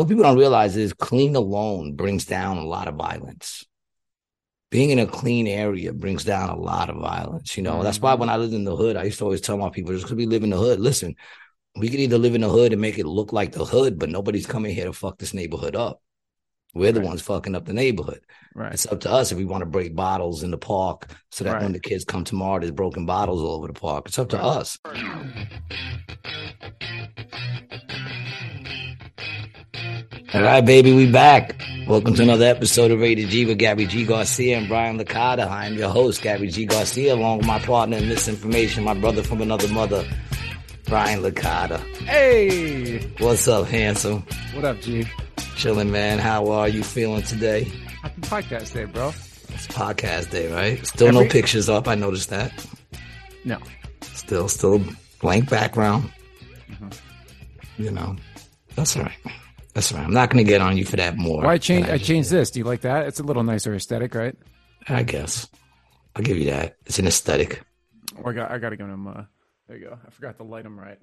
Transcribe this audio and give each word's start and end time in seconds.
what 0.00 0.08
people 0.08 0.24
don't 0.24 0.38
realize 0.38 0.78
is 0.78 0.94
clean 0.94 1.36
alone 1.36 1.92
brings 1.92 2.24
down 2.24 2.56
a 2.56 2.64
lot 2.64 2.88
of 2.88 2.94
violence. 2.94 3.66
Being 4.70 4.88
in 4.88 4.98
a 4.98 5.06
clean 5.06 5.46
area 5.46 5.92
brings 5.92 6.24
down 6.24 6.48
a 6.48 6.56
lot 6.56 6.88
of 6.88 6.96
violence. 6.96 7.54
You 7.54 7.62
know, 7.62 7.74
mm-hmm. 7.74 7.84
that's 7.84 8.00
why 8.00 8.14
when 8.14 8.30
I 8.30 8.38
lived 8.38 8.54
in 8.54 8.64
the 8.64 8.74
hood, 8.74 8.96
I 8.96 9.04
used 9.04 9.18
to 9.18 9.24
always 9.24 9.42
tell 9.42 9.58
my 9.58 9.68
people, 9.68 9.92
just 9.92 10.04
because 10.04 10.16
we 10.16 10.24
live 10.24 10.42
in 10.42 10.48
the 10.48 10.56
hood, 10.56 10.80
listen, 10.80 11.16
we 11.76 11.90
could 11.90 12.00
either 12.00 12.16
live 12.16 12.34
in 12.34 12.40
the 12.40 12.48
hood 12.48 12.72
and 12.72 12.80
make 12.80 12.98
it 12.98 13.04
look 13.04 13.34
like 13.34 13.52
the 13.52 13.66
hood, 13.66 13.98
but 13.98 14.08
nobody's 14.08 14.46
coming 14.46 14.74
here 14.74 14.86
to 14.86 14.94
fuck 14.94 15.18
this 15.18 15.34
neighborhood 15.34 15.76
up. 15.76 16.00
We're 16.72 16.92
the 16.92 17.00
ones 17.00 17.20
fucking 17.20 17.54
up 17.54 17.66
the 17.66 17.74
neighborhood. 17.74 18.24
Right. 18.54 18.72
It's 18.72 18.86
up 18.86 19.00
to 19.00 19.10
us 19.10 19.32
if 19.32 19.38
we 19.38 19.44
want 19.44 19.60
to 19.60 19.66
break 19.66 19.94
bottles 19.94 20.42
in 20.42 20.50
the 20.50 20.56
park 20.56 21.08
so 21.30 21.44
that 21.44 21.52
right. 21.52 21.62
when 21.62 21.72
the 21.72 21.80
kids 21.80 22.06
come 22.06 22.24
tomorrow, 22.24 22.60
there's 22.60 22.70
broken 22.70 23.04
bottles 23.04 23.42
all 23.42 23.56
over 23.56 23.66
the 23.66 23.74
park. 23.74 24.08
It's 24.08 24.18
up 24.18 24.30
to 24.30 24.38
right. 24.38 24.46
us. 24.46 24.78
All 30.32 30.42
right, 30.42 30.64
baby, 30.64 30.92
we 30.92 31.10
back. 31.10 31.60
Welcome 31.88 32.14
to 32.14 32.22
another 32.22 32.44
episode 32.44 32.92
of 32.92 33.00
Rated 33.00 33.30
G 33.30 33.46
with 33.46 33.58
Gabby 33.58 33.84
G. 33.86 34.04
Garcia 34.04 34.58
and 34.58 34.68
Brian 34.68 34.96
Licata. 34.96 35.48
I 35.48 35.66
am 35.66 35.74
your 35.74 35.88
host, 35.88 36.22
Gabby 36.22 36.46
G. 36.46 36.66
Garcia, 36.66 37.14
along 37.14 37.38
with 37.38 37.48
my 37.48 37.58
partner 37.58 37.96
in 37.96 38.08
misinformation, 38.08 38.84
my 38.84 38.94
brother 38.94 39.24
from 39.24 39.42
another 39.42 39.66
mother, 39.66 40.08
Brian 40.84 41.22
Licata. 41.22 41.80
Hey! 42.04 43.00
What's 43.18 43.48
up, 43.48 43.66
handsome? 43.66 44.24
What 44.54 44.64
up, 44.64 44.80
G? 44.80 45.04
Chilling, 45.56 45.90
man. 45.90 46.20
How 46.20 46.48
are 46.50 46.68
you 46.68 46.84
feeling 46.84 47.22
today? 47.22 47.64
Happy 48.00 48.20
podcast 48.20 48.72
day, 48.72 48.84
bro. 48.84 49.08
It's 49.08 49.66
podcast 49.66 50.30
day, 50.30 50.52
right? 50.52 50.86
Still 50.86 51.08
Every... 51.08 51.24
no 51.24 51.28
pictures 51.28 51.68
up. 51.68 51.88
I 51.88 51.96
noticed 51.96 52.30
that. 52.30 52.52
No. 53.44 53.58
Still, 54.02 54.46
still 54.46 54.80
blank 55.20 55.50
background. 55.50 56.08
Mm-hmm. 56.70 57.82
You 57.82 57.90
know, 57.90 58.14
that's 58.76 58.96
all 58.96 59.02
right. 59.02 59.18
That's 59.74 59.92
right. 59.92 60.02
I'm 60.02 60.12
not 60.12 60.30
going 60.30 60.44
to 60.44 60.48
get 60.50 60.60
on 60.60 60.76
you 60.76 60.84
for 60.84 60.96
that 60.96 61.16
more. 61.16 61.44
Why 61.44 61.58
change? 61.58 61.88
I, 61.88 61.94
I 61.94 61.98
changed 61.98 62.30
this. 62.30 62.50
Do 62.50 62.58
you 62.58 62.64
like 62.64 62.80
that? 62.80 63.06
It's 63.06 63.20
a 63.20 63.22
little 63.22 63.44
nicer 63.44 63.74
aesthetic, 63.74 64.14
right? 64.14 64.34
I 64.88 65.02
guess. 65.02 65.48
I'll 66.16 66.22
give 66.22 66.36
you 66.38 66.46
that. 66.46 66.76
It's 66.86 66.98
an 66.98 67.06
aesthetic. 67.06 67.62
Oh, 68.18 68.28
I 68.28 68.32
got. 68.32 68.50
I 68.50 68.58
got 68.58 68.70
to 68.70 68.76
give 68.76 68.88
him. 68.88 69.06
Uh, 69.06 69.22
there 69.68 69.76
you 69.76 69.86
go. 69.86 69.98
I 70.04 70.10
forgot 70.10 70.36
to 70.38 70.42
light 70.42 70.66
him 70.66 70.78
right. 70.78 70.98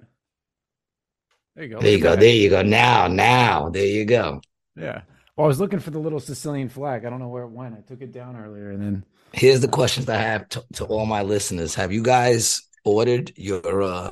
There 1.54 1.64
you 1.64 1.70
go. 1.70 1.80
There 1.80 1.92
you 1.92 2.00
go. 2.00 2.10
That. 2.10 2.20
There 2.20 2.34
you 2.34 2.50
go. 2.50 2.62
Now, 2.62 3.08
now, 3.08 3.70
there 3.70 3.86
you 3.86 4.04
go. 4.04 4.42
Yeah. 4.76 5.02
Well, 5.36 5.44
I 5.46 5.48
was 5.48 5.60
looking 5.60 5.78
for 5.78 5.90
the 5.90 5.98
little 5.98 6.20
Sicilian 6.20 6.68
flag. 6.68 7.04
I 7.04 7.10
don't 7.10 7.20
know 7.20 7.28
where 7.28 7.44
it 7.44 7.50
went. 7.50 7.74
I 7.74 7.80
took 7.80 8.02
it 8.02 8.12
down 8.12 8.36
earlier, 8.36 8.70
and 8.70 8.82
then. 8.82 9.04
Here's 9.32 9.60
the 9.60 9.68
questions 9.68 10.08
I 10.08 10.16
have 10.16 10.48
to, 10.50 10.64
to 10.74 10.84
all 10.84 11.06
my 11.06 11.22
listeners. 11.22 11.74
Have 11.74 11.92
you 11.92 12.02
guys 12.02 12.62
ordered 12.84 13.32
your 13.36 13.82
uh, 13.82 14.10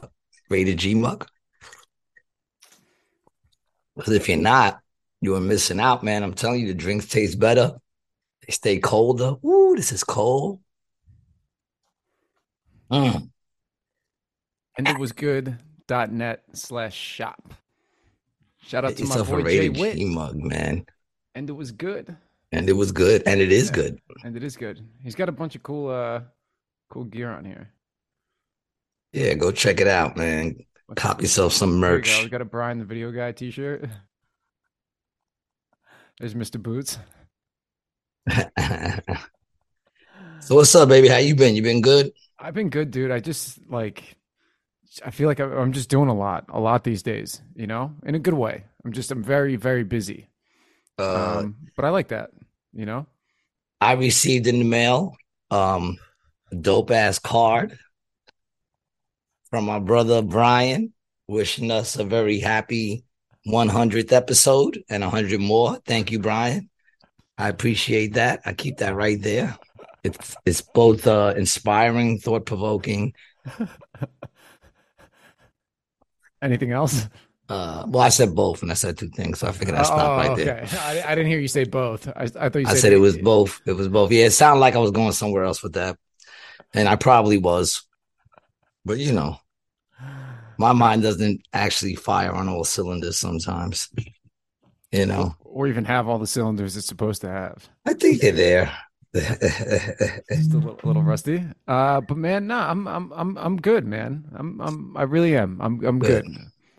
rated 0.49 0.79
G 0.79 0.95
mug? 0.95 1.27
Because 3.97 4.13
if 4.13 4.29
you're 4.29 4.39
not, 4.39 4.81
you 5.21 5.35
are 5.35 5.41
missing 5.41 5.81
out, 5.81 6.05
man. 6.05 6.23
I'm 6.23 6.35
telling 6.35 6.61
you, 6.61 6.69
the 6.69 6.75
drinks 6.75 7.07
taste 7.07 7.39
better. 7.39 7.73
They 8.47 8.53
stay 8.53 8.79
colder. 8.79 9.37
Ooh, 9.45 9.75
this 9.75 9.93
is 9.93 10.05
cold. 10.05 10.61
Mm. 12.91 13.31
And 14.79 14.89
it 14.89 14.99
was 14.99 15.13
good. 15.13 15.59
Dot 15.89 16.13
net 16.13 16.43
slash 16.53 16.95
shop. 16.95 17.55
Shout 18.59 18.85
out 18.85 18.97
to 18.97 19.05
my 19.05 19.23
boy 19.23 19.45
Jay 19.45 19.69
Witt. 19.69 19.99
mug, 19.99 20.37
man. 20.37 20.85
And 21.35 21.49
it 21.49 21.53
was 21.53 21.71
good. 21.71 22.17
And 22.53 22.69
it 22.69 22.73
was 22.73 22.93
good. 22.93 23.23
And 23.27 23.41
it 23.41 23.53
is 23.53 23.69
yeah. 23.69 23.75
good. 23.75 23.99
And 24.25 24.37
it 24.37 24.43
is 24.43 24.57
good. 24.57 24.85
He's 25.03 25.15
got 25.15 25.29
a 25.29 25.33
bunch 25.33 25.55
of 25.55 25.63
cool 25.63 25.89
uh 25.89 26.23
cool 26.91 27.05
gear 27.05 27.31
on 27.31 27.45
here. 27.45 27.71
Yeah, 29.13 29.35
go 29.35 29.53
check 29.53 29.81
it 29.81 29.87
out, 29.87 30.17
man. 30.17 30.57
Cop 30.95 31.21
yourself 31.21 31.53
some 31.53 31.81
merch. 31.81 32.17
Go. 32.17 32.23
We 32.23 32.29
got 32.29 32.41
a 32.41 32.45
Brian 32.45 32.79
the 32.79 32.85
Video 32.85 33.11
Guy 33.11 33.33
T-shirt. 33.33 33.85
There's 36.21 36.35
Mr. 36.35 36.63
Boots. 36.63 36.99
so 40.41 40.55
what's 40.55 40.75
up, 40.75 40.89
baby? 40.89 41.09
How 41.09 41.19
you 41.19 41.35
been? 41.35 41.57
You 41.57 41.63
been 41.63 41.83
good? 41.83 42.13
I've 42.39 42.55
been 42.55 42.71
good, 42.71 42.91
dude. 42.91 43.11
I 43.11 43.21
just 43.21 43.59
like 43.69 44.17
I 45.05 45.11
feel 45.11 45.29
like 45.29 45.41
I'm 45.41 45.73
just 45.73 45.91
doing 45.91 46.09
a 46.09 46.15
lot, 46.15 46.47
a 46.49 46.61
lot 46.61 46.85
these 46.85 47.03
days. 47.03 47.43
You 47.55 47.67
know, 47.67 47.93
in 48.05 48.15
a 48.15 48.19
good 48.19 48.35
way. 48.35 48.65
I'm 48.85 48.93
just 48.93 49.11
I'm 49.11 49.23
very 49.23 49.57
very 49.57 49.85
busy. 49.85 50.29
Uh, 50.99 51.41
um, 51.41 51.57
but 51.75 51.85
I 51.85 51.91
like 51.91 52.09
that. 52.09 52.31
You 52.73 52.87
know. 52.87 53.07
I 53.81 53.93
received 53.93 54.47
in 54.47 54.59
the 54.59 54.65
mail 54.65 55.17
um, 55.51 55.99
a 56.51 56.57
dope 56.57 56.91
ass 56.91 57.19
card 57.19 57.79
from 59.51 59.65
my 59.65 59.79
brother 59.79 60.23
Brian, 60.23 60.93
wishing 61.29 61.71
us 61.71 61.97
a 61.97 62.05
very 62.05 62.39
happy 62.41 63.05
100th 63.47 64.13
episode 64.13 64.83
and 64.89 65.03
100 65.03 65.41
more. 65.41 65.79
Thank 65.85 66.11
you, 66.11 66.19
Brian. 66.19 66.69
I 67.39 67.49
appreciate 67.49 68.15
that. 68.15 68.41
I 68.45 68.53
keep 68.55 68.79
that 68.79 68.95
right 68.95 69.21
there. 69.21 69.57
It's 70.03 70.37
it's 70.45 70.61
both 70.63 71.07
uh, 71.07 71.35
inspiring, 71.37 72.19
thought 72.19 72.47
provoking. 72.47 73.13
Anything 76.43 76.73
else? 76.73 77.09
Uh, 77.49 77.85
well, 77.89 78.03
I 78.03 78.09
said 78.09 78.35
both, 78.35 78.63
and 78.63 78.71
I 78.71 78.75
said 78.75 78.99
two 78.99 79.09
things, 79.09 79.39
so 79.39 79.49
I 79.49 79.53
figured 79.53 79.77
I'd 79.77 79.87
stop 79.87 80.11
oh, 80.11 80.17
right 80.17 80.31
okay. 80.31 80.45
there. 80.45 80.67
I, 80.81 81.03
I, 81.07 81.15
didn't 81.15 81.29
hear 81.29 81.39
you 81.39 81.49
say 81.49 81.65
both. 81.65 82.09
I, 82.09 82.25
I 82.25 82.49
thought 82.49 82.57
you. 82.57 82.67
I 82.67 82.75
said 82.75 82.93
it 82.93 82.99
was 82.99 83.17
both. 83.19 83.61
It 83.67 83.73
was 83.73 83.89
both. 83.89 84.11
Yeah, 84.11 84.27
it 84.27 84.33
sounded 84.33 84.61
like 84.61 84.75
I 84.75 84.79
was 84.79 84.91
going 84.91 85.13
somewhere 85.13 85.45
else 85.45 85.63
with 85.63 85.75
that, 85.75 85.97
and 86.75 86.89
I 86.89 86.97
probably 86.97 87.39
was. 87.39 87.83
But 88.87 88.99
you 88.99 89.13
know, 89.13 89.37
my 90.59 90.73
mind 90.73 91.03
doesn't 91.03 91.43
actually 91.53 91.97
fire 91.97 92.33
on 92.33 92.49
all 92.49 92.65
cylinders 92.65 93.19
sometimes. 93.19 93.91
You 94.93 95.05
know, 95.05 95.35
or 95.41 95.67
even 95.67 95.85
have 95.85 96.09
all 96.09 96.19
the 96.19 96.29
cylinders 96.29 96.77
it's 96.77 96.87
supposed 96.87 97.21
to 97.23 97.29
have. 97.29 97.69
I 97.85 97.93
think 97.93 98.21
they're 98.21 98.33
there. 98.33 98.73
Just 99.15 100.53
a 100.53 100.59
little, 100.59 100.79
little, 100.85 101.03
rusty. 101.03 101.45
Uh, 101.67 102.01
but 102.01 102.17
man, 102.17 102.47
no, 102.47 102.57
I'm 102.57 102.87
I'm 102.87 103.13
I'm 103.13 103.37
I'm 103.37 103.57
good, 103.57 103.85
man. 103.85 104.25
I'm 104.35 104.61
I'm 104.61 104.97
I 104.97 105.03
really 105.03 105.37
am. 105.37 105.61
I'm 105.61 105.85
I'm 105.85 105.99
good. 105.99 106.25
Good. 106.25 106.37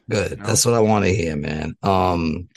good. 0.10 0.32
You 0.32 0.38
know? 0.38 0.46
That's 0.46 0.66
what 0.66 0.76
I 0.76 0.80
want 0.80 1.06
to 1.06 1.14
hear, 1.14 1.36
man. 1.36 1.76
Um, 1.84 2.48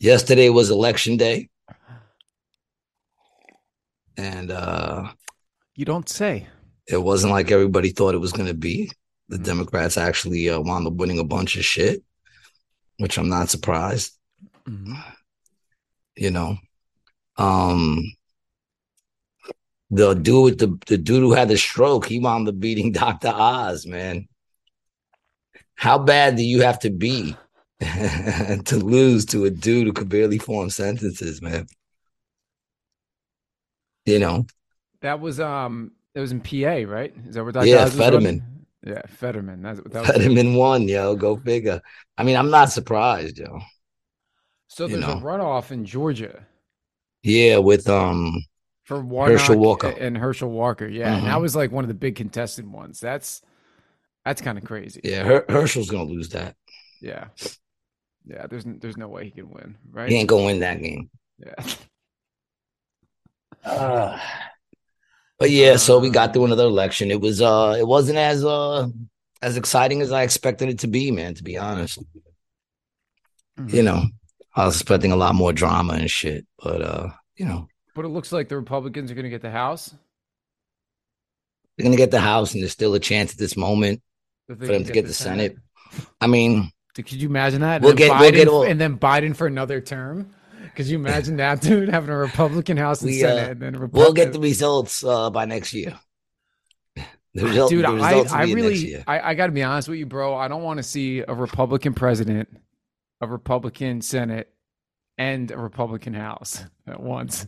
yesterday 0.00 0.48
was 0.48 0.70
election 0.70 1.16
day, 1.16 1.48
and 4.16 4.50
uh, 4.50 5.12
you 5.76 5.84
don't 5.84 6.08
say. 6.08 6.48
It 6.90 7.02
wasn't 7.02 7.32
like 7.32 7.50
everybody 7.50 7.90
thought 7.90 8.14
it 8.14 8.18
was 8.18 8.32
going 8.32 8.48
to 8.48 8.54
be 8.54 8.90
the 9.28 9.38
Democrats 9.38 9.96
actually 9.96 10.50
uh, 10.50 10.60
wound 10.60 10.88
up 10.88 10.94
winning 10.94 11.20
a 11.20 11.24
bunch 11.24 11.56
of 11.56 11.64
shit, 11.64 12.02
which 12.98 13.16
I'm 13.16 13.28
not 13.28 13.48
surprised. 13.48 14.18
Mm-hmm. 14.68 14.94
You 16.16 16.30
know, 16.32 16.56
um, 17.36 18.12
the 19.90 20.14
dude, 20.14 20.58
the 20.58 20.76
the 20.86 20.98
dude 20.98 21.22
who 21.22 21.32
had 21.32 21.48
the 21.48 21.56
stroke, 21.56 22.06
he 22.06 22.18
wound 22.18 22.48
up 22.48 22.58
beating 22.58 22.92
Doctor 22.92 23.32
Oz, 23.32 23.86
man. 23.86 24.28
How 25.74 25.96
bad 25.96 26.36
do 26.36 26.42
you 26.42 26.62
have 26.62 26.80
to 26.80 26.90
be 26.90 27.36
to 27.80 28.76
lose 28.76 29.24
to 29.26 29.44
a 29.44 29.50
dude 29.50 29.86
who 29.86 29.92
could 29.92 30.08
barely 30.08 30.38
form 30.38 30.70
sentences, 30.70 31.40
man? 31.40 31.68
You 34.04 34.18
know, 34.18 34.46
that 35.02 35.20
was 35.20 35.38
um, 35.38 35.92
it 36.14 36.20
was 36.20 36.32
in 36.32 36.40
PA, 36.40 36.90
right? 36.90 37.12
Is 37.26 37.34
that 37.34 37.42
where 37.42 37.52
Dr. 37.52 37.66
Yeah, 37.66 37.86
Fetterman. 37.86 38.66
Yeah, 38.84 39.02
Fetterman. 39.06 39.62
That's 39.62 39.80
that 39.90 40.06
Fetterman 40.06 40.54
won, 40.54 40.88
yo. 40.88 41.14
Go 41.14 41.36
figure. 41.36 41.80
I 42.16 42.24
mean, 42.24 42.36
I'm 42.36 42.50
not 42.50 42.72
surprised, 42.72 43.38
yo. 43.38 43.60
So 44.68 44.86
there's 44.86 45.00
you 45.00 45.06
know. 45.06 45.14
a 45.14 45.20
runoff 45.20 45.70
in 45.70 45.84
Georgia. 45.84 46.46
Yeah, 47.22 47.58
with 47.58 47.88
um 47.88 48.44
for 48.84 49.00
Warnock 49.00 49.38
Herschel 49.38 49.58
Walker 49.58 49.88
and 49.88 50.16
Herschel 50.16 50.50
Walker. 50.50 50.86
Yeah, 50.86 51.06
mm-hmm. 51.06 51.14
and 51.18 51.26
that 51.26 51.32
mm-hmm. 51.32 51.42
was 51.42 51.54
like 51.54 51.70
one 51.70 51.84
of 51.84 51.88
the 51.88 51.94
big 51.94 52.16
contested 52.16 52.66
ones. 52.70 53.00
That's 53.00 53.42
that's 54.24 54.40
kind 54.40 54.56
of 54.56 54.64
crazy. 54.64 55.00
Yeah, 55.04 55.24
Her- 55.24 55.44
Herschel's 55.48 55.90
gonna 55.90 56.04
lose 56.04 56.30
that. 56.30 56.56
Yeah, 57.02 57.26
yeah. 58.24 58.46
There's 58.46 58.64
there's 58.64 58.96
no 58.96 59.08
way 59.08 59.26
he 59.26 59.30
can 59.30 59.50
win. 59.50 59.76
Right? 59.90 60.08
He 60.08 60.16
ain't 60.16 60.28
gonna 60.28 60.46
win 60.46 60.60
that 60.60 60.80
game. 60.80 61.10
Yeah. 61.38 61.66
Uh, 63.62 64.18
but 65.40 65.50
yeah, 65.50 65.76
so 65.76 65.98
we 65.98 66.10
got 66.10 66.32
through 66.32 66.44
another 66.44 66.66
election. 66.66 67.10
It 67.10 67.20
was 67.20 67.42
uh 67.42 67.74
it 67.76 67.86
wasn't 67.86 68.18
as 68.18 68.44
uh 68.44 68.86
as 69.42 69.56
exciting 69.56 70.02
as 70.02 70.12
I 70.12 70.22
expected 70.22 70.68
it 70.68 70.80
to 70.80 70.86
be, 70.86 71.10
man, 71.10 71.34
to 71.34 71.42
be 71.42 71.58
honest. 71.58 71.98
Mm-hmm. 73.58 73.74
You 73.74 73.82
know, 73.82 74.02
I 74.54 74.66
was 74.66 74.76
expecting 74.76 75.12
a 75.12 75.16
lot 75.16 75.34
more 75.34 75.52
drama 75.52 75.94
and 75.94 76.10
shit, 76.10 76.46
but 76.62 76.82
uh, 76.82 77.08
you 77.36 77.46
know. 77.46 77.68
But 77.94 78.04
it 78.04 78.08
looks 78.08 78.32
like 78.32 78.48
the 78.48 78.56
Republicans 78.56 79.10
are 79.10 79.14
going 79.14 79.24
to 79.24 79.30
get 79.30 79.42
the 79.42 79.50
House. 79.50 79.94
They're 81.76 81.84
going 81.84 81.96
to 81.96 82.02
get 82.02 82.10
the 82.10 82.20
House, 82.20 82.52
and 82.52 82.62
there's 82.62 82.72
still 82.72 82.94
a 82.94 83.00
chance 83.00 83.32
at 83.32 83.38
this 83.38 83.56
moment 83.56 84.02
for 84.46 84.54
them 84.54 84.84
to 84.84 84.92
get, 84.92 84.92
get 84.92 85.02
the, 85.02 85.08
the 85.08 85.14
Senate. 85.14 85.56
Senate. 85.90 86.06
I 86.20 86.26
mean, 86.26 86.70
could 86.94 87.12
you 87.12 87.28
imagine 87.28 87.62
that? 87.62 87.82
We'll 87.82 87.94
get, 87.94 88.12
Biden, 88.12 88.20
we'll 88.20 88.32
get 88.32 88.48
all... 88.48 88.62
and 88.62 88.80
then 88.80 88.98
Biden 88.98 89.34
for 89.34 89.46
another 89.46 89.80
term. 89.80 90.34
Could 90.80 90.88
you 90.88 90.98
imagine 90.98 91.36
that, 91.36 91.60
dude? 91.60 91.90
Having 91.90 92.08
a 92.08 92.16
Republican 92.16 92.78
House 92.78 93.02
and 93.02 93.10
we, 93.10 93.18
Senate, 93.18 93.48
uh, 93.48 93.50
and 93.50 93.60
then 93.60 93.72
Republican... 93.74 94.00
we'll 94.00 94.14
get 94.14 94.32
the 94.32 94.40
results 94.40 95.04
uh, 95.04 95.28
by 95.28 95.44
next 95.44 95.74
year. 95.74 95.98
Result, 97.34 97.68
dude, 97.68 97.84
I, 97.84 98.22
I 98.22 98.42
really, 98.44 98.96
I, 99.06 99.30
I 99.30 99.34
got 99.34 99.46
to 99.46 99.52
be 99.52 99.62
honest 99.62 99.88
with 99.88 99.98
you, 99.98 100.06
bro. 100.06 100.34
I 100.34 100.48
don't 100.48 100.62
want 100.62 100.78
to 100.78 100.82
see 100.82 101.20
a 101.20 101.34
Republican 101.34 101.92
president, 101.92 102.48
a 103.20 103.26
Republican 103.28 104.00
Senate, 104.00 104.52
and 105.18 105.50
a 105.50 105.58
Republican 105.58 106.14
House 106.14 106.64
at 106.88 106.98
once. 106.98 107.46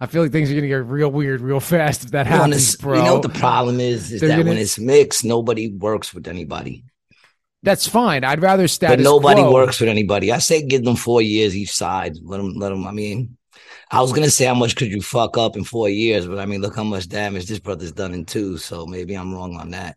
I 0.00 0.06
feel 0.06 0.22
like 0.22 0.32
things 0.32 0.50
are 0.50 0.54
going 0.54 0.62
to 0.62 0.68
get 0.68 0.84
real 0.84 1.08
weird 1.08 1.40
real 1.40 1.60
fast 1.60 2.04
if 2.04 2.10
that 2.10 2.26
happens, 2.26 2.74
bro. 2.76 2.98
You 2.98 3.04
know 3.04 3.12
what 3.14 3.22
the 3.22 3.28
problem 3.28 3.78
is? 3.78 4.10
Is 4.10 4.20
They're 4.20 4.30
that 4.30 4.38
gonna... 4.38 4.50
when 4.50 4.58
it's 4.58 4.78
mixed, 4.78 5.24
nobody 5.24 5.70
works 5.70 6.12
with 6.12 6.26
anybody. 6.26 6.84
That's 7.62 7.88
fine. 7.88 8.22
I'd 8.22 8.42
rather 8.42 8.68
status. 8.68 8.96
But 8.96 9.02
nobody 9.02 9.40
quo. 9.40 9.52
works 9.52 9.80
with 9.80 9.88
anybody. 9.88 10.30
I 10.32 10.38
say 10.38 10.62
give 10.62 10.84
them 10.84 10.96
four 10.96 11.22
years 11.22 11.56
each 11.56 11.72
side. 11.72 12.16
Let 12.22 12.38
them. 12.38 12.54
Let 12.54 12.68
them. 12.68 12.86
I 12.86 12.92
mean, 12.92 13.36
I 13.90 14.00
was 14.00 14.12
gonna 14.12 14.30
say 14.30 14.46
how 14.46 14.54
much 14.54 14.76
could 14.76 14.88
you 14.88 15.00
fuck 15.00 15.38
up 15.38 15.56
in 15.56 15.64
four 15.64 15.88
years, 15.88 16.26
but 16.26 16.38
I 16.38 16.46
mean, 16.46 16.60
look 16.60 16.76
how 16.76 16.84
much 16.84 17.08
damage 17.08 17.46
this 17.46 17.58
brother's 17.58 17.92
done 17.92 18.14
in 18.14 18.24
two. 18.24 18.58
So 18.58 18.86
maybe 18.86 19.14
I'm 19.14 19.34
wrong 19.34 19.56
on 19.56 19.70
that. 19.70 19.96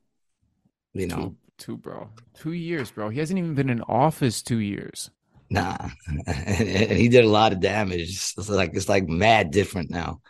You 0.93 1.07
know, 1.07 1.15
two, 1.15 1.35
two 1.57 1.77
bro, 1.77 2.09
two 2.33 2.53
years, 2.53 2.91
bro. 2.91 3.09
He 3.09 3.19
hasn't 3.19 3.37
even 3.37 3.55
been 3.55 3.69
in 3.69 3.81
office 3.81 4.41
two 4.41 4.59
years. 4.59 5.09
Nah, 5.49 5.89
and, 6.27 6.91
he 6.91 7.09
did 7.09 7.25
a 7.25 7.29
lot 7.29 7.51
of 7.51 7.59
damage. 7.59 8.33
It's 8.37 8.49
like 8.49 8.71
it's 8.73 8.89
like 8.89 9.07
mad 9.07 9.51
different 9.51 9.89
now. 9.89 10.21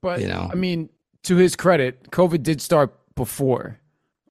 But 0.00 0.20
you 0.20 0.28
know, 0.28 0.48
I 0.50 0.54
mean, 0.54 0.90
to 1.24 1.36
his 1.36 1.56
credit, 1.56 2.10
COVID 2.10 2.42
did 2.42 2.60
start 2.60 2.94
before, 3.14 3.78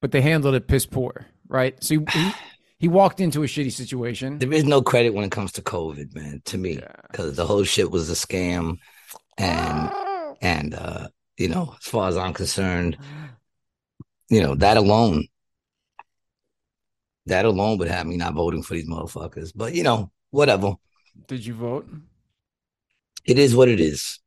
but 0.00 0.12
they 0.12 0.20
handled 0.20 0.54
it 0.54 0.68
piss 0.68 0.86
poor, 0.86 1.26
right? 1.48 1.82
So 1.82 2.04
he, 2.12 2.32
he, 2.78 2.88
walked 2.88 3.20
into 3.20 3.42
a 3.42 3.46
shitty 3.46 3.72
situation. 3.72 4.38
There 4.38 4.52
is 4.52 4.64
no 4.64 4.82
credit 4.82 5.14
when 5.14 5.24
it 5.24 5.30
comes 5.30 5.52
to 5.52 5.62
COVID, 5.62 6.14
man. 6.14 6.42
To 6.46 6.58
me, 6.58 6.80
because 7.10 7.30
yeah. 7.30 7.36
the 7.36 7.46
whole 7.46 7.64
shit 7.64 7.90
was 7.90 8.10
a 8.10 8.14
scam, 8.14 8.78
and 9.38 9.90
and 10.40 10.74
uh, 10.74 11.08
you 11.36 11.48
know, 11.48 11.74
as 11.78 11.86
far 11.86 12.08
as 12.08 12.16
I'm 12.16 12.34
concerned, 12.34 12.96
you 14.28 14.42
know 14.42 14.54
that 14.56 14.76
alone 14.76 15.26
that 17.26 17.44
alone 17.44 17.78
would 17.78 17.88
have 17.88 18.06
me 18.06 18.16
not 18.16 18.34
voting 18.34 18.62
for 18.62 18.74
these 18.74 18.88
motherfuckers. 18.88 19.52
But 19.54 19.74
you 19.74 19.82
know, 19.82 20.10
whatever. 20.30 20.74
Did 21.28 21.44
you 21.46 21.54
vote? 21.54 21.88
It 23.24 23.38
is 23.38 23.54
what 23.54 23.68
it 23.68 23.80
is. 23.80 24.18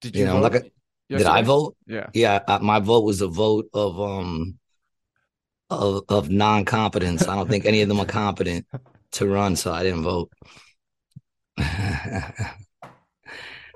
Did 0.00 0.16
you, 0.16 0.20
you 0.20 0.26
know, 0.26 0.40
vote? 0.40 0.52
like 0.52 0.64
a, 0.64 1.16
did 1.18 1.26
I 1.26 1.42
vote? 1.42 1.76
Yeah, 1.86 2.08
yeah. 2.14 2.40
I, 2.46 2.58
my 2.58 2.80
vote 2.80 3.04
was 3.04 3.20
a 3.20 3.28
vote 3.28 3.68
of 3.72 4.00
um 4.00 4.58
of 5.70 6.04
of 6.08 6.30
non 6.30 6.64
competence. 6.64 7.26
I 7.26 7.34
don't 7.36 7.48
think 7.48 7.64
any 7.64 7.82
of 7.82 7.88
them 7.88 8.00
are 8.00 8.06
competent 8.06 8.66
to 9.12 9.26
run, 9.26 9.56
so 9.56 9.72
I 9.72 9.82
didn't 9.82 10.02
vote. 10.02 10.30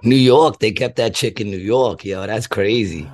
New 0.02 0.16
York, 0.16 0.58
they 0.58 0.72
kept 0.72 0.96
that 0.96 1.14
chick 1.14 1.40
in 1.40 1.50
New 1.50 1.56
York, 1.56 2.04
yo. 2.04 2.26
That's 2.26 2.46
crazy. 2.46 3.10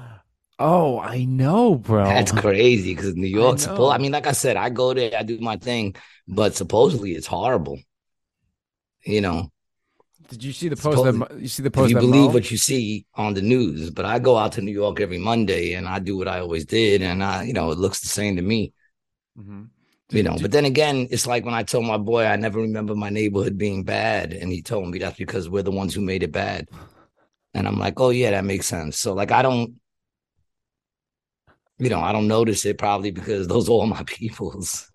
Oh, 0.58 0.98
I 0.98 1.24
know, 1.24 1.76
bro. 1.76 2.04
That's 2.04 2.32
crazy 2.32 2.94
because 2.94 3.14
New 3.14 3.28
York's. 3.28 3.66
I, 3.66 3.74
I 3.76 3.98
mean, 3.98 4.12
like 4.12 4.26
I 4.26 4.32
said, 4.32 4.56
I 4.56 4.68
go 4.70 4.92
there, 4.92 5.16
I 5.16 5.22
do 5.22 5.38
my 5.38 5.56
thing, 5.56 5.94
but 6.28 6.54
supposedly 6.54 7.12
it's 7.12 7.26
horrible. 7.26 7.78
You 9.04 9.20
know. 9.20 9.50
Did 10.30 10.44
you 10.44 10.52
see 10.52 10.68
the 10.68 10.76
post? 10.76 11.02
That, 11.02 11.40
you 11.40 11.48
see 11.48 11.64
the 11.64 11.72
post? 11.72 11.90
you 11.90 11.96
believe 11.96 12.28
Mo? 12.28 12.34
what 12.34 12.52
you 12.52 12.56
see 12.56 13.04
on 13.16 13.34
the 13.34 13.42
news, 13.42 13.90
but 13.90 14.04
I 14.04 14.20
go 14.20 14.38
out 14.38 14.52
to 14.52 14.62
New 14.62 14.70
York 14.70 15.00
every 15.00 15.18
Monday 15.18 15.74
and 15.74 15.88
I 15.88 15.98
do 15.98 16.16
what 16.16 16.28
I 16.28 16.38
always 16.38 16.64
did, 16.64 17.02
and 17.02 17.22
I, 17.22 17.42
you 17.42 17.52
know, 17.52 17.72
it 17.72 17.78
looks 17.78 17.98
the 17.98 18.06
same 18.06 18.36
to 18.36 18.42
me. 18.42 18.72
Mm-hmm. 19.36 19.64
You 20.10 20.22
know, 20.22 20.36
but 20.40 20.52
then 20.52 20.64
again, 20.64 21.08
it's 21.10 21.26
like 21.26 21.44
when 21.44 21.54
I 21.54 21.64
told 21.64 21.84
my 21.84 21.96
boy 21.96 22.26
I 22.26 22.36
never 22.36 22.60
remember 22.60 22.94
my 22.94 23.10
neighborhood 23.10 23.58
being 23.58 23.82
bad, 23.82 24.32
and 24.32 24.52
he 24.52 24.62
told 24.62 24.88
me 24.88 25.00
that's 25.00 25.18
because 25.18 25.48
we're 25.48 25.64
the 25.64 25.72
ones 25.72 25.94
who 25.94 26.00
made 26.00 26.22
it 26.22 26.30
bad. 26.30 26.68
And 27.52 27.66
I'm 27.66 27.78
like, 27.78 27.98
oh 27.98 28.10
yeah, 28.10 28.30
that 28.30 28.44
makes 28.44 28.66
sense. 28.66 29.00
So 29.00 29.14
like, 29.14 29.32
I 29.32 29.42
don't, 29.42 29.74
you 31.78 31.90
know, 31.90 32.00
I 32.00 32.12
don't 32.12 32.28
notice 32.28 32.64
it 32.66 32.78
probably 32.78 33.10
because 33.10 33.48
those 33.48 33.68
are 33.68 33.72
all 33.72 33.86
my 33.86 34.02
peoples. 34.06 34.92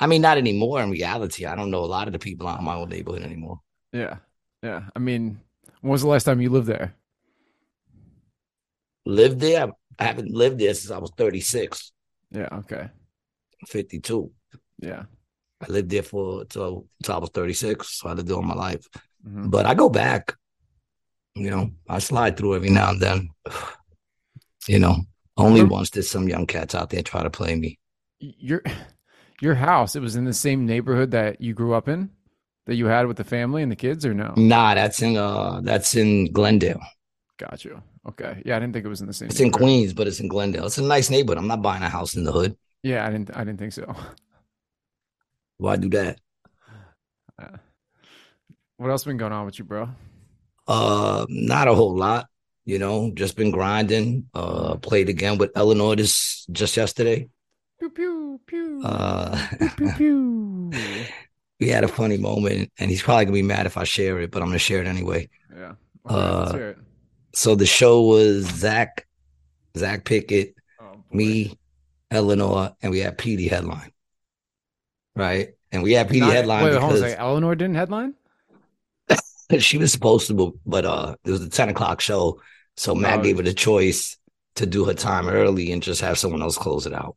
I 0.00 0.08
mean, 0.08 0.22
not 0.22 0.38
anymore 0.38 0.82
in 0.82 0.90
reality. 0.90 1.46
I 1.46 1.54
don't 1.54 1.70
know 1.70 1.84
a 1.84 1.86
lot 1.86 2.08
of 2.08 2.12
the 2.12 2.18
people 2.18 2.48
out 2.48 2.58
in 2.58 2.64
my 2.64 2.74
old 2.74 2.90
neighborhood 2.90 3.22
anymore. 3.22 3.60
Yeah. 3.92 4.16
Yeah. 4.62 4.82
I 4.94 4.98
mean, 4.98 5.40
when 5.80 5.92
was 5.92 6.02
the 6.02 6.08
last 6.08 6.24
time 6.24 6.40
you 6.40 6.50
lived 6.50 6.66
there? 6.66 6.94
Lived 9.06 9.40
there? 9.40 9.68
I 9.98 10.04
haven't 10.04 10.30
lived 10.30 10.58
there 10.58 10.74
since 10.74 10.90
I 10.90 10.98
was 10.98 11.10
36. 11.16 11.92
Yeah. 12.30 12.48
Okay. 12.52 12.88
52. 13.66 14.30
Yeah. 14.78 15.04
I 15.60 15.66
lived 15.70 15.90
there 15.90 16.02
for 16.02 16.44
till, 16.44 16.86
till 17.02 17.14
I 17.14 17.18
was 17.18 17.30
36. 17.30 17.98
So 18.00 18.08
I 18.08 18.12
lived 18.14 18.28
there 18.28 18.36
all 18.36 18.42
my 18.42 18.54
life. 18.54 18.86
Mm-hmm. 19.26 19.50
But 19.50 19.66
I 19.66 19.74
go 19.74 19.88
back, 19.88 20.34
you 21.34 21.50
know, 21.50 21.70
I 21.88 21.98
slide 21.98 22.36
through 22.36 22.56
every 22.56 22.70
now 22.70 22.90
and 22.90 23.00
then. 23.00 23.30
You 24.68 24.78
know, 24.78 24.96
only 25.38 25.64
once 25.64 25.88
did 25.88 26.02
some 26.02 26.28
young 26.28 26.46
cats 26.46 26.74
out 26.74 26.90
there 26.90 27.02
try 27.02 27.22
to 27.22 27.30
play 27.30 27.56
me. 27.56 27.78
Your 28.18 28.62
your 29.40 29.54
house, 29.54 29.96
it 29.96 30.00
was 30.00 30.14
in 30.14 30.26
the 30.26 30.34
same 30.34 30.66
neighborhood 30.66 31.12
that 31.12 31.40
you 31.40 31.54
grew 31.54 31.72
up 31.72 31.88
in, 31.88 32.10
that 32.70 32.76
you 32.76 32.86
had 32.86 33.06
with 33.08 33.16
the 33.16 33.24
family 33.24 33.62
and 33.62 33.70
the 33.70 33.76
kids, 33.76 34.06
or 34.06 34.14
no? 34.14 34.32
Nah, 34.36 34.74
that's 34.74 35.02
in 35.02 35.16
uh 35.16 35.60
that's 35.62 35.96
in 35.96 36.32
Glendale. 36.32 36.80
Got 37.36 37.64
you. 37.64 37.82
Okay. 38.08 38.40
Yeah, 38.46 38.56
I 38.56 38.60
didn't 38.60 38.74
think 38.74 38.86
it 38.86 38.88
was 38.88 39.00
in 39.00 39.08
the 39.08 39.12
same. 39.12 39.28
It's 39.28 39.40
in 39.40 39.50
Queens, 39.50 39.92
but 39.92 40.06
it's 40.06 40.20
in 40.20 40.28
Glendale. 40.28 40.66
It's 40.66 40.78
a 40.78 40.82
nice 40.82 41.10
neighborhood. 41.10 41.38
I'm 41.38 41.48
not 41.48 41.62
buying 41.62 41.82
a 41.82 41.88
house 41.88 42.14
in 42.14 42.22
the 42.22 42.32
hood. 42.32 42.56
Yeah, 42.84 43.04
I 43.04 43.10
didn't. 43.10 43.36
I 43.36 43.42
didn't 43.42 43.58
think 43.58 43.72
so. 43.72 43.92
Why 45.58 45.76
do 45.76 45.90
that? 45.90 46.20
Uh, 47.36 47.56
what 48.76 48.90
else 48.90 49.04
been 49.04 49.16
going 49.16 49.32
on 49.32 49.44
with 49.44 49.58
you, 49.58 49.64
bro? 49.64 49.88
Uh, 50.68 51.26
not 51.28 51.66
a 51.66 51.74
whole 51.74 51.96
lot 51.96 52.28
you 52.64 52.78
know, 52.78 53.10
just 53.14 53.36
been 53.36 53.50
grinding. 53.50 54.28
Uh, 54.32 54.76
played 54.76 55.08
again 55.08 55.38
with 55.38 55.50
Eleanor 55.56 55.96
this 55.96 56.46
just 56.52 56.76
yesterday. 56.76 57.28
Pew 57.80 57.90
pew 57.90 58.40
pew. 58.46 58.82
Uh, 58.84 59.48
pew, 59.58 59.70
pew, 59.70 60.70
pew. 60.70 61.04
we 61.60 61.68
had 61.68 61.84
a 61.84 61.88
funny 61.88 62.16
moment, 62.16 62.72
and 62.78 62.90
he's 62.90 63.02
probably 63.02 63.26
gonna 63.26 63.34
be 63.34 63.42
mad 63.42 63.66
if 63.66 63.76
I 63.76 63.84
share 63.84 64.18
it, 64.20 64.30
but 64.30 64.42
I'm 64.42 64.48
gonna 64.48 64.58
share 64.58 64.80
it 64.80 64.86
anyway. 64.86 65.28
Yeah. 65.54 65.74
Uh, 66.06 66.52
it. 66.54 66.78
So 67.34 67.54
the 67.54 67.66
show 67.66 68.02
was 68.02 68.46
Zach, 68.46 69.06
Zach 69.76 70.04
Pickett, 70.04 70.54
oh, 70.80 71.04
me, 71.12 71.58
Eleanor, 72.10 72.74
and 72.82 72.90
we 72.90 73.00
had 73.00 73.18
Petey 73.18 73.46
headline. 73.46 73.92
Right, 75.14 75.50
and 75.70 75.82
we 75.82 75.92
had 75.92 76.08
Petey 76.08 76.20
Not, 76.20 76.32
headline 76.32 76.64
wait, 76.64 76.72
because 76.72 77.02
wait, 77.02 77.16
Eleanor 77.16 77.54
didn't 77.54 77.76
headline. 77.76 78.14
she 79.58 79.76
was 79.76 79.92
supposed 79.92 80.28
to, 80.28 80.58
but 80.64 80.86
uh, 80.86 81.14
it 81.24 81.30
was 81.30 81.42
a 81.42 81.50
ten 81.50 81.68
o'clock 81.68 82.00
show, 82.00 82.40
so 82.76 82.94
Matt 82.94 83.22
gave 83.22 83.36
her 83.36 83.42
the 83.42 83.52
choice 83.52 84.16
to 84.54 84.66
do 84.66 84.86
her 84.86 84.94
time 84.94 85.28
early 85.28 85.72
and 85.72 85.82
just 85.82 86.00
have 86.00 86.18
someone 86.18 86.42
else 86.42 86.56
close 86.56 86.86
it 86.86 86.94
out. 86.94 87.16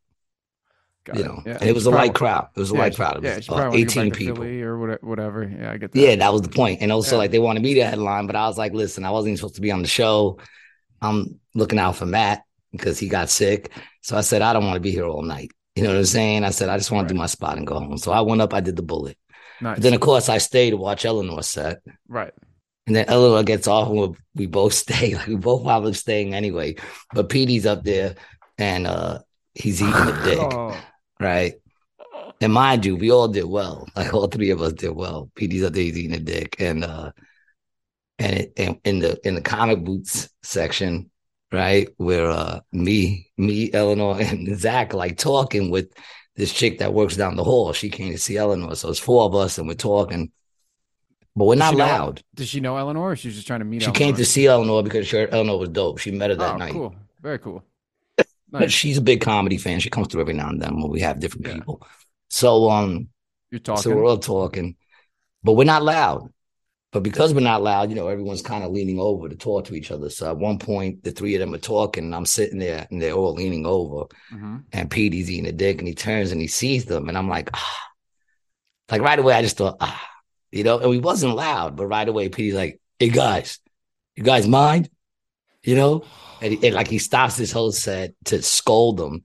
Got 1.05 1.17
you 1.17 1.23
it. 1.23 1.27
know, 1.27 1.41
yeah. 1.45 1.57
and 1.59 1.69
it 1.69 1.75
was 1.75 1.85
a 1.85 1.91
light 1.91 2.15
crowd. 2.15 2.47
It 2.55 2.59
was 2.59 2.71
a 2.71 2.75
yeah, 2.75 2.79
light 2.79 2.95
crowd. 2.95 3.17
It 3.17 3.35
was 3.35 3.47
yeah, 3.47 3.55
uh, 3.55 3.71
eighteen 3.73 4.11
people 4.11 4.43
or 4.43 4.97
whatever. 5.01 5.43
Yeah, 5.43 5.71
I 5.71 5.77
get 5.77 5.91
that. 5.91 5.99
Yeah, 5.99 6.15
that 6.15 6.31
was 6.31 6.43
the 6.43 6.49
point. 6.49 6.81
And 6.81 6.91
also, 6.91 7.17
like 7.17 7.31
they 7.31 7.39
wanted 7.39 7.61
me 7.61 7.73
to 7.73 7.85
headline, 7.85 8.25
but 8.25 8.37
I 8.37 8.47
was 8.47 8.57
like, 8.57 8.73
listen, 8.73 9.03
I 9.03 9.11
wasn't 9.11 9.29
even 9.29 9.37
supposed 9.37 9.55
to 9.55 9.61
be 9.61 9.71
on 9.71 9.81
the 9.81 9.87
show. 9.87 10.39
I'm 11.01 11.39
looking 11.53 11.79
out 11.79 11.97
for 11.97 12.05
Matt 12.05 12.43
because 12.71 12.99
he 12.99 13.09
got 13.09 13.29
sick. 13.29 13.71
So 14.01 14.17
I 14.17 14.21
said, 14.21 14.41
I 14.41 14.53
don't 14.53 14.65
want 14.65 14.75
to 14.75 14.81
be 14.81 14.91
here 14.91 15.05
all 15.05 15.21
night. 15.21 15.51
You 15.75 15.83
know 15.83 15.89
what 15.89 15.97
I'm 15.97 16.05
saying? 16.05 16.43
I 16.43 16.51
said, 16.51 16.69
I 16.69 16.77
just 16.77 16.91
want 16.91 17.03
right. 17.03 17.07
to 17.09 17.13
do 17.13 17.19
my 17.19 17.25
spot 17.25 17.57
and 17.57 17.67
go 17.67 17.79
home. 17.79 17.97
So 17.97 18.11
I 18.11 18.21
went 18.21 18.41
up, 18.41 18.53
I 18.53 18.59
did 18.59 18.75
the 18.75 18.83
bullet. 18.83 19.17
Nice. 19.61 19.79
Then 19.79 19.93
of 19.93 20.01
course 20.01 20.29
I 20.29 20.37
stayed 20.37 20.71
to 20.71 20.77
watch 20.77 21.05
Eleanor 21.05 21.41
set. 21.41 21.81
Right. 22.07 22.33
And 22.85 22.95
then 22.95 23.05
Eleanor 23.07 23.43
gets 23.43 23.67
off 23.67 23.89
and 23.89 24.15
we 24.35 24.45
both 24.45 24.73
stay. 24.85 25.15
Like 25.15 25.27
we 25.27 25.35
both 25.35 25.65
up 25.65 25.95
staying 25.95 26.33
anyway. 26.33 26.75
But 27.13 27.29
Petey's 27.29 27.65
up 27.65 27.83
there 27.83 28.15
and 28.57 28.85
uh 28.87 29.19
he's 29.55 29.81
eating 29.81 29.93
the 29.93 30.21
dick. 30.23 30.39
oh. 30.39 30.77
Right. 31.23 31.53
And 32.41 32.51
mind 32.51 32.85
you, 32.85 32.95
we 32.95 33.11
all 33.11 33.27
did 33.27 33.45
well. 33.45 33.87
Like 33.95 34.13
all 34.13 34.27
three 34.27 34.49
of 34.49 34.61
us 34.61 34.73
did 34.73 34.89
well. 34.89 35.31
Petey's 35.35 35.63
up 35.63 35.73
there, 35.73 35.83
eating 35.83 36.13
a 36.13 36.19
dick. 36.19 36.57
And 36.59 36.83
uh 36.83 37.11
and, 38.19 38.33
it, 38.35 38.53
and 38.57 38.79
in 38.83 38.99
the 38.99 39.25
in 39.25 39.35
the 39.35 39.41
comic 39.41 39.83
boots 39.83 40.29
section, 40.43 41.09
right, 41.51 41.87
where 41.97 42.29
uh 42.29 42.59
me, 42.71 43.31
me, 43.37 43.71
Eleanor, 43.71 44.17
and 44.19 44.57
Zach 44.59 44.93
like 44.93 45.17
talking 45.17 45.69
with 45.69 45.93
this 46.35 46.51
chick 46.51 46.79
that 46.79 46.93
works 46.93 47.15
down 47.15 47.37
the 47.37 47.43
hall. 47.43 47.71
She 47.73 47.89
came 47.89 48.11
to 48.11 48.17
see 48.17 48.37
Eleanor. 48.37 48.75
So 48.75 48.89
it's 48.89 48.99
four 48.99 49.23
of 49.23 49.35
us 49.35 49.57
and 49.57 49.67
we're 49.67 49.75
talking 49.75 50.31
but 51.35 51.45
we're 51.45 51.55
not 51.55 51.75
loud. 51.75 52.17
Know, 52.17 52.21
does 52.35 52.49
she 52.49 52.59
know 52.59 52.77
Eleanor? 52.77 53.11
Or 53.11 53.15
she's 53.15 53.33
just 53.33 53.47
trying 53.47 53.61
to 53.61 53.65
meet. 53.65 53.81
She 53.81 53.87
Eleanor? 53.87 53.97
came 53.97 54.15
to 54.15 54.25
see 54.25 54.45
Eleanor 54.45 54.83
because 54.83 55.07
she 55.07 55.17
heard 55.17 55.33
Eleanor 55.33 55.57
was 55.57 55.69
dope. 55.69 55.97
She 55.97 56.11
met 56.11 56.29
her 56.29 56.35
that 56.35 56.53
oh, 56.53 56.57
night. 56.57 56.73
Cool, 56.73 56.95
very 57.21 57.39
cool. 57.39 57.63
Nice. 58.53 58.71
she's 58.71 58.97
a 58.97 59.01
big 59.01 59.21
comedy 59.21 59.57
fan. 59.57 59.79
She 59.79 59.89
comes 59.89 60.07
through 60.07 60.21
every 60.21 60.33
now 60.33 60.49
and 60.49 60.61
then 60.61 60.79
when 60.79 60.89
we 60.89 61.01
have 61.01 61.19
different 61.19 61.47
yeah. 61.47 61.55
people. 61.55 61.85
So 62.29 62.69
um, 62.69 63.09
you're 63.51 63.59
talking. 63.59 63.81
So 63.81 63.95
we're 63.95 64.05
all 64.05 64.17
talking, 64.17 64.75
but 65.43 65.53
we're 65.53 65.63
not 65.63 65.83
loud. 65.83 66.29
But 66.91 67.01
because 67.01 67.33
we're 67.33 67.39
not 67.39 67.63
loud, 67.63 67.89
you 67.89 67.95
know, 67.95 68.07
everyone's 68.07 68.43
kind 68.43 68.63
of 68.63 68.71
leaning 68.71 68.99
over 68.99 69.27
to 69.27 69.35
talk 69.35 69.65
to 69.65 69.75
each 69.75 69.89
other. 69.89 70.11
So 70.11 70.29
at 70.29 70.37
one 70.37 70.59
point, 70.59 71.03
the 71.03 71.11
three 71.11 71.33
of 71.33 71.39
them 71.39 71.53
are 71.55 71.57
talking, 71.57 72.03
and 72.03 72.13
I'm 72.13 72.27
sitting 72.27 72.59
there, 72.59 72.85
and 72.91 73.01
they're 73.01 73.13
all 73.13 73.33
leaning 73.33 73.65
over, 73.65 74.05
mm-hmm. 74.31 74.57
and 74.71 74.91
Petey's 74.91 75.31
eating 75.31 75.47
a 75.47 75.51
dick, 75.51 75.79
and 75.79 75.87
he 75.87 75.95
turns 75.95 76.31
and 76.31 76.39
he 76.39 76.45
sees 76.45 76.85
them, 76.85 77.09
and 77.09 77.17
I'm 77.17 77.27
like, 77.27 77.49
ah, 77.51 77.77
like 78.91 79.01
right 79.01 79.17
away, 79.17 79.33
I 79.33 79.41
just 79.41 79.57
thought, 79.57 79.77
ah 79.79 80.09
you 80.53 80.63
know, 80.63 80.77
and 80.77 80.89
we 80.89 80.99
wasn't 80.99 81.35
loud, 81.35 81.75
but 81.75 81.87
right 81.87 82.07
away, 82.07 82.29
Petey's 82.29 82.53
like, 82.53 82.79
hey 82.99 83.09
guys, 83.09 83.59
you 84.15 84.23
guys 84.23 84.47
mind? 84.47 84.87
You 85.63 85.75
know? 85.75 86.05
And, 86.43 86.63
and 86.63 86.75
like 86.75 86.87
he 86.89 86.97
stops 86.99 87.37
his 87.37 87.51
whole 87.51 87.71
set 87.71 88.13
to 88.25 88.41
scold 88.41 88.97
them, 88.97 89.23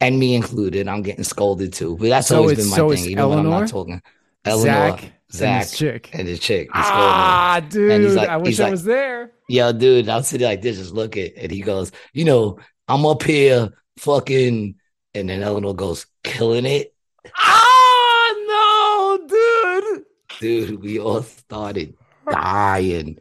and 0.00 0.18
me 0.18 0.34
included. 0.34 0.86
I'm 0.88 1.02
getting 1.02 1.24
scolded 1.24 1.72
too. 1.72 1.96
But 1.98 2.08
that's 2.10 2.28
so 2.28 2.38
always 2.38 2.58
been 2.58 2.70
my 2.70 2.76
so 2.76 2.90
thing, 2.90 3.04
even 3.04 3.18
Eleanor? 3.18 3.42
when 3.42 3.52
I'm 3.54 3.60
not 3.60 3.68
talking. 3.68 4.02
Eleanor, 4.44 4.98
Zach, 4.98 5.12
Zach, 5.32 5.42
and 5.48 5.58
his 5.62 5.72
chick. 5.78 6.10
and 6.12 6.28
his 6.28 6.38
chick. 6.40 6.68
He's 6.72 6.84
ah, 6.86 7.56
And 7.56 7.70
dude, 7.70 8.00
he's 8.02 8.14
like- 8.14 8.28
I 8.28 8.36
wish 8.36 8.60
I 8.60 8.64
like- 8.64 8.70
was 8.70 8.84
there. 8.84 9.32
Yo, 9.48 9.72
dude, 9.72 10.08
I'm 10.08 10.22
sitting 10.22 10.46
like 10.46 10.62
this, 10.62 10.76
just 10.76 10.92
looking, 10.94 11.32
and 11.36 11.50
he 11.50 11.62
goes, 11.62 11.90
you 12.12 12.24
know, 12.24 12.58
I'm 12.86 13.04
up 13.06 13.24
here 13.24 13.70
fucking, 13.98 14.76
and 15.14 15.28
then 15.28 15.42
Eleanor 15.42 15.74
goes, 15.74 16.06
killing 16.22 16.66
it. 16.66 16.94
Ah, 17.36 19.18
no, 19.18 19.26
dude. 19.26 20.04
Dude, 20.38 20.82
we 20.82 20.98
all 21.00 21.22
started 21.22 21.94
dying. 22.30 23.18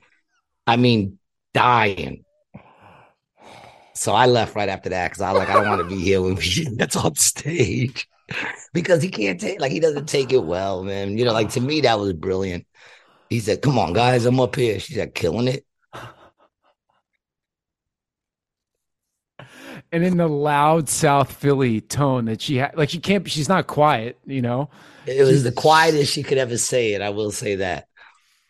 I 0.68 0.76
mean, 0.78 1.18
dying. 1.54 2.25
So 3.96 4.14
I 4.14 4.26
left 4.26 4.56
right 4.56 4.70
after 4.70 4.90
that 4.90 5.10
because 5.10 5.22
I 5.22 5.32
was 5.32 5.40
like, 5.40 5.50
I 5.50 5.54
don't 5.54 5.70
want 5.70 5.82
to 5.82 5.96
be 5.96 6.02
here 6.02 6.22
when 6.22 6.36
we 6.36 6.68
that's 6.76 6.98
on 6.98 7.16
stage. 7.16 8.08
Because 8.74 9.02
he 9.02 9.10
can't 9.10 9.40
take 9.40 9.62
like 9.62 9.72
he 9.72 9.80
doesn't 9.80 10.08
take 10.08 10.34
it 10.34 10.44
well, 10.44 10.84
man. 10.84 11.18
You 11.18 11.26
know, 11.26 11.34
like 11.34 11.50
to 11.52 11.62
me, 11.62 11.82
that 11.82 12.00
was 12.00 12.14
brilliant. 12.14 12.68
He 13.30 13.40
said, 13.40 13.62
Come 13.62 13.80
on, 13.80 13.94
guys, 13.94 14.26
I'm 14.26 14.40
up 14.40 14.56
here. 14.56 14.80
She 14.80 14.94
said, 14.94 15.16
killing 15.16 15.48
it. 15.48 15.66
And 19.92 20.04
in 20.04 20.18
the 20.18 20.28
loud 20.28 20.90
South 20.90 21.32
Philly 21.32 21.80
tone 21.80 22.26
that 22.26 22.42
she 22.42 22.58
had, 22.58 22.76
like 22.76 22.90
she 22.90 23.00
can't, 23.00 23.30
she's 23.30 23.48
not 23.48 23.68
quiet, 23.68 24.18
you 24.26 24.42
know. 24.42 24.70
It 25.06 25.24
was 25.24 25.44
the 25.44 25.52
quietest 25.52 26.12
she 26.12 26.24
could 26.24 26.38
ever 26.38 26.58
say 26.58 26.94
it. 26.94 27.02
I 27.02 27.12
will 27.12 27.32
say 27.32 27.56
that. 27.56 27.88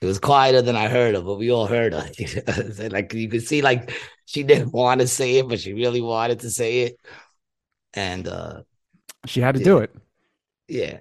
It 0.01 0.05
was 0.05 0.19
quieter 0.19 0.61
than 0.61 0.75
I 0.75 0.87
heard 0.87 1.15
her, 1.15 1.21
but 1.21 1.35
we 1.35 1.51
all 1.51 1.67
heard 1.67 1.93
her. 1.93 2.09
like 2.89 3.13
you 3.13 3.29
could 3.29 3.47
see, 3.47 3.61
like 3.61 3.91
she 4.25 4.43
didn't 4.43 4.73
want 4.73 5.01
to 5.01 5.07
say 5.07 5.37
it, 5.37 5.47
but 5.47 5.59
she 5.59 5.73
really 5.73 6.01
wanted 6.01 6.41
to 6.41 6.51
say 6.51 6.81
it. 6.81 6.99
And 7.93 8.27
uh 8.27 8.61
She 9.25 9.41
had 9.41 9.55
to 9.55 9.63
do 9.63 9.79
it. 9.79 9.95
yeah. 10.67 10.97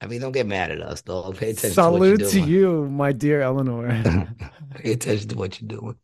I 0.00 0.06
mean, 0.06 0.20
don't 0.20 0.32
get 0.32 0.46
mad 0.46 0.70
at 0.70 0.82
us, 0.82 1.00
though. 1.00 1.32
Pay 1.32 1.50
attention 1.50 1.72
Salute 1.72 2.18
to 2.18 2.24
what 2.24 2.32
to 2.32 2.40
you, 2.40 2.90
my 2.90 3.12
dear 3.12 3.40
Eleanor. 3.40 3.88
Pay 4.74 4.92
attention 4.92 5.28
to 5.30 5.36
what 5.36 5.58
you're 5.60 5.68
doing. 5.68 5.96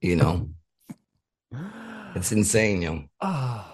You 0.00 0.16
know, 0.16 0.50
it's 2.16 2.32
insane, 2.32 2.82
yo. 2.82 3.04
Ah. 3.20 3.71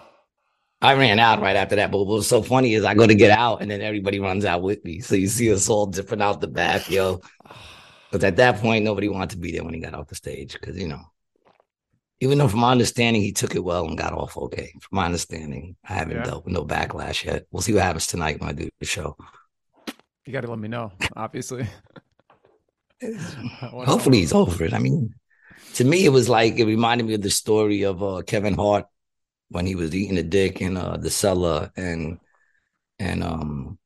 I 0.81 0.95
ran 0.95 1.19
out 1.19 1.41
right 1.41 1.57
after 1.57 1.77
that. 1.77 1.91
But 1.91 1.99
what 1.99 2.07
was 2.07 2.29
so 2.29 2.43
funny 2.43 2.75
is 2.75 2.85
I 2.85 2.95
go 2.95 3.07
to 3.07 3.15
get 3.15 3.31
out 3.31 3.63
and 3.63 3.71
then 3.71 3.81
everybody 3.81 4.21
runs 4.21 4.45
out 4.45 4.63
with 4.63 4.85
me. 4.85 5.01
So 5.01 5.15
you 5.17 5.27
see 5.27 5.53
us 5.53 5.69
all 5.69 5.87
dipping 5.87 6.23
out 6.23 6.41
the 6.41 6.49
back, 6.49 6.89
yo. 6.91 7.21
Because 8.11 8.25
at 8.25 8.37
that 8.37 8.59
point, 8.59 8.85
nobody 8.85 9.09
wanted 9.09 9.31
to 9.31 9.39
be 9.39 9.53
there 9.53 9.65
when 9.65 9.75
he 9.75 9.81
got 9.81 9.95
off 9.95 10.09
the 10.09 10.15
stage. 10.15 10.53
Because, 10.53 10.79
you 10.79 10.89
know, 10.89 11.01
even 12.21 12.39
though 12.39 12.49
from 12.49 12.61
my 12.61 12.71
understanding, 12.73 13.23
he 13.23 13.33
took 13.33 13.55
it 13.55 13.65
well 13.65 13.87
and 13.87 13.99
got 13.99 14.13
off 14.13 14.37
okay. 14.37 14.73
From 14.81 14.97
my 14.97 15.05
understanding, 15.07 15.77
I 15.89 15.95
haven't 15.95 16.17
Yeah. 16.17 16.25
dealt 16.25 16.45
with 16.45 16.55
no 16.55 16.65
backlash 16.65 17.25
yet. 17.25 17.47
We'll 17.51 17.63
see 17.63 17.75
what 17.75 17.83
happens 17.83 18.07
tonight 18.07 18.41
when 18.41 18.49
I 18.49 18.53
do 18.53 18.69
the 18.79 18.87
show. 18.87 19.17
You 20.27 20.33
got 20.33 20.43
to 20.43 20.49
let 20.51 20.59
me 20.59 20.69
know, 20.69 20.93
obviously. 21.17 21.67
Hopefully 23.61 24.19
he's 24.19 24.33
over 24.33 24.65
it. 24.65 24.75
I 24.75 24.79
mean, 24.79 25.15
to 25.75 25.85
me, 25.85 26.05
it 26.05 26.11
was 26.11 26.29
like 26.29 26.59
it 26.59 26.65
reminded 26.65 27.07
me 27.07 27.15
of 27.15 27.23
the 27.23 27.31
story 27.31 27.83
of 27.83 28.03
uh, 28.03 28.23
Kevin 28.27 28.55
Hart 28.55 28.87
when 29.51 29.67
he 29.67 29.75
was 29.75 29.95
eating 29.95 30.19
a 30.19 30.23
dick 30.23 30.61
in 30.61 30.77
uh, 30.77 30.97
the 30.97 31.11
cellar 31.11 31.71
and 31.77 32.19
and 32.99 33.23
um 33.25 33.79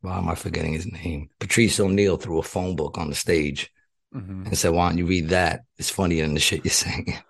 why 0.00 0.18
am 0.18 0.28
I 0.28 0.34
forgetting 0.34 0.74
his 0.74 0.90
name? 0.90 1.30
Patrice 1.40 1.80
O'Neal 1.80 2.16
threw 2.16 2.38
a 2.38 2.42
phone 2.42 2.76
book 2.76 2.98
on 2.98 3.08
the 3.08 3.14
stage 3.14 3.72
Mhm. 4.14 4.46
and 4.46 4.58
said, 4.58 4.70
Why 4.72 4.88
don't 4.88 4.98
you 4.98 5.06
read 5.06 5.30
that? 5.30 5.64
It's 5.78 5.90
funnier 5.90 6.24
than 6.24 6.34
the 6.34 6.40
shit 6.40 6.64
you're 6.64 6.72
saying. 6.72 7.18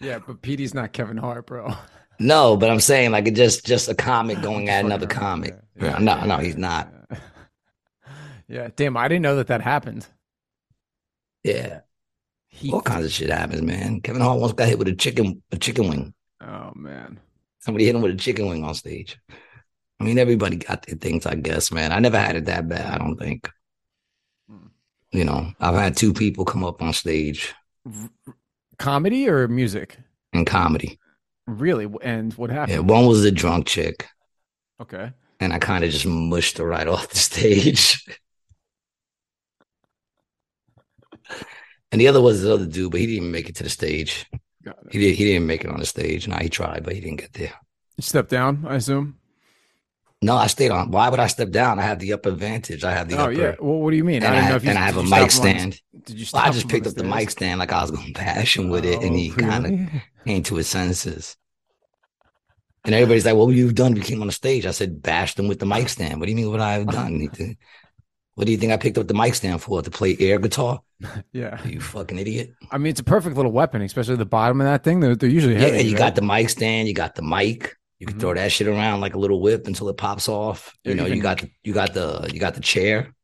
Yeah, 0.00 0.18
but 0.18 0.40
Petey's 0.42 0.72
not 0.74 0.92
Kevin 0.92 1.18
Hart, 1.18 1.46
bro. 1.46 1.74
no, 2.18 2.56
but 2.56 2.70
I'm 2.70 2.80
saying 2.80 3.10
like 3.10 3.26
it 3.26 3.34
just 3.34 3.66
just 3.66 3.88
a 3.88 3.94
comic 3.94 4.40
going 4.42 4.68
at 4.68 4.84
another 4.84 5.06
comic. 5.06 5.56
Yeah, 5.76 5.84
yeah, 5.92 5.98
no, 5.98 6.16
yeah, 6.16 6.24
no, 6.24 6.36
he's 6.38 6.56
not. 6.56 6.88
Yeah. 7.10 7.18
Yeah, 8.48 8.68
damn, 8.74 8.96
I 8.96 9.06
didn't 9.06 9.22
know 9.22 9.36
that 9.36 9.46
that 9.46 9.60
happened. 9.60 10.08
Yeah. 11.44 11.80
He, 12.50 12.72
All 12.72 12.82
kinds 12.82 13.06
of 13.06 13.12
shit 13.12 13.30
happens, 13.30 13.62
man. 13.62 14.00
Kevin 14.00 14.20
Hart 14.22 14.38
once 14.40 14.52
got 14.52 14.68
hit 14.68 14.78
with 14.78 14.88
a 14.88 14.94
chicken 14.94 15.42
a 15.52 15.56
chicken 15.56 15.88
wing. 15.88 16.14
oh 16.40 16.72
man, 16.74 17.18
Somebody 17.60 17.86
hit 17.86 17.94
him 17.94 18.02
with 18.02 18.12
a 18.14 18.16
chicken 18.18 18.46
wing 18.48 18.64
on 18.64 18.74
stage. 18.74 19.18
I 19.98 20.04
mean, 20.04 20.18
everybody 20.18 20.56
got 20.56 20.84
their 20.86 20.96
things, 20.96 21.26
I 21.26 21.34
guess, 21.34 21.70
man. 21.70 21.92
I 21.92 21.98
never 22.00 22.18
had 22.18 22.36
it 22.36 22.46
that 22.46 22.68
bad, 22.68 22.90
I 22.92 22.98
don't 22.98 23.16
think. 23.16 23.48
Hmm. 24.48 24.66
You 25.12 25.24
know, 25.24 25.52
I've 25.60 25.74
had 25.74 25.96
two 25.96 26.12
people 26.12 26.44
come 26.44 26.64
up 26.64 26.82
on 26.82 26.92
stage 26.92 27.54
comedy 28.78 29.28
or 29.28 29.46
music? 29.48 29.98
in 30.32 30.44
comedy. 30.44 30.98
Really? 31.46 31.88
And 32.02 32.32
what 32.34 32.50
happened? 32.50 32.72
Yeah, 32.72 32.78
one 32.80 33.06
was 33.06 33.24
a 33.24 33.30
drunk 33.32 33.66
chick, 33.66 34.06
Okay. 34.80 35.10
and 35.40 35.52
I 35.52 35.58
kind 35.58 35.82
of 35.84 35.90
just 35.90 36.06
mushed 36.06 36.58
her 36.58 36.64
right 36.66 36.86
off 36.86 37.08
the 37.08 37.16
stage. 37.30 38.04
And 41.92 42.00
the 42.00 42.08
other 42.08 42.20
was 42.20 42.42
the 42.42 42.52
other 42.54 42.66
dude, 42.66 42.90
but 42.90 43.00
he 43.00 43.06
didn't 43.06 43.16
even 43.18 43.32
make 43.32 43.48
it 43.48 43.56
to 43.56 43.62
the 43.64 43.70
stage. 43.70 44.26
He 44.90 44.98
did, 44.98 45.14
he 45.16 45.24
didn't 45.24 45.46
make 45.46 45.64
it 45.64 45.70
on 45.70 45.80
the 45.80 45.86
stage. 45.86 46.28
No, 46.28 46.36
he 46.36 46.48
tried, 46.48 46.84
but 46.84 46.94
he 46.94 47.00
didn't 47.00 47.20
get 47.20 47.32
there. 47.32 47.52
You 47.96 48.02
stepped 48.02 48.30
down, 48.30 48.64
I 48.68 48.76
assume. 48.76 49.16
No, 50.22 50.36
I 50.36 50.48
stayed 50.48 50.70
on. 50.70 50.90
Why 50.90 51.08
would 51.08 51.18
I 51.18 51.28
step 51.28 51.50
down? 51.50 51.78
I 51.78 51.82
have 51.82 51.98
the 51.98 52.12
upper 52.12 52.28
advantage. 52.28 52.84
I 52.84 52.92
have 52.92 53.08
the 53.08 53.16
oh 53.16 53.22
upper. 53.22 53.32
yeah. 53.32 53.54
Well, 53.58 53.78
what 53.80 53.90
do 53.90 53.96
you 53.96 54.04
mean? 54.04 54.22
And 54.22 54.26
I, 54.26 54.28
I 54.28 54.32
didn't 54.34 54.44
know 54.44 54.52
have, 54.52 54.56
if 54.56 54.64
you 54.64 54.70
and 54.70 54.78
I 54.78 54.82
have 54.82 54.96
a 54.98 55.02
mic 55.02 55.12
him 55.14 55.22
on- 55.22 55.30
stand. 55.30 55.80
Did 56.04 56.20
you? 56.20 56.26
Well, 56.32 56.42
I 56.42 56.50
just 56.50 56.68
picked 56.68 56.84
the 56.84 56.90
up 56.90 56.96
the 56.96 57.04
mic 57.04 57.30
stand 57.30 57.58
like 57.58 57.72
I 57.72 57.80
was 57.80 57.90
going 57.90 58.06
to 58.06 58.12
bash 58.12 58.56
him 58.58 58.68
with 58.68 58.84
it, 58.84 59.00
and 59.02 59.12
oh, 59.12 59.16
he 59.16 59.32
Oh, 59.32 59.36
kind 59.36 59.66
of 59.66 60.02
came 60.26 60.42
to 60.42 60.56
his 60.56 60.68
senses. 60.68 61.36
And 62.84 62.94
everybody's 62.94 63.24
like, 63.24 63.34
"What 63.34 63.46
would 63.46 63.56
you 63.56 63.66
have 63.66 63.74
done 63.74 63.96
you 63.96 64.02
came 64.02 64.20
on 64.20 64.26
the 64.26 64.32
stage?" 64.32 64.66
I 64.66 64.70
said, 64.72 65.02
"Bashed 65.02 65.38
him 65.38 65.48
with 65.48 65.58
the 65.58 65.66
mic 65.66 65.88
stand." 65.88 66.20
What 66.20 66.26
do 66.26 66.30
you 66.32 66.36
mean? 66.36 66.50
What 66.50 66.60
I 66.60 66.74
have 66.74 66.86
done? 66.90 67.30
What 68.34 68.46
do 68.46 68.52
you 68.52 68.58
think 68.58 68.72
I 68.72 68.76
picked 68.76 68.96
up 68.98 69.06
the 69.08 69.14
mic 69.14 69.34
stand 69.34 69.60
for? 69.60 69.82
To 69.82 69.90
play 69.90 70.16
air 70.18 70.38
guitar? 70.38 70.80
Yeah. 71.32 71.64
You 71.66 71.80
fucking 71.80 72.18
idiot! 72.18 72.52
I 72.70 72.76
mean, 72.78 72.90
it's 72.90 73.00
a 73.00 73.04
perfect 73.04 73.36
little 73.36 73.52
weapon, 73.52 73.80
especially 73.82 74.16
the 74.16 74.26
bottom 74.26 74.60
of 74.60 74.66
that 74.66 74.84
thing. 74.84 75.00
They're, 75.00 75.16
they're 75.16 75.30
usually 75.30 75.54
Yeah, 75.54 75.68
you 75.78 75.92
right? 75.92 75.98
got 75.98 76.14
the 76.14 76.22
mic 76.22 76.50
stand. 76.50 76.88
You 76.88 76.94
got 76.94 77.14
the 77.14 77.22
mic. 77.22 77.76
You 77.98 78.06
can 78.06 78.16
Mhm. 78.16 78.20
throw 78.20 78.34
that 78.34 78.52
shit 78.52 78.66
around 78.68 79.00
like 79.00 79.14
a 79.14 79.18
little 79.18 79.40
whip 79.40 79.66
until 79.66 79.88
it 79.88 79.96
pops 79.96 80.28
off. 80.28 80.76
You 80.84 80.94
know, 80.94 81.06
you 81.06 81.20
got 81.22 81.38
the, 81.40 81.50
you 81.64 81.72
got 81.72 81.94
the 81.94 82.30
you 82.32 82.38
got 82.40 82.54
the 82.54 82.60
chair, 82.60 83.14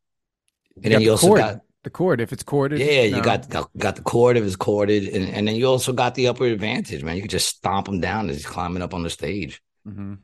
and 0.77 0.85
got 0.85 0.91
then 0.91 1.01
you 1.03 1.07
the 1.09 1.11
also 1.13 1.27
cord. 1.29 1.39
got 1.39 1.61
the 1.85 1.91
cord. 1.91 2.21
If 2.21 2.33
it's 2.33 2.43
corded, 2.43 2.81
Yeah, 2.81 3.03
you 3.03 3.17
no. 3.17 3.23
got 3.23 3.49
got 3.51 3.71
got 3.77 3.97
the 3.97 4.03
cord 4.03 4.37
if 4.39 4.45
it's 4.45 4.57
corded, 4.57 5.09
and, 5.09 5.29
and 5.29 5.47
then 5.47 5.55
you 5.57 5.67
also 5.67 5.93
got 5.93 6.15
the 6.15 6.29
upper 6.29 6.45
advantage, 6.47 7.03
man. 7.03 7.17
You 7.17 7.23
can 7.23 7.31
just 7.31 7.49
stomp 7.57 7.87
them 7.87 8.01
down 8.01 8.31
as 8.31 8.37
he's 8.37 8.47
climbing 8.47 8.83
up 8.83 8.95
on 8.95 9.03
the 9.03 9.11
stage. 9.11 9.61
Mhm. 9.87 10.19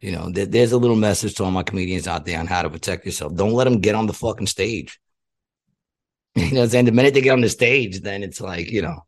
You 0.00 0.12
know, 0.12 0.30
there, 0.30 0.46
there's 0.46 0.72
a 0.72 0.78
little 0.78 0.96
message 0.96 1.34
to 1.34 1.44
all 1.44 1.50
my 1.50 1.62
comedians 1.62 2.08
out 2.08 2.24
there 2.24 2.38
on 2.40 2.46
how 2.46 2.62
to 2.62 2.70
protect 2.70 3.04
yourself. 3.04 3.34
Don't 3.34 3.52
let 3.52 3.64
them 3.64 3.80
get 3.80 3.94
on 3.94 4.06
the 4.06 4.12
fucking 4.14 4.46
stage. 4.46 4.98
You 6.36 6.52
know, 6.52 6.60
what 6.60 6.70
the 6.70 6.92
minute 6.92 7.12
they 7.14 7.22
get 7.22 7.32
on 7.32 7.40
the 7.40 7.48
stage, 7.48 8.00
then 8.02 8.22
it's 8.22 8.40
like 8.40 8.70
you 8.70 8.82
know, 8.82 9.04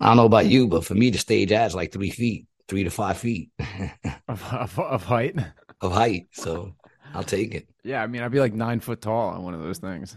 I 0.00 0.06
don't 0.08 0.16
know 0.16 0.24
about 0.26 0.46
you, 0.46 0.66
but 0.66 0.84
for 0.84 0.94
me, 0.94 1.10
the 1.10 1.18
stage 1.18 1.52
adds 1.52 1.72
like 1.74 1.92
three 1.92 2.10
feet, 2.10 2.46
three 2.66 2.82
to 2.82 2.90
five 2.90 3.16
feet 3.18 3.50
Of, 4.28 4.42
of, 4.52 4.78
of 4.78 5.04
height. 5.04 5.36
of 5.80 5.92
height. 5.92 6.26
So 6.32 6.74
I'll 7.14 7.22
take 7.22 7.54
it. 7.54 7.68
Yeah, 7.84 8.02
I 8.02 8.08
mean, 8.08 8.22
I'd 8.22 8.32
be 8.32 8.40
like 8.40 8.54
nine 8.54 8.80
foot 8.80 9.00
tall 9.00 9.30
on 9.30 9.44
one 9.44 9.54
of 9.54 9.62
those 9.62 9.78
things. 9.78 10.16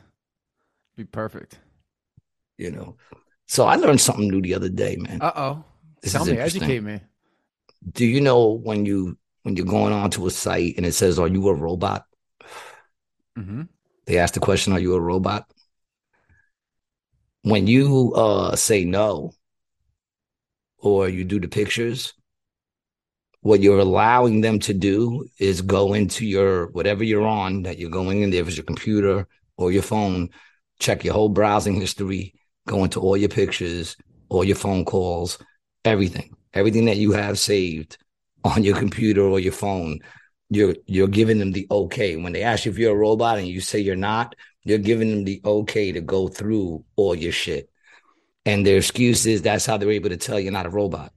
Be 0.98 1.04
perfect. 1.06 1.60
You 2.58 2.72
know. 2.72 2.96
So 3.48 3.66
I 3.66 3.76
learned 3.76 4.02
something 4.02 4.28
new 4.30 4.42
the 4.42 4.56
other 4.56 4.70
day, 4.70 4.96
man. 4.96 5.22
Uh 5.22 5.32
oh. 5.36 5.64
Tell 6.06 6.26
me, 6.26 6.38
educate 6.38 6.82
me. 6.82 7.02
do 7.92 8.06
you 8.06 8.20
know 8.20 8.48
when 8.52 8.86
you 8.86 9.18
when 9.44 9.56
you're 9.56 9.66
going 9.66 9.94
onto 9.94 10.26
a 10.26 10.32
site 10.32 10.76
and 10.78 10.86
it 10.86 10.94
says 10.94 11.20
are 11.20 11.28
you 11.28 11.48
a 11.48 11.54
robot? 11.54 12.06
Hmm 13.36 13.64
they 14.06 14.18
ask 14.18 14.34
the 14.34 14.40
question 14.40 14.74
are 14.74 14.80
you 14.80 14.94
a 14.96 15.00
robot? 15.00 15.46
When 17.44 17.68
you 17.68 18.14
uh 18.14 18.56
say 18.56 18.86
no 18.86 19.34
or 20.78 21.10
you 21.10 21.24
do 21.24 21.40
the 21.40 21.48
pictures 21.48 22.14
what 23.42 23.60
you're 23.60 23.80
allowing 23.80 24.40
them 24.40 24.58
to 24.58 24.74
do 24.74 25.28
is 25.38 25.62
go 25.62 25.94
into 25.94 26.26
your 26.26 26.68
whatever 26.68 27.04
you're 27.04 27.28
on 27.28 27.64
that 27.64 27.78
you're 27.78 27.90
going 27.90 28.22
in 28.22 28.30
there 28.30 28.42
if 28.42 28.48
it's 28.48 28.58
your 28.58 28.64
computer 28.66 29.28
or 29.58 29.72
your 29.72 29.82
phone 29.82 30.30
check 30.80 31.04
your 31.04 31.14
whole 31.14 31.30
browsing 31.30 31.80
history 31.80 32.34
go 32.68 32.84
into 32.84 33.02
all 33.02 33.18
your 33.18 33.30
pictures 33.30 33.98
all 34.30 34.44
your 34.44 34.56
phone 34.56 34.86
calls 34.86 35.38
everything. 35.86 36.36
Everything 36.54 36.86
that 36.86 36.98
you 36.98 37.12
have 37.14 37.40
saved 37.40 37.98
on 38.44 38.64
your 38.64 38.76
computer 38.78 39.22
or 39.22 39.40
your 39.40 39.54
phone 39.54 40.00
you're 40.56 40.76
you're 40.86 41.08
giving 41.08 41.40
them 41.40 41.52
the 41.52 41.68
okay. 41.70 42.16
When 42.16 42.34
they 42.34 42.44
ask 42.44 42.66
you 42.66 42.72
if 42.72 42.78
you're 42.78 42.94
a 42.94 43.00
robot 43.00 43.40
and 43.40 43.48
you 43.48 43.62
say 43.62 43.80
you're 43.80 43.96
not 43.96 44.36
you're 44.64 44.78
giving 44.78 45.10
them 45.10 45.24
the 45.24 45.42
okay 45.44 45.92
to 45.92 46.02
go 46.02 46.28
through 46.28 46.86
all 46.96 47.16
your 47.16 47.32
shit. 47.32 47.70
And 48.46 48.66
their 48.66 48.78
excuse 48.78 49.26
is 49.26 49.42
that's 49.42 49.66
how 49.66 49.78
they're 49.78 49.92
able 49.92 50.10
to 50.10 50.18
tell 50.18 50.40
you're 50.40 50.52
not 50.52 50.66
a 50.66 50.70
robot. 50.70 51.12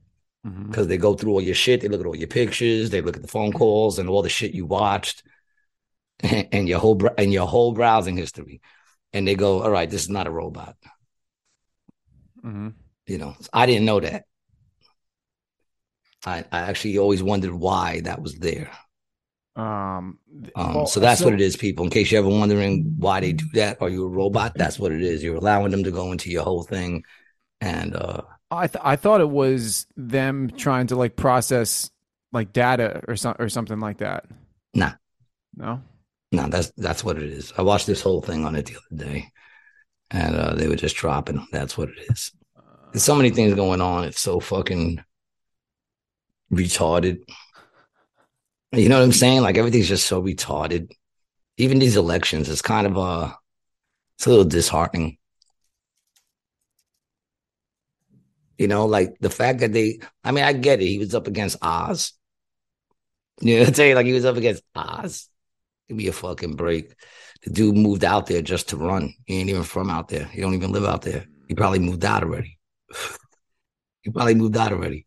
Because 0.67 0.87
they 0.87 0.97
go 0.97 1.13
through 1.13 1.33
all 1.33 1.41
your 1.41 1.55
shit 1.55 1.81
they 1.81 1.87
look 1.87 1.99
at 1.99 2.05
all 2.05 2.15
your 2.15 2.27
pictures 2.27 2.89
they 2.89 3.01
look 3.01 3.17
at 3.17 3.21
the 3.21 3.27
phone 3.27 3.51
calls 3.51 3.99
and 3.99 4.07
all 4.07 4.21
the 4.21 4.29
shit 4.29 4.53
you 4.53 4.65
watched 4.65 5.23
and, 6.21 6.47
and 6.53 6.69
your 6.69 6.79
whole 6.79 6.99
and 7.17 7.33
your 7.33 7.47
whole 7.47 7.73
browsing 7.73 8.17
history. 8.17 8.61
And 9.13 9.27
they 9.27 9.35
go 9.35 9.61
all 9.61 9.71
right 9.71 9.89
this 9.89 10.03
is 10.03 10.09
not 10.09 10.27
a 10.27 10.31
robot. 10.31 10.75
Mm-hmm. 12.45 12.69
you 13.07 13.17
know 13.17 13.35
i 13.51 13.65
didn't 13.65 13.85
know 13.85 13.99
that 13.99 14.23
I, 16.27 16.43
I 16.51 16.59
actually 16.69 16.97
always 16.97 17.23
wondered 17.23 17.53
why 17.53 18.01
that 18.01 18.21
was 18.21 18.35
there. 18.35 18.69
Um, 19.55 20.19
Um, 20.55 20.73
well, 20.75 20.85
so 20.85 20.99
that's 20.99 21.19
so- 21.19 21.25
what 21.25 21.33
it 21.33 21.41
is, 21.41 21.55
people. 21.55 21.85
In 21.85 21.91
case 21.91 22.11
you're 22.11 22.19
ever 22.19 22.29
wondering 22.29 22.95
why 22.97 23.21
they 23.21 23.33
do 23.33 23.45
that, 23.53 23.81
are 23.81 23.89
you 23.89 24.03
a 24.05 24.09
robot? 24.09 24.53
That's 24.55 24.77
what 24.77 24.91
it 24.91 25.01
is. 25.01 25.23
You're 25.23 25.37
allowing 25.37 25.71
them 25.71 25.83
to 25.83 25.91
go 25.91 26.11
into 26.11 26.29
your 26.29 26.43
whole 26.43 26.63
thing, 26.63 27.03
and 27.61 27.95
uh, 27.95 28.21
I 28.51 28.67
th- 28.67 28.83
I 28.83 28.95
thought 28.97 29.21
it 29.21 29.29
was 29.29 29.87
them 29.95 30.51
trying 30.55 30.87
to 30.87 30.95
like 30.95 31.15
process 31.15 31.89
like 32.33 32.53
data 32.53 33.01
or 33.07 33.15
some 33.15 33.35
or 33.39 33.49
something 33.49 33.79
like 33.79 33.97
that. 33.99 34.25
Nah. 34.73 34.93
No. 35.55 35.81
no, 36.31 36.47
that's 36.49 36.71
that's 36.77 37.03
what 37.03 37.17
it 37.17 37.23
is. 37.23 37.51
I 37.57 37.61
watched 37.63 37.87
this 37.87 38.01
whole 38.01 38.21
thing 38.21 38.45
on 38.45 38.55
it 38.55 38.65
the 38.67 38.75
other 38.77 39.05
day, 39.11 39.31
and 40.11 40.35
uh, 40.35 40.53
they 40.53 40.67
were 40.67 40.75
just 40.75 40.97
dropping. 40.97 41.47
That's 41.51 41.77
what 41.77 41.89
it 41.89 41.97
is. 42.11 42.31
There's 42.93 43.03
so 43.03 43.15
many 43.15 43.31
things 43.31 43.55
going 43.55 43.81
on. 43.81 44.03
It's 44.03 44.21
so 44.21 44.39
fucking 44.39 45.01
retarded. 46.51 47.23
You 48.71 48.89
know 48.89 48.97
what 48.97 49.05
I'm 49.05 49.11
saying? 49.13 49.41
Like 49.41 49.57
everything's 49.57 49.87
just 49.87 50.07
so 50.07 50.21
retarded. 50.21 50.91
Even 51.57 51.79
these 51.79 51.95
elections, 51.95 52.49
it's 52.49 52.61
kind 52.61 52.87
of 52.87 52.97
uh 52.97 53.33
it's 54.17 54.27
a 54.27 54.29
little 54.29 54.45
disheartening. 54.45 55.17
You 58.57 58.67
know, 58.67 58.85
like 58.85 59.17
the 59.19 59.29
fact 59.29 59.59
that 59.59 59.73
they 59.73 59.99
I 60.23 60.31
mean, 60.31 60.43
I 60.43 60.53
get 60.53 60.81
it. 60.81 60.87
He 60.87 60.99
was 60.99 61.15
up 61.15 61.27
against 61.27 61.57
Oz. 61.61 62.13
You 63.41 63.55
know 63.55 63.59
what 63.61 63.67
I'm 63.69 63.73
saying? 63.75 63.95
Like 63.95 64.05
he 64.05 64.13
was 64.13 64.25
up 64.25 64.37
against 64.37 64.63
Oz. 64.75 65.29
Give 65.87 65.97
me 65.97 66.07
a 66.07 66.13
fucking 66.13 66.55
break. 66.55 66.93
The 67.43 67.51
dude 67.51 67.77
moved 67.77 68.03
out 68.03 68.25
there 68.25 68.41
just 68.41 68.69
to 68.69 68.77
run. 68.77 69.13
He 69.25 69.39
ain't 69.39 69.49
even 69.49 69.63
from 69.63 69.89
out 69.89 70.09
there. 70.09 70.25
He 70.25 70.41
don't 70.41 70.55
even 70.55 70.71
live 70.71 70.85
out 70.85 71.03
there. 71.03 71.25
He 71.47 71.55
probably 71.55 71.79
moved 71.79 72.03
out 72.03 72.23
already. 72.23 72.57
he 74.01 74.09
probably 74.09 74.35
moved 74.35 74.57
out 74.57 74.73
already. 74.73 75.05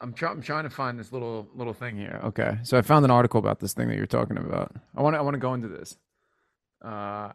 I'm 0.00 0.14
trying. 0.14 0.32
I'm 0.32 0.42
trying 0.42 0.64
to 0.64 0.70
find 0.70 0.98
this 0.98 1.12
little 1.12 1.48
little 1.54 1.74
thing 1.74 1.96
here. 1.96 2.20
Okay, 2.24 2.58
so 2.62 2.78
I 2.78 2.82
found 2.82 3.04
an 3.04 3.10
article 3.10 3.38
about 3.38 3.60
this 3.60 3.74
thing 3.74 3.88
that 3.88 3.96
you're 3.96 4.06
talking 4.06 4.38
about. 4.38 4.72
I 4.96 5.02
want 5.02 5.14
to. 5.14 5.18
I 5.18 5.22
want 5.22 5.34
to 5.34 5.40
go 5.40 5.54
into 5.54 5.68
this. 5.68 5.96
Uh, 6.82 7.32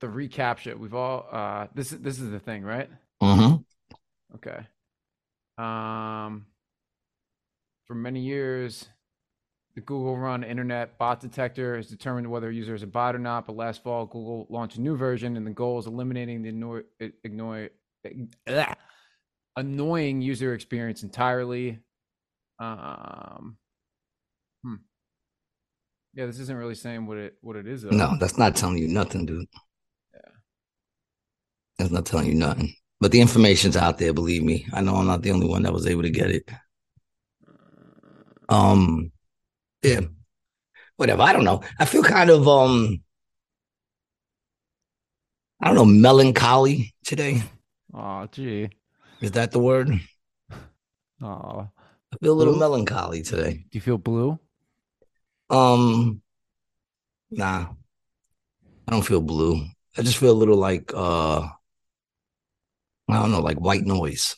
the 0.00 0.08
reCAPTCHA. 0.08 0.78
We've 0.78 0.94
all. 0.94 1.26
Uh, 1.30 1.68
this 1.74 1.92
is 1.92 2.00
this 2.00 2.18
is 2.18 2.30
the 2.30 2.40
thing, 2.40 2.64
right? 2.64 2.90
Mm-hmm. 3.22 3.56
Okay. 4.34 4.66
Um, 5.58 6.46
for 7.86 7.94
many 7.94 8.20
years, 8.20 8.88
the 9.76 9.80
Google 9.80 10.18
run 10.18 10.42
internet 10.42 10.98
bot 10.98 11.20
detector 11.20 11.76
has 11.76 11.86
determined 11.86 12.28
whether 12.28 12.48
a 12.48 12.54
user 12.54 12.74
is 12.74 12.82
a 12.82 12.86
bot 12.86 13.14
or 13.14 13.20
not. 13.20 13.46
But 13.46 13.56
last 13.56 13.82
fall, 13.84 14.06
Google 14.06 14.46
launched 14.50 14.76
a 14.76 14.80
new 14.80 14.96
version, 14.96 15.36
and 15.36 15.46
the 15.46 15.52
goal 15.52 15.78
is 15.78 15.86
eliminating 15.86 16.42
the 16.42 16.48
annoy, 16.48 16.82
ignore, 17.22 17.68
ugh, 18.48 18.76
annoying 19.56 20.20
user 20.20 20.52
experience 20.52 21.04
entirely. 21.04 21.78
Um, 22.62 23.56
hmm. 24.62 24.74
Yeah, 26.14 26.26
this 26.26 26.38
isn't 26.38 26.56
really 26.56 26.76
saying 26.76 27.06
what 27.06 27.18
it 27.18 27.34
what 27.40 27.56
it 27.56 27.66
is. 27.66 27.82
Though. 27.82 27.90
No, 27.90 28.16
that's 28.20 28.38
not 28.38 28.54
telling 28.54 28.78
you 28.78 28.86
nothing, 28.86 29.26
dude. 29.26 29.46
Yeah. 30.14 30.32
That's 31.78 31.90
not 31.90 32.06
telling 32.06 32.28
you 32.28 32.34
nothing. 32.34 32.72
But 33.00 33.10
the 33.10 33.20
information's 33.20 33.76
out 33.76 33.98
there, 33.98 34.12
believe 34.12 34.44
me. 34.44 34.64
I 34.72 34.80
know 34.80 34.94
I'm 34.94 35.08
not 35.08 35.22
the 35.22 35.32
only 35.32 35.48
one 35.48 35.64
that 35.64 35.72
was 35.72 35.88
able 35.88 36.02
to 36.02 36.10
get 36.10 36.30
it. 36.30 36.48
Um 38.48 39.10
yeah. 39.82 40.02
Whatever. 40.96 41.22
I 41.22 41.32
don't 41.32 41.44
know. 41.44 41.62
I 41.80 41.84
feel 41.84 42.04
kind 42.04 42.30
of 42.30 42.46
um 42.46 43.02
I 45.60 45.66
don't 45.66 45.74
know, 45.74 45.84
melancholy 45.84 46.94
today. 47.04 47.42
Oh, 47.92 48.28
gee. 48.30 48.70
Is 49.20 49.32
that 49.32 49.50
the 49.50 49.58
word? 49.58 49.90
Oh, 51.20 51.68
I 52.12 52.16
feel 52.22 52.32
a 52.32 52.34
little 52.34 52.52
Blue? 52.54 52.60
melancholy 52.60 53.22
today. 53.22 53.52
do 53.54 53.68
you 53.72 53.80
feel 53.80 53.98
blue? 53.98 54.38
Um 55.50 56.22
nah. 57.30 57.68
I 58.88 58.90
don't 58.90 59.02
feel 59.06 59.20
blue. 59.20 59.64
I 59.96 60.02
just 60.02 60.18
feel 60.18 60.32
a 60.32 60.34
little 60.42 60.56
like 60.56 60.92
uh 60.94 61.46
I 63.08 63.14
don't 63.20 63.30
know, 63.32 63.40
like 63.40 63.58
white 63.60 63.84
noise. 63.84 64.36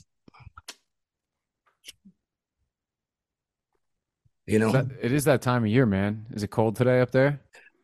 You 4.47 4.59
know, 4.59 4.73
That, 4.73 4.87
it 5.01 5.13
is 5.13 5.25
that 5.25 5.41
time 5.43 5.65
of 5.65 5.71
year, 5.71 5.87
man. 5.87 6.27
Is 6.33 6.43
it 6.43 6.49
cold 6.51 6.77
today 6.77 7.01
up 7.01 7.11
there? 7.13 7.41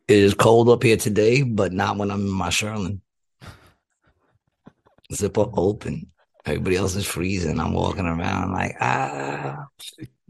it 0.07 0.17
is 0.17 0.33
cold 0.33 0.67
up 0.69 0.83
here 0.83 0.97
today, 0.97 1.41
but 1.41 1.71
not 1.71 1.97
when 1.97 2.11
I'm 2.11 2.21
in 2.21 2.29
my 2.31 2.49
Sherlin. 2.49 2.99
Zipper 5.13 5.45
open. 5.53 6.11
Everybody 6.45 6.75
else 6.75 6.95
is 6.95 7.05
freezing. 7.05 7.59
I'm 7.59 7.73
walking 7.73 8.05
around 8.05 8.53
like 8.53 8.75
ah. 8.81 9.65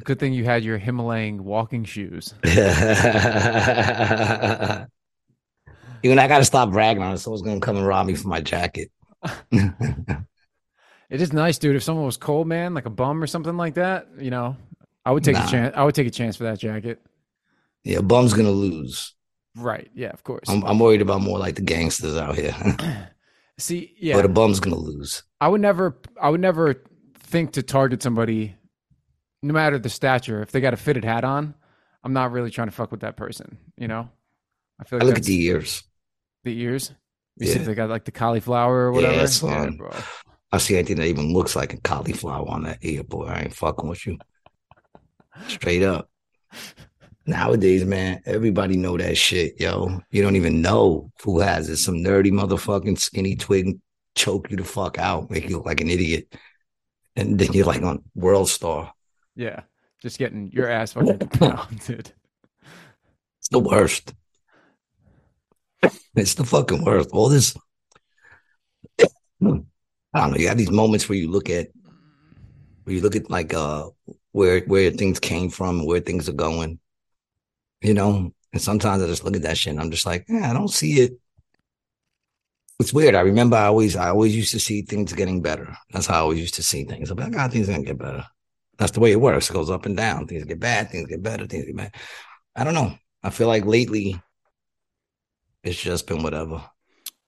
Good 0.04 0.20
thing 0.20 0.34
you 0.34 0.44
had 0.44 0.64
your 0.64 0.78
Himalayan 0.78 1.44
walking 1.44 1.84
shoes. 1.86 2.34
Even 2.44 2.58
I 6.18 6.28
got 6.28 6.40
to 6.40 6.46
stop 6.46 6.72
bragging 6.72 7.04
on 7.04 7.14
it. 7.14 7.20
Someone's 7.20 7.44
gonna 7.44 7.60
come 7.60 7.78
and 7.78 7.86
rob 7.86 8.08
me 8.08 8.16
for 8.16 8.28
my 8.28 8.42
jacket. 8.42 8.92
It 11.10 11.22
is 11.22 11.34
nice, 11.34 11.58
dude. 11.58 11.76
If 11.76 11.84
someone 11.84 12.06
was 12.06 12.16
cold, 12.16 12.48
man, 12.48 12.74
like 12.74 12.86
a 12.86 12.90
bum 12.90 13.22
or 13.22 13.28
something 13.28 13.58
like 13.58 13.74
that, 13.74 14.08
you 14.18 14.32
know, 14.32 14.56
I 15.04 15.12
would 15.12 15.26
take 15.26 15.36
Nah. 15.36 15.46
a 15.46 15.52
chance. 15.52 15.74
I 15.76 15.84
would 15.84 15.94
take 15.94 16.08
a 16.08 16.12
chance 16.12 16.38
for 16.38 16.46
that 16.46 16.58
jacket. 16.58 17.02
yeah, 17.84 18.00
bum's 18.00 18.32
gonna 18.32 18.50
lose. 18.50 19.14
Right? 19.58 19.90
Yeah, 19.94 20.12
of 20.12 20.24
course. 20.24 20.48
I'm, 20.48 20.64
I'm 20.64 20.80
worried 20.80 21.02
about 21.02 21.20
more 21.20 21.38
like 21.38 21.56
the 21.56 21.64
gangsters 21.64 22.16
out 22.16 22.36
here. 22.38 22.56
See, 23.58 23.94
yeah, 24.00 24.16
But 24.16 24.26
a 24.26 24.30
bum's 24.30 24.60
gonna 24.60 24.76
lose. 24.78 25.24
I 25.40 25.48
would 25.48 25.62
never. 25.62 25.98
I 26.20 26.30
would 26.30 26.42
never 26.42 26.84
think 27.20 27.54
to 27.54 27.64
target 27.64 28.02
somebody, 28.02 28.56
no 29.44 29.54
matter 29.54 29.78
the 29.80 29.90
stature. 29.90 30.42
If 30.42 30.52
they 30.52 30.62
got 30.62 30.74
a 30.74 30.78
fitted 30.78 31.04
hat 31.06 31.24
on, 31.24 31.54
I'm 32.04 32.14
not 32.14 32.32
really 32.32 32.50
trying 32.50 32.68
to 32.70 32.74
fuck 32.74 32.92
with 32.92 33.02
that 33.02 33.18
person. 33.18 33.58
You 33.78 33.88
know, 33.88 34.10
I 34.80 34.84
feel 34.86 34.98
I 34.98 35.04
like 35.04 35.08
look 35.10 35.18
at 35.18 35.24
the 35.26 35.42
ears. 35.44 35.84
the 36.44 36.58
ears. 36.60 36.92
You 37.38 37.48
see 37.48 37.54
Yeah. 37.54 37.60
if 37.60 37.66
they 37.66 37.76
got 37.76 37.90
like 37.90 38.06
the 38.06 38.12
cauliflower 38.12 38.90
or 38.92 39.00
Yeah, 39.00 39.08
whatever. 39.08 39.24
it's 39.24 39.40
fine. 39.40 39.78
bro. 39.78 39.92
I 40.52 40.58
see 40.58 40.76
anything 40.76 40.98
that 40.98 41.08
even 41.08 41.32
looks 41.32 41.56
like 41.56 41.74
a 41.74 41.80
cauliflower 41.82 42.48
on 42.50 42.64
that 42.64 42.80
ear, 42.82 43.04
boy. 43.04 43.26
I 43.28 43.42
ain't 43.44 43.56
fucking 43.56 43.88
with 43.88 44.06
you. 44.06 44.18
Straight 45.48 45.84
up. 45.84 46.10
Nowadays, 47.26 47.86
man, 47.86 48.22
everybody 48.26 48.78
know 48.78 48.98
that 48.98 49.16
shit, 49.16 49.60
yo. 49.60 50.02
You 50.10 50.24
don't 50.24 50.36
even 50.36 50.62
know 50.62 51.12
who 51.24 51.40
has 51.40 51.70
it. 51.70 51.78
Some 51.78 51.96
nerdy 51.96 52.32
motherfucking 52.32 53.00
skinny 53.00 53.36
twig 53.36 53.80
choke 54.16 54.50
you 54.50 54.58
the 54.58 54.64
fuck 54.64 54.98
out, 54.98 55.30
make 55.30 55.50
you 55.50 55.58
look 55.58 55.66
like 55.66 55.82
an 55.82 55.90
idiot. 55.90 56.34
And 57.16 57.38
then 57.38 57.54
you're 57.54 57.66
like 57.66 57.84
on 57.84 58.04
World 58.16 58.50
Star. 58.50 58.94
Yeah, 59.36 59.62
just 60.02 60.18
getting 60.18 60.52
your 60.52 60.68
ass 60.70 60.94
fucking 60.94 61.20
pounded. 61.30 62.12
It's 63.40 63.50
the 63.50 63.60
worst. 63.60 64.14
It's 66.16 66.34
the 66.36 66.44
fucking 66.44 66.84
worst. 66.84 67.10
All 67.12 67.30
this, 67.30 67.56
I 69.02 69.08
don't 69.40 69.68
know. 70.32 70.38
You 70.38 70.48
have 70.48 70.58
these 70.58 70.72
moments 70.72 71.08
where 71.08 71.18
you 71.18 71.30
look 71.30 71.50
at, 71.50 71.68
where 72.84 72.96
you 72.96 73.02
look 73.02 73.16
at 73.16 73.30
like 73.30 73.54
uh 73.54 73.90
where 74.32 74.62
where 74.62 74.92
things 74.92 75.20
came 75.20 75.50
from, 75.50 75.86
where 75.86 76.00
things 76.00 76.28
are 76.30 76.34
going, 76.34 76.80
you 77.82 77.94
know. 77.94 78.34
And 78.54 78.62
sometimes 78.62 79.02
I 79.02 79.08
just 79.08 79.24
look 79.24 79.36
at 79.36 79.44
that 79.44 79.58
shit 79.58 79.72
and 79.72 79.80
I'm 79.80 79.92
just 79.92 80.06
like, 80.06 80.26
yeah, 80.28 80.50
I 80.50 80.54
don't 80.54 80.68
see 80.68 81.00
it. 81.00 81.14
It's 82.80 82.92
weird. 82.92 83.16
I 83.16 83.22
remember 83.22 83.56
I 83.56 83.68
always 83.68 83.96
I 83.96 84.10
always 84.10 84.36
used 84.36 84.52
to 84.52 84.60
see 84.60 84.82
things 84.82 85.14
getting 85.14 85.42
better. 85.42 85.76
That's 85.92 86.08
how 86.08 86.16
I 86.16 86.20
always 86.20 86.40
used 86.40 86.56
to 86.56 86.64
see 86.64 86.84
things. 86.84 87.10
I'm 87.12 87.18
like, 87.18 87.32
God, 87.32 87.52
things 87.52 87.70
are 87.70 87.74
gonna 87.74 87.86
get 87.86 87.98
better. 87.98 88.26
That's 88.78 88.92
the 88.92 89.00
way 89.00 89.12
it 89.12 89.22
works. 89.22 89.50
It 89.50 89.54
goes 89.54 89.70
up 89.70 89.86
and 89.86 89.96
down. 89.96 90.28
Things 90.28 90.44
get 90.44 90.60
bad, 90.60 90.90
things 90.90 91.08
get 91.08 91.22
better, 91.22 91.46
things 91.46 91.66
get 91.66 91.78
bad. 91.78 91.96
I 92.56 92.64
don't 92.64 92.74
know. 92.74 92.96
I 93.24 93.30
feel 93.30 93.48
like 93.48 93.66
lately 93.66 94.20
it's 95.64 95.80
just 95.80 96.08
been 96.08 96.24
whatever. 96.24 96.64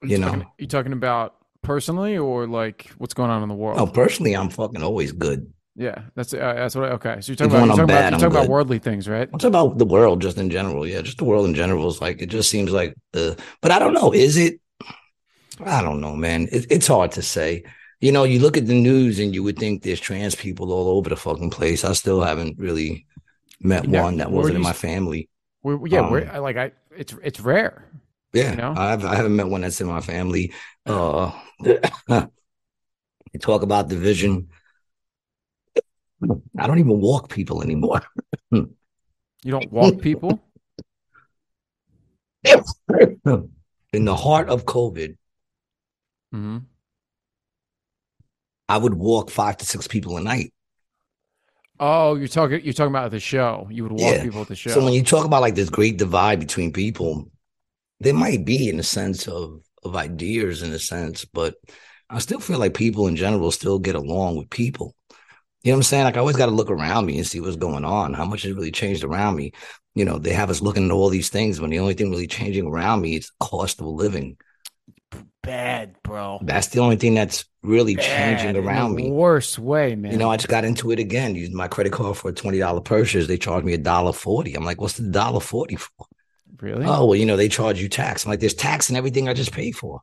You 0.01 0.17
know. 0.17 0.29
talking, 0.29 0.47
you 0.57 0.67
talking 0.67 0.93
about 0.93 1.35
personally 1.61 2.17
or 2.17 2.47
like 2.47 2.91
what's 2.97 3.13
going 3.13 3.29
on 3.29 3.43
in 3.43 3.49
the 3.49 3.55
world? 3.55 3.77
No, 3.77 3.85
personally, 3.85 4.33
I'm 4.33 4.49
fucking 4.49 4.81
always 4.81 5.11
good. 5.11 5.52
Yeah, 5.75 6.03
that's 6.13 6.33
uh, 6.33 6.37
that's 6.37 6.75
what. 6.75 6.85
I, 6.85 6.89
okay, 6.93 7.17
so 7.21 7.31
you're 7.31 7.35
talking 7.35 7.51
about 7.51 7.65
you're 7.65 7.75
talking, 7.75 7.87
bad, 7.87 8.13
about, 8.13 8.21
you're 8.21 8.29
talking 8.29 8.37
about 8.43 8.49
worldly 8.49 8.77
things, 8.77 9.09
right? 9.09 9.27
I'm 9.31 9.39
talking 9.39 9.47
about 9.47 9.77
the 9.79 9.85
world 9.85 10.21
just 10.21 10.37
in 10.37 10.51
general. 10.51 10.85
Yeah, 10.85 11.01
just 11.01 11.17
the 11.17 11.23
world 11.23 11.47
in 11.47 11.55
general 11.55 11.87
is 11.87 11.99
like 11.99 12.21
it 12.21 12.27
just 12.27 12.49
seems 12.51 12.71
like 12.71 12.95
the. 13.11 13.39
But 13.61 13.71
I 13.71 13.79
don't 13.79 13.93
know. 13.93 14.13
Is 14.13 14.37
it? 14.37 14.59
I 15.65 15.81
don't 15.81 15.99
know, 15.99 16.15
man. 16.15 16.47
It, 16.51 16.67
it's 16.69 16.87
hard 16.87 17.11
to 17.13 17.23
say. 17.23 17.63
You 18.01 18.11
know, 18.11 18.23
you 18.23 18.39
look 18.39 18.57
at 18.57 18.67
the 18.67 18.79
news 18.79 19.17
and 19.17 19.33
you 19.33 19.41
would 19.43 19.57
think 19.57 19.81
there's 19.81 19.99
trans 19.99 20.35
people 20.35 20.71
all 20.71 20.97
over 20.97 21.09
the 21.09 21.15
fucking 21.15 21.49
place. 21.49 21.83
I 21.83 21.93
still 21.93 22.21
haven't 22.21 22.59
really 22.59 23.07
met 23.59 23.87
Yeah, 23.87 24.03
one 24.03 24.17
that 24.17 24.31
wasn't 24.31 24.57
in 24.57 24.61
my 24.61 24.73
family. 24.73 25.29
Yeah, 25.63 26.01
Um, 26.01 26.43
like 26.43 26.57
I. 26.57 26.71
It's 26.95 27.15
it's 27.23 27.39
rare. 27.39 27.89
Yeah, 28.33 28.51
You 28.51 28.57
know? 28.57 28.73
I've 28.77 29.05
I 29.05 29.15
haven't 29.15 29.35
met 29.35 29.47
one 29.47 29.61
that's 29.61 29.81
in 29.81 29.87
my 29.87 30.01
family. 30.01 30.53
Uh, 30.85 31.31
talk 33.41 33.63
about 33.63 33.87
division. 33.87 34.49
I 36.57 36.67
don't 36.67 36.79
even 36.79 36.99
walk 36.99 37.29
people 37.29 37.63
anymore. 37.63 38.01
You 38.51 39.51
don't 39.51 39.71
walk 39.71 39.99
people. 39.99 40.41
in 42.45 44.05
the 44.05 44.15
heart 44.15 44.49
of 44.49 44.65
COVID, 44.65 45.17
hmm 46.31 46.57
I 48.69 48.77
would 48.77 48.93
walk 48.93 49.29
five 49.29 49.57
to 49.57 49.65
six 49.65 49.87
people 49.87 50.17
a 50.17 50.21
night. 50.21 50.53
Oh, 51.79 52.15
you're 52.15 52.27
talking 52.27 52.61
you're 52.63 52.73
talking 52.73 52.91
about 52.91 53.11
the 53.11 53.19
show. 53.19 53.67
You 53.69 53.83
would 53.83 53.91
walk 53.91 54.01
yeah. 54.01 54.23
people 54.23 54.41
at 54.41 54.47
the 54.47 54.55
show. 54.55 54.71
So 54.71 54.83
when 54.83 54.93
you 54.93 55.03
talk 55.03 55.25
about 55.25 55.41
like 55.41 55.55
this 55.55 55.69
great 55.69 55.97
divide 55.97 56.39
between 56.39 56.71
people, 56.71 57.29
there 57.99 58.13
might 58.13 58.45
be 58.45 58.69
in 58.69 58.77
the 58.77 58.83
sense 58.83 59.27
of 59.27 59.61
of 59.83 59.95
ideas 59.95 60.63
in 60.63 60.71
a 60.71 60.79
sense, 60.79 61.25
but 61.25 61.55
I 62.09 62.19
still 62.19 62.39
feel 62.39 62.59
like 62.59 62.73
people 62.73 63.07
in 63.07 63.15
general 63.15 63.51
still 63.51 63.79
get 63.79 63.95
along 63.95 64.37
with 64.37 64.49
people. 64.49 64.95
You 65.63 65.71
know 65.71 65.77
what 65.77 65.79
I'm 65.79 65.83
saying? 65.83 66.03
Like 66.03 66.17
I 66.17 66.19
always 66.19 66.35
got 66.35 66.47
to 66.47 66.51
look 66.51 66.69
around 66.69 67.05
me 67.05 67.17
and 67.17 67.25
see 67.25 67.39
what's 67.39 67.55
going 67.55 67.85
on, 67.85 68.13
how 68.13 68.25
much 68.25 68.43
has 68.43 68.51
really 68.51 68.71
changed 68.71 69.03
around 69.03 69.37
me. 69.37 69.53
You 69.95 70.03
know, 70.03 70.17
they 70.17 70.33
have 70.33 70.49
us 70.49 70.61
looking 70.61 70.85
at 70.85 70.91
all 70.91 71.09
these 71.09 71.29
things 71.29 71.61
when 71.61 71.69
the 71.69 71.79
only 71.79 71.93
thing 71.93 72.11
really 72.11 72.27
changing 72.27 72.67
around 72.67 73.01
me 73.01 73.15
is 73.15 73.31
cost 73.39 73.79
of 73.79 73.87
living. 73.87 74.37
Bad, 75.41 75.95
bro. 76.03 76.39
That's 76.41 76.67
the 76.67 76.79
only 76.79 76.95
thing 76.95 77.13
that's 77.13 77.45
really 77.61 77.95
Bad, 77.95 78.39
changing 78.39 78.61
around 78.61 78.95
me. 78.95 79.11
Worst 79.11 79.59
way, 79.59 79.95
man. 79.95 80.11
You 80.11 80.17
know, 80.17 80.29
I 80.29 80.37
just 80.37 80.49
got 80.49 80.65
into 80.65 80.91
it 80.91 80.99
again. 80.99 81.35
Used 81.35 81.53
my 81.53 81.67
credit 81.67 81.93
card 81.93 82.17
for 82.17 82.29
a 82.29 82.33
twenty 82.33 82.59
dollar 82.59 82.81
purchase. 82.81 83.27
They 83.27 83.37
charged 83.37 83.65
me 83.65 83.73
a 83.73 83.77
dollar 83.77 84.13
forty. 84.13 84.55
I'm 84.55 84.65
like, 84.65 84.81
what's 84.81 84.97
the 84.97 85.09
dollar 85.09 85.39
forty 85.39 85.75
for? 85.75 86.07
Really? 86.59 86.85
Oh 86.85 87.05
well, 87.05 87.15
you 87.15 87.25
know 87.25 87.37
they 87.37 87.49
charge 87.49 87.81
you 87.81 87.89
tax. 87.89 88.25
I'm 88.25 88.31
like, 88.31 88.39
there's 88.39 88.53
tax 88.53 88.89
and 88.89 88.97
everything 88.97 89.27
I 89.27 89.33
just 89.33 89.51
paid 89.51 89.75
for. 89.75 90.01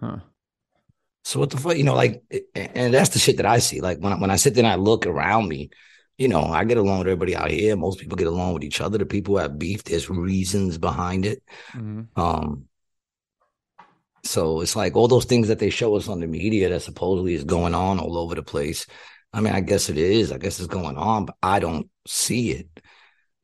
Huh. 0.00 0.18
So 1.28 1.40
what 1.40 1.50
the 1.50 1.58
fuck, 1.58 1.76
you 1.76 1.84
know, 1.84 1.94
like, 1.94 2.22
and 2.54 2.94
that's 2.94 3.10
the 3.10 3.18
shit 3.18 3.36
that 3.36 3.44
I 3.44 3.58
see. 3.58 3.82
Like 3.82 3.98
when 3.98 4.14
I, 4.14 4.16
when 4.16 4.30
I 4.30 4.36
sit 4.36 4.54
there 4.54 4.64
and 4.64 4.72
I 4.72 4.76
look 4.76 5.04
around 5.04 5.46
me, 5.46 5.68
you 6.16 6.26
know, 6.26 6.42
I 6.42 6.64
get 6.64 6.78
along 6.78 7.00
with 7.00 7.08
everybody 7.08 7.36
out 7.36 7.50
here. 7.50 7.76
Most 7.76 8.00
people 8.00 8.16
get 8.16 8.28
along 8.28 8.54
with 8.54 8.64
each 8.64 8.80
other. 8.80 8.96
The 8.96 9.04
people 9.04 9.34
who 9.34 9.42
have 9.42 9.58
beef, 9.58 9.84
there's 9.84 10.08
reasons 10.08 10.78
behind 10.78 11.26
it. 11.26 11.42
Mm-hmm. 11.72 12.18
Um, 12.18 12.64
so 14.24 14.62
it's 14.62 14.74
like 14.74 14.96
all 14.96 15.06
those 15.06 15.26
things 15.26 15.48
that 15.48 15.58
they 15.58 15.68
show 15.68 15.96
us 15.96 16.08
on 16.08 16.20
the 16.20 16.26
media 16.26 16.70
that 16.70 16.80
supposedly 16.80 17.34
is 17.34 17.44
going 17.44 17.74
on 17.74 18.00
all 18.00 18.16
over 18.16 18.34
the 18.34 18.42
place. 18.42 18.86
I 19.30 19.42
mean, 19.42 19.52
I 19.52 19.60
guess 19.60 19.90
it 19.90 19.98
is. 19.98 20.32
I 20.32 20.38
guess 20.38 20.58
it's 20.58 20.66
going 20.66 20.96
on, 20.96 21.26
but 21.26 21.36
I 21.42 21.58
don't 21.58 21.90
see 22.06 22.52
it. 22.52 22.68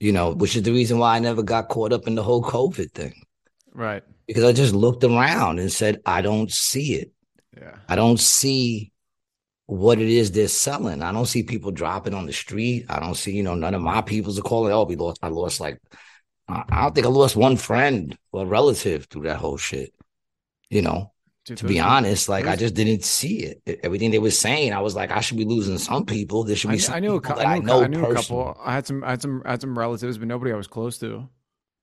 You 0.00 0.12
know, 0.12 0.32
which 0.32 0.56
is 0.56 0.62
the 0.62 0.72
reason 0.72 0.96
why 0.96 1.16
I 1.16 1.18
never 1.18 1.42
got 1.42 1.68
caught 1.68 1.92
up 1.92 2.06
in 2.06 2.14
the 2.14 2.22
whole 2.22 2.42
COVID 2.42 2.92
thing. 2.92 3.26
Right. 3.74 4.02
Because 4.26 4.44
I 4.44 4.54
just 4.54 4.72
looked 4.74 5.04
around 5.04 5.58
and 5.58 5.70
said, 5.70 6.00
I 6.06 6.22
don't 6.22 6.50
see 6.50 6.94
it. 6.94 7.10
Yeah. 7.56 7.76
I 7.88 7.96
don't 7.96 8.20
see 8.20 8.92
what 9.66 9.98
it 9.98 10.08
is 10.08 10.30
they're 10.30 10.48
selling. 10.48 11.02
I 11.02 11.12
don't 11.12 11.26
see 11.26 11.42
people 11.42 11.70
dropping 11.70 12.14
on 12.14 12.26
the 12.26 12.32
street. 12.32 12.86
I 12.88 13.00
don't 13.00 13.14
see, 13.14 13.32
you 13.32 13.42
know, 13.42 13.54
none 13.54 13.74
of 13.74 13.82
my 13.82 14.02
peoples 14.02 14.38
are 14.38 14.42
calling, 14.42 14.72
oh, 14.72 14.84
we 14.84 14.96
lost, 14.96 15.18
I 15.22 15.28
lost 15.28 15.60
like, 15.60 15.80
I 16.48 16.82
don't 16.82 16.94
think 16.94 17.06
I 17.06 17.10
lost 17.10 17.36
one 17.36 17.56
friend 17.56 18.16
or 18.32 18.46
relative 18.46 19.06
through 19.06 19.22
that 19.22 19.38
whole 19.38 19.56
shit. 19.56 19.94
You 20.68 20.82
know, 20.82 21.12
Dude, 21.44 21.58
to 21.58 21.66
be 21.66 21.80
honest, 21.80 22.28
like 22.28 22.46
I 22.46 22.56
just 22.56 22.74
didn't 22.74 23.04
see 23.04 23.54
it. 23.66 23.80
Everything 23.82 24.10
they 24.10 24.18
were 24.18 24.30
saying, 24.30 24.72
I 24.72 24.80
was 24.80 24.94
like, 24.94 25.10
I 25.10 25.20
should 25.20 25.38
be 25.38 25.44
losing 25.44 25.78
some 25.78 26.04
people. 26.04 26.44
There 26.44 26.56
should 26.56 26.70
be. 26.70 26.80
I, 26.88 26.96
I 26.96 27.00
knew, 27.00 27.16
a, 27.16 27.34
I, 27.34 27.58
knew, 27.58 27.72
I, 27.72 27.86
knew 27.86 28.04
a 28.04 28.14
couple. 28.14 28.58
I 28.62 28.74
had 28.74 28.86
some, 28.86 29.04
I 29.04 29.10
had 29.10 29.22
some, 29.22 29.42
I 29.44 29.52
had 29.52 29.60
some 29.60 29.78
relatives, 29.78 30.18
but 30.18 30.28
nobody 30.28 30.52
I 30.52 30.56
was 30.56 30.66
close 30.66 30.98
to. 30.98 31.28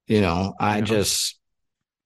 You 0.08 0.22
know, 0.22 0.54
I 0.60 0.80
you 0.80 0.84
just, 0.84 1.40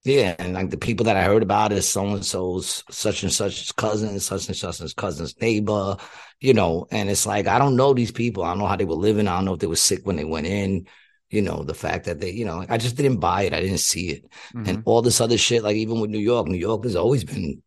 yeah, 0.06 0.36
and 0.38 0.54
like 0.54 0.70
the 0.70 0.76
people 0.76 1.04
that 1.06 1.16
I 1.16 1.24
heard 1.24 1.42
about 1.42 1.72
is 1.72 1.88
so 1.88 2.06
and 2.06 2.24
so's 2.24 2.84
such 2.90 3.24
and 3.24 3.32
such's 3.32 3.72
cousin, 3.72 4.20
such 4.20 4.46
and 4.46 4.56
such's 4.56 4.94
cousin's 4.94 5.34
neighbor, 5.40 5.96
you 6.40 6.54
know, 6.54 6.86
and 6.92 7.10
it's 7.10 7.26
like 7.26 7.48
I 7.48 7.58
don't 7.58 7.74
know 7.74 7.92
these 7.92 8.12
people. 8.12 8.44
I 8.44 8.50
don't 8.50 8.58
know 8.58 8.68
how 8.68 8.76
they 8.76 8.84
were 8.84 8.94
living. 8.94 9.26
I 9.26 9.34
don't 9.34 9.44
know 9.44 9.54
if 9.54 9.60
they 9.60 9.66
were 9.66 9.74
sick 9.74 10.06
when 10.06 10.14
they 10.14 10.24
went 10.24 10.46
in. 10.46 10.86
You 11.28 11.42
know, 11.42 11.64
the 11.64 11.74
fact 11.74 12.04
that 12.04 12.20
they, 12.20 12.30
you 12.30 12.44
know, 12.44 12.64
I 12.68 12.78
just 12.78 12.96
didn't 12.96 13.18
buy 13.18 13.42
it. 13.42 13.52
I 13.52 13.60
didn't 13.60 13.80
see 13.80 14.10
it, 14.10 14.30
mm-hmm. 14.54 14.68
and 14.68 14.82
all 14.84 15.02
this 15.02 15.20
other 15.20 15.36
shit. 15.36 15.64
Like 15.64 15.74
even 15.74 16.00
with 16.00 16.10
New 16.10 16.20
York, 16.20 16.46
New 16.46 16.56
York 16.56 16.84
has 16.84 16.94
always 16.94 17.24
been 17.24 17.60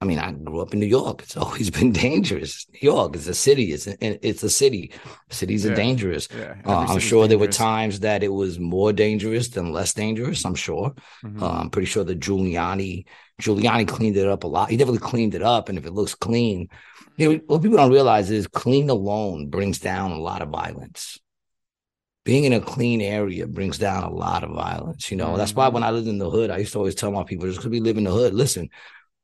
I 0.00 0.04
mean, 0.04 0.18
I 0.18 0.30
grew 0.32 0.60
up 0.60 0.74
in 0.74 0.80
New 0.80 0.86
York. 0.86 1.22
It's 1.22 1.36
always 1.38 1.70
been 1.70 1.92
dangerous. 1.92 2.66
New 2.72 2.80
York 2.82 3.16
is 3.16 3.28
a 3.28 3.34
city. 3.34 3.72
It's 3.72 3.86
a, 3.86 3.96
it's 4.00 4.42
a 4.42 4.50
city. 4.50 4.92
Cities 5.30 5.64
yeah. 5.64 5.72
are 5.72 5.74
dangerous. 5.74 6.28
Yeah. 6.36 6.56
Uh, 6.64 6.80
I'm 6.80 6.98
sure 6.98 7.22
dangerous. 7.22 7.28
there 7.28 7.38
were 7.38 7.46
times 7.48 8.00
that 8.00 8.22
it 8.22 8.32
was 8.32 8.58
more 8.58 8.92
dangerous 8.92 9.48
than 9.48 9.72
less 9.72 9.94
dangerous. 9.94 10.44
I'm 10.44 10.54
sure. 10.54 10.94
Mm-hmm. 11.24 11.42
Uh, 11.42 11.60
I'm 11.60 11.70
pretty 11.70 11.86
sure 11.86 12.04
that 12.04 12.20
Giuliani 12.20 13.06
Giuliani 13.40 13.86
cleaned 13.86 14.16
it 14.16 14.26
up 14.26 14.44
a 14.44 14.46
lot. 14.46 14.70
He 14.70 14.76
definitely 14.76 15.06
cleaned 15.06 15.34
it 15.34 15.42
up, 15.42 15.68
and 15.68 15.76
if 15.76 15.84
it 15.84 15.92
looks 15.92 16.14
clean, 16.14 16.68
you 17.16 17.32
know, 17.32 17.40
what 17.46 17.62
people 17.62 17.76
don't 17.76 17.92
realize 17.92 18.30
is 18.30 18.46
clean 18.46 18.88
alone 18.88 19.48
brings 19.48 19.78
down 19.78 20.12
a 20.12 20.18
lot 20.18 20.42
of 20.42 20.48
violence. 20.48 21.18
Being 22.24 22.44
in 22.44 22.54
a 22.54 22.60
clean 22.60 23.00
area 23.00 23.46
brings 23.46 23.78
down 23.78 24.02
a 24.02 24.10
lot 24.10 24.42
of 24.42 24.50
violence. 24.50 25.10
You 25.10 25.16
know, 25.16 25.28
mm-hmm. 25.28 25.36
that's 25.36 25.54
why 25.54 25.66
mm-hmm. 25.66 25.74
when 25.74 25.82
I 25.84 25.90
lived 25.90 26.08
in 26.08 26.18
the 26.18 26.30
hood, 26.30 26.50
I 26.50 26.58
used 26.58 26.72
to 26.72 26.78
always 26.78 26.94
tell 26.94 27.10
my 27.10 27.24
people, 27.24 27.46
just 27.46 27.58
because 27.58 27.70
we 27.70 27.80
live 27.80 27.98
in 27.98 28.04
the 28.04 28.10
hood, 28.10 28.34
listen, 28.34 28.70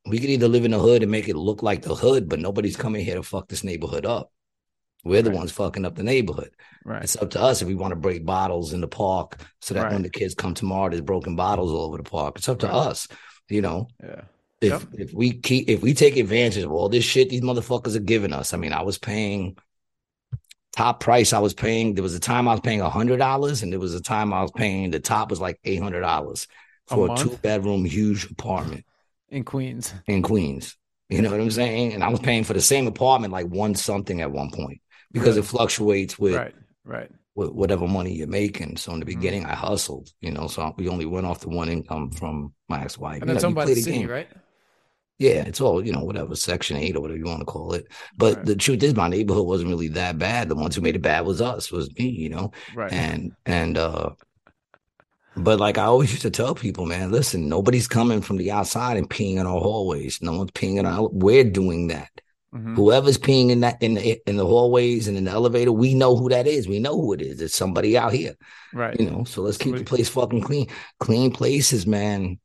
we 0.07 0.19
could 0.19 0.31
either 0.31 0.49
live 0.49 0.65
in 0.65 0.73
the 0.73 0.79
hood 0.79 1.03
and 1.03 1.11
make 1.11 1.29
it 1.29 1.37
look 1.37 1.63
like 1.63 1.83
the 1.83 1.95
hood, 1.95 2.29
but 2.29 2.41
nobody's 2.41 2.77
coming 2.77 3.05
here 3.05 3.15
to 3.15 3.23
fuck 3.23 3.49
this 3.49 3.65
neighborhood 3.65 4.05
up. 4.05 4.33
We're 5.05 5.23
the 5.23 5.31
ones 5.31 5.51
fucking 5.51 5.85
up 5.85 5.97
the 5.97 6.05
neighborhood. 6.05 6.51
Right. 6.85 7.03
It's 7.03 7.17
up 7.17 7.31
to 7.31 7.41
us 7.41 7.61
if 7.61 7.67
we 7.67 7.75
want 7.75 7.91
to 7.93 7.97
break 7.97 8.25
bottles 8.25 8.73
in 8.73 8.81
the 8.81 8.89
park 8.89 9.41
so 9.61 9.75
that 9.75 9.85
right. 9.85 9.93
when 9.93 10.03
the 10.03 10.11
kids 10.11 10.35
come 10.35 10.55
tomorrow, 10.55 10.91
there's 10.91 11.03
broken 11.03 11.35
bottles 11.35 11.73
all 11.73 11.87
over 11.87 11.97
the 11.97 12.05
park. 12.05 12.39
It's 12.39 12.49
up 12.49 12.61
to 12.61 12.73
us, 12.73 13.09
you 13.49 13.63
know. 13.63 13.89
Yeah. 14.03 14.23
If 14.61 14.71
yep. 14.71 14.83
if 14.93 15.13
we 15.13 15.33
keep 15.33 15.69
if 15.69 15.83
we 15.83 15.93
take 15.93 16.17
advantage 16.17 16.63
of 16.63 16.71
all 16.71 16.89
this 16.89 17.05
shit 17.05 17.31
these 17.31 17.41
motherfuckers 17.41 17.97
are 17.97 18.01
giving 18.01 18.33
us. 18.33 18.55
I 18.55 18.59
mean, 18.59 18.73
I 18.73 18.83
was 18.83 18.97
paying 18.97 19.57
top 20.77 21.01
price 21.01 21.33
I 21.33 21.41
was 21.41 21.53
paying. 21.53 21.95
There 21.95 22.05
was 22.05 22.15
a 22.15 22.21
time 22.21 22.47
I 22.47 22.53
was 22.53 22.61
paying 22.61 22.81
a 22.81 22.89
hundred 22.89 23.17
dollars, 23.17 23.65
and 23.65 23.73
there 23.73 23.81
was 23.81 23.95
a 23.95 24.01
time 24.01 24.33
I 24.33 24.43
was 24.43 24.53
paying 24.53 24.93
the 24.93 25.01
top 25.01 25.31
was 25.31 25.41
like 25.41 25.59
eight 25.65 25.83
hundred 25.83 26.03
dollars 26.03 26.47
for 26.87 27.09
a, 27.09 27.13
a 27.13 27.17
two 27.17 27.37
bedroom 27.39 27.85
huge 27.85 28.31
apartment 28.31 28.85
in 29.33 29.45
Queens. 29.45 29.93
In 30.07 30.23
Queens. 30.23 30.77
You 31.09 31.21
know 31.21 31.31
what 31.31 31.41
I'm 31.41 31.51
saying? 31.51 31.93
And 31.93 32.03
I 32.03 32.09
was 32.09 32.21
paying 32.21 32.45
for 32.45 32.55
the 32.55 32.61
same 32.61 32.87
apartment 32.87 33.33
like 33.33 33.47
one 33.47 33.75
something 33.75 34.21
at 34.21 34.31
one 34.31 34.51
point 34.51 34.81
because 35.11 35.37
really? 35.37 35.41
it 35.41 35.45
fluctuates 35.45 36.19
with 36.19 36.37
right, 36.37 36.55
right. 36.85 37.11
With 37.35 37.51
whatever 37.51 37.87
money 37.87 38.15
you're 38.15 38.27
making. 38.27 38.77
So 38.77 38.93
in 38.93 39.01
the 39.01 39.07
mm-hmm. 39.07 39.19
beginning, 39.19 39.43
mm-hmm. 39.43 39.53
I 39.53 39.57
hustled, 39.57 40.11
you 40.21 40.31
know. 40.31 40.47
So 40.47 40.75
we 40.79 40.89
only 40.89 41.07
went 41.07 41.27
off 41.27 41.41
the 41.41 41.51
one 41.51 41.69
income 41.69 42.13
from 42.13 42.55
my 42.69 42.83
ex-wife. 42.83 43.21
And 43.21 43.31
that's 43.31 43.45
owned 43.45 43.55
by 43.55 43.67
the 43.67 43.75
city, 43.75 43.99
game. 43.99 44.09
right? 44.09 44.29
Yeah, 45.19 45.45
it's 45.47 45.61
all 45.61 45.85
you 45.85 45.93
know, 45.93 46.03
whatever 46.05 46.35
Section 46.35 46.79
Eight 46.79 46.97
or 46.97 47.01
whatever 47.01 47.19
you 47.19 47.27
want 47.27 47.41
to 47.41 47.47
call 47.47 47.75
it. 47.75 47.87
But 48.17 48.37
right. 48.37 48.47
the 48.47 48.57
truth 48.57 48.83
is, 48.83 48.95
my 48.95 49.09
neighborhood 49.09 49.47
wasn't 49.47 49.71
really 49.71 49.89
that 49.89 50.19
bad. 50.19 50.49
The 50.49 50.55
ones 50.55 50.75
who 50.75 50.83
made 50.83 50.97
it 50.97 51.03
bad 51.03 51.27
was 51.27 51.41
us, 51.41 51.71
was 51.71 51.95
me, 51.97 52.09
you 52.09 52.31
know. 52.31 52.53
Right. 52.75 52.93
And 52.93 53.33
and 53.45 53.77
uh 53.77 54.11
but 55.37 55.59
like 55.61 55.79
I 55.79 55.85
always 55.85 56.11
used 56.11 56.23
to 56.23 56.31
tell 56.31 56.55
people, 56.55 56.87
man, 56.87 57.11
listen, 57.11 57.49
nobody's 57.49 57.89
coming 57.89 58.21
from 58.21 58.37
the 58.37 58.51
outside 58.51 58.97
and 58.97 59.09
peeing 59.09 59.37
in 59.37 59.47
our 59.47 59.61
hallways. 59.61 60.21
No 60.21 60.37
one's 60.37 60.51
peeing 60.53 60.79
in 60.79 60.87
our. 60.87 61.09
We're 61.09 61.45
doing 61.45 61.89
that. 61.89 62.11
Mm-hmm. 62.55 62.75
Whoever's 62.75 63.17
peeing 63.17 63.51
in 63.51 63.61
that 63.61 63.83
in 63.83 63.95
the 63.95 64.29
in 64.29 64.37
the 64.37 64.45
hallways 64.45 65.09
and 65.09 65.17
in 65.17 65.25
the 65.25 65.31
elevator, 65.31 65.73
we 65.73 65.95
know 65.95 66.17
who 66.17 66.29
that 66.29 66.47
is. 66.47 66.69
We 66.69 66.81
know 66.81 67.01
who 67.01 67.15
it 67.15 67.23
is. 67.23 67.41
It's 67.41 67.57
somebody 67.57 67.97
out 67.97 68.13
here, 68.13 68.35
right? 68.75 68.99
You 69.01 69.11
know. 69.11 69.25
So 69.25 69.41
let's 69.41 69.57
somebody. 69.57 69.81
keep 69.81 69.87
the 69.87 69.97
place 69.97 70.09
fucking 70.11 70.43
clean. 70.43 70.69
Clean 71.01 71.31
places, 71.33 71.87
man. 71.87 72.39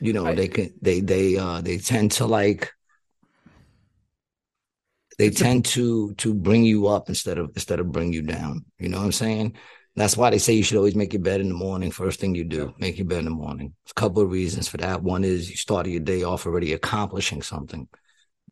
You 0.00 0.12
know 0.12 0.26
I, 0.26 0.36
they 0.36 0.46
can 0.46 0.72
they 0.80 1.00
they 1.00 1.36
uh 1.36 1.60
they 1.60 1.78
tend 1.78 2.12
to 2.12 2.26
like 2.26 2.72
they 5.18 5.30
tend 5.30 5.64
to 5.66 6.14
to 6.14 6.32
bring 6.34 6.62
you 6.62 6.86
up 6.86 7.08
instead 7.08 7.38
of 7.38 7.50
instead 7.56 7.80
of 7.80 7.90
bring 7.90 8.12
you 8.12 8.22
down. 8.22 8.64
You 8.78 8.88
know 8.88 8.98
what 8.98 9.06
I'm 9.06 9.12
saying? 9.12 9.56
That's 9.98 10.16
why 10.16 10.30
they 10.30 10.38
say 10.38 10.52
you 10.52 10.62
should 10.62 10.76
always 10.76 10.94
make 10.94 11.12
your 11.12 11.22
bed 11.22 11.40
in 11.40 11.48
the 11.48 11.54
morning. 11.54 11.90
First 11.90 12.20
thing 12.20 12.34
you 12.34 12.44
do, 12.44 12.74
make 12.78 12.98
your 12.98 13.06
bed 13.06 13.20
in 13.20 13.24
the 13.26 13.30
morning. 13.30 13.74
There's 13.84 13.92
a 13.92 14.00
couple 14.00 14.22
of 14.22 14.30
reasons 14.30 14.68
for 14.68 14.76
that. 14.78 15.02
One 15.02 15.24
is 15.24 15.50
you 15.50 15.56
started 15.56 15.90
your 15.90 16.00
day 16.00 16.22
off 16.22 16.46
already 16.46 16.72
accomplishing 16.72 17.42
something. 17.42 17.88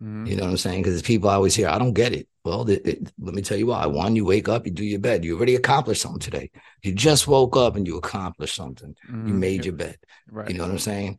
Mm-hmm. 0.03 0.27
You 0.27 0.37
know 0.37 0.45
what 0.45 0.51
I'm 0.51 0.57
saying? 0.57 0.83
Because 0.83 1.01
people 1.03 1.31
always 1.31 1.55
hear, 1.55 1.69
I 1.69 1.79
don't 1.79 1.95
get 1.95 2.13
it. 2.13 2.29
Well, 2.45 2.65
let 2.65 3.35
me 3.35 3.43
tell 3.43 3.57
you 3.57 3.67
why. 3.67 3.87
One, 3.87 4.15
you 4.15 4.25
wake 4.25 4.49
up, 4.49 4.67
you 4.67 4.73
do 4.73 4.85
your 4.85 4.99
bed. 4.99 5.25
You 5.25 5.37
already 5.37 5.55
accomplished 5.55 6.03
something 6.03 6.21
today. 6.21 6.51
You 6.83 6.93
just 6.93 7.27
woke 7.27 7.57
up 7.57 7.77
and 7.77 7.87
you 7.87 7.97
accomplished 7.97 8.55
something. 8.55 8.95
Mm-hmm. 9.09 9.29
You 9.29 9.35
made 9.35 9.65
your 9.65 9.75
bed. 9.75 9.97
Right. 10.31 10.51
You 10.51 10.57
know 10.57 10.65
what 10.65 10.73
I'm 10.73 10.79
saying? 10.79 11.19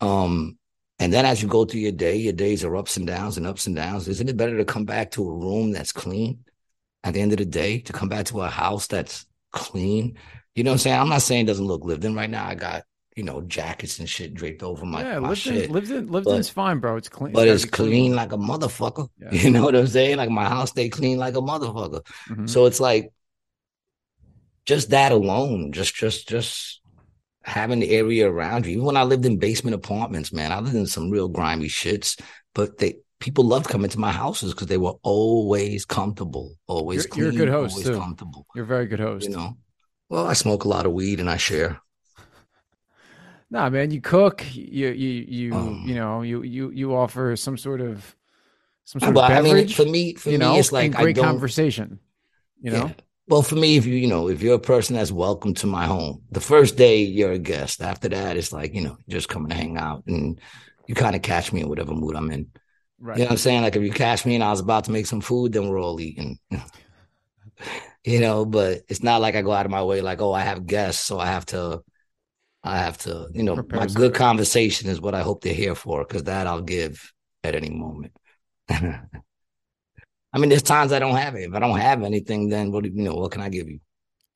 Um, 0.00 0.58
and 0.98 1.12
then 1.12 1.24
as 1.24 1.42
you 1.42 1.48
go 1.48 1.64
through 1.64 1.80
your 1.80 1.92
day, 1.92 2.16
your 2.16 2.32
days 2.32 2.64
are 2.64 2.76
ups 2.76 2.96
and 2.96 3.06
downs 3.06 3.36
and 3.36 3.46
ups 3.46 3.66
and 3.66 3.76
downs. 3.76 4.08
Isn't 4.08 4.28
it 4.28 4.36
better 4.36 4.56
to 4.56 4.64
come 4.64 4.84
back 4.84 5.12
to 5.12 5.28
a 5.28 5.32
room 5.32 5.72
that's 5.72 5.92
clean 5.92 6.44
at 7.04 7.14
the 7.14 7.20
end 7.20 7.32
of 7.32 7.38
the 7.38 7.44
day, 7.44 7.78
to 7.80 7.92
come 7.92 8.08
back 8.08 8.26
to 8.26 8.40
a 8.40 8.48
house 8.48 8.86
that's 8.86 9.26
clean. 9.56 10.16
You 10.54 10.64
know 10.64 10.70
what 10.70 10.74
I'm 10.74 10.78
saying? 10.78 11.00
I'm 11.00 11.08
not 11.08 11.22
saying 11.22 11.44
it 11.44 11.48
doesn't 11.48 11.66
look 11.66 11.84
lived 11.84 12.04
in 12.04 12.14
right 12.14 12.30
now. 12.30 12.46
I 12.46 12.54
got, 12.54 12.84
you 13.16 13.24
know, 13.24 13.40
jackets 13.42 13.98
and 13.98 14.08
shit 14.08 14.34
draped 14.34 14.62
over 14.62 14.86
my, 14.86 15.02
yeah, 15.02 15.18
my 15.18 15.30
lived 15.30 15.40
shit. 15.40 15.64
In, 15.64 15.72
lived 15.72 15.90
in, 15.90 16.08
lived 16.08 16.26
but, 16.26 16.36
in's 16.36 16.48
fine, 16.48 16.78
bro. 16.78 16.96
It's 16.96 17.08
clean. 17.08 17.32
But 17.32 17.48
it's, 17.48 17.64
it's 17.64 17.70
clean, 17.70 17.90
clean, 17.90 18.14
like 18.14 18.32
a 18.32 18.38
motherfucker. 18.38 19.08
Yeah. 19.18 19.32
You 19.32 19.50
know 19.50 19.64
what 19.64 19.74
I'm 19.74 19.86
saying? 19.86 20.18
Like 20.18 20.30
my 20.30 20.48
house 20.48 20.70
stay 20.70 20.88
clean 20.88 21.18
like 21.18 21.34
a 21.34 21.40
motherfucker. 21.40 22.06
Mm-hmm. 22.28 22.46
So 22.46 22.66
it's 22.66 22.80
like 22.80 23.12
just 24.66 24.90
that 24.90 25.12
alone, 25.12 25.72
just 25.72 25.94
just 25.94 26.28
just 26.28 26.80
having 27.42 27.78
the 27.78 27.90
area 27.90 28.30
around 28.30 28.66
you. 28.66 28.72
Even 28.72 28.84
when 28.84 28.96
I 28.96 29.04
lived 29.04 29.24
in 29.24 29.38
basement 29.38 29.74
apartments, 29.74 30.32
man, 30.32 30.52
I 30.52 30.60
lived 30.60 30.76
in 30.76 30.86
some 30.86 31.10
real 31.10 31.28
grimy 31.28 31.68
shits, 31.68 32.20
but 32.54 32.78
they 32.78 32.96
people 33.18 33.44
loved 33.44 33.68
coming 33.68 33.90
to 33.90 33.98
my 33.98 34.12
houses 34.12 34.52
because 34.52 34.66
they 34.68 34.76
were 34.76 34.94
always 35.02 35.84
comfortable, 35.84 36.56
always 36.66 37.04
you're, 37.04 37.08
clean, 37.08 37.24
you're 37.24 37.32
a 37.32 37.36
good 37.36 37.48
host 37.48 37.72
always 37.72 37.88
too. 37.88 37.98
comfortable. 37.98 38.46
You're 38.54 38.64
a 38.64 38.68
very 38.68 38.86
good 38.86 39.00
host. 39.00 39.28
You 39.28 39.36
know, 39.36 39.56
well, 40.08 40.26
I 40.26 40.34
smoke 40.34 40.64
a 40.64 40.68
lot 40.68 40.86
of 40.86 40.92
weed 40.92 41.20
and 41.20 41.30
I 41.30 41.36
share. 41.36 41.80
Nah, 43.48 43.70
man, 43.70 43.92
you 43.92 44.00
cook. 44.00 44.44
You 44.52 44.88
you 44.88 45.24
you 45.28 45.54
um, 45.54 45.84
you 45.86 45.94
know 45.94 46.22
you 46.22 46.42
you 46.42 46.72
you 46.72 46.96
offer 46.96 47.36
some 47.36 47.56
sort 47.56 47.80
of 47.80 48.16
some 48.82 49.00
sort 49.00 49.16
of 49.16 49.28
beverage. 49.28 49.52
I 49.52 49.54
mean, 49.54 49.68
for 49.68 49.84
me, 49.84 50.14
for 50.14 50.30
you 50.30 50.38
me, 50.38 50.44
know, 50.44 50.56
it's 50.56 50.72
like 50.72 50.94
a 50.94 51.02
great 51.02 51.16
conversation. 51.16 52.00
You 52.60 52.72
know. 52.72 52.86
Yeah. 52.86 52.92
Well, 53.28 53.42
for 53.42 53.54
me, 53.54 53.76
if 53.76 53.86
you 53.86 53.94
you 53.94 54.08
know 54.08 54.28
if 54.28 54.42
you're 54.42 54.56
a 54.56 54.58
person 54.58 54.96
that's 54.96 55.12
welcome 55.12 55.54
to 55.54 55.68
my 55.68 55.86
home, 55.86 56.22
the 56.32 56.40
first 56.40 56.76
day 56.76 57.02
you're 57.02 57.30
a 57.30 57.38
guest. 57.38 57.82
After 57.82 58.08
that, 58.08 58.36
it's 58.36 58.52
like 58.52 58.74
you 58.74 58.82
know 58.82 58.96
just 59.08 59.28
coming 59.28 59.50
to 59.50 59.54
hang 59.54 59.76
out, 59.76 60.02
and 60.08 60.40
you 60.88 60.96
kind 60.96 61.14
of 61.14 61.22
catch 61.22 61.52
me 61.52 61.60
in 61.60 61.68
whatever 61.68 61.94
mood 61.94 62.16
I'm 62.16 62.32
in. 62.32 62.50
Right. 62.98 63.18
You 63.18 63.24
know 63.24 63.28
what 63.28 63.32
I'm 63.32 63.38
saying? 63.38 63.62
Like 63.62 63.76
if 63.76 63.82
you 63.82 63.92
catch 63.92 64.24
me 64.24 64.34
and 64.34 64.44
I 64.44 64.50
was 64.50 64.60
about 64.60 64.84
to 64.84 64.92
make 64.92 65.06
some 65.06 65.20
food, 65.20 65.52
then 65.52 65.68
we're 65.68 65.80
all 65.80 66.00
eating. 66.00 66.38
you 68.04 68.20
know, 68.20 68.44
but 68.46 68.82
it's 68.88 69.02
not 69.02 69.20
like 69.20 69.34
I 69.34 69.42
go 69.42 69.52
out 69.52 69.66
of 69.66 69.72
my 69.72 69.82
way 69.82 70.00
like, 70.00 70.20
oh, 70.20 70.32
I 70.32 70.42
have 70.42 70.66
guests, 70.66 71.04
so 71.04 71.18
I 71.18 71.26
have 71.26 71.46
to 71.46 71.82
I 72.66 72.78
have 72.78 72.98
to, 72.98 73.28
you 73.32 73.44
know, 73.44 73.54
Prepare 73.54 73.80
my 73.80 73.86
good 73.86 74.14
conversation 74.14 74.88
is 74.88 75.00
what 75.00 75.14
I 75.14 75.22
hope 75.22 75.40
they're 75.42 75.54
here 75.54 75.76
for, 75.76 76.04
because 76.04 76.24
that 76.24 76.48
I'll 76.48 76.62
give 76.62 77.12
at 77.44 77.54
any 77.54 77.70
moment. 77.70 78.12
I 78.68 80.38
mean, 80.38 80.48
there's 80.48 80.62
times 80.62 80.92
I 80.92 80.98
don't 80.98 81.14
have 81.14 81.36
it. 81.36 81.44
If 81.44 81.54
I 81.54 81.60
don't 81.60 81.78
have 81.78 82.02
anything, 82.02 82.48
then 82.48 82.72
what 82.72 82.82
do 82.82 82.90
you 82.90 83.02
know, 83.02 83.14
what 83.14 83.30
can 83.30 83.40
I 83.40 83.48
give 83.48 83.68
you? 83.68 83.78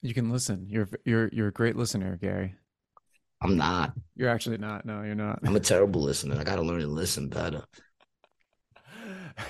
You 0.02 0.14
can 0.14 0.30
listen. 0.30 0.66
You're 0.68 0.88
you're 1.04 1.28
you're 1.32 1.48
a 1.48 1.52
great 1.52 1.76
listener, 1.76 2.16
Gary. 2.22 2.54
I'm 3.42 3.56
not. 3.56 3.92
You're 4.14 4.30
actually 4.30 4.58
not. 4.58 4.86
No, 4.86 5.02
you're 5.02 5.14
not. 5.14 5.40
I'm 5.44 5.56
a 5.56 5.60
terrible 5.72 6.00
listener. 6.00 6.38
I 6.38 6.44
got 6.44 6.56
to 6.56 6.62
learn 6.62 6.80
to 6.80 6.86
listen 6.86 7.28
better. 7.28 7.64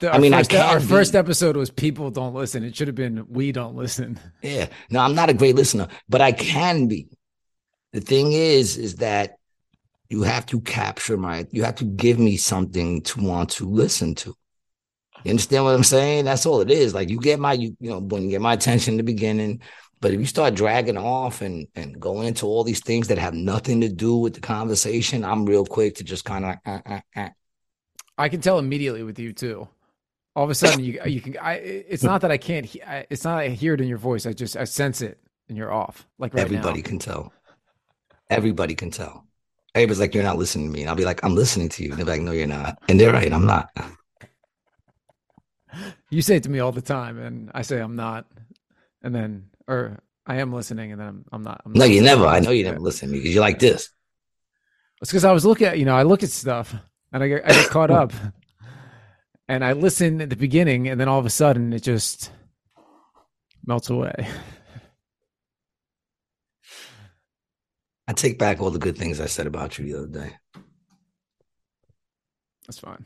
The, 0.00 0.12
I 0.12 0.18
mean, 0.18 0.32
first, 0.32 0.52
I 0.52 0.72
our 0.72 0.80
be. 0.80 0.86
first 0.86 1.14
episode 1.14 1.56
was 1.56 1.70
people 1.70 2.10
don't 2.10 2.34
listen. 2.34 2.64
It 2.64 2.74
should 2.74 2.88
have 2.88 2.96
been 2.96 3.26
we 3.28 3.52
don't 3.52 3.76
listen. 3.76 4.18
Yeah. 4.42 4.66
No, 4.90 5.00
I'm 5.00 5.14
not 5.14 5.30
a 5.30 5.34
great 5.34 5.54
listener, 5.54 5.86
but 6.08 6.20
I 6.20 6.32
can 6.32 6.88
be. 6.88 7.06
The 7.92 8.00
thing 8.00 8.32
is, 8.32 8.76
is 8.76 8.96
that 8.96 9.36
you 10.08 10.22
have 10.22 10.46
to 10.46 10.60
capture 10.60 11.16
my, 11.16 11.46
you 11.52 11.62
have 11.62 11.76
to 11.76 11.84
give 11.84 12.18
me 12.18 12.36
something 12.36 13.02
to 13.02 13.20
want 13.20 13.50
to 13.50 13.66
listen 13.66 14.16
to. 14.16 14.34
You 15.22 15.30
understand 15.30 15.64
what 15.64 15.74
I'm 15.74 15.84
saying? 15.84 16.24
That's 16.24 16.44
all 16.44 16.60
it 16.60 16.72
is. 16.72 16.92
Like 16.92 17.08
you 17.08 17.20
get 17.20 17.38
my, 17.38 17.52
you, 17.52 17.76
you 17.78 17.90
know, 17.90 18.00
when 18.00 18.24
you 18.24 18.30
get 18.30 18.40
my 18.40 18.52
attention 18.52 18.94
in 18.94 18.98
the 18.98 19.04
beginning, 19.04 19.60
but 20.00 20.12
if 20.12 20.20
you 20.20 20.26
start 20.26 20.54
dragging 20.54 20.98
off 20.98 21.40
and 21.40 21.66
and 21.74 21.98
going 21.98 22.28
into 22.28 22.46
all 22.46 22.62
these 22.62 22.80
things 22.82 23.08
that 23.08 23.16
have 23.16 23.32
nothing 23.32 23.80
to 23.80 23.88
do 23.88 24.16
with 24.16 24.34
the 24.34 24.40
conversation, 24.40 25.24
I'm 25.24 25.46
real 25.46 25.64
quick 25.64 25.94
to 25.94 26.04
just 26.04 26.24
kind 26.24 26.44
of. 26.44 26.56
Uh, 26.66 26.80
uh, 26.84 27.00
uh. 27.16 27.28
I 28.16 28.28
can 28.28 28.40
tell 28.40 28.58
immediately 28.58 29.02
with 29.02 29.18
you 29.18 29.32
too. 29.32 29.68
All 30.36 30.44
of 30.44 30.50
a 30.50 30.54
sudden, 30.54 30.84
you 30.84 31.00
you 31.06 31.20
can. 31.20 31.36
I. 31.38 31.54
It's 31.54 32.02
not 32.02 32.20
that 32.22 32.30
I 32.30 32.36
can't. 32.36 32.74
It's 33.10 33.24
not 33.24 33.38
I 33.38 33.48
hear 33.48 33.74
it 33.74 33.80
in 33.80 33.88
your 33.88 33.98
voice. 33.98 34.26
I 34.26 34.32
just 34.32 34.56
I 34.56 34.64
sense 34.64 35.00
it, 35.00 35.18
and 35.48 35.56
you're 35.56 35.72
off. 35.72 36.06
Like 36.18 36.34
right 36.34 36.42
everybody 36.42 36.82
now. 36.82 36.88
can 36.88 36.98
tell. 36.98 37.32
Everybody 38.30 38.74
can 38.74 38.90
tell. 38.90 39.26
Everybody's 39.74 40.00
like, 40.00 40.14
"You're 40.14 40.22
not 40.22 40.38
listening 40.38 40.68
to 40.68 40.72
me," 40.72 40.80
and 40.82 40.90
I'll 40.90 40.96
be 40.96 41.04
like, 41.04 41.24
"I'm 41.24 41.34
listening 41.34 41.68
to 41.70 41.84
you." 41.84 41.90
And 41.90 41.98
they're 41.98 42.06
like, 42.06 42.20
"No, 42.20 42.32
you're 42.32 42.46
not," 42.46 42.78
and 42.88 42.98
they're 42.98 43.12
right. 43.12 43.32
I'm 43.32 43.46
not. 43.46 43.70
You 46.10 46.22
say 46.22 46.36
it 46.36 46.44
to 46.44 46.50
me 46.50 46.60
all 46.60 46.70
the 46.70 46.80
time, 46.80 47.18
and 47.18 47.50
I 47.52 47.62
say 47.62 47.80
I'm 47.80 47.96
not, 47.96 48.26
and 49.02 49.12
then 49.14 49.50
or 49.66 49.98
I 50.26 50.36
am 50.36 50.52
listening, 50.52 50.92
and 50.92 51.00
then 51.00 51.08
I'm, 51.08 51.24
I'm 51.32 51.42
not. 51.42 51.62
I'm 51.64 51.72
no, 51.72 51.84
you 51.84 52.00
never. 52.00 52.26
I 52.26 52.38
know 52.38 52.50
you 52.50 52.64
never 52.64 52.78
listen 52.78 53.08
to 53.08 53.12
me 53.12 53.18
because 53.18 53.34
you're 53.34 53.42
like 53.42 53.58
this. 53.58 53.90
It's 55.02 55.10
because 55.10 55.24
I 55.24 55.32
was 55.32 55.44
looking 55.44 55.66
at 55.66 55.78
you 55.78 55.84
know 55.84 55.96
I 55.96 56.04
look 56.04 56.22
at 56.22 56.30
stuff 56.30 56.74
and 57.14 57.22
I 57.22 57.28
get 57.28 57.46
I 57.46 57.52
get 57.52 57.70
caught 57.70 57.92
up, 57.92 58.12
and 59.48 59.64
I 59.64 59.72
listen 59.72 60.20
at 60.20 60.30
the 60.30 60.36
beginning, 60.36 60.88
and 60.88 61.00
then 61.00 61.08
all 61.08 61.20
of 61.20 61.24
a 61.24 61.30
sudden 61.30 61.72
it 61.72 61.82
just 61.82 62.32
melts 63.64 63.88
away. 63.88 64.28
I 68.06 68.12
take 68.12 68.38
back 68.38 68.60
all 68.60 68.70
the 68.70 68.78
good 68.78 68.98
things 68.98 69.20
I 69.20 69.26
said 69.26 69.46
about 69.46 69.78
you 69.78 69.86
the 69.86 69.98
other 69.98 70.06
day. 70.08 70.36
That's 72.66 72.78
fine. 72.78 73.04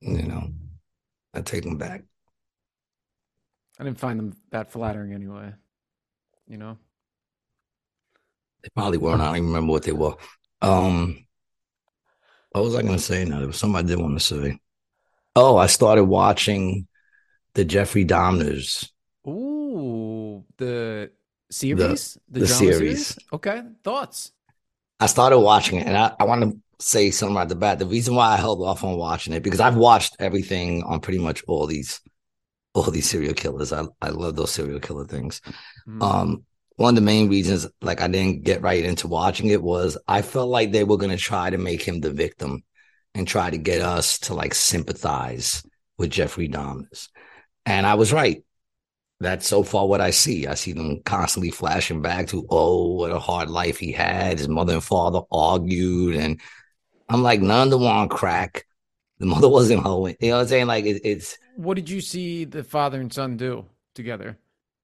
You 0.00 0.22
know, 0.22 0.50
I 1.34 1.40
take 1.40 1.64
them 1.64 1.78
back. 1.78 2.04
I 3.80 3.84
didn't 3.84 3.98
find 3.98 4.18
them 4.18 4.36
that 4.50 4.70
flattering 4.70 5.12
anyway. 5.12 5.54
You 6.46 6.58
know? 6.58 6.78
They 8.62 8.68
probably 8.74 8.98
weren't. 8.98 9.20
I 9.20 9.26
don't 9.26 9.36
even 9.36 9.48
remember 9.48 9.72
what 9.72 9.82
they 9.84 9.92
were. 9.92 10.14
Um 10.60 11.27
what 12.52 12.64
was 12.64 12.74
I 12.74 12.82
gonna 12.82 12.98
say 12.98 13.24
now? 13.24 13.38
There 13.38 13.46
was 13.46 13.56
something 13.56 13.76
I 13.76 13.82
did 13.82 13.98
want 13.98 14.18
to 14.18 14.24
say. 14.24 14.58
Oh, 15.36 15.56
I 15.56 15.66
started 15.66 16.04
watching 16.04 16.86
the 17.54 17.64
Jeffrey 17.64 18.04
Dahmers. 18.04 18.90
Ooh, 19.26 20.44
the 20.56 21.10
series? 21.50 22.18
The, 22.28 22.40
the, 22.40 22.40
the 22.40 22.46
series. 22.46 22.78
series. 23.06 23.18
Okay. 23.32 23.62
Thoughts? 23.84 24.32
I 25.00 25.06
started 25.06 25.38
watching 25.38 25.78
it 25.78 25.86
and 25.86 25.96
I, 25.96 26.14
I 26.18 26.24
want 26.24 26.42
to 26.42 26.58
say 26.80 27.10
something 27.10 27.36
right 27.36 27.42
at 27.42 27.48
the 27.48 27.54
bat. 27.54 27.78
The 27.78 27.86
reason 27.86 28.14
why 28.14 28.32
I 28.32 28.36
held 28.36 28.62
off 28.62 28.84
on 28.84 28.96
watching 28.96 29.32
it 29.32 29.42
because 29.42 29.60
I've 29.60 29.76
watched 29.76 30.16
everything 30.18 30.82
on 30.84 31.00
pretty 31.00 31.18
much 31.18 31.44
all 31.46 31.66
these 31.66 32.00
all 32.74 32.90
these 32.90 33.08
serial 33.08 33.34
killers. 33.34 33.72
I, 33.72 33.84
I 34.00 34.10
love 34.10 34.36
those 34.36 34.52
serial 34.52 34.80
killer 34.80 35.06
things. 35.06 35.40
Mm. 35.86 36.02
Um, 36.02 36.44
one 36.78 36.90
of 36.90 36.94
the 36.94 37.00
main 37.00 37.28
reasons 37.28 37.66
like 37.82 38.00
I 38.00 38.06
didn't 38.06 38.44
get 38.44 38.62
right 38.62 38.84
into 38.84 39.08
watching 39.08 39.48
it 39.48 39.60
was 39.60 39.98
I 40.06 40.22
felt 40.22 40.48
like 40.48 40.70
they 40.70 40.84
were 40.84 40.96
gonna 40.96 41.16
try 41.16 41.50
to 41.50 41.58
make 41.58 41.82
him 41.82 42.00
the 42.00 42.12
victim 42.12 42.62
and 43.16 43.26
try 43.26 43.50
to 43.50 43.58
get 43.58 43.82
us 43.82 44.20
to 44.20 44.34
like 44.34 44.54
sympathize 44.54 45.64
with 45.98 46.10
Jeffrey 46.10 46.48
Dahmer. 46.48 46.86
And 47.66 47.84
I 47.84 47.94
was 47.94 48.12
right. 48.12 48.44
That's 49.18 49.48
so 49.48 49.64
far 49.64 49.88
what 49.88 50.00
I 50.00 50.10
see. 50.10 50.46
I 50.46 50.54
see 50.54 50.72
them 50.72 51.02
constantly 51.04 51.50
flashing 51.50 52.00
back 52.00 52.28
to, 52.28 52.46
oh, 52.48 52.92
what 52.94 53.10
a 53.10 53.18
hard 53.18 53.50
life 53.50 53.78
he 53.78 53.90
had. 53.90 54.38
His 54.38 54.46
mother 54.46 54.74
and 54.74 54.84
father 54.84 55.22
argued. 55.32 56.14
And 56.14 56.40
I'm 57.08 57.24
like, 57.24 57.40
none 57.40 57.72
of 57.72 57.80
them 57.80 57.88
on 57.88 58.08
crack. 58.08 58.64
The 59.18 59.26
mother 59.26 59.48
wasn't 59.58 59.82
hoeing. 59.82 60.14
You 60.20 60.28
know 60.28 60.36
what 60.36 60.42
I'm 60.42 60.48
saying? 60.48 60.66
Like 60.68 60.84
it, 60.84 61.00
it's 61.02 61.36
what 61.56 61.74
did 61.74 61.90
you 61.90 62.00
see 62.00 62.44
the 62.44 62.62
father 62.62 63.00
and 63.00 63.12
son 63.12 63.36
do 63.36 63.66
together? 63.96 64.38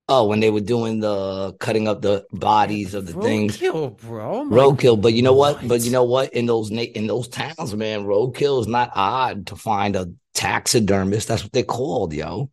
Oh, 0.07 0.27
when 0.27 0.41
they 0.41 0.51
were 0.51 0.61
doing 0.61 1.01
the 1.01 1.55
cutting 1.61 1.89
up 1.89 2.03
the 2.03 2.27
bodies 2.31 2.93
of 2.93 3.07
the 3.07 3.15
roadkill, 3.15 3.23
things, 3.23 3.59
roadkill, 3.59 4.01
bro. 4.01 4.41
Oh 4.41 4.45
roadkill. 4.45 5.01
But 5.01 5.15
you 5.15 5.23
know 5.23 5.33
what? 5.33 5.57
what? 5.63 5.69
But 5.69 5.81
you 5.81 5.91
know 5.91 6.05
what? 6.05 6.35
In 6.35 6.45
those 6.47 6.71
in 6.71 7.07
those 7.07 7.29
towns, 7.29 7.75
man, 7.75 8.05
roadkill 8.05 8.61
is 8.61 8.67
not 8.67 8.91
odd 8.95 9.47
to 9.47 9.57
find 9.57 9.97
a 9.97 10.13
taxidermist. 10.35 11.29
That's 11.29 11.43
what 11.43 11.53
they're 11.53 11.63
called, 11.63 12.13
yo. 12.13 12.51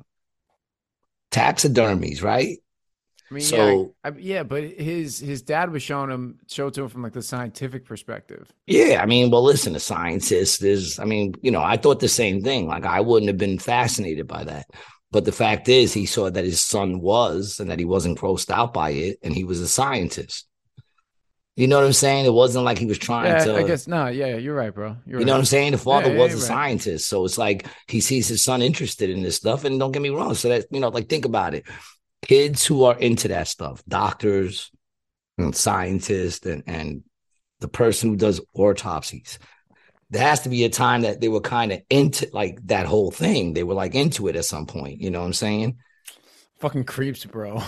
Taxidermies, 1.31 2.23
right? 2.23 2.57
I 3.29 3.33
mean, 3.33 3.43
so, 3.43 3.55
yeah, 4.03 4.11
I, 4.11 4.17
yeah, 4.17 4.43
but 4.43 4.63
his 4.63 5.19
his 5.19 5.41
dad 5.41 5.71
was 5.71 5.81
showing 5.81 6.09
him 6.09 6.39
showed 6.47 6.73
to 6.73 6.83
him 6.83 6.89
from 6.89 7.01
like 7.01 7.13
the 7.13 7.21
scientific 7.21 7.85
perspective. 7.85 8.51
Yeah, 8.67 8.99
I 9.01 9.05
mean, 9.05 9.31
well, 9.31 9.43
listen, 9.43 9.73
a 9.73 9.79
scientist 9.79 10.61
is, 10.63 10.99
I 10.99 11.05
mean, 11.05 11.35
you 11.41 11.49
know, 11.49 11.61
I 11.61 11.77
thought 11.77 12.01
the 12.01 12.09
same 12.09 12.43
thing. 12.43 12.67
Like, 12.67 12.85
I 12.85 12.99
wouldn't 12.99 13.29
have 13.29 13.37
been 13.37 13.57
fascinated 13.57 14.27
by 14.27 14.43
that, 14.43 14.65
but 15.11 15.25
the 15.25 15.31
fact 15.31 15.69
is, 15.69 15.93
he 15.93 16.05
saw 16.05 16.29
that 16.29 16.45
his 16.45 16.61
son 16.61 17.01
was, 17.01 17.59
and 17.59 17.69
that 17.69 17.79
he 17.79 17.85
wasn't 17.85 18.19
grossed 18.19 18.49
out 18.49 18.73
by 18.73 18.91
it, 18.91 19.19
and 19.21 19.33
he 19.33 19.43
was 19.43 19.59
a 19.59 19.67
scientist. 19.67 20.47
You 21.57 21.67
know 21.67 21.77
what 21.77 21.85
I'm 21.85 21.93
saying? 21.93 22.25
It 22.25 22.33
wasn't 22.33 22.63
like 22.63 22.77
he 22.77 22.85
was 22.85 22.97
trying 22.97 23.25
yeah, 23.25 23.43
to. 23.43 23.55
I 23.57 23.63
guess 23.63 23.87
no. 23.87 24.07
Yeah, 24.07 24.37
you're 24.37 24.55
right, 24.55 24.73
bro. 24.73 24.95
You're 25.05 25.19
you 25.19 25.25
know 25.25 25.33
what 25.33 25.39
I'm 25.39 25.45
saying? 25.45 25.73
The 25.73 25.77
father 25.77 26.13
yeah, 26.13 26.17
was 26.19 26.33
a 26.33 26.37
right. 26.37 26.45
scientist, 26.45 27.07
so 27.07 27.25
it's 27.25 27.37
like 27.37 27.67
he 27.87 27.99
sees 27.99 28.27
his 28.27 28.43
son 28.43 28.61
interested 28.61 29.09
in 29.09 29.21
this 29.21 29.35
stuff. 29.35 29.65
And 29.65 29.77
don't 29.77 29.91
get 29.91 30.01
me 30.01 30.09
wrong. 30.09 30.33
So 30.33 30.49
that 30.49 30.65
you 30.71 30.79
know, 30.79 30.89
like 30.89 31.09
think 31.09 31.25
about 31.25 31.53
it 31.53 31.65
kids 32.21 32.65
who 32.65 32.83
are 32.83 32.97
into 32.97 33.27
that 33.29 33.47
stuff, 33.47 33.83
doctors 33.87 34.71
and 35.37 35.55
scientists 35.55 36.45
and, 36.45 36.63
and 36.67 37.03
the 37.59 37.67
person 37.67 38.09
who 38.09 38.15
does 38.15 38.41
autopsies. 38.53 39.39
There 40.11 40.21
has 40.21 40.41
to 40.41 40.49
be 40.49 40.63
a 40.65 40.69
time 40.69 41.01
that 41.01 41.21
they 41.21 41.29
were 41.29 41.41
kind 41.41 41.71
of 41.71 41.81
into 41.89 42.29
like 42.33 42.59
that 42.67 42.85
whole 42.85 43.11
thing. 43.11 43.53
They 43.53 43.63
were 43.63 43.73
like 43.73 43.95
into 43.95 44.27
it 44.27 44.35
at 44.35 44.45
some 44.45 44.67
point. 44.67 45.01
You 45.01 45.09
know 45.09 45.21
what 45.21 45.25
I'm 45.25 45.33
saying? 45.33 45.77
Fucking 46.59 46.83
creeps, 46.83 47.25
bro. 47.25 47.63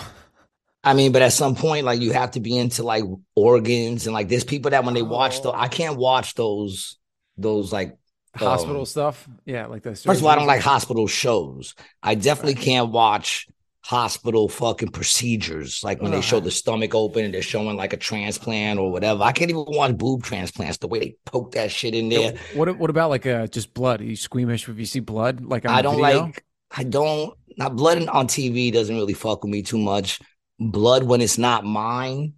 I 0.84 0.92
mean, 0.92 1.12
but 1.12 1.22
at 1.22 1.32
some 1.32 1.54
point, 1.54 1.86
like 1.86 2.00
you 2.00 2.12
have 2.12 2.32
to 2.32 2.40
be 2.40 2.56
into 2.56 2.82
like 2.82 3.04
organs 3.34 4.06
and 4.06 4.14
like 4.14 4.28
there's 4.28 4.44
people 4.44 4.70
that 4.72 4.84
when 4.84 4.94
they 4.94 5.02
watch 5.02 5.42
the, 5.42 5.50
I 5.50 5.68
can't 5.68 5.96
watch 5.96 6.34
those 6.34 6.98
those 7.38 7.72
like 7.72 7.96
hospital 8.36 8.80
um, 8.80 8.86
stuff. 8.86 9.26
Yeah, 9.46 9.66
like 9.66 9.82
this. 9.82 10.04
First 10.04 10.20
of 10.20 10.26
all, 10.26 10.32
I 10.32 10.36
don't 10.36 10.46
like 10.46 10.60
hospital 10.60 11.06
shows. 11.06 11.74
I 12.02 12.14
definitely 12.14 12.54
right. 12.54 12.64
can't 12.64 12.90
watch 12.90 13.48
hospital 13.84 14.48
fucking 14.48 14.88
procedures, 14.88 15.84
like 15.84 16.00
when 16.00 16.10
uh-huh. 16.10 16.20
they 16.20 16.26
show 16.26 16.40
the 16.40 16.50
stomach 16.50 16.94
open 16.94 17.22
and 17.22 17.34
they're 17.34 17.42
showing 17.42 17.76
like 17.76 17.92
a 17.92 17.98
transplant 17.98 18.80
or 18.80 18.90
whatever. 18.90 19.22
I 19.22 19.32
can't 19.32 19.50
even 19.50 19.66
watch 19.68 19.98
boob 19.98 20.22
transplants 20.22 20.78
the 20.78 20.88
way 20.88 20.98
they 21.00 21.16
poke 21.26 21.52
that 21.52 21.70
shit 21.70 21.94
in 21.94 22.08
there. 22.08 22.34
What 22.54 22.78
what 22.78 22.88
about 22.88 23.10
like 23.10 23.26
uh 23.26 23.46
just 23.46 23.74
blood? 23.74 24.00
Are 24.00 24.04
you 24.04 24.16
squeamish 24.16 24.66
if 24.68 24.78
you 24.78 24.86
see 24.86 25.00
blood? 25.00 25.44
Like 25.44 25.66
I 25.66 25.82
don't 25.82 26.02
video? 26.02 26.22
like 26.22 26.44
I 26.70 26.84
don't 26.84 27.34
not 27.58 27.76
blood 27.76 28.08
on 28.08 28.26
TV 28.26 28.72
doesn't 28.72 28.96
really 28.96 29.12
fuck 29.12 29.44
with 29.44 29.52
me 29.52 29.62
too 29.62 29.78
much. 29.78 30.18
Blood 30.58 31.02
when 31.02 31.20
it's 31.20 31.36
not 31.36 31.64
mine. 31.64 32.34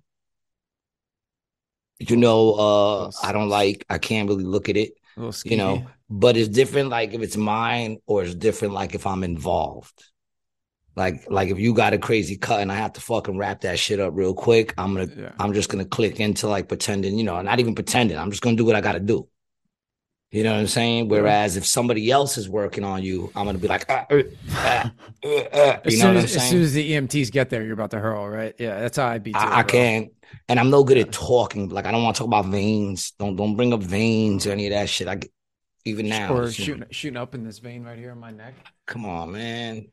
You 2.01 2.17
know, 2.17 2.55
uh 2.55 3.11
I 3.23 3.31
don't 3.31 3.49
like 3.49 3.87
I 3.89 3.99
can't 3.99 4.29
really 4.29 4.45
look 4.45 4.69
at 4.69 4.77
it. 4.77 4.95
You 5.45 5.57
know, 5.57 5.87
but 6.11 6.37
it's 6.37 6.49
different 6.49 6.89
like 6.89 7.15
if 7.15 7.23
it's 7.23 7.37
mine 7.37 7.99
or 8.05 8.25
it's 8.25 8.35
different 8.35 8.75
like 8.75 8.97
if 8.97 9.07
I'm 9.07 9.23
involved. 9.23 10.03
Like, 10.97 11.31
like 11.31 11.51
if 11.51 11.59
you 11.59 11.75
got 11.75 11.93
a 11.93 11.99
crazy 11.99 12.37
cut 12.37 12.61
and 12.61 12.73
I 12.73 12.77
have 12.77 12.95
to 12.95 13.01
fucking 13.01 13.37
wrap 13.37 13.61
that 13.61 13.79
shit 13.79 14.01
up 14.01 14.13
real 14.17 14.33
quick, 14.33 14.73
I'm 14.79 14.95
gonna, 14.95 15.09
yeah. 15.15 15.33
I'm 15.39 15.53
just 15.53 15.69
gonna 15.69 15.85
click 15.85 16.21
into 16.21 16.49
like 16.49 16.69
pretending, 16.69 17.19
you 17.19 17.25
know, 17.25 17.41
not 17.43 17.61
even 17.61 17.75
pretending. 17.75 18.17
I'm 18.17 18.31
just 18.31 18.43
gonna 18.43 18.57
do 18.57 18.65
what 18.65 18.77
I 18.77 18.81
gotta 18.81 19.01
do. 19.01 19.29
You 20.33 20.43
know 20.43 20.53
what 20.53 20.61
I'm 20.61 20.67
saying? 20.67 21.09
Whereas 21.09 21.57
if 21.57 21.65
somebody 21.65 22.11
else 22.11 22.37
is 22.37 22.49
working 22.49 22.83
on 22.83 23.03
you, 23.03 23.31
I'm 23.37 23.47
gonna 23.47 23.59
be 23.59 23.69
like, 23.69 23.87
ah, 23.89 24.07
uh, 24.11 24.23
uh, 24.55 24.89
uh, 25.23 25.29
uh 25.29 25.81
you 25.87 25.99
know 25.99 26.09
what 26.09 26.17
I'm 26.17 26.25
as, 26.25 26.33
saying? 26.33 26.45
As 26.45 26.51
soon 26.51 26.63
as 26.63 26.73
the 26.73 26.93
EMTs 26.93 27.31
get 27.31 27.49
there, 27.49 27.63
you're 27.63 27.75
about 27.75 27.93
to 27.93 28.01
hurl, 28.01 28.29
right? 28.29 28.55
Yeah, 28.59 28.81
that's 28.81 28.97
how 28.97 29.07
I'd 29.07 29.23
be. 29.23 29.33
Too, 29.33 29.39
I, 29.39 29.61
I 29.61 29.63
can't, 29.63 30.13
and 30.49 30.59
I'm 30.59 30.71
no 30.71 30.83
good 30.83 30.99
at 30.99 31.13
talking. 31.13 31.69
Like 31.69 31.87
I 31.87 31.93
don't 31.93 32.03
want 32.03 32.17
to 32.17 32.21
talk 32.21 32.27
about 32.27 32.47
veins. 32.47 33.13
Don't 33.13 33.37
don't 33.37 33.55
bring 33.55 33.73
up 33.73 33.83
veins 33.83 34.47
or 34.47 34.51
any 34.51 34.67
of 34.67 34.73
that 34.73 34.89
shit. 34.89 35.07
I 35.07 35.15
get, 35.15 35.31
even 35.85 36.09
now 36.09 36.35
or 36.35 36.51
shooting 36.51 36.81
know. 36.81 36.87
shooting 36.91 37.17
up 37.17 37.35
in 37.35 37.45
this 37.45 37.61
vein 37.61 37.85
right 37.85 37.97
here 37.97 38.11
in 38.11 38.19
my 38.19 38.33
neck. 38.33 38.55
Come 38.87 39.07
on, 39.07 39.33
man. 39.33 39.87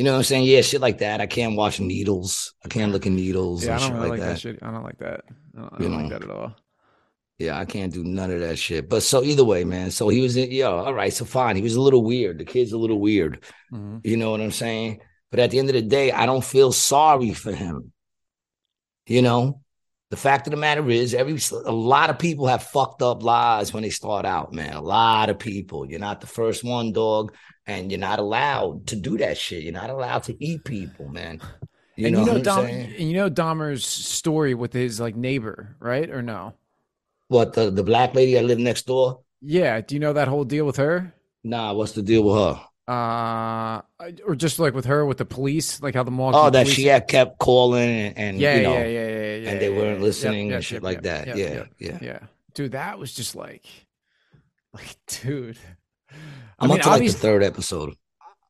You 0.00 0.04
know 0.04 0.12
what 0.12 0.18
I'm 0.20 0.24
saying? 0.24 0.44
Yeah, 0.44 0.62
shit 0.62 0.80
like 0.80 0.96
that. 1.00 1.20
I 1.20 1.26
can't 1.26 1.56
watch 1.56 1.78
needles. 1.78 2.54
I 2.64 2.68
can't 2.68 2.90
look 2.90 3.04
at 3.04 3.12
needles. 3.12 3.66
Yeah, 3.66 3.76
I 3.76 3.80
don't 3.80 3.92
really 3.96 4.08
like, 4.08 4.20
that. 4.20 4.26
that. 4.28 4.40
shit. 4.40 4.58
I 4.62 4.70
don't 4.70 4.82
like 4.82 4.96
that. 5.00 5.24
I 5.54 5.60
don't, 5.60 5.74
I 5.74 5.78
don't 5.78 5.92
like 5.92 6.08
that 6.08 6.22
at 6.22 6.30
all. 6.30 6.56
Yeah, 7.38 7.58
I 7.58 7.66
can't 7.66 7.92
do 7.92 8.02
none 8.02 8.30
of 8.30 8.40
that 8.40 8.56
shit. 8.56 8.88
But 8.88 9.02
so 9.02 9.22
either 9.22 9.44
way, 9.44 9.62
man. 9.64 9.90
So 9.90 10.08
he 10.08 10.22
was 10.22 10.38
in, 10.38 10.50
yeah, 10.52 10.68
all 10.68 10.94
right, 10.94 11.12
so 11.12 11.26
fine. 11.26 11.54
He 11.54 11.60
was 11.60 11.74
a 11.74 11.82
little 11.82 12.02
weird. 12.02 12.38
The 12.38 12.46
kid's 12.46 12.72
a 12.72 12.78
little 12.78 12.98
weird. 12.98 13.44
Mm-hmm. 13.70 13.98
You 14.02 14.16
know 14.16 14.30
what 14.30 14.40
I'm 14.40 14.52
saying? 14.52 15.02
But 15.30 15.40
at 15.40 15.50
the 15.50 15.58
end 15.58 15.68
of 15.68 15.74
the 15.74 15.82
day, 15.82 16.12
I 16.12 16.24
don't 16.24 16.42
feel 16.42 16.72
sorry 16.72 17.34
for 17.34 17.52
him. 17.52 17.92
You 19.04 19.20
know, 19.20 19.60
the 20.08 20.16
fact 20.16 20.46
of 20.46 20.52
the 20.52 20.56
matter 20.56 20.88
is, 20.88 21.12
every 21.12 21.38
a 21.66 21.70
lot 21.70 22.08
of 22.08 22.18
people 22.18 22.46
have 22.46 22.62
fucked 22.62 23.02
up 23.02 23.22
lives 23.22 23.74
when 23.74 23.82
they 23.82 23.90
start 23.90 24.24
out, 24.24 24.54
man. 24.54 24.72
A 24.72 24.80
lot 24.80 25.28
of 25.28 25.38
people. 25.38 25.86
You're 25.86 26.00
not 26.00 26.22
the 26.22 26.26
first 26.26 26.64
one, 26.64 26.92
dog, 26.92 27.34
and 27.70 27.90
you're 27.90 28.00
not 28.00 28.18
allowed 28.18 28.86
to 28.88 28.96
do 28.96 29.16
that 29.18 29.38
shit. 29.38 29.62
You're 29.62 29.72
not 29.72 29.90
allowed 29.90 30.24
to 30.24 30.44
eat 30.44 30.64
people, 30.64 31.08
man. 31.08 31.40
You 31.94 32.06
and 32.06 32.16
know 32.16 32.24
you 32.24 32.32
know 32.32 32.42
Dom, 32.42 32.66
and 32.66 32.98
you 32.98 33.14
know 33.14 33.30
Dahmer's 33.30 33.86
story 33.86 34.54
with 34.54 34.72
his 34.72 34.98
like 34.98 35.14
neighbor, 35.14 35.76
right? 35.78 36.10
Or 36.10 36.20
no? 36.22 36.54
What 37.28 37.52
the 37.52 37.70
the 37.70 37.84
black 37.84 38.14
lady 38.14 38.34
that 38.34 38.44
lived 38.44 38.60
next 38.60 38.86
door? 38.86 39.20
Yeah. 39.40 39.80
Do 39.80 39.94
you 39.94 40.00
know 40.00 40.12
that 40.14 40.26
whole 40.26 40.44
deal 40.44 40.66
with 40.66 40.76
her? 40.76 41.14
Nah. 41.44 41.72
What's 41.74 41.92
the 41.92 42.02
deal 42.02 42.24
with 42.24 42.36
her? 42.36 42.60
Uh, 42.88 43.82
or 44.26 44.34
just 44.34 44.58
like 44.58 44.74
with 44.74 44.86
her 44.86 45.06
with 45.06 45.18
the 45.18 45.24
police, 45.24 45.80
like 45.80 45.94
how 45.94 46.02
the 46.02 46.10
mall. 46.10 46.34
Oh, 46.34 46.50
that 46.50 46.66
she 46.66 46.86
had 46.86 47.06
kept 47.06 47.38
calling 47.38 47.88
and, 47.88 48.18
and 48.18 48.38
yeah, 48.38 48.56
you 48.56 48.62
know, 48.64 48.72
yeah, 48.72 48.84
yeah, 48.84 49.06
yeah, 49.06 49.36
yeah, 49.36 49.50
and 49.50 49.60
they 49.60 49.68
weren't 49.68 50.00
listening 50.00 50.48
yep, 50.48 50.56
and 50.56 50.64
shit 50.64 50.76
yep, 50.76 50.82
like 50.82 51.02
that. 51.02 51.36
yeah, 51.36 51.64
yeah, 51.78 51.98
yeah. 52.02 52.18
Dude, 52.52 52.72
that 52.72 52.98
was 52.98 53.14
just 53.14 53.36
like, 53.36 53.64
like, 54.74 54.96
dude. 55.06 55.58
I 56.60 56.64
I'm 56.64 56.70
mean, 56.70 56.78
up 56.78 56.84
to 56.84 56.90
like 56.90 57.02
the 57.02 57.12
third 57.12 57.42
episode. 57.42 57.94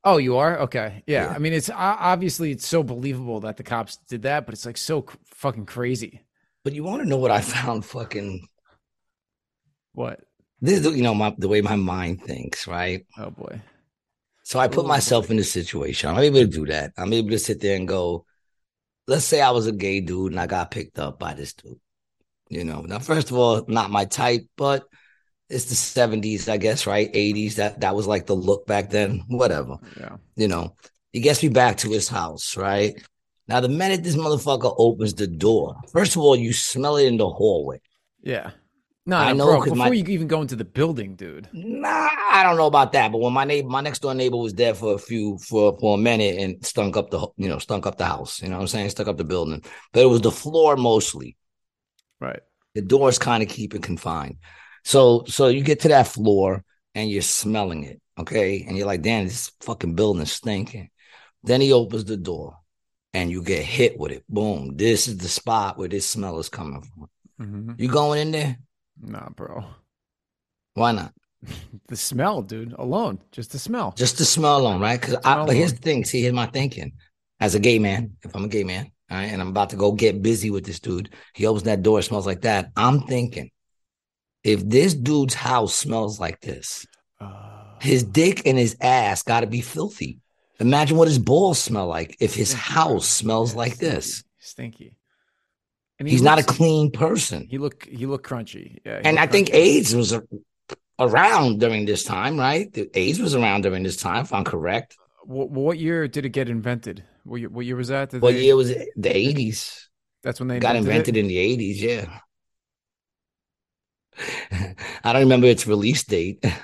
Oh, 0.03 0.17
you 0.17 0.39
are 0.39 0.61
okay. 0.61 1.03
Yeah. 1.07 1.27
yeah. 1.27 1.35
I 1.35 1.39
mean, 1.39 1.53
it's 1.53 1.71
obviously 1.71 2.51
it's 2.53 2.67
so 2.67 2.83
believable 2.83 3.41
that 3.41 3.57
the 3.57 3.63
cops 3.63 3.99
did 4.09 4.23
that, 4.23 4.47
but 4.47 4.55
it's 4.55 4.67
like 4.67 4.79
so 4.79 5.07
fucking 5.27 5.67
crazy. 5.67 6.23
But 6.65 6.75
you 6.75 6.85
want 6.85 7.03
to 7.03 7.09
know 7.09 7.17
what 7.19 7.31
I 7.31 7.41
found 7.41 7.85
fucking 7.85 8.47
what? 9.93 10.21
This 10.61 10.85
you 10.85 11.03
know 11.03 11.15
my 11.15 11.35
the 11.39 11.49
way 11.49 11.61
my 11.61 11.77
mind 11.77 12.23
thinks, 12.23 12.67
right? 12.67 13.07
Oh 13.17 13.31
boy. 13.31 13.61
So 14.43 14.59
I 14.59 14.69
put 14.69 14.87
myself 14.87 15.31
in 15.31 15.37
this 15.37 15.53
situation. 15.53 16.11
I'm 16.11 16.19
able 16.19 16.41
to 16.41 16.47
do 16.47 16.67
that. 16.67 16.93
I'm 16.99 17.13
able 17.13 17.31
to 17.31 17.39
sit 17.39 17.61
there 17.61 17.77
and 17.77 17.87
go, 17.87 18.27
let's 19.07 19.25
say 19.25 19.41
I 19.41 19.53
was 19.53 19.69
a 19.69 19.73
gay 19.73 20.01
dude 20.01 20.33
and 20.33 20.41
I 20.41 20.47
got 20.47 20.73
picked 20.73 20.99
up 20.99 21.19
by 21.21 21.35
this 21.35 21.53
dude. 21.55 21.79
You 22.49 22.65
know, 22.65 22.81
now 22.81 22.99
first 22.99 23.31
of 23.31 23.37
all, 23.37 23.65
not 23.69 23.93
my 23.93 24.07
type, 24.07 24.43
but 24.57 24.85
it's 25.51 25.65
the 25.65 25.75
70s, 25.75 26.49
I 26.49 26.57
guess, 26.57 26.87
right? 26.87 27.13
80s. 27.13 27.57
That 27.57 27.81
that 27.81 27.95
was 27.95 28.07
like 28.07 28.27
the 28.27 28.37
look 28.37 28.67
back 28.67 28.91
then. 28.91 29.25
Whatever. 29.29 29.79
Yeah. 29.99 30.17
You 30.37 30.49
know, 30.49 30.77
he 31.13 31.21
gets 31.21 31.43
me 31.43 31.49
back 31.49 31.79
to 31.79 31.91
his 31.91 32.09
house, 32.09 32.57
right? 32.57 33.03
Now, 33.49 33.61
the 33.61 33.69
minute 33.69 34.05
this 34.05 34.17
motherfucker 34.17 34.73
opens 34.79 35.15
the 35.15 35.27
door, 35.27 35.77
first 35.93 36.15
of 36.15 36.23
all, 36.23 36.37
you 36.37 36.53
smell 36.53 36.97
it 36.97 37.07
in 37.07 37.17
the 37.17 37.29
hallway. 37.29 37.81
Yeah. 38.23 38.53
No, 39.07 39.17
I 39.17 39.33
know 39.33 39.47
bro, 39.47 39.63
before 39.63 39.77
my, 39.77 39.89
you 39.89 40.05
even 40.05 40.29
go 40.29 40.41
into 40.41 40.55
the 40.55 40.65
building, 40.65 41.17
dude. 41.17 41.49
Nah, 41.53 42.11
I 42.31 42.45
don't 42.45 42.57
know 42.57 42.67
about 42.67 42.93
that. 42.93 43.11
But 43.11 43.19
when 43.19 43.33
my 43.33 43.45
neighbor, 43.45 43.69
my 43.69 43.81
next 43.81 44.01
door 44.01 44.15
neighbor 44.15 44.37
was 44.37 44.55
there 44.55 44.75
for 44.75 44.95
a 44.95 44.99
few 44.99 45.39
for 45.39 45.77
for 45.81 45.97
a 45.97 45.99
minute 45.99 46.39
and 46.39 46.65
stunk 46.65 46.97
up 46.97 47.11
the 47.11 47.27
you 47.37 47.49
know 47.49 47.59
stunk 47.59 47.87
up 47.87 47.99
the 47.99 48.05
house. 48.05 48.41
You 48.41 48.51
know 48.51 48.57
what 48.57 48.63
I'm 48.63 48.69
saying? 48.69 48.91
Stunk 48.91 49.09
up 49.09 49.17
the 49.17 49.25
building, 49.25 49.65
but 49.93 50.03
it 50.03 50.07
was 50.07 50.21
the 50.21 50.31
floor 50.31 50.77
mostly. 50.77 51.37
Right. 52.21 52.41
The 52.75 52.83
doors 52.83 53.19
kind 53.19 53.43
of 53.43 53.49
keep 53.49 53.75
it 53.75 53.83
confined. 53.83 54.37
So 54.85 55.25
so 55.27 55.49
you 55.49 55.63
get 55.63 55.81
to 55.81 55.89
that 55.89 56.09
floor 56.09 56.65
and 56.95 57.11
you're 57.11 57.23
smelling 57.23 57.85
it, 57.85 58.01
okay, 58.19 58.65
and 58.67 58.77
you're 58.77 58.87
like, 58.87 59.03
damn, 59.03 59.25
this 59.25 59.53
fucking 59.61 59.95
building 59.95 60.23
is 60.23 60.33
stinking. 60.33 60.91
Then 61.43 61.61
he 61.61 61.73
opens 61.73 62.05
the 62.05 62.17
door, 62.17 62.59
and 63.15 63.31
you 63.31 63.43
get 63.43 63.65
hit 63.65 63.99
with 63.99 64.13
it. 64.13 64.25
Boom! 64.29 64.77
This 64.77 65.09
is 65.09 65.19
the 65.19 65.29
spot 65.29 65.79
where 65.79 65.89
this 65.89 66.07
smell 66.07 66.39
is 66.39 66.49
coming 66.49 66.83
from. 66.83 67.09
Mm-hmm. 67.41 67.73
You 67.79 67.89
going 67.89 68.21
in 68.21 68.31
there? 68.33 68.59
Nah, 69.01 69.31
bro. 69.31 69.65
Why 70.75 70.93
not? 70.93 71.15
the 71.89 71.97
smell, 71.97 72.43
dude, 72.43 72.75
alone, 72.75 73.19
just 73.33 73.53
the 73.53 73.59
smell. 73.59 73.93
Just 73.97 74.19
the 74.19 74.25
smell 74.25 74.59
alone, 74.59 74.81
right? 74.81 75.01
Because 75.01 75.17
but 75.23 75.57
here's 75.57 75.73
the 75.73 75.81
thing. 75.81 76.05
See, 76.05 76.21
here's 76.21 76.35
my 76.35 76.47
thinking. 76.47 76.93
As 77.39 77.55
a 77.55 77.59
gay 77.59 77.79
man, 77.79 78.17
if 78.23 78.37
I'm 78.37 78.45
a 78.45 78.49
gay 78.49 78.65
man, 78.65 78.93
all 79.11 79.17
right, 79.17 79.25
and 79.25 79.41
I'm 79.41 79.49
about 79.49 79.71
to 79.71 79.77
go 79.77 79.93
get 79.93 80.21
busy 80.21 80.51
with 80.51 80.65
this 80.65 80.79
dude, 80.79 81.11
he 81.35 81.47
opens 81.47 81.63
that 81.63 81.83
door, 81.83 82.03
smells 82.03 82.27
like 82.27 82.43
that. 82.43 82.71
I'm 82.77 83.01
thinking, 83.03 83.51
if 84.45 84.67
this 84.67 84.95
dude's 84.95 85.35
house 85.35 85.75
smells 85.75 86.19
like 86.19 86.41
this, 86.41 86.87
uh, 87.21 87.75
his 87.81 88.03
dick 88.03 88.47
and 88.47 88.59
his 88.59 88.77
ass 88.81 89.23
got 89.23 89.41
to 89.41 89.47
be 89.47 89.61
filthy. 89.61 90.21
Imagine 90.59 90.97
what 90.97 91.09
his 91.09 91.19
balls 91.19 91.59
smell 91.59 91.87
like 91.87 92.17
if 92.21 92.35
his 92.35 92.53
house 92.53 93.07
smells 93.07 93.55
like 93.55 93.75
stinky, 93.75 93.95
this. 93.95 94.25
Stinky. 94.39 94.97
And 95.99 96.09
he 96.09 96.13
he's 96.13 96.23
looks, 96.23 96.31
not 96.31 96.39
a 96.39 96.45
clean 96.45 96.91
person. 96.91 97.47
He 97.49 97.59
look 97.59 97.87
he 97.87 98.07
looked 98.07 98.27
crunchy. 98.27 98.79
Yeah, 98.85 99.01
and 99.05 99.19
I 99.19 99.27
crunchy. 99.27 99.31
think 99.31 99.55
AIDS 99.55 99.95
was 99.95 100.13
a, 100.13 100.23
around 100.99 101.61
during 101.61 101.87
this 101.87 102.05
time, 102.05 102.39
right? 102.39 102.73
The 102.73 102.91
AIDS 102.95 103.21
was 103.21 103.35
around 103.35 103.63
during 103.63 103.83
this 103.83 103.97
time, 103.97 104.25
if 104.25 104.33
I'm 104.33 104.45
correct. 104.45 104.97
What, 105.25 105.51
what 105.51 105.79
year 105.79 106.09
did 106.09 106.27
it 106.27 106.31
get 106.31 106.49
invented? 106.49 107.05
What 107.25 107.41
year, 107.41 107.49
what 107.49 107.67
year 107.67 107.77
was 107.77 107.89
that? 107.89 108.11
Did 108.11 108.23
what 108.23 108.35
they... 108.35 108.45
year 108.45 108.57
was 108.57 108.71
it? 108.71 108.89
The 108.97 109.11
80s. 109.11 109.87
That's 110.23 110.39
when 110.39 110.49
they 110.49 110.59
got 110.59 110.77
invented 110.77 111.17
it? 111.17 111.21
in 111.21 111.29
the 111.29 111.37
80s. 111.37 111.81
Yeah. 111.81 112.19
I 115.05 115.13
don't 115.13 115.23
remember 115.23 115.47
its 115.47 115.67
release 115.67 116.05
date. 116.05 116.45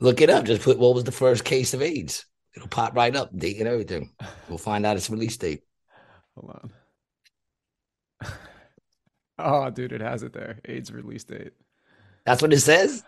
Look 0.00 0.20
it 0.20 0.30
up. 0.30 0.44
Just 0.44 0.62
put 0.62 0.78
what 0.78 0.94
was 0.94 1.04
the 1.04 1.12
first 1.12 1.44
case 1.44 1.74
of 1.74 1.82
AIDS. 1.82 2.24
It'll 2.54 2.68
pop 2.68 2.94
right 2.96 3.14
up, 3.14 3.36
date 3.36 3.58
and 3.58 3.68
everything. 3.68 4.12
We'll 4.48 4.58
find 4.58 4.86
out 4.86 4.96
its 4.96 5.10
release 5.10 5.36
date. 5.36 5.62
Hold 6.36 6.70
on. 8.22 8.30
oh, 9.38 9.70
dude, 9.70 9.92
it 9.92 10.00
has 10.00 10.22
it 10.22 10.32
there. 10.32 10.60
AIDS 10.64 10.92
release 10.92 11.24
date. 11.24 11.52
That's 12.24 12.42
what 12.42 12.52
it 12.52 12.60
says. 12.60 13.04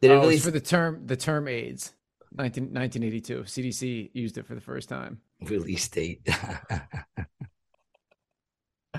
Did 0.00 0.10
it 0.10 0.14
oh, 0.14 0.20
release 0.20 0.44
for 0.44 0.50
the 0.50 0.60
term 0.60 1.06
the 1.06 1.16
term 1.16 1.48
AIDS? 1.48 1.94
19, 2.34 2.72
1982. 2.72 3.42
CDC 3.42 4.10
used 4.14 4.38
it 4.38 4.46
for 4.46 4.54
the 4.54 4.60
first 4.60 4.88
time. 4.88 5.20
Release 5.42 5.88
date. 5.88 6.26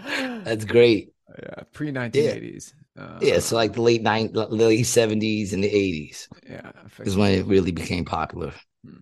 That's 0.44 0.66
great. 0.66 1.10
Yeah, 1.30 1.64
pre 1.72 1.92
1980s. 1.92 2.74
Yeah. 2.96 3.04
Uh, 3.04 3.20
yeah, 3.22 3.40
so 3.40 3.56
like 3.56 3.74
the 3.74 3.82
late 3.82 4.04
nine, 4.04 4.30
late 4.34 4.86
70s 4.86 5.54
and 5.54 5.64
the 5.64 5.70
80s. 5.70 6.28
Yeah, 6.48 6.72
is 7.00 7.18
when 7.18 7.32
it 7.32 7.46
really 7.46 7.72
became 7.72 8.06
popular. 8.06 8.54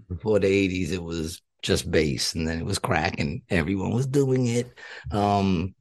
Before 0.08 0.40
the 0.40 0.48
80s, 0.48 0.92
it 0.92 1.04
was 1.04 1.42
just 1.62 1.90
base, 1.92 2.34
and 2.34 2.48
then 2.48 2.60
it 2.60 2.66
was 2.66 2.80
crack, 2.80 3.20
and 3.20 3.42
everyone 3.50 3.92
was 3.92 4.08
doing 4.08 4.48
it. 4.48 4.72
Um, 5.12 5.76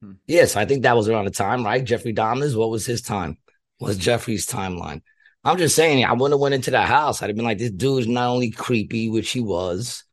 hmm. 0.00 0.12
Yes, 0.26 0.56
I 0.56 0.64
think 0.64 0.82
that 0.82 0.96
was 0.96 1.08
around 1.08 1.24
the 1.24 1.30
time, 1.30 1.64
right? 1.64 1.82
Jeffrey 1.82 2.14
Dahmer's, 2.14 2.56
what 2.56 2.70
was 2.70 2.86
his 2.86 3.02
time? 3.02 3.38
Was 3.80 3.96
Jeffrey's 3.96 4.46
timeline? 4.46 5.00
I'm 5.44 5.58
just 5.58 5.74
saying, 5.74 6.04
I 6.04 6.12
wouldn't 6.12 6.34
have 6.34 6.40
went 6.40 6.54
into 6.54 6.70
that 6.70 6.88
house. 6.88 7.20
I'd 7.20 7.28
have 7.28 7.36
been 7.36 7.44
like, 7.44 7.58
this 7.58 7.72
dude's 7.72 8.06
not 8.06 8.28
only 8.28 8.50
creepy, 8.50 9.08
which 9.08 9.30
he 9.30 9.40
was. 9.40 10.04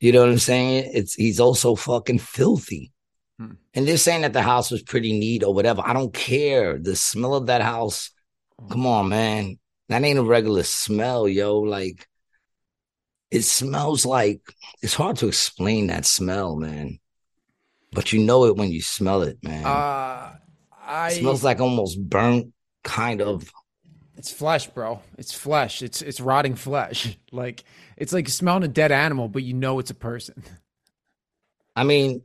You 0.00 0.12
know 0.12 0.20
what 0.20 0.30
I'm 0.30 0.38
saying? 0.38 0.90
It's 0.92 1.14
he's 1.14 1.40
also 1.40 1.76
fucking 1.76 2.18
filthy. 2.18 2.92
Hmm. 3.38 3.52
And 3.74 3.86
they're 3.86 3.96
saying 3.96 4.22
that 4.22 4.32
the 4.32 4.42
house 4.42 4.70
was 4.70 4.82
pretty 4.82 5.18
neat 5.18 5.42
or 5.42 5.52
whatever. 5.52 5.82
I 5.84 5.92
don't 5.92 6.12
care. 6.14 6.78
The 6.78 6.96
smell 6.96 7.34
of 7.34 7.46
that 7.46 7.62
house. 7.62 8.10
Hmm. 8.60 8.68
Come 8.68 8.86
on, 8.86 9.08
man. 9.08 9.58
That 9.88 10.02
ain't 10.02 10.18
a 10.18 10.22
regular 10.22 10.62
smell, 10.62 11.28
yo. 11.28 11.58
Like 11.60 12.08
it 13.30 13.42
smells 13.42 14.06
like 14.06 14.40
it's 14.82 14.94
hard 14.94 15.16
to 15.16 15.28
explain 15.28 15.88
that 15.88 16.06
smell, 16.06 16.56
man. 16.56 16.98
But 17.92 18.12
you 18.12 18.24
know 18.24 18.44
it 18.46 18.56
when 18.56 18.70
you 18.70 18.80
smell 18.82 19.22
it, 19.22 19.38
man. 19.42 19.64
Uh 19.64 20.36
I 20.86 21.08
it 21.10 21.20
smells 21.20 21.44
like 21.44 21.60
almost 21.60 22.00
burnt 22.00 22.52
kind 22.82 23.20
of 23.20 23.50
it's 24.16 24.32
flesh, 24.32 24.68
bro. 24.68 25.00
It's 25.18 25.34
flesh. 25.34 25.82
It's 25.82 26.00
it's 26.00 26.20
rotting 26.20 26.54
flesh. 26.54 27.18
Like 27.32 27.64
it's 27.96 28.12
like 28.12 28.28
smelling 28.28 28.62
a 28.62 28.68
dead 28.68 28.92
animal, 28.92 29.26
but 29.26 29.42
you 29.42 29.54
know 29.54 29.80
it's 29.80 29.90
a 29.90 29.94
person. 29.94 30.40
I 31.74 31.82
mean, 31.82 32.22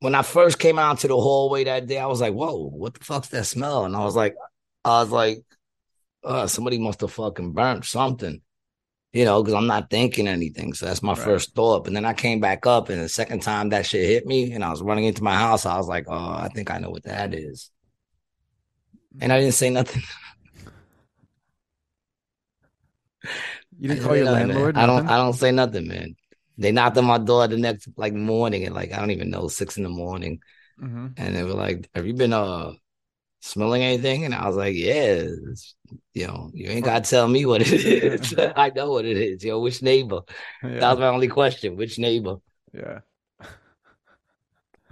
when 0.00 0.14
I 0.14 0.22
first 0.22 0.58
came 0.58 0.78
out 0.78 1.00
to 1.00 1.08
the 1.08 1.16
hallway 1.16 1.64
that 1.64 1.86
day, 1.86 1.98
I 1.98 2.06
was 2.06 2.20
like, 2.20 2.34
"Whoa, 2.34 2.68
what 2.68 2.94
the 2.94 3.04
fuck's 3.04 3.28
that 3.28 3.46
smell?" 3.46 3.84
And 3.84 3.96
I 3.96 4.04
was 4.04 4.14
like, 4.16 4.36
I 4.84 5.00
was 5.00 5.10
like, 5.10 5.42
uh, 6.24 6.46
somebody 6.46 6.78
must 6.78 7.00
have 7.00 7.12
fucking 7.12 7.52
burnt 7.52 7.84
something. 7.84 8.40
You 9.12 9.24
know, 9.24 9.42
because 9.42 9.54
I'm 9.54 9.66
not 9.66 9.88
thinking 9.88 10.28
anything. 10.28 10.74
So 10.74 10.84
that's 10.86 11.02
my 11.02 11.14
right. 11.14 11.18
first 11.18 11.54
thought. 11.54 11.84
But 11.84 11.94
then 11.94 12.04
I 12.04 12.12
came 12.12 12.40
back 12.40 12.66
up, 12.66 12.90
and 12.90 13.00
the 13.00 13.08
second 13.08 13.40
time 13.40 13.70
that 13.70 13.86
shit 13.86 14.06
hit 14.06 14.26
me, 14.26 14.52
and 14.52 14.62
I 14.62 14.70
was 14.70 14.82
running 14.82 15.04
into 15.04 15.22
my 15.22 15.34
house, 15.34 15.64
I 15.64 15.78
was 15.78 15.88
like, 15.88 16.04
oh, 16.08 16.14
I 16.14 16.48
think 16.54 16.70
I 16.70 16.78
know 16.78 16.90
what 16.90 17.04
that 17.04 17.34
is. 17.34 17.70
And 19.20 19.32
I 19.32 19.40
didn't 19.40 19.54
say 19.54 19.70
nothing. 19.70 20.02
You 23.78 23.88
didn't 23.88 24.02
call 24.04 24.16
your 24.16 24.26
landlord? 24.26 24.76
I 24.76 24.86
don't. 24.86 25.08
I 25.08 25.16
don't 25.16 25.32
say 25.32 25.52
nothing, 25.52 25.88
man. 25.88 26.14
They 26.58 26.72
knocked 26.72 26.98
on 26.98 27.04
my 27.04 27.18
door 27.18 27.46
the 27.46 27.56
next 27.56 27.88
like 27.96 28.12
morning 28.12 28.64
and 28.64 28.74
like 28.74 28.92
I 28.92 28.98
don't 28.98 29.12
even 29.12 29.30
know 29.30 29.48
six 29.48 29.76
in 29.76 29.84
the 29.84 29.88
morning, 29.88 30.40
mm-hmm. 30.82 31.08
and 31.16 31.34
they 31.34 31.44
were 31.44 31.54
like, 31.54 31.88
"Have 31.94 32.06
you 32.06 32.14
been 32.14 32.32
uh 32.32 32.72
smelling 33.40 33.82
anything?" 33.82 34.24
And 34.24 34.34
I 34.34 34.46
was 34.46 34.56
like, 34.56 34.74
"Yeah, 34.74 35.28
you 36.14 36.26
know, 36.26 36.50
you 36.52 36.68
ain't 36.68 36.84
got 36.84 37.04
to 37.04 37.10
tell 37.10 37.28
me 37.28 37.46
what 37.46 37.62
it 37.62 37.72
is. 37.72 38.34
I 38.56 38.70
know 38.70 38.90
what 38.90 39.04
it 39.04 39.16
is. 39.16 39.44
Yo, 39.44 39.60
which 39.60 39.82
neighbor? 39.82 40.22
Yeah. 40.62 40.80
That 40.80 40.90
was 40.90 40.98
my 40.98 41.08
only 41.08 41.28
question. 41.28 41.76
Which 41.76 41.98
neighbor? 41.98 42.36
Yeah. 42.74 43.00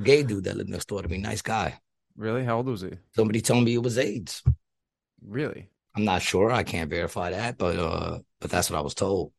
Gay 0.02 0.22
dude 0.22 0.44
that 0.44 0.56
lived 0.56 0.68
next 0.68 0.88
door 0.88 1.02
to 1.02 1.08
me, 1.08 1.18
nice 1.18 1.42
guy. 1.42 1.80
Really? 2.16 2.44
How 2.44 2.58
old 2.58 2.66
was 2.66 2.82
he? 2.82 2.90
Somebody 3.14 3.40
told 3.40 3.64
me 3.64 3.74
it 3.74 3.82
was 3.82 3.98
AIDS. 3.98 4.42
Really? 5.26 5.68
I'm 5.96 6.04
not 6.04 6.22
sure. 6.22 6.52
I 6.52 6.62
can't 6.62 6.90
verify 6.90 7.30
that, 7.30 7.56
but 7.56 7.78
uh, 7.78 8.18
but 8.40 8.50
that's 8.50 8.70
what 8.70 8.78
I 8.78 8.82
was 8.82 8.94
told. 8.94 9.32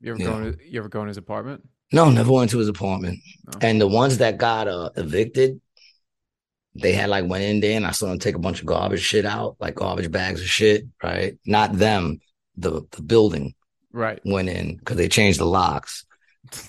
You 0.00 0.12
ever 0.12 0.18
go? 0.18 0.52
To, 0.52 0.58
you 0.64 0.80
ever 0.80 0.88
go 0.88 1.02
in 1.02 1.08
his 1.08 1.16
apartment? 1.16 1.68
No, 1.92 2.10
never 2.10 2.32
went 2.32 2.50
to 2.50 2.58
his 2.58 2.68
apartment. 2.68 3.18
No. 3.46 3.58
And 3.60 3.80
the 3.80 3.88
ones 3.88 4.18
that 4.18 4.38
got 4.38 4.68
uh, 4.68 4.90
evicted, 4.96 5.60
they 6.74 6.92
had 6.92 7.10
like 7.10 7.28
went 7.28 7.44
in 7.44 7.60
there 7.60 7.76
and 7.76 7.86
I 7.86 7.90
saw 7.90 8.06
them 8.06 8.18
take 8.18 8.36
a 8.36 8.40
bunch 8.40 8.60
of 8.60 8.66
garbage 8.66 9.02
shit 9.02 9.26
out, 9.26 9.56
like 9.60 9.74
garbage 9.74 10.10
bags 10.10 10.40
of 10.40 10.46
shit. 10.46 10.86
Right? 11.02 11.38
Not 11.44 11.74
them. 11.74 12.20
The 12.56 12.82
the 12.92 13.02
building. 13.02 13.54
Right. 13.92 14.20
Went 14.24 14.48
in 14.48 14.76
because 14.76 14.96
they 14.96 15.08
changed 15.08 15.40
the 15.40 15.46
locks. 15.46 16.04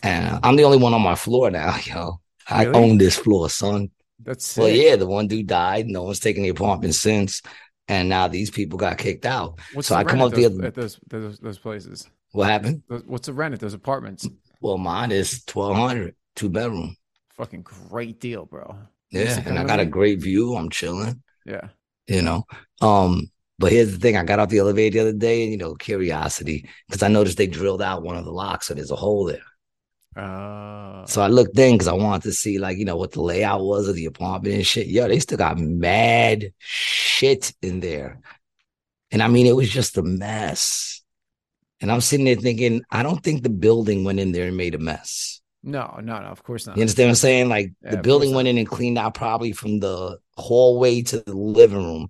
And 0.04 0.40
I'm 0.44 0.56
the 0.56 0.64
only 0.64 0.78
one 0.78 0.94
on 0.94 1.02
my 1.02 1.16
floor 1.16 1.50
now, 1.50 1.76
yo. 1.84 2.20
I 2.50 2.66
really? 2.66 2.80
own 2.80 2.98
this 2.98 3.18
floor, 3.18 3.50
son. 3.50 3.92
That's 4.24 4.46
sick. 4.46 4.62
well, 4.62 4.72
yeah. 4.72 4.96
The 4.96 5.08
one 5.08 5.28
dude 5.28 5.48
died. 5.48 5.88
No 5.88 6.04
one's 6.04 6.20
taken 6.20 6.44
the 6.44 6.50
apartment 6.50 6.96
since, 6.96 7.42
and 7.88 8.10
now 8.10 8.28
these 8.28 8.52
people 8.52 8.78
got 8.78 8.98
kicked 8.98 9.26
out. 9.26 9.60
What's 9.74 9.88
so 9.88 9.96
I 9.96 10.04
come 10.04 10.22
up 10.22 10.34
the 10.34 10.46
other 10.46 10.66
at 10.66 10.76
those, 10.76 11.00
those 11.08 11.40
those 11.40 11.58
places. 11.60 12.08
What 12.32 12.50
happened? 12.50 12.84
What's 13.06 13.28
the 13.28 13.34
rent 13.34 13.54
at 13.54 13.60
those 13.60 13.74
apartments? 13.74 14.28
Well, 14.62 14.78
mine 14.78 15.12
is 15.12 15.44
twelve 15.46 15.76
hundred, 15.76 16.16
two 16.36 16.50
bedroom. 16.50 16.96
Fucking 17.34 17.64
great 17.64 18.20
deal, 18.20 18.46
bro. 18.46 18.78
Yeah, 19.12 19.42
and 19.46 19.60
I 19.60 19.64
got 19.64 19.80
a 19.80 19.86
great 19.86 20.22
view. 20.22 20.56
I'm 20.56 20.70
chilling. 20.70 21.22
Yeah. 21.46 21.70
You 22.08 22.22
know, 22.22 22.46
um, 22.82 23.30
but 23.60 23.72
here's 23.72 23.92
the 23.92 24.00
thing: 24.00 24.18
I 24.18 24.24
got 24.24 24.40
off 24.40 24.50
the 24.50 24.60
elevator 24.60 24.94
the 24.94 25.10
other 25.10 25.18
day, 25.18 25.44
and 25.44 25.52
you 25.52 25.58
know, 25.58 25.76
curiosity, 25.76 26.70
because 26.88 27.04
I 27.04 27.10
noticed 27.10 27.38
they 27.38 27.48
drilled 27.48 27.82
out 27.82 28.04
one 28.04 28.18
of 28.18 28.26
the 28.26 28.32
locks, 28.32 28.68
so 28.68 28.74
there's 28.74 28.92
a 28.92 28.96
hole 28.96 29.26
there. 29.26 29.44
Uh, 30.16 31.06
so 31.06 31.22
I 31.22 31.28
looked 31.28 31.58
in 31.58 31.74
because 31.74 31.88
I 31.88 31.94
wanted 31.94 32.24
to 32.24 32.34
see 32.34 32.60
like 32.60 32.78
you 32.78 32.86
know 32.86 32.98
what 32.98 33.12
the 33.12 33.22
layout 33.22 33.62
was 33.62 33.88
of 33.88 33.96
the 33.96 34.06
apartment 34.06 34.56
and 34.56 34.66
shit. 34.66 34.88
Yo, 34.88 35.08
they 35.08 35.20
still 35.20 35.38
got 35.38 35.58
mad 35.58 36.54
shit 36.58 37.54
in 37.62 37.82
there, 37.82 38.20
and 39.12 39.22
I 39.22 39.28
mean 39.28 39.46
it 39.46 39.56
was 39.56 39.70
just 39.70 39.98
a 39.98 40.04
mess. 40.04 41.01
And 41.82 41.92
I'm 41.92 42.02
sitting 42.02 42.26
there 42.26 42.36
thinking, 42.36 42.84
I 42.92 43.02
don't 43.04 43.24
think 43.24 43.42
the 43.44 43.50
building 43.50 44.04
went 44.04 44.20
in 44.20 44.32
there 44.32 44.48
and 44.48 44.56
made 44.56 44.76
a 44.76 44.78
mess. 44.78 45.42
No, 45.64 46.00
no, 46.02 46.20
no, 46.20 46.28
of 46.28 46.44
course 46.44 46.66
not. 46.66 46.76
You 46.78 46.82
understand 46.82 47.08
what 47.08 47.12
I'm 47.12 47.16
saying? 47.16 47.50
Like 47.50 47.74
yeah, 47.84 47.92
the 47.92 47.98
building 47.98 48.34
went 48.34 48.48
in 48.48 48.58
and 48.58 48.68
cleaned 48.68 48.98
out 48.98 49.14
probably 49.14 49.52
from 49.52 49.80
the 49.80 50.18
hallway 50.36 51.02
to 51.04 51.20
the 51.20 51.34
living 51.36 51.78
room, 51.78 52.08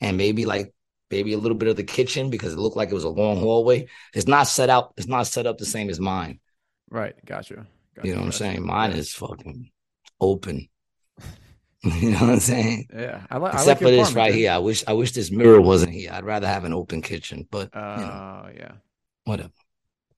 and 0.00 0.16
maybe 0.16 0.44
like 0.44 0.72
maybe 1.10 1.32
a 1.32 1.38
little 1.38 1.56
bit 1.56 1.68
of 1.68 1.76
the 1.76 1.84
kitchen 1.84 2.30
because 2.30 2.52
it 2.52 2.58
looked 2.58 2.76
like 2.76 2.90
it 2.90 2.94
was 2.94 3.04
a 3.04 3.08
long 3.08 3.38
hallway. 3.38 3.86
It's 4.12 4.26
not 4.26 4.48
set 4.48 4.70
out. 4.70 4.94
It's 4.96 5.06
not 5.06 5.28
set 5.28 5.46
up 5.46 5.58
the 5.58 5.66
same 5.66 5.88
as 5.88 6.00
mine. 6.00 6.40
Right. 6.90 7.14
Gotcha. 7.24 7.66
gotcha 7.94 8.08
you 8.08 8.14
know 8.14 8.20
what 8.20 8.26
I'm 8.26 8.32
saying? 8.32 8.66
Mine 8.66 8.92
is 8.92 9.12
fucking 9.12 9.70
open. 10.20 10.68
you 11.82 12.10
know 12.10 12.20
what 12.20 12.30
I'm 12.30 12.40
saying? 12.40 12.88
Yeah. 12.92 13.22
I, 13.30 13.38
li- 13.38 13.50
Except 13.52 13.62
I 13.62 13.70
like 13.70 13.78
for 13.78 13.90
this 13.90 14.12
right 14.12 14.34
here. 14.34 14.50
I 14.50 14.58
wish 14.58 14.84
I 14.86 14.94
wish 14.94 15.12
this 15.12 15.30
mirror 15.30 15.60
wasn't 15.60 15.92
here. 15.92 16.10
I'd 16.12 16.24
rather 16.24 16.48
have 16.48 16.64
an 16.64 16.74
open 16.74 17.02
kitchen. 17.02 17.46
But 17.50 17.74
uh, 17.74 17.96
you 17.98 18.04
know, 18.04 18.42
oh, 18.46 18.50
yeah. 18.56 18.72
Whatever. 19.30 19.52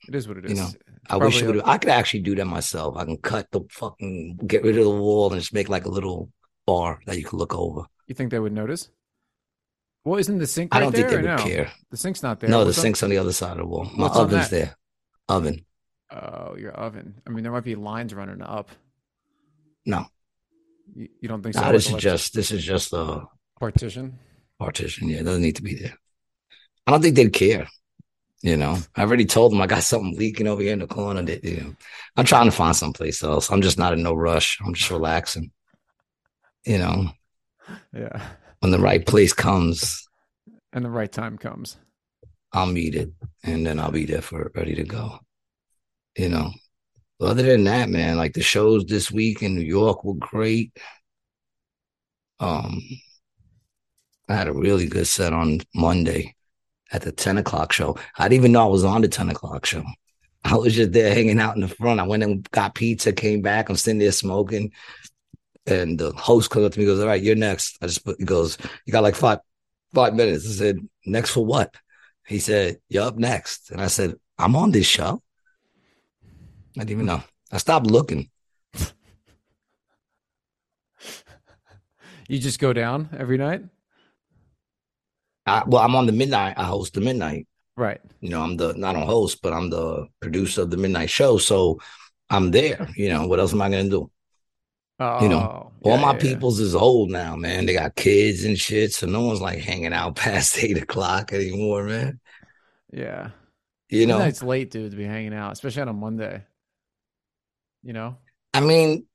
It 0.09 0.15
is 0.15 0.27
what 0.27 0.39
it 0.39 0.47
is. 0.47 0.53
You 0.53 0.57
know, 0.57 0.71
I 1.11 1.17
wish 1.17 1.43
it 1.43 1.47
would. 1.47 1.61
I 1.65 1.79
could 1.79 1.91
actually 1.91 2.21
do 2.21 2.35
that 2.35 2.47
myself. 2.47 2.97
I 2.97 3.05
can 3.05 3.19
cut 3.19 3.47
the 3.53 3.61
fucking 3.71 4.41
get 4.47 4.65
rid 4.65 4.79
of 4.79 4.85
the 4.85 4.91
wall 4.91 5.31
and 5.31 5.41
just 5.41 5.53
make 5.53 5.69
like 5.69 5.85
a 5.85 5.91
little 5.91 6.31
bar 6.67 7.01
that 7.07 7.19
you 7.19 7.25
can 7.25 7.39
look 7.39 7.55
over. 7.55 7.83
You 8.07 8.15
think 8.15 8.31
they 8.31 8.39
would 8.39 8.53
notice? 8.53 8.89
Well, 10.05 10.19
isn't 10.19 10.39
the 10.39 10.47
sink? 10.47 10.73
Right 10.73 10.79
I 10.79 10.81
don't 10.83 10.93
think 10.93 11.09
they 11.09 11.17
would 11.17 11.25
no? 11.27 11.37
care. 11.37 11.71
The 11.91 11.97
sink's 11.97 12.23
not 12.23 12.41
there. 12.41 12.49
No, 12.49 12.65
What's 12.65 12.75
the 12.75 12.81
sink's 12.81 13.03
on? 13.03 13.09
on 13.09 13.11
the 13.11 13.19
other 13.19 13.33
side 13.33 13.53
of 13.53 13.59
the 13.59 13.67
wall. 13.67 13.85
My 13.85 14.05
What's 14.05 14.17
oven's 14.17 14.49
there. 14.49 14.77
Oven. 15.29 15.65
Oh, 16.11 16.57
your 16.57 16.73
oven. 16.73 17.15
I 17.27 17.31
mean, 17.31 17.43
there 17.43 17.53
might 17.53 17.65
be 17.65 17.75
lines 17.75 18.15
running 18.15 18.43
up. 18.43 18.71
No. 19.87 20.07
You, 20.95 21.09
you 21.21 21.29
don't 21.29 21.43
think 21.43 21.55
so? 21.55 21.61
No, 21.61 21.73
this 21.73 21.89
is 21.89 21.97
just 21.97 22.35
this 22.35 22.51
is 22.51 22.65
just 22.65 22.93
a 22.93 23.27
partition. 23.61 24.19
Partition, 24.59 25.09
yeah, 25.09 25.19
it 25.19 25.25
doesn't 25.25 25.43
need 25.43 25.57
to 25.57 25.63
be 25.63 25.75
there. 25.75 25.99
I 26.87 26.93
don't 26.93 27.03
think 27.03 27.17
they'd 27.17 27.33
care. 27.33 27.69
You 28.43 28.57
know, 28.57 28.79
I 28.97 29.03
already 29.03 29.25
told 29.25 29.53
them 29.53 29.61
I 29.61 29.67
got 29.67 29.85
something 29.85 30.17
leaking 30.19 30.49
over 30.49 30.63
here 30.63 30.73
in 30.73 30.81
the 30.81 30.87
corner. 30.87 31.23
That 31.23 31.45
you 31.45 31.59
know, 31.59 31.77
I'm 32.17 32.25
trying 32.25 32.47
to 32.47 32.51
find 32.51 32.75
someplace 32.75 33.23
else. 33.23 33.51
I'm 33.51 33.63
just 33.63 33.79
not 33.79 33.93
in 33.93 34.03
no 34.03 34.15
rush. 34.15 34.59
I'm 34.65 34.75
just 34.75 34.91
relaxing. 34.91 35.53
You 36.65 36.79
know. 36.79 37.11
Yeah. 37.93 38.21
When 38.61 38.73
the 38.73 38.79
right 38.79 39.05
place 39.07 39.33
comes. 39.33 40.09
And 40.73 40.85
the 40.85 40.91
right 40.91 41.11
time 41.11 41.39
comes. 41.39 41.77
I'll 42.53 42.67
meet 42.67 42.95
it, 42.95 43.11
and 43.45 43.65
then 43.65 43.79
I'll 43.79 43.93
be 43.93 44.05
there 44.05 44.23
for 44.23 44.43
it, 44.43 44.53
ready 44.55 44.75
to 44.75 44.85
go 44.85 45.21
you 46.17 46.29
know. 46.29 46.53
other 47.21 47.43
than 47.43 47.65
that, 47.65 47.89
man, 47.89 48.17
like 48.17 48.35
the 48.35 48.43
shows 48.43 48.85
this 48.87 49.11
week 49.11 49.43
in 49.43 49.55
New 49.55 49.63
York 49.63 50.05
were 50.05 50.15
great. 50.15 50.77
Um, 52.41 52.83
I 54.29 54.35
had 54.35 54.49
a 54.49 54.53
really 54.53 54.87
good 54.87 55.07
set 55.07 55.33
on 55.33 55.61
Monday 55.75 56.35
at 56.93 57.03
the 57.03 57.13
10 57.13 57.39
o'clock 57.39 57.73
show. 57.73 57.97
I 58.19 58.29
didn't 58.29 58.41
even 58.41 58.53
know 58.53 58.63
I 58.63 58.71
was 58.71 58.85
on 58.85 59.01
the 59.01 59.09
10 59.09 59.31
o'clock 59.31 59.67
show. 59.67 59.85
I 60.45 60.57
was 60.57 60.75
just 60.75 60.93
there 60.93 61.15
hanging 61.15 61.39
out 61.39 61.55
in 61.55 61.63
the 61.63 61.69
front. 61.69 62.01
I 62.01 62.07
went 62.07 62.23
and 62.23 62.49
got 62.51 62.75
pizza, 62.75 63.13
came 63.13 63.43
back. 63.43 63.69
I'm 63.69 63.77
sitting 63.77 63.99
there 63.99 64.13
smoking. 64.13 64.73
And 65.67 65.99
the 65.99 66.11
host 66.13 66.51
comes 66.51 66.67
up 66.67 66.73
to 66.73 66.81
me 66.81 66.87
goes, 66.87 67.01
All 67.01 67.07
right, 67.07 67.23
you're 67.23 67.37
next. 67.37 67.79
I 67.81 67.87
just 67.87 68.05
put, 68.05 68.19
he 68.19 68.25
goes, 68.25 68.59
You 68.85 68.93
got 68.93 69.05
like 69.05 69.15
five, 69.15 69.39
five 69.95 70.15
minutes. 70.15 70.45
I 70.47 70.53
said, 70.53 70.79
Next 71.07 71.31
for 71.31 71.47
what? 71.47 71.75
He 72.27 72.41
said, 72.41 72.79
You're 72.89 73.05
up 73.05 73.17
next. 73.17 73.71
And 73.71 73.81
I 73.81 73.87
said, 73.87 74.17
I'm 74.39 74.57
on 74.57 74.73
this 74.73 74.87
show. 74.87 75.23
I 76.77 76.81
didn't 76.81 76.91
even 76.91 77.07
know. 77.07 77.23
I 77.53 77.59
stopped 77.59 77.87
looking. 77.87 78.29
you 82.29 82.41
just 82.41 82.59
go 82.59 82.73
down 82.73 83.11
every 83.17 83.39
night? 83.39 83.63
I, 85.47 85.65
well, 85.67 85.83
I'm 85.83 85.97
on 85.97 86.07
the 86.07 86.13
midnight. 86.13 86.55
I 86.57 86.65
host 86.65 86.95
the 86.95 87.01
midnight. 87.01 87.47
Right. 87.77 88.01
You 88.21 88.29
know, 88.29 88.43
I'm 88.43 88.57
the 88.57 88.75
not 88.75 88.97
a 88.97 89.01
host, 89.01 89.41
but 89.43 89.53
I'm 89.53 89.71
the 89.71 90.07
producer 90.21 90.63
of 90.63 90.71
the 90.71 90.77
midnight 90.77 91.11
show. 91.11 91.39
So 91.39 91.81
I'm 92.31 92.51
there. 92.51 92.89
You 92.97 93.09
know, 93.09 93.27
what 93.27 93.41
else 93.41 93.53
am 93.53 93.63
I 93.63 93.71
gonna 93.71 93.89
do? 93.89 94.11
Oh, 95.01 95.23
you 95.23 95.29
know, 95.29 95.39
oh, 95.39 95.73
yeah, 95.85 95.93
all 95.93 95.99
my 95.99 96.13
yeah. 96.13 96.19
peoples 96.19 96.61
is 96.61 96.77
old 96.77 97.11
now, 97.11 97.35
man. 97.35 97.67
They 97.67 97.73
got 97.73 97.97
kids 97.97 98.45
and 98.45 98.59
shit, 98.59 98.93
so 98.93 99.07
no 99.07 99.23
one's 99.23 99.41
like 99.41 99.59
hanging 99.59 99.93
out 99.93 100.17
past 100.17 100.63
eight 100.63 100.81
o'clock 100.81 101.33
anymore, 101.33 101.85
man. 101.85 102.21
Yeah. 102.93 103.31
You 103.89 104.07
know, 104.07 104.21
it's 104.21 104.43
late, 104.43 104.71
dude, 104.71 104.91
to 104.93 104.97
be 104.97 105.05
hanging 105.05 105.35
out, 105.35 105.53
especially 105.53 105.83
on 105.83 105.89
a 105.89 105.93
Monday 105.93 106.43
you 107.83 107.93
know? 107.93 108.17
I 108.55 108.61
mean, 108.61 109.07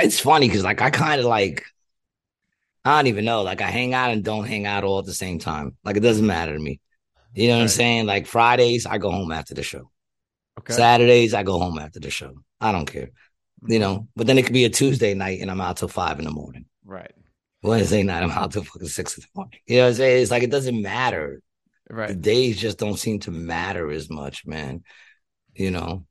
it's 0.00 0.20
funny 0.20 0.48
because 0.48 0.64
like 0.64 0.82
I 0.82 0.90
kind 0.90 1.20
of 1.20 1.26
like 1.26 1.64
I 2.84 2.98
don't 2.98 3.06
even 3.06 3.24
know. 3.24 3.42
Like 3.42 3.60
I 3.60 3.70
hang 3.70 3.94
out 3.94 4.10
and 4.10 4.22
don't 4.22 4.46
hang 4.46 4.66
out 4.66 4.84
all 4.84 4.98
at 4.98 5.06
the 5.06 5.14
same 5.14 5.38
time. 5.38 5.76
Like 5.84 5.96
it 5.96 6.00
doesn't 6.00 6.26
matter 6.26 6.52
to 6.52 6.58
me. 6.58 6.80
You 7.34 7.48
know 7.48 7.54
what 7.54 7.58
right. 7.58 7.62
I'm 7.62 7.68
saying? 7.68 8.06
Like 8.06 8.26
Fridays, 8.26 8.86
I 8.86 8.98
go 8.98 9.10
home 9.10 9.32
after 9.32 9.54
the 9.54 9.62
show. 9.62 9.90
Okay. 10.58 10.74
Saturdays, 10.74 11.34
I 11.34 11.42
go 11.42 11.58
home 11.58 11.78
after 11.78 11.98
the 11.98 12.10
show. 12.10 12.34
I 12.60 12.72
don't 12.72 12.86
care. 12.86 13.10
You 13.66 13.78
know, 13.78 13.94
mm-hmm. 13.94 14.04
but 14.14 14.26
then 14.26 14.38
it 14.38 14.44
could 14.44 14.52
be 14.52 14.66
a 14.66 14.70
Tuesday 14.70 15.14
night 15.14 15.40
and 15.40 15.50
I'm 15.50 15.60
out 15.60 15.78
till 15.78 15.88
five 15.88 16.18
in 16.18 16.26
the 16.26 16.30
morning. 16.30 16.66
Right. 16.84 17.12
Wednesday 17.62 18.02
night, 18.02 18.22
I'm 18.22 18.30
out 18.30 18.52
till 18.52 18.62
fucking 18.62 18.88
six 18.88 19.16
in 19.16 19.22
the 19.22 19.28
morning. 19.34 19.58
You 19.66 19.78
know 19.78 19.82
what 19.84 19.88
I'm 19.88 19.94
saying? 19.94 20.22
It's 20.22 20.30
like 20.30 20.42
it 20.42 20.50
doesn't 20.50 20.80
matter. 20.80 21.40
Right. 21.88 22.08
The 22.08 22.14
days 22.14 22.60
just 22.60 22.78
don't 22.78 22.98
seem 22.98 23.20
to 23.20 23.30
matter 23.30 23.90
as 23.90 24.10
much, 24.10 24.46
man 24.46 24.82
you 25.54 25.70
know. 25.70 26.04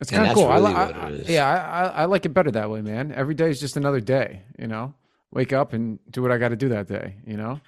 It's 0.00 0.10
kind 0.10 0.28
of 0.28 0.34
cool. 0.34 0.48
Really 0.48 0.74
I, 0.74 0.88
I 0.88 1.10
yeah, 1.26 1.46
I, 1.48 2.02
I 2.02 2.04
like 2.04 2.26
it 2.26 2.30
better 2.30 2.50
that 2.50 2.70
way, 2.70 2.82
man. 2.82 3.12
Every 3.12 3.34
day 3.34 3.48
is 3.48 3.58
just 3.58 3.78
another 3.78 4.00
day, 4.00 4.42
you 4.58 4.66
know. 4.66 4.94
Wake 5.36 5.52
up 5.52 5.74
and 5.74 5.98
do 6.10 6.22
what 6.22 6.32
I 6.32 6.38
got 6.38 6.48
to 6.48 6.56
do 6.56 6.70
that 6.70 6.88
day, 6.88 7.16
you 7.26 7.36
know. 7.36 7.60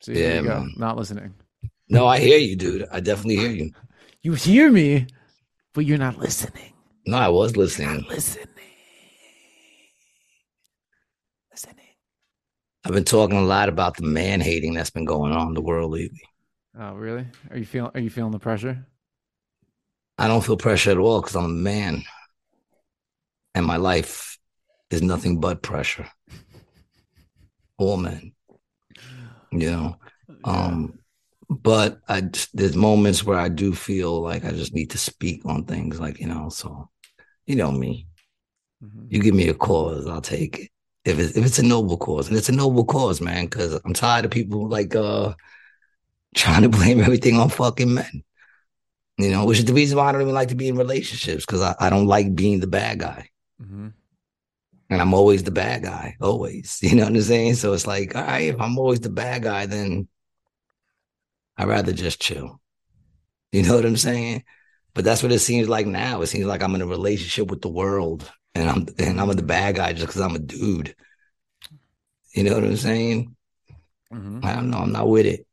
So 0.00 0.12
yeah, 0.12 0.40
go. 0.42 0.68
Not 0.76 0.96
listening. 0.96 1.34
No, 1.88 2.06
I 2.06 2.20
hear 2.20 2.38
you, 2.38 2.54
dude. 2.54 2.86
I 2.92 3.00
definitely 3.00 3.36
hear 3.36 3.50
you. 3.50 3.72
You 4.22 4.34
hear 4.34 4.70
me, 4.70 5.06
but 5.74 5.86
you're 5.86 5.96
not 5.96 6.18
listening. 6.18 6.72
No, 7.06 7.16
I 7.16 7.28
was 7.28 7.56
listening. 7.56 8.04
listening. 8.08 8.46
Listening. 11.52 11.86
I've 12.84 12.92
been 12.92 13.04
talking 13.04 13.38
a 13.38 13.42
lot 13.42 13.68
about 13.68 13.96
the 13.96 14.02
man 14.02 14.40
hating 14.40 14.74
that's 14.74 14.90
been 14.90 15.04
going 15.04 15.32
on 15.32 15.48
in 15.48 15.54
the 15.54 15.62
world 15.62 15.92
lately. 15.92 16.20
Oh, 16.78 16.94
really? 16.94 17.26
Are 17.50 17.56
you 17.56 17.64
feeling 17.64 17.92
Are 17.94 18.00
you 18.00 18.10
feeling 18.10 18.32
the 18.32 18.40
pressure? 18.40 18.86
I 20.18 20.26
don't 20.26 20.44
feel 20.44 20.56
pressure 20.56 20.90
at 20.90 20.98
all 20.98 21.20
because 21.20 21.36
I'm 21.36 21.44
a 21.44 21.48
man, 21.48 22.02
and 23.54 23.64
my 23.64 23.76
life 23.76 24.37
is 24.90 25.02
nothing 25.02 25.40
but 25.40 25.62
pressure. 25.62 26.08
All 27.78 27.96
men, 27.96 28.32
you 29.52 29.70
know. 29.70 29.96
Um, 30.44 30.98
but 31.48 32.00
I 32.08 32.28
there's 32.52 32.76
moments 32.76 33.24
where 33.24 33.38
I 33.38 33.48
do 33.48 33.72
feel 33.72 34.20
like 34.20 34.44
I 34.44 34.50
just 34.50 34.74
need 34.74 34.90
to 34.90 34.98
speak 34.98 35.44
on 35.46 35.64
things, 35.64 36.00
like 36.00 36.20
you 36.20 36.26
know. 36.26 36.48
So, 36.48 36.90
you 37.46 37.56
know 37.56 37.70
me. 37.70 38.06
Mm-hmm. 38.84 39.06
You 39.10 39.20
give 39.20 39.34
me 39.34 39.48
a 39.48 39.54
cause, 39.54 40.06
I'll 40.06 40.20
take 40.20 40.58
it. 40.58 40.70
If 41.04 41.18
it's 41.18 41.36
if 41.36 41.46
it's 41.46 41.58
a 41.58 41.62
noble 41.62 41.96
cause, 41.96 42.28
and 42.28 42.36
it's 42.36 42.48
a 42.48 42.52
noble 42.52 42.84
cause, 42.84 43.20
man, 43.20 43.46
because 43.46 43.80
I'm 43.84 43.94
tired 43.94 44.24
of 44.24 44.30
people 44.30 44.68
like 44.68 44.94
uh 44.94 45.34
trying 46.34 46.62
to 46.62 46.68
blame 46.76 47.00
everything 47.00 47.38
on 47.38 47.48
fucking 47.48 47.94
men. 47.94 48.22
You 49.16 49.30
know, 49.30 49.46
which 49.46 49.58
is 49.58 49.64
the 49.64 49.72
reason 49.72 49.98
why 49.98 50.08
I 50.08 50.12
don't 50.12 50.22
even 50.22 50.34
like 50.34 50.48
to 50.48 50.54
be 50.54 50.68
in 50.68 50.76
relationships 50.76 51.44
because 51.44 51.60
I, 51.60 51.74
I 51.80 51.90
don't 51.90 52.06
like 52.06 52.36
being 52.36 52.60
the 52.60 52.68
bad 52.68 53.00
guy. 53.00 53.30
Mm-hmm. 53.60 53.88
And 54.90 55.02
I'm 55.02 55.12
always 55.12 55.42
the 55.42 55.50
bad 55.50 55.82
guy, 55.82 56.16
always. 56.20 56.78
You 56.82 56.96
know 56.96 57.04
what 57.04 57.12
I'm 57.12 57.20
saying? 57.20 57.54
So 57.54 57.72
it's 57.72 57.86
like, 57.86 58.16
all 58.16 58.22
right, 58.22 58.48
if 58.48 58.60
I'm 58.60 58.78
always 58.78 59.00
the 59.00 59.10
bad 59.10 59.42
guy, 59.42 59.66
then 59.66 60.08
I'd 61.56 61.68
rather 61.68 61.92
just 61.92 62.20
chill. 62.20 62.60
You 63.52 63.62
know 63.62 63.76
what 63.76 63.86
I'm 63.86 63.96
saying? 63.96 64.44
But 64.94 65.04
that's 65.04 65.22
what 65.22 65.32
it 65.32 65.38
seems 65.40 65.68
like 65.68 65.86
now. 65.86 66.22
It 66.22 66.26
seems 66.26 66.46
like 66.46 66.62
I'm 66.62 66.74
in 66.74 66.82
a 66.82 66.86
relationship 66.86 67.50
with 67.50 67.62
the 67.62 67.68
world 67.68 68.30
and 68.54 68.68
I'm 68.68 68.86
and 68.98 69.20
I'm 69.20 69.28
the 69.28 69.42
bad 69.42 69.76
guy 69.76 69.92
just 69.92 70.06
because 70.06 70.20
I'm 70.20 70.34
a 70.34 70.40
dude. 70.40 70.94
You 72.34 72.44
know 72.44 72.54
what 72.54 72.64
I'm 72.64 72.76
saying? 72.76 73.36
Mm-hmm. 74.12 74.40
I 74.44 74.54
don't 74.54 74.70
know. 74.70 74.78
I'm 74.78 74.92
not 74.92 75.08
with 75.08 75.26
it. 75.26 75.46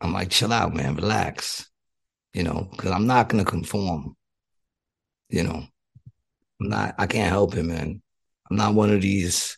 I'm 0.00 0.12
like, 0.12 0.30
chill 0.30 0.52
out, 0.52 0.74
man, 0.74 0.96
relax. 0.96 1.68
You 2.32 2.42
know, 2.42 2.68
because 2.70 2.90
I'm 2.90 3.06
not 3.06 3.28
gonna 3.28 3.44
conform. 3.44 4.16
You 5.28 5.44
know, 5.44 5.64
I'm 6.60 6.68
not. 6.68 6.94
I 6.98 7.06
can't 7.06 7.30
help 7.30 7.56
it, 7.56 7.62
man. 7.62 8.02
I'm 8.50 8.56
not 8.56 8.74
one 8.74 8.92
of 8.92 9.02
these 9.02 9.56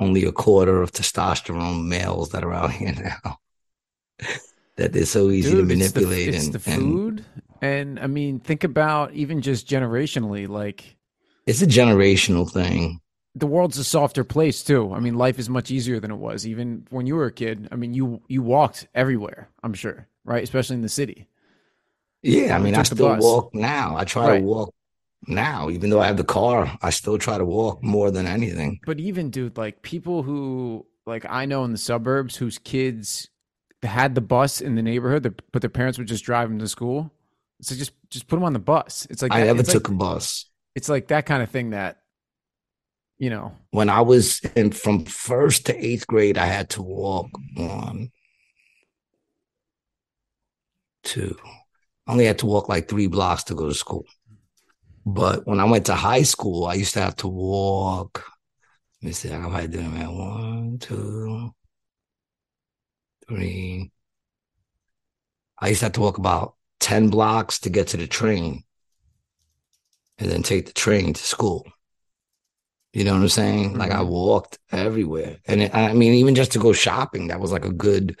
only 0.00 0.24
a 0.24 0.32
quarter 0.32 0.82
of 0.82 0.92
testosterone 0.92 1.86
males 1.86 2.30
that 2.30 2.44
are 2.44 2.52
out 2.52 2.72
here 2.72 2.92
now. 2.92 3.38
that 4.76 4.92
they're 4.92 5.06
so 5.06 5.30
easy 5.30 5.50
Dude, 5.50 5.68
to 5.68 5.74
manipulate. 5.74 6.28
It's 6.28 6.48
the, 6.48 6.56
it's 6.56 6.66
and, 6.66 6.80
the 6.80 6.82
food, 6.82 7.24
and, 7.60 7.98
and 7.98 8.00
I 8.00 8.06
mean, 8.06 8.40
think 8.40 8.64
about 8.64 9.12
even 9.12 9.40
just 9.40 9.68
generationally, 9.68 10.48
like 10.48 10.96
it's 11.46 11.62
a 11.62 11.66
generational 11.66 12.50
thing. 12.50 13.00
The 13.34 13.46
world's 13.46 13.78
a 13.78 13.84
softer 13.84 14.24
place 14.24 14.62
too. 14.62 14.92
I 14.92 15.00
mean, 15.00 15.14
life 15.14 15.38
is 15.38 15.48
much 15.48 15.70
easier 15.70 16.00
than 16.00 16.10
it 16.10 16.16
was 16.16 16.46
even 16.46 16.86
when 16.90 17.06
you 17.06 17.16
were 17.16 17.26
a 17.26 17.32
kid. 17.32 17.68
I 17.72 17.76
mean, 17.76 17.94
you 17.94 18.22
you 18.28 18.42
walked 18.42 18.88
everywhere. 18.94 19.48
I'm 19.62 19.74
sure, 19.74 20.06
right? 20.24 20.42
Especially 20.42 20.76
in 20.76 20.82
the 20.82 20.88
city. 20.88 21.28
Yeah, 22.22 22.54
I 22.54 22.60
mean, 22.60 22.74
I 22.76 22.82
still 22.84 23.16
walk 23.16 23.54
now. 23.54 23.96
I 23.96 24.04
try 24.04 24.28
right. 24.28 24.38
to 24.38 24.44
walk 24.44 24.74
now, 25.26 25.70
even 25.70 25.90
though 25.90 26.00
I 26.00 26.06
have 26.06 26.16
the 26.16 26.24
car. 26.24 26.76
I 26.82 26.90
still 26.90 27.18
try 27.18 27.38
to 27.38 27.44
walk 27.44 27.82
more 27.82 28.10
than 28.10 28.26
anything. 28.26 28.80
But 28.84 29.00
even, 29.00 29.30
dude, 29.30 29.56
like 29.56 29.82
people 29.82 30.22
who 30.22 30.86
like 31.06 31.26
I 31.28 31.46
know 31.46 31.64
in 31.64 31.72
the 31.72 31.78
suburbs 31.78 32.36
whose 32.36 32.58
kids 32.58 33.28
had 33.82 34.14
the 34.14 34.20
bus 34.20 34.60
in 34.60 34.74
the 34.74 34.82
neighborhood, 34.82 35.42
but 35.52 35.62
their 35.62 35.70
parents 35.70 35.98
would 35.98 36.08
just 36.08 36.24
drive 36.24 36.48
them 36.48 36.58
to 36.58 36.68
school. 36.68 37.12
So 37.60 37.74
just 37.74 37.92
just 38.10 38.26
put 38.26 38.36
them 38.36 38.44
on 38.44 38.52
the 38.52 38.58
bus. 38.58 39.06
It's 39.10 39.22
like 39.22 39.32
I 39.32 39.44
never 39.44 39.62
took 39.62 39.88
like, 39.88 39.94
a 39.94 39.98
bus 39.98 40.46
it's 40.74 40.88
like 40.88 41.08
that 41.08 41.26
kind 41.26 41.42
of 41.42 41.50
thing 41.50 41.70
that 41.70 41.98
you 43.18 43.30
know 43.30 43.52
when 43.70 43.88
i 43.88 44.00
was 44.00 44.40
in 44.56 44.70
from 44.70 45.04
first 45.04 45.66
to 45.66 45.84
eighth 45.84 46.06
grade 46.06 46.38
i 46.38 46.46
had 46.46 46.70
to 46.70 46.82
walk 46.82 47.28
one 47.56 48.10
two 51.02 51.36
I 52.04 52.12
only 52.12 52.24
had 52.24 52.40
to 52.40 52.46
walk 52.46 52.68
like 52.68 52.88
three 52.88 53.06
blocks 53.06 53.44
to 53.44 53.54
go 53.54 53.68
to 53.68 53.74
school 53.74 54.04
but 55.04 55.46
when 55.46 55.60
i 55.60 55.64
went 55.64 55.86
to 55.86 55.94
high 55.94 56.22
school 56.22 56.66
i 56.66 56.74
used 56.74 56.94
to 56.94 57.00
have 57.00 57.16
to 57.16 57.28
walk 57.28 58.24
let 59.02 59.08
me 59.08 59.12
see 59.12 59.28
how 59.28 59.46
am 59.46 59.54
i 59.54 59.66
doing 59.66 59.94
that 59.94 60.12
one 60.12 60.78
two 60.78 61.50
three 63.28 63.90
i 65.58 65.68
used 65.68 65.80
to 65.80 65.86
have 65.86 65.92
to 65.92 66.00
walk 66.00 66.18
about 66.18 66.54
10 66.82 67.08
blocks 67.10 67.60
to 67.60 67.70
get 67.70 67.86
to 67.88 67.96
the 67.96 68.08
train 68.08 68.64
and 70.18 70.30
then 70.30 70.42
take 70.42 70.66
the 70.66 70.72
train 70.72 71.14
to 71.14 71.22
school. 71.22 71.66
You 72.92 73.04
know 73.04 73.14
what 73.14 73.22
I'm 73.22 73.28
saying? 73.28 73.70
Mm-hmm. 73.70 73.78
Like 73.78 73.92
I 73.92 74.00
mm-hmm. 74.00 74.10
walked 74.10 74.58
everywhere. 74.70 75.38
And 75.46 75.62
it, 75.62 75.74
I 75.74 75.94
mean, 75.94 76.14
even 76.14 76.34
just 76.34 76.52
to 76.52 76.58
go 76.58 76.72
shopping, 76.72 77.28
that 77.28 77.40
was 77.40 77.52
like 77.52 77.64
a 77.64 77.72
good 77.72 78.18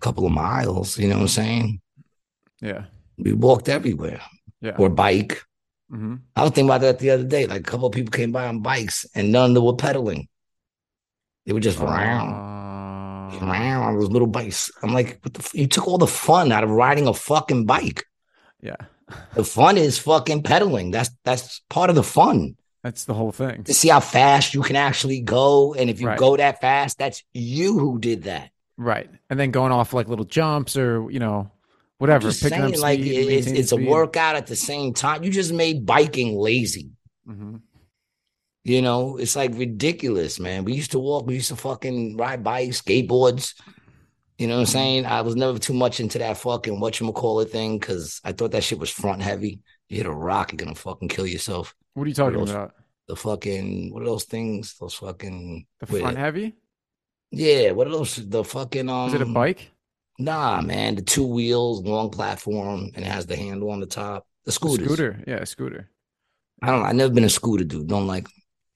couple 0.00 0.26
of 0.26 0.32
miles. 0.32 0.98
You 0.98 1.08
know 1.08 1.16
what 1.16 1.22
I'm 1.22 1.28
saying? 1.28 1.80
Yeah. 2.60 2.86
We 3.18 3.34
walked 3.34 3.68
everywhere. 3.68 4.20
Yeah. 4.60 4.76
Or 4.78 4.88
bike. 4.88 5.42
Mm-hmm. 5.92 6.16
I 6.36 6.42
was 6.42 6.50
thinking 6.50 6.68
about 6.68 6.82
that 6.82 6.98
the 6.98 7.10
other 7.10 7.24
day. 7.24 7.46
Like 7.46 7.60
a 7.60 7.70
couple 7.70 7.86
of 7.86 7.92
people 7.92 8.10
came 8.10 8.32
by 8.32 8.46
on 8.46 8.60
bikes 8.60 9.06
and 9.14 9.32
none 9.32 9.50
of 9.50 9.54
them 9.54 9.64
were 9.64 9.76
pedaling. 9.76 10.28
They 11.46 11.52
were 11.52 11.60
just 11.60 11.80
uh... 11.80 11.84
round, 11.84 13.42
round 13.42 13.84
on 13.84 13.98
those 13.98 14.10
little 14.10 14.28
bikes. 14.28 14.70
I'm 14.82 14.92
like, 14.92 15.18
what 15.22 15.34
the 15.34 15.40
f- 15.40 15.54
you 15.54 15.66
took 15.66 15.88
all 15.88 15.98
the 15.98 16.06
fun 16.06 16.52
out 16.52 16.64
of 16.64 16.70
riding 16.70 17.08
a 17.08 17.14
fucking 17.14 17.66
bike. 17.66 18.04
Yeah. 18.60 18.76
The 19.34 19.42
fun 19.44 19.76
is 19.76 19.98
fucking 19.98 20.44
pedaling. 20.44 20.92
That's 20.92 21.10
that's 21.24 21.62
part 21.68 21.90
of 21.90 21.96
the 21.96 22.04
fun. 22.04 22.56
That's 22.84 23.04
the 23.04 23.14
whole 23.14 23.32
thing. 23.32 23.64
To 23.64 23.74
see 23.74 23.88
how 23.88 24.00
fast 24.00 24.54
you 24.54 24.62
can 24.62 24.76
actually 24.76 25.20
go. 25.20 25.74
And 25.74 25.90
if 25.90 26.00
you 26.00 26.06
right. 26.06 26.18
go 26.18 26.36
that 26.36 26.60
fast, 26.60 26.98
that's 26.98 27.24
you 27.34 27.78
who 27.78 27.98
did 27.98 28.22
that. 28.24 28.50
Right. 28.76 29.10
And 29.28 29.38
then 29.38 29.50
going 29.50 29.72
off 29.72 29.92
like 29.92 30.08
little 30.08 30.24
jumps 30.24 30.76
or, 30.76 31.10
you 31.10 31.18
know, 31.18 31.50
whatever. 32.00 32.32
Picking 32.32 32.48
saying, 32.48 32.62
up 32.62 32.70
speed, 32.70 32.80
like 32.80 33.00
it's, 33.00 33.46
it's 33.46 33.72
a 33.72 33.76
workout 33.76 34.34
at 34.34 34.46
the 34.46 34.56
same 34.56 34.94
time. 34.94 35.22
You 35.22 35.30
just 35.30 35.52
made 35.52 35.84
biking 35.84 36.36
lazy. 36.36 36.90
Mm-hmm. 37.28 37.56
You 38.64 38.82
know, 38.82 39.18
it's 39.18 39.36
like 39.36 39.52
ridiculous, 39.54 40.40
man. 40.40 40.64
We 40.64 40.72
used 40.72 40.92
to 40.92 40.98
walk, 40.98 41.26
we 41.26 41.34
used 41.34 41.48
to 41.48 41.56
fucking 41.56 42.16
ride 42.16 42.42
bikes, 42.42 42.80
skateboards. 42.80 43.54
You 44.38 44.46
know 44.46 44.54
what 44.54 44.60
I'm 44.60 44.66
saying? 44.66 45.06
I 45.06 45.20
was 45.20 45.36
never 45.36 45.58
too 45.58 45.74
much 45.74 46.00
into 46.00 46.18
that 46.18 46.38
fucking 46.38 46.80
whatchamacallit 46.80 47.50
thing 47.50 47.78
because 47.78 48.20
I 48.24 48.32
thought 48.32 48.52
that 48.52 48.64
shit 48.64 48.78
was 48.78 48.90
front 48.90 49.20
heavy. 49.20 49.60
You 49.88 49.98
hit 49.98 50.06
a 50.06 50.10
rock, 50.10 50.52
you're 50.52 50.56
gonna 50.56 50.74
fucking 50.74 51.08
kill 51.08 51.26
yourself. 51.26 51.74
What 51.92 52.04
are 52.04 52.08
you 52.08 52.14
talking 52.14 52.38
those, 52.38 52.50
about? 52.50 52.74
The 53.08 53.16
fucking 53.16 53.92
what 53.92 54.02
are 54.02 54.06
those 54.06 54.24
things? 54.24 54.76
Those 54.80 54.94
fucking 54.94 55.66
the 55.80 55.86
front 55.86 56.16
heavy? 56.16 56.54
Yeah, 57.30 57.72
what 57.72 57.86
are 57.86 57.90
those? 57.90 58.16
The 58.16 58.42
fucking 58.42 58.88
um 58.88 59.08
Is 59.08 59.14
it 59.14 59.20
a 59.20 59.24
um, 59.26 59.34
bike? 59.34 59.70
Nah, 60.20 60.60
man. 60.60 60.96
The 60.96 61.02
two 61.02 61.26
wheels, 61.26 61.82
long 61.82 62.10
platform, 62.10 62.90
and 62.94 63.04
it 63.04 63.08
has 63.08 63.26
the 63.26 63.36
handle 63.36 63.70
on 63.70 63.80
the 63.80 63.86
top. 63.86 64.26
The 64.44 64.52
scooter. 64.52 64.84
Scooter, 64.84 65.24
yeah, 65.26 65.44
scooter. 65.44 65.90
I 66.62 66.66
don't 66.66 66.80
know. 66.80 66.86
I've 66.86 66.96
never 66.96 67.12
been 67.12 67.24
a 67.24 67.30
scooter 67.30 67.64
dude. 67.64 67.88
Don't 67.88 68.06
like 68.06 68.26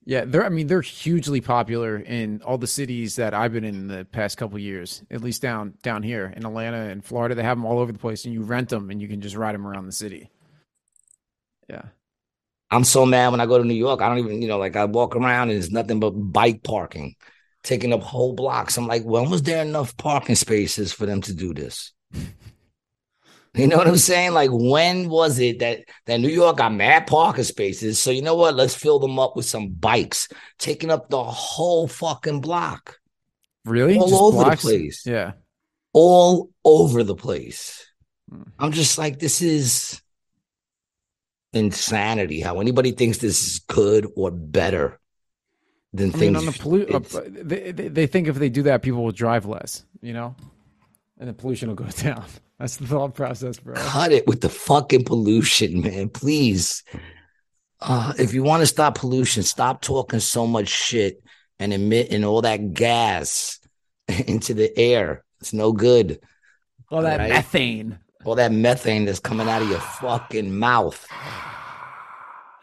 yeah, 0.07 0.25
they're. 0.27 0.45
I 0.45 0.51
mean, 0.51 0.67
they're 0.67 0.83
hugely 0.83 1.41
popular 1.41 1.97
in 1.97 2.43
all 2.43 2.59
the 2.59 2.67
cities 2.67 3.17
that 3.17 3.33
I've 3.33 3.53
been 3.53 3.65
in, 3.65 3.75
in 3.75 3.89
the 3.89 4.05
past 4.05 4.37
couple 4.37 4.59
years. 4.59 5.03
At 5.11 5.23
least 5.23 5.41
down 5.41 5.75
down 5.83 6.03
here 6.03 6.33
in 6.37 6.45
Atlanta 6.45 6.77
and 6.77 7.03
Florida, 7.03 7.35
they 7.35 7.43
have 7.43 7.57
them 7.57 7.65
all 7.65 7.79
over 7.79 7.91
the 7.91 7.99
place, 7.99 8.27
and 8.27 8.35
you 8.35 8.43
rent 8.43 8.69
them 8.69 8.91
and 8.91 9.01
you 9.01 9.09
can 9.09 9.23
just 9.23 9.35
ride 9.35 9.55
them 9.55 9.67
around 9.67 9.87
the 9.87 9.93
city. 9.93 10.31
Yeah, 11.71 11.85
I'm 12.71 12.85
so 12.85 13.07
mad 13.07 13.31
when 13.31 13.41
I 13.41 13.47
go 13.47 13.57
to 13.57 13.65
New 13.65 13.75
York. 13.75 14.03
I 14.03 14.09
don't 14.09 14.19
even, 14.19 14.43
you 14.43 14.49
know, 14.49 14.59
like 14.59 14.77
I 14.77 14.85
walk 14.85 15.17
around 15.17 15.49
and 15.49 15.59
it's 15.59 15.71
nothing 15.71 16.01
but 16.01 16.11
bike 16.11 16.63
parking, 16.63 17.15
taking 17.65 17.93
up 17.93 18.03
whole 18.03 18.35
blocks. 18.35 18.77
I'm 18.77 18.87
like, 18.87 19.03
when 19.03 19.31
was 19.31 19.43
there 19.43 19.63
enough 19.63 19.97
parking 19.97 20.37
spaces 20.37 20.93
for 20.93 21.07
them 21.07 21.21
to 21.23 21.35
do 21.35 21.53
this? 21.53 21.93
You 23.57 23.69
know 23.69 23.77
what 23.77 23.87
I'm 23.87 23.97
saying? 23.99 24.33
Like, 24.33 24.51
when 24.53 25.09
was 25.09 25.39
it 25.39 25.61
that 25.61 25.85
that 26.07 26.19
New 26.19 26.29
York 26.29 26.57
got 26.57 26.75
mad 26.75 27.07
parking 27.07 27.45
spaces? 27.45 28.01
So 28.01 28.11
you 28.11 28.21
know 28.21 28.35
what? 28.35 28.57
Let's 28.57 28.75
fill 28.75 28.99
them 28.99 29.17
up 29.21 29.37
with 29.37 29.45
some 29.45 29.69
bikes, 29.69 30.27
taking 30.59 30.91
up 30.91 31.09
the 31.09 31.23
whole 31.23 31.87
fucking 31.87 32.41
block. 32.41 32.99
Really? 33.65 33.97
All 33.97 34.09
just 34.09 34.21
over 34.21 34.43
blocks? 34.43 34.63
the 34.63 34.69
place. 34.69 35.07
Yeah. 35.07 35.33
All 35.93 36.51
over 36.65 37.05
the 37.05 37.15
place. 37.15 37.87
Hmm. 38.29 38.43
I'm 38.59 38.73
just 38.73 38.99
like, 38.99 39.21
this 39.21 39.41
is 39.41 40.03
insanity. 41.53 42.41
How 42.41 42.59
anybody 42.59 42.91
thinks 42.91 43.19
this 43.19 43.47
is 43.47 43.61
good 43.61 44.09
or 44.17 44.33
better 44.33 44.99
than 45.95 46.11
I 46.11 46.13
things. 46.13 46.21
Mean, 46.21 46.37
on 46.37 46.47
the 46.47 46.53
pollu- 46.53 46.95
uh, 46.95 47.43
they, 47.45 47.71
they 47.89 48.07
think 48.07 48.29
if 48.29 48.37
they 48.37 48.49
do 48.49 48.63
that, 48.65 48.83
people 48.83 49.03
will 49.05 49.13
drive 49.13 49.47
less. 49.47 49.85
You 50.03 50.13
know, 50.13 50.37
and 51.19 51.29
the 51.29 51.33
pollution 51.33 51.69
will 51.69 51.77
go 51.77 51.85
down. 52.03 52.25
That's 52.59 52.77
the 52.77 52.87
thought 52.87 53.15
process, 53.15 53.59
bro. 53.59 53.75
Cut 53.75 54.13
it 54.13 54.27
with 54.27 54.41
the 54.41 54.49
fucking 54.49 55.05
pollution, 55.05 55.81
man. 55.81 56.09
Please. 56.09 56.83
Uh, 57.81 58.13
if 58.19 58.33
you 58.33 58.43
want 58.43 58.63
to 58.63 58.67
stop 58.67 58.97
pollution, 58.97 59.43
stop 59.43 59.83
talking 59.83 60.21
so 60.21 60.47
much 60.47 60.69
shit 60.69 61.23
and 61.59 61.73
emitting 61.73 62.25
all 62.25 62.43
that 62.43 62.73
gas 62.73 63.59
into 64.27 64.55
the 64.55 64.77
air. 64.79 65.25
It's 65.41 65.53
no 65.53 65.73
good. 65.73 66.21
All 66.91 67.03
that 67.03 67.19
right? 67.19 67.31
methane. 67.31 67.99
All 68.25 68.37
that 68.37 68.53
methane 68.53 69.05
that's 69.05 69.21
coming 69.21 69.49
out 69.49 69.61
of 69.61 69.69
your 69.69 69.81
fucking 69.81 70.57
mouth. 70.57 71.07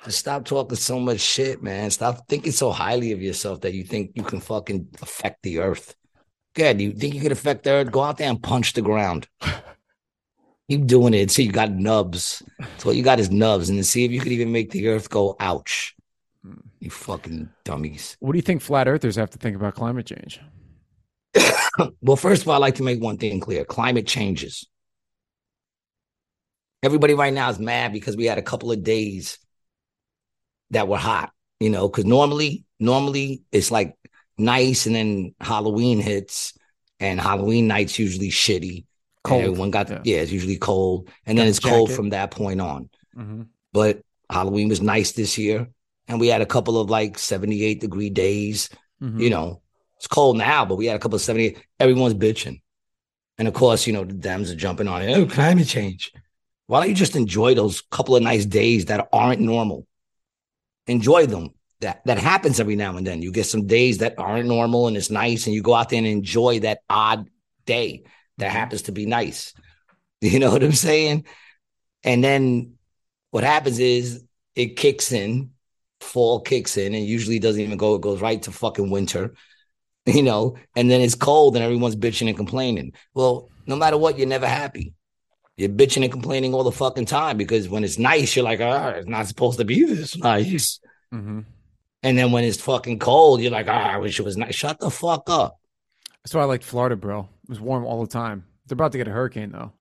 Just 0.05 0.19
stop 0.19 0.45
talking 0.45 0.77
so 0.77 0.99
much 0.99 1.19
shit, 1.19 1.61
man. 1.61 1.91
Stop 1.91 2.27
thinking 2.27 2.51
so 2.51 2.71
highly 2.71 3.11
of 3.11 3.21
yourself 3.21 3.61
that 3.61 3.73
you 3.73 3.83
think 3.83 4.11
you 4.15 4.23
can 4.23 4.39
fucking 4.39 4.87
affect 5.01 5.43
the 5.43 5.59
earth. 5.59 5.95
Good. 6.55 6.81
You 6.81 6.91
think 6.91 7.13
you 7.13 7.21
can 7.21 7.31
affect 7.31 7.63
the 7.63 7.71
earth? 7.71 7.91
Go 7.91 8.01
out 8.01 8.17
there 8.17 8.29
and 8.29 8.41
punch 8.41 8.73
the 8.73 8.81
ground. 8.81 9.27
Keep 10.69 10.87
doing 10.87 11.13
it. 11.13 11.29
See, 11.29 11.43
you 11.43 11.51
got 11.51 11.71
nubs. 11.71 12.41
So 12.77 12.89
what 12.89 12.95
you 12.95 13.03
got 13.03 13.19
is 13.19 13.29
nubs, 13.29 13.69
and 13.69 13.77
then 13.77 13.83
see 13.83 14.05
if 14.05 14.11
you 14.11 14.19
could 14.19 14.31
even 14.31 14.51
make 14.51 14.71
the 14.71 14.87
earth 14.87 15.09
go 15.09 15.35
ouch. 15.39 15.95
You 16.79 16.89
fucking 16.89 17.49
dummies. 17.63 18.17
What 18.19 18.31
do 18.31 18.37
you 18.37 18.41
think 18.41 18.61
flat 18.61 18.87
earthers 18.87 19.15
have 19.17 19.29
to 19.31 19.37
think 19.37 19.55
about 19.55 19.75
climate 19.75 20.07
change? 20.07 20.39
well, 22.01 22.15
first 22.15 22.41
of 22.41 22.47
all, 22.47 22.55
I'd 22.55 22.59
like 22.59 22.75
to 22.75 22.83
make 22.83 23.01
one 23.01 23.17
thing 23.17 23.39
clear 23.39 23.65
climate 23.65 24.07
changes. 24.07 24.65
Everybody 26.81 27.13
right 27.13 27.33
now 27.33 27.49
is 27.49 27.59
mad 27.59 27.93
because 27.93 28.17
we 28.17 28.25
had 28.25 28.39
a 28.39 28.41
couple 28.41 28.71
of 28.71 28.83
days 28.83 29.37
that 30.71 30.87
were 30.87 30.97
hot, 30.97 31.31
you 31.59 31.69
know, 31.69 31.87
because 31.87 32.05
normally, 32.05 32.65
normally 32.79 33.43
it's 33.51 33.71
like 33.71 33.95
nice 34.37 34.85
and 34.85 34.95
then 34.95 35.35
Halloween 35.39 35.99
hits 35.99 36.57
and 36.99 37.19
Halloween 37.19 37.67
night's 37.67 37.97
usually 37.99 38.29
shitty. 38.29 38.85
Cold. 39.23 39.43
Everyone 39.43 39.71
got, 39.71 39.89
yeah. 39.89 40.01
yeah. 40.03 40.17
it's 40.17 40.31
usually 40.31 40.57
cold. 40.57 41.09
And 41.25 41.37
got 41.37 41.43
then 41.43 41.49
it's 41.49 41.59
cold 41.59 41.91
from 41.91 42.09
that 42.09 42.31
point 42.31 42.59
on. 42.59 42.89
Mm-hmm. 43.15 43.43
But 43.71 44.01
Halloween 44.29 44.69
was 44.69 44.81
nice 44.81 45.11
this 45.11 45.37
year. 45.37 45.67
And 46.07 46.19
we 46.19 46.27
had 46.27 46.41
a 46.41 46.45
couple 46.45 46.79
of 46.79 46.89
like 46.89 47.19
78 47.19 47.79
degree 47.79 48.09
days. 48.09 48.69
Mm-hmm. 49.01 49.19
You 49.19 49.29
know, 49.29 49.61
it's 49.97 50.07
cold 50.07 50.37
now, 50.37 50.65
but 50.65 50.75
we 50.75 50.87
had 50.87 50.95
a 50.95 50.99
couple 50.99 51.15
of 51.15 51.21
78. 51.21 51.63
Everyone's 51.79 52.15
bitching. 52.15 52.61
And 53.37 53.47
of 53.47 53.53
course, 53.53 53.87
you 53.87 53.93
know, 53.93 54.03
the 54.03 54.13
Dems 54.13 54.51
are 54.51 54.55
jumping 54.55 54.87
on 54.87 55.01
it. 55.01 55.15
Oh, 55.15 55.25
climate 55.25 55.67
change. 55.67 56.11
Why 56.67 56.79
don't 56.79 56.89
you 56.89 56.95
just 56.95 57.15
enjoy 57.15 57.53
those 57.53 57.81
couple 57.81 58.15
of 58.15 58.23
nice 58.23 58.45
days 58.45 58.85
that 58.85 59.07
aren't 59.11 59.41
normal? 59.41 59.85
Enjoy 60.91 61.25
them. 61.25 61.53
That 61.79 62.05
that 62.05 62.19
happens 62.19 62.59
every 62.59 62.75
now 62.75 62.95
and 62.95 63.07
then. 63.07 63.23
You 63.23 63.31
get 63.31 63.47
some 63.47 63.65
days 63.65 63.99
that 63.99 64.15
aren't 64.19 64.47
normal 64.47 64.87
and 64.87 64.95
it's 64.95 65.09
nice, 65.09 65.47
and 65.47 65.55
you 65.55 65.63
go 65.63 65.73
out 65.73 65.89
there 65.89 65.97
and 65.97 66.07
enjoy 66.07 66.59
that 66.59 66.81
odd 66.89 67.27
day 67.65 68.03
that 68.37 68.47
mm-hmm. 68.47 68.55
happens 68.55 68.83
to 68.83 68.91
be 68.91 69.05
nice. 69.05 69.53
You 70.23 70.37
know 70.37 70.51
what 70.51 70.61
I'm 70.61 70.71
saying? 70.71 71.25
And 72.03 72.23
then 72.23 72.75
what 73.31 73.43
happens 73.43 73.79
is 73.79 74.23
it 74.53 74.77
kicks 74.77 75.11
in, 75.11 75.49
fall 75.99 76.41
kicks 76.41 76.77
in, 76.77 76.93
and 76.93 77.03
usually 77.03 77.39
doesn't 77.39 77.59
even 77.59 77.75
go, 77.75 77.95
it 77.95 78.01
goes 78.01 78.21
right 78.21 78.39
to 78.43 78.51
fucking 78.51 78.91
winter, 78.91 79.33
you 80.05 80.21
know, 80.21 80.57
and 80.75 80.91
then 80.91 81.01
it's 81.01 81.15
cold 81.15 81.55
and 81.55 81.65
everyone's 81.65 81.95
bitching 81.95 82.27
and 82.27 82.37
complaining. 82.37 82.93
Well, 83.15 83.49
no 83.65 83.75
matter 83.75 83.97
what, 83.97 84.19
you're 84.19 84.27
never 84.27 84.47
happy. 84.47 84.93
You're 85.61 85.69
bitching 85.69 86.01
and 86.01 86.11
complaining 86.11 86.55
all 86.55 86.63
the 86.63 86.71
fucking 86.71 87.05
time 87.05 87.37
because 87.37 87.69
when 87.69 87.83
it's 87.83 87.99
nice, 87.99 88.35
you're 88.35 88.43
like, 88.43 88.61
ah, 88.61 88.89
it's 88.89 89.07
not 89.07 89.27
supposed 89.27 89.59
to 89.59 89.63
be 89.63 89.85
this 89.85 90.17
nice. 90.17 90.79
Mm-hmm. 91.13 91.41
And 92.01 92.17
then 92.17 92.31
when 92.31 92.43
it's 92.43 92.59
fucking 92.59 92.97
cold, 92.97 93.41
you're 93.41 93.51
like, 93.51 93.67
ah, 93.67 93.91
I 93.91 93.97
wish 93.97 94.19
it 94.19 94.23
was 94.23 94.37
nice. 94.37 94.55
Shut 94.55 94.79
the 94.79 94.89
fuck 94.89 95.29
up. 95.29 95.59
That's 96.23 96.33
why 96.33 96.41
I 96.41 96.45
like 96.45 96.63
Florida, 96.63 96.95
bro. 96.95 97.29
It 97.43 97.49
was 97.49 97.59
warm 97.59 97.85
all 97.85 98.01
the 98.01 98.11
time. 98.11 98.43
They're 98.65 98.73
about 98.73 98.91
to 98.93 98.97
get 98.97 99.07
a 99.07 99.11
hurricane 99.11 99.51
though. 99.51 99.71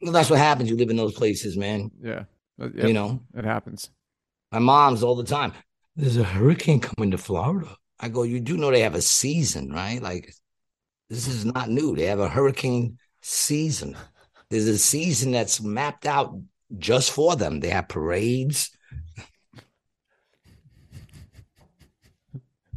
Well, 0.00 0.12
that's 0.12 0.30
what 0.30 0.38
happens. 0.38 0.70
You 0.70 0.76
live 0.76 0.90
in 0.90 0.96
those 0.96 1.14
places, 1.14 1.56
man. 1.56 1.90
Yeah. 2.00 2.24
you 2.58 2.92
know, 2.92 3.22
it 3.34 3.44
happens. 3.44 3.90
My 4.52 4.60
mom's 4.60 5.02
all 5.02 5.16
the 5.16 5.24
time. 5.24 5.52
There's 5.96 6.16
a 6.16 6.22
hurricane 6.22 6.78
coming 6.78 7.10
to 7.10 7.18
Florida. 7.18 7.76
I 7.98 8.08
go, 8.08 8.22
you 8.22 8.38
do 8.38 8.56
know 8.56 8.70
they 8.70 8.82
have 8.82 8.94
a 8.94 9.02
season, 9.02 9.72
right? 9.72 10.00
Like, 10.00 10.32
this 11.10 11.26
is 11.26 11.44
not 11.44 11.70
new. 11.70 11.96
They 11.96 12.04
have 12.04 12.20
a 12.20 12.28
hurricane 12.28 12.98
season. 13.20 13.96
There's 14.50 14.68
a 14.68 14.78
season 14.78 15.32
that's 15.32 15.60
mapped 15.60 16.06
out 16.06 16.38
just 16.78 17.10
for 17.10 17.36
them. 17.36 17.60
They 17.60 17.70
have 17.70 17.88
parades. 17.88 18.70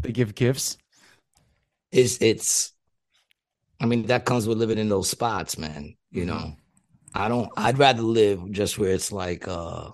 They 0.02 0.12
give 0.12 0.36
gifts. 0.36 0.78
It's 1.92 2.22
it's 2.22 2.74
I 3.82 3.86
mean, 3.86 4.08
that 4.08 4.26
comes 4.26 4.48
with 4.48 4.58
living 4.58 4.78
in 4.78 4.90
those 4.90 5.10
spots, 5.10 5.58
man. 5.58 5.96
You 6.12 6.26
know. 6.26 6.34
Mm-hmm. 6.34 6.52
I 7.14 7.28
don't 7.28 7.50
I'd 7.58 7.80
rather 7.80 8.02
live 8.04 8.52
just 8.52 8.78
where 8.78 8.92
it's 8.92 9.12
like 9.12 9.48
uh 9.48 9.90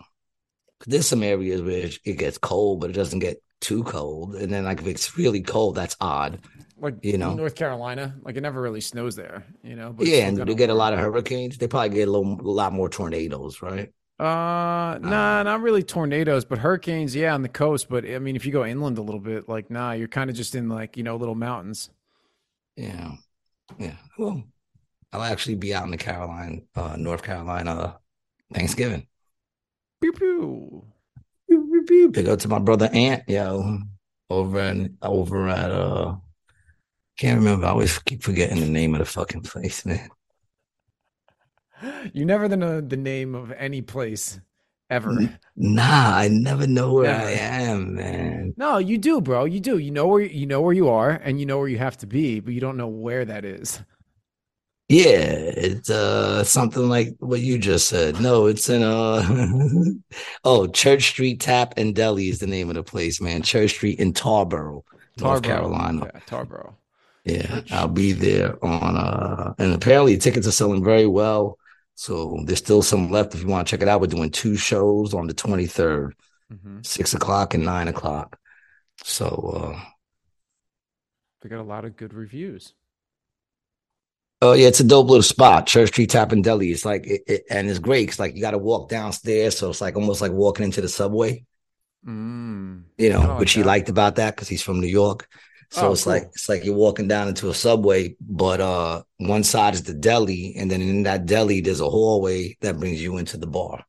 there's 0.86 1.08
some 1.08 1.24
areas 1.24 1.62
where 1.62 1.90
it 2.04 2.18
gets 2.18 2.38
cold, 2.38 2.82
but 2.82 2.90
it 2.90 2.94
doesn't 2.94 3.20
get 3.20 3.42
too 3.62 3.84
cold. 3.84 4.36
And 4.36 4.52
then 4.52 4.66
like 4.66 4.82
if 4.82 4.88
it's 4.88 5.18
really 5.18 5.42
cold, 5.42 5.76
that's 5.76 5.96
odd 6.00 6.40
like 6.86 7.04
you 7.04 7.18
know 7.18 7.34
North 7.34 7.56
Carolina. 7.56 8.16
Like 8.22 8.38
it 8.38 8.42
never 8.42 8.62
really 8.62 8.82
snows 8.82 9.16
there, 9.16 9.44
you 9.64 9.76
know. 9.76 9.92
But 9.92 10.08
yeah, 10.08 10.28
and 10.28 10.38
they 10.38 10.56
get 10.56 10.70
a 10.70 10.74
lot 10.74 10.94
of 10.94 11.00
hurricanes. 11.00 11.58
They 11.58 11.68
probably 11.68 11.90
get 11.90 12.08
a 12.08 12.12
little, 12.12 12.40
a 12.40 12.52
lot 12.52 12.74
more 12.74 12.88
tornadoes, 12.90 13.62
right? 13.62 13.92
Uh, 14.18 14.98
nah, 15.02 15.40
uh, 15.40 15.44
not 15.44 15.62
really 15.62 15.84
tornadoes, 15.84 16.46
but 16.46 16.60
hurricanes. 16.60 17.16
Yeah, 17.16 17.34
on 17.34 17.42
the 17.42 17.50
coast. 17.50 17.90
But 17.90 18.06
I 18.06 18.20
mean, 18.20 18.36
if 18.36 18.46
you 18.46 18.52
go 18.52 18.66
inland 18.66 18.98
a 18.98 19.02
little 19.02 19.20
bit, 19.20 19.50
like 19.50 19.70
nah, 19.70 19.92
you're 19.92 20.08
kind 20.08 20.30
of 20.30 20.36
just 20.36 20.56
in 20.56 20.70
like 20.70 20.96
you 20.96 21.04
know 21.04 21.18
little 21.18 21.36
mountains. 21.36 21.90
Yeah, 22.78 23.14
yeah. 23.78 23.96
Well, 24.18 24.44
I'll 25.12 25.24
actually 25.24 25.56
be 25.56 25.74
out 25.74 25.86
in 25.86 25.92
the 25.92 25.98
Carolina, 25.98 26.60
uh, 26.76 26.96
North 26.98 27.24
Carolina, 27.24 27.98
Thanksgiving. 28.54 29.08
Pew 30.02 30.14
pew. 30.14 30.86
Pew, 31.50 31.68
pew, 31.68 31.84
pew. 31.88 32.12
Pick 32.12 32.28
up 32.28 32.40
to 32.40 32.48
my 32.48 32.60
brother 32.60 32.90
Ant, 32.94 33.24
yo, 33.28 33.80
over 34.30 34.60
and 34.60 34.98
over 35.02 35.50
at 35.50 35.72
uh 35.72 36.16
can't 37.18 37.40
remember. 37.40 37.66
I 37.66 37.70
always 37.70 37.98
keep 38.00 38.24
forgetting 38.24 38.60
the 38.60 38.68
name 38.68 38.94
of 38.94 39.00
the 39.00 39.06
fucking 39.06 39.42
place, 39.42 39.86
man. 39.86 40.10
You 42.14 42.26
never 42.26 42.48
know 42.56 42.82
the 42.82 42.98
name 42.98 43.36
of 43.36 43.52
any 43.52 43.82
place 43.82 44.40
ever. 44.90 45.30
Nah, 45.56 46.18
I 46.18 46.28
never 46.30 46.68
know 46.68 46.94
where 46.94 47.14
I 47.14 47.32
am, 47.32 47.96
man. 47.96 48.54
No, 48.58 48.78
you 48.78 48.98
do, 48.98 49.22
bro. 49.22 49.46
You 49.46 49.60
do. 49.60 49.78
You 49.78 49.92
know 49.92 50.08
where 50.08 50.22
you 50.22 50.46
know 50.46 50.62
where 50.62 50.74
you 50.74 50.90
are, 50.90 51.12
and 51.12 51.40
you 51.40 51.46
know 51.46 51.58
where 51.58 51.68
you 51.68 51.78
have 51.78 51.98
to 51.98 52.08
be, 52.08 52.40
but 52.40 52.54
you 52.54 52.62
don't 52.62 52.78
know 52.78 52.88
where 52.88 53.26
that 53.26 53.46
is. 53.46 53.82
Yeah, 54.88 55.34
it's 55.58 55.90
uh 55.90 56.44
something 56.44 56.88
like 56.88 57.16
what 57.20 57.40
you 57.42 57.58
just 57.58 57.88
said. 57.88 58.22
No, 58.22 58.46
it's 58.46 58.70
in 58.70 58.84
uh 58.84 59.24
oh 60.44 60.68
Church 60.68 61.10
Street 61.10 61.40
Tap 61.40 61.74
and 61.78 61.96
Deli 61.96 62.30
is 62.30 62.40
the 62.40 62.48
name 62.48 62.70
of 62.70 62.76
the 62.76 62.84
place, 62.84 63.20
man. 63.20 63.42
Church 63.42 63.72
Street 63.72 64.00
in 64.00 64.14
Tarboro, 64.14 64.84
Tarboro 65.18 65.22
North 65.22 65.44
Carolina. 65.44 66.12
Yeah, 66.14 66.20
Tarboro. 66.28 66.76
Yeah, 67.26 67.62
I'll 67.72 67.88
be 67.88 68.12
there 68.12 68.64
on 68.64 68.96
uh 68.96 69.54
and 69.58 69.74
apparently 69.74 70.18
tickets 70.18 70.48
are 70.48 70.52
selling 70.52 70.84
very 70.84 71.08
well. 71.08 71.58
So 71.96 72.40
there's 72.46 72.60
still 72.60 72.82
some 72.82 73.10
left 73.10 73.34
if 73.34 73.42
you 73.42 73.48
want 73.48 73.68
to 73.68 73.72
check 73.72 73.82
it 73.82 73.88
out. 73.88 74.02
We're 74.02 74.08
doing 74.08 74.30
two 74.30 74.56
shows 74.56 75.14
on 75.14 75.28
the 75.28 75.34
23rd, 75.34 76.12
mm-hmm. 76.54 76.80
six 76.84 77.14
o'clock 77.14 77.54
and 77.54 77.66
nine 77.66 77.88
o'clock. 77.88 78.38
So 79.04 79.74
uh 79.76 79.82
they 81.42 81.50
got 81.50 81.62
a 81.62 81.64
lot 81.64 81.86
of 81.86 81.98
good 81.98 82.14
reviews. 82.14 82.74
Oh 84.42 84.54
yeah, 84.54 84.68
it's 84.68 84.80
a 84.80 84.84
dope 84.84 85.08
little 85.08 85.24
spot, 85.24 85.66
Church 85.66 85.90
Street 85.90 86.10
Tap 86.10 86.32
and 86.32 86.44
Deli. 86.44 86.72
It's 86.72 86.86
like, 86.86 87.08
it, 87.08 87.22
it, 87.26 87.44
and 87.50 87.70
it's 87.70 87.80
great. 87.80 88.10
It's 88.10 88.20
like 88.20 88.36
you 88.36 88.42
got 88.42 88.52
to 88.52 88.58
walk 88.58 88.90
downstairs, 88.90 89.58
so 89.58 89.70
it's 89.70 89.82
like 89.82 89.96
almost 89.96 90.22
like 90.22 90.32
walking 90.32 90.66
into 90.66 90.82
the 90.82 90.90
subway. 90.90 91.46
Mm, 92.06 92.84
you 92.98 93.10
know, 93.10 93.22
like 93.22 93.40
which 93.40 93.54
he 93.54 93.64
liked 93.64 93.90
about 93.90 94.18
that 94.18 94.36
because 94.36 94.48
he's 94.48 94.62
from 94.62 94.82
New 94.82 94.88
York. 94.88 95.28
So 95.70 95.90
oh, 95.90 95.92
it's 95.92 96.04
cool. 96.04 96.14
like 96.14 96.24
it's 96.24 96.48
like 96.48 96.64
you're 96.64 96.76
walking 96.76 97.08
down 97.08 97.28
into 97.28 97.50
a 97.50 97.54
subway, 97.54 98.16
but 98.22 98.62
uh 98.62 99.04
one 99.18 99.44
side 99.44 99.74
is 99.74 99.84
the 99.84 99.94
deli, 99.94 100.56
and 100.58 100.70
then 100.70 100.82
in 100.82 101.04
that 101.04 101.26
deli 101.26 101.62
there's 101.62 101.82
a 101.82 101.90
hallway 101.90 102.56
that 102.62 102.80
brings 102.80 103.02
you 103.02 103.18
into 103.18 103.38
the 103.38 103.48
bar. 103.48 103.84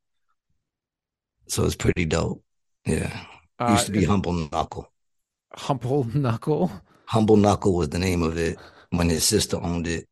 So 1.48 1.64
it's 1.64 1.76
pretty 1.76 2.04
dope. 2.04 2.42
Yeah. 2.84 3.24
Uh, 3.58 3.70
Used 3.70 3.86
to 3.86 3.92
be 3.92 4.04
Humble 4.04 4.32
Knuckle. 4.32 4.92
Humble 5.52 6.04
Knuckle? 6.04 6.70
Humble 7.06 7.36
Knuckle 7.36 7.74
was 7.74 7.88
the 7.88 7.98
name 7.98 8.22
of 8.22 8.36
it 8.36 8.58
when 8.90 9.08
his 9.08 9.24
sister 9.24 9.56
owned 9.56 9.86
it. 9.86 10.08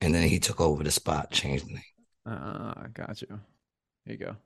And 0.00 0.14
then 0.14 0.28
he 0.28 0.38
took 0.38 0.60
over 0.60 0.82
the 0.82 0.90
spot, 0.90 1.30
changed 1.30 1.66
the 1.66 1.74
name. 1.74 1.82
Uh, 2.26 2.88
got 2.92 3.22
you. 3.22 3.40
Here 4.04 4.16
you 4.16 4.18
go. 4.18 4.36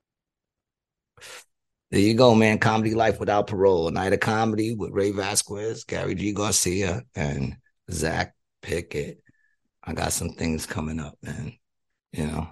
There 1.90 2.00
you 2.00 2.14
go, 2.14 2.34
man. 2.34 2.58
Comedy 2.58 2.94
Life 2.94 3.18
Without 3.18 3.46
Parole. 3.46 3.88
A 3.88 3.90
night 3.90 4.12
of 4.12 4.20
comedy 4.20 4.74
with 4.74 4.90
Ray 4.90 5.10
Vasquez, 5.10 5.84
Gary 5.84 6.14
G. 6.14 6.32
Garcia, 6.32 7.02
and 7.14 7.56
Zach 7.90 8.34
Pickett. 8.60 9.22
I 9.82 9.94
got 9.94 10.12
some 10.12 10.30
things 10.30 10.66
coming 10.66 11.00
up, 11.00 11.16
man. 11.22 11.54
You 12.12 12.26
know. 12.26 12.48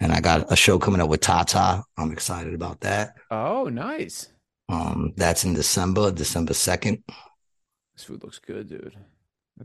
And 0.00 0.12
I 0.12 0.20
got 0.20 0.50
a 0.52 0.56
show 0.56 0.78
coming 0.78 1.00
up 1.00 1.08
with 1.08 1.20
Tata. 1.20 1.82
I'm 1.96 2.12
excited 2.12 2.54
about 2.54 2.80
that. 2.80 3.14
Oh, 3.30 3.64
nice. 3.64 4.28
Um, 4.68 5.12
that's 5.16 5.44
in 5.44 5.54
December, 5.54 6.10
December 6.10 6.52
2nd. 6.52 7.02
This 7.94 8.04
food 8.04 8.22
looks 8.22 8.38
good, 8.38 8.68
dude. 8.68 8.96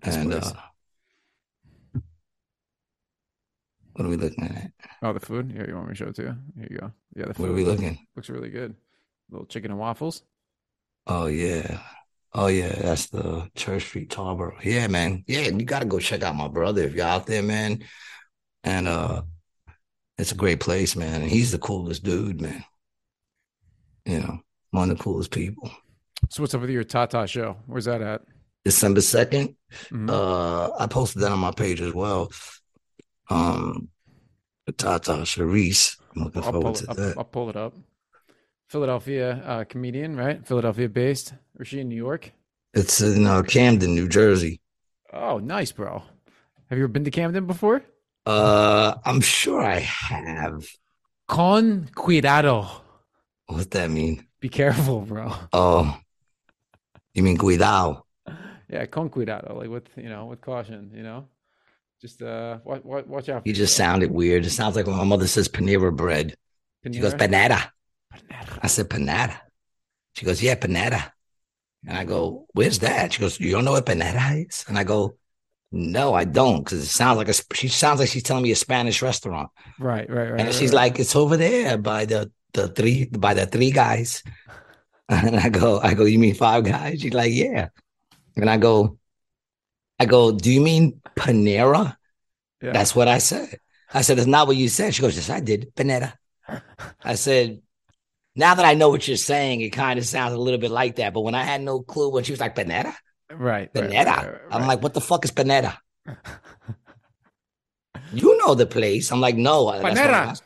And 0.03 0.33
uh, 0.33 0.51
What 3.99 4.05
are 4.05 4.09
we 4.11 4.15
looking 4.15 4.45
at? 4.45 4.71
Oh, 5.01 5.11
the 5.11 5.19
food. 5.19 5.51
Yeah, 5.53 5.67
you 5.67 5.75
want 5.75 5.87
me 5.89 5.91
to 5.93 5.97
show 5.97 6.07
it 6.07 6.15
to 6.15 6.21
you? 6.23 6.35
Here 6.55 6.67
you 6.71 6.77
go. 6.77 6.91
Yeah, 7.15 7.25
the 7.25 7.33
food. 7.33 7.43
What 7.43 7.49
are 7.51 7.53
we 7.53 7.65
looking? 7.65 7.99
Looks 8.15 8.29
really 8.29 8.49
good. 8.49 8.75
Little 9.29 9.45
chicken 9.45 9.71
and 9.71 9.79
waffles. 9.79 10.23
Oh 11.05 11.25
yeah. 11.25 11.81
Oh 12.33 12.47
yeah, 12.47 12.69
that's 12.69 13.07
the 13.07 13.49
Church 13.55 13.83
Street 13.83 14.09
Tarboro. 14.09 14.53
Yeah, 14.63 14.87
man. 14.87 15.25
Yeah, 15.27 15.41
you 15.49 15.65
gotta 15.65 15.85
go 15.85 15.99
check 15.99 16.23
out 16.23 16.35
my 16.35 16.47
brother 16.47 16.83
if 16.83 16.93
you're 16.95 17.05
out 17.05 17.25
there, 17.25 17.43
man. 17.43 17.83
And 18.63 18.87
uh 18.87 19.23
it's 20.17 20.31
a 20.31 20.35
great 20.35 20.61
place, 20.61 20.95
man. 20.95 21.21
And 21.21 21.29
he's 21.31 21.51
the 21.51 21.59
coolest 21.59 22.03
dude, 22.03 22.41
man. 22.41 22.63
you 24.05 24.19
know, 24.21 24.39
one 24.71 24.89
of 24.91 24.97
the 24.97 25.03
coolest 25.03 25.31
people. 25.31 25.71
So 26.29 26.43
what's 26.43 26.53
up 26.53 26.61
with 26.61 26.69
your 26.69 26.83
Tata 26.83 27.27
show? 27.27 27.57
Where's 27.65 27.85
that 27.85 28.01
at? 28.01 28.21
December 28.65 29.01
2nd. 29.01 29.55
Mm-hmm. 29.91 30.09
Uh, 30.09 30.69
I 30.77 30.87
posted 30.87 31.21
that 31.21 31.31
on 31.31 31.39
my 31.39 31.51
page 31.51 31.81
as 31.81 31.93
well. 31.93 32.31
Um, 33.29 33.89
Tata 34.77 35.13
Sharice. 35.23 35.97
I'm 36.15 36.23
looking 36.23 36.43
I'll 36.43 36.51
forward 36.51 36.75
to 36.75 36.85
I'll, 36.89 36.95
that. 36.95 37.17
I'll 37.17 37.23
pull 37.23 37.49
it 37.49 37.55
up. 37.55 37.75
Philadelphia 38.67 39.43
uh, 39.45 39.63
comedian, 39.63 40.15
right? 40.15 40.45
Philadelphia 40.45 40.89
based. 40.89 41.33
Or 41.57 41.65
she 41.65 41.79
in 41.79 41.89
New 41.89 41.95
York? 41.95 42.31
It's 42.73 43.01
in 43.01 43.25
uh, 43.25 43.41
Camden, 43.43 43.95
New 43.95 44.07
Jersey. 44.07 44.61
Oh, 45.11 45.39
nice, 45.39 45.71
bro. 45.71 46.03
Have 46.69 46.77
you 46.77 46.83
ever 46.83 46.87
been 46.87 47.03
to 47.03 47.11
Camden 47.11 47.45
before? 47.47 47.83
Uh, 48.25 48.95
I'm 49.05 49.21
sure 49.21 49.61
I 49.61 49.79
have. 49.79 50.67
Con 51.27 51.89
cuidado. 51.95 52.67
What's 53.47 53.67
that 53.67 53.89
mean? 53.89 54.27
Be 54.39 54.49
careful, 54.49 55.01
bro. 55.01 55.33
Oh, 55.51 55.99
you 57.13 57.23
mean 57.23 57.37
cuidado? 57.37 58.05
Yeah, 58.71 58.85
con 58.85 59.09
cuidado, 59.09 59.55
like 59.57 59.69
with 59.69 59.89
you 59.97 60.09
know, 60.09 60.25
with 60.27 60.41
caution. 60.41 60.91
You 60.93 61.01
know, 61.01 61.27
just 62.01 62.21
uh, 62.21 62.59
watch, 62.63 62.83
watch 62.83 63.29
out. 63.29 63.45
You 63.45 63.53
just 63.53 63.75
sounded 63.75 64.11
weird. 64.11 64.45
It 64.45 64.51
sounds 64.51 64.75
like 64.75 64.87
when 64.87 64.97
my 64.97 65.03
mother 65.03 65.27
says 65.27 65.49
panera 65.49 65.95
bread. 65.95 66.35
Panera? 66.85 66.93
She 66.93 66.99
goes 66.99 67.13
panera. 67.13 67.71
panera. 68.13 68.59
I 68.61 68.67
said 68.67 68.89
panera. 68.89 69.37
She 70.15 70.25
goes, 70.25 70.41
yeah, 70.41 70.55
panera. 70.55 71.11
And 71.87 71.97
I 71.97 72.05
go, 72.05 72.47
where's 72.53 72.79
that? 72.79 73.13
She 73.13 73.19
goes, 73.19 73.39
you 73.39 73.51
don't 73.51 73.65
know 73.65 73.71
what 73.71 73.85
panera 73.85 74.47
is? 74.47 74.65
And 74.67 74.77
I 74.77 74.83
go, 74.83 75.17
no, 75.71 76.13
I 76.13 76.25
don't, 76.25 76.63
because 76.63 76.81
it 76.81 76.87
sounds 76.87 77.17
like 77.17 77.29
a. 77.29 77.55
She 77.55 77.67
sounds 77.67 77.99
like 77.99 78.09
she's 78.09 78.23
telling 78.23 78.41
me 78.41 78.51
a 78.51 78.55
Spanish 78.55 79.03
restaurant. 79.03 79.49
Right, 79.79 80.09
right, 80.09 80.31
right. 80.31 80.41
And 80.41 80.53
she's 80.53 80.71
right. 80.71 80.91
like, 80.93 80.99
it's 80.99 81.15
over 81.15 81.37
there 81.37 81.77
by 81.77 82.05
the 82.05 82.31
the 82.53 82.69
three 82.69 83.05
by 83.05 83.33
the 83.33 83.45
three 83.45 83.71
guys. 83.71 84.23
And 85.11 85.37
I 85.37 85.49
go, 85.49 85.79
I 85.79 85.95
go, 85.95 86.05
you 86.05 86.19
mean 86.19 86.35
five 86.35 86.63
guys? 86.63 87.01
She's 87.01 87.15
like, 87.15 87.31
yeah. 87.33 87.69
And 88.35 88.47
I 88.47 88.57
go, 88.57 88.99
I 89.99 90.05
go, 90.05 90.31
do 90.31 90.51
you 90.51 90.61
mean 90.61 91.01
Panera? 91.15 91.95
Yeah. 92.61 92.71
That's 92.71 92.95
what 92.95 93.07
I 93.07 93.17
said. 93.17 93.59
I 93.93 94.01
said, 94.01 94.17
it's 94.17 94.27
not 94.27 94.47
what 94.47 94.55
you 94.55 94.69
said. 94.69 94.93
She 94.93 95.01
goes, 95.01 95.15
yes, 95.15 95.29
I 95.29 95.39
did. 95.39 95.75
Panera. 95.75 96.13
I 97.03 97.15
said, 97.15 97.61
now 98.35 98.55
that 98.55 98.65
I 98.65 98.73
know 98.73 98.89
what 98.89 99.07
you're 99.07 99.17
saying, 99.17 99.61
it 99.61 99.71
kind 99.71 99.99
of 99.99 100.05
sounds 100.05 100.33
a 100.33 100.37
little 100.37 100.59
bit 100.59 100.71
like 100.71 100.97
that. 100.97 101.13
But 101.13 101.21
when 101.21 101.35
I 101.35 101.43
had 101.43 101.61
no 101.61 101.81
clue, 101.81 102.09
when 102.09 102.23
she 102.23 102.31
was 102.31 102.39
like, 102.39 102.55
Panera? 102.55 102.93
Right. 103.31 103.71
Panera. 103.73 104.05
Right, 104.05 104.25
right, 104.25 104.41
I'm 104.51 104.67
like, 104.67 104.81
what 104.81 104.93
the 104.93 105.01
fuck 105.01 105.25
is 105.25 105.31
Panera? 105.31 105.77
you 108.13 108.37
know 108.37 108.55
the 108.55 108.65
place. 108.65 109.11
I'm 109.11 109.21
like, 109.21 109.35
no. 109.35 109.67
Uh, 109.67 109.81
Panera. 109.81 110.39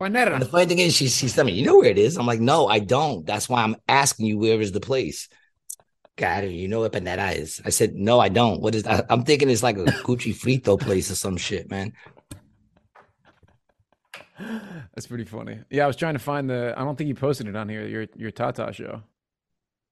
Panera. 0.00 0.34
And 0.34 0.42
the 0.42 0.46
funny 0.46 0.66
thing 0.66 0.78
is, 0.80 0.94
she's 0.94 1.16
she's 1.16 1.34
telling 1.34 1.54
me, 1.54 1.58
you 1.58 1.64
know 1.64 1.78
where 1.78 1.90
it 1.90 1.98
is. 1.98 2.16
I'm 2.16 2.26
like, 2.26 2.40
no, 2.40 2.66
I 2.66 2.80
don't. 2.80 3.24
That's 3.24 3.48
why 3.48 3.62
I'm 3.62 3.76
asking 3.88 4.26
you 4.26 4.38
where 4.38 4.60
is 4.60 4.72
the 4.72 4.80
place. 4.80 5.28
God, 6.16 6.44
you 6.44 6.68
know 6.68 6.80
what 6.80 6.92
Panera 6.92 7.34
is? 7.34 7.62
I 7.64 7.70
said, 7.70 7.94
no, 7.94 8.20
I 8.20 8.28
don't. 8.28 8.60
What 8.60 8.74
is 8.74 8.82
that? 8.82 9.06
I'm 9.08 9.24
thinking 9.24 9.48
it's 9.48 9.62
like 9.62 9.78
a 9.78 9.84
Gucci 9.84 10.34
Frito 10.34 10.78
place 10.78 11.10
or 11.10 11.14
some 11.14 11.36
shit, 11.36 11.70
man. 11.70 11.94
That's 14.94 15.06
pretty 15.06 15.24
funny. 15.24 15.60
Yeah, 15.70 15.84
I 15.84 15.86
was 15.86 15.96
trying 15.96 16.14
to 16.14 16.18
find 16.20 16.50
the. 16.50 16.74
I 16.76 16.84
don't 16.84 16.96
think 16.96 17.08
you 17.08 17.14
posted 17.14 17.46
it 17.46 17.56
on 17.56 17.68
here. 17.68 17.86
Your 17.86 18.06
your 18.16 18.30
Tata 18.30 18.72
show. 18.72 19.02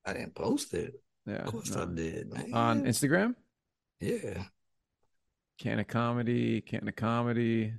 I 0.04 0.12
didn't 0.12 0.34
post 0.34 0.74
it. 0.74 0.94
Yeah, 1.26 1.36
of 1.36 1.46
course 1.46 1.70
no. 1.70 1.82
I 1.82 1.86
did. 1.86 2.32
Man. 2.32 2.54
On 2.54 2.84
Instagram. 2.84 3.34
Yeah. 4.00 4.44
Can 5.58 5.78
of 5.78 5.88
comedy, 5.88 6.62
can 6.62 6.88
of 6.88 6.96
comedy, 6.96 7.74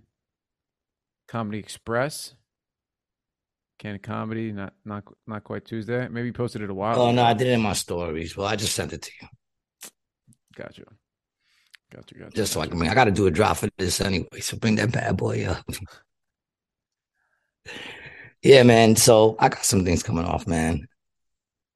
Comedy 1.28 1.60
Express. 1.60 2.36
Can 3.82 3.96
of 3.96 4.04
comedy, 4.04 4.52
not 4.52 4.74
not 4.86 5.04
not 5.26 5.44
quite 5.44 5.66
Tuesday. 5.66 6.08
Maybe 6.08 6.28
you 6.28 6.34
posted 6.34 6.62
it 6.62 6.70
a 6.70 6.74
while. 6.74 7.00
Oh 7.00 7.06
ago. 7.08 7.14
no, 7.14 7.24
I 7.24 7.34
did 7.34 7.48
it 7.48 7.54
in 7.54 7.62
my 7.62 7.74
stories. 7.74 8.38
Well, 8.38 8.46
I 8.46 8.56
just 8.56 8.76
sent 8.76 8.94
it 8.94 9.02
to 9.02 9.12
you. 9.20 9.28
Gotcha. 10.56 10.84
Gotcha. 11.92 12.14
Gotcha. 12.14 12.36
Just 12.36 12.56
like 12.56 12.72
I 12.72 12.76
mean, 12.76 12.92
I 12.92 12.94
got 12.94 13.06
to 13.06 13.12
do 13.12 13.26
a 13.26 13.32
drop 13.32 13.58
for 13.58 13.70
this 13.80 14.00
anyway. 14.00 14.40
So 14.40 14.56
bring 14.58 14.76
that 14.76 14.92
bad 14.92 15.18
boy 15.18 15.48
up. 15.48 15.66
yeah, 18.44 18.62
man. 18.62 18.96
So 18.98 19.36
I 19.40 19.50
got 19.50 19.66
some 19.66 19.84
things 19.84 20.04
coming 20.04 20.26
off, 20.26 20.46
man. 20.46 20.88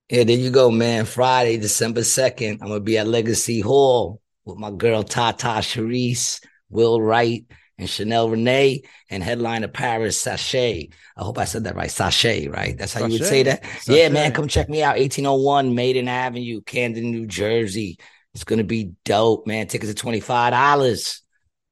Yeah, 0.08 0.26
there 0.26 0.38
you 0.38 0.52
go, 0.52 0.70
man. 0.70 1.06
Friday, 1.06 1.58
December 1.58 2.02
2nd, 2.02 2.60
I'm 2.62 2.68
going 2.68 2.74
to 2.74 2.80
be 2.82 3.00
at 3.00 3.08
Legacy 3.08 3.62
Hall 3.62 4.22
with 4.44 4.60
my 4.60 4.70
girl 4.70 5.02
Tata 5.02 5.48
Sharice, 5.64 6.40
Will 6.70 7.02
Wright, 7.02 7.46
and 7.78 7.90
Chanel 7.90 8.30
Renee, 8.30 8.84
and 9.10 9.22
headliner 9.22 9.68
Paris 9.68 10.18
Sachet. 10.18 10.90
I 11.18 11.24
hope 11.24 11.38
I 11.38 11.46
said 11.46 11.66
that 11.66 11.76
right. 11.76 11.92
Sachet, 11.92 12.48
right? 12.48 12.78
That's 12.78 12.94
how 12.94 13.02
Sachet. 13.02 13.14
you 13.14 13.20
would 13.20 13.28
say 13.28 13.44
that? 13.44 13.66
Sachet. 13.66 13.98
Yeah, 13.98 14.10
man. 14.10 14.32
Come 14.32 14.48
check 14.48 14.70
me 14.70 14.82
out. 14.82 14.98
1801 14.98 15.76
Maiden 15.76 16.08
Avenue, 16.08 16.62
Camden, 16.62 17.12
New 17.12 17.26
Jersey. 17.26 17.98
It's 18.34 18.44
going 18.44 18.60
to 18.60 18.66
be 18.66 18.94
dope, 19.04 19.48
man. 19.48 19.68
Tickets 19.68 19.92
are 19.92 19.96
$25. 19.96 21.22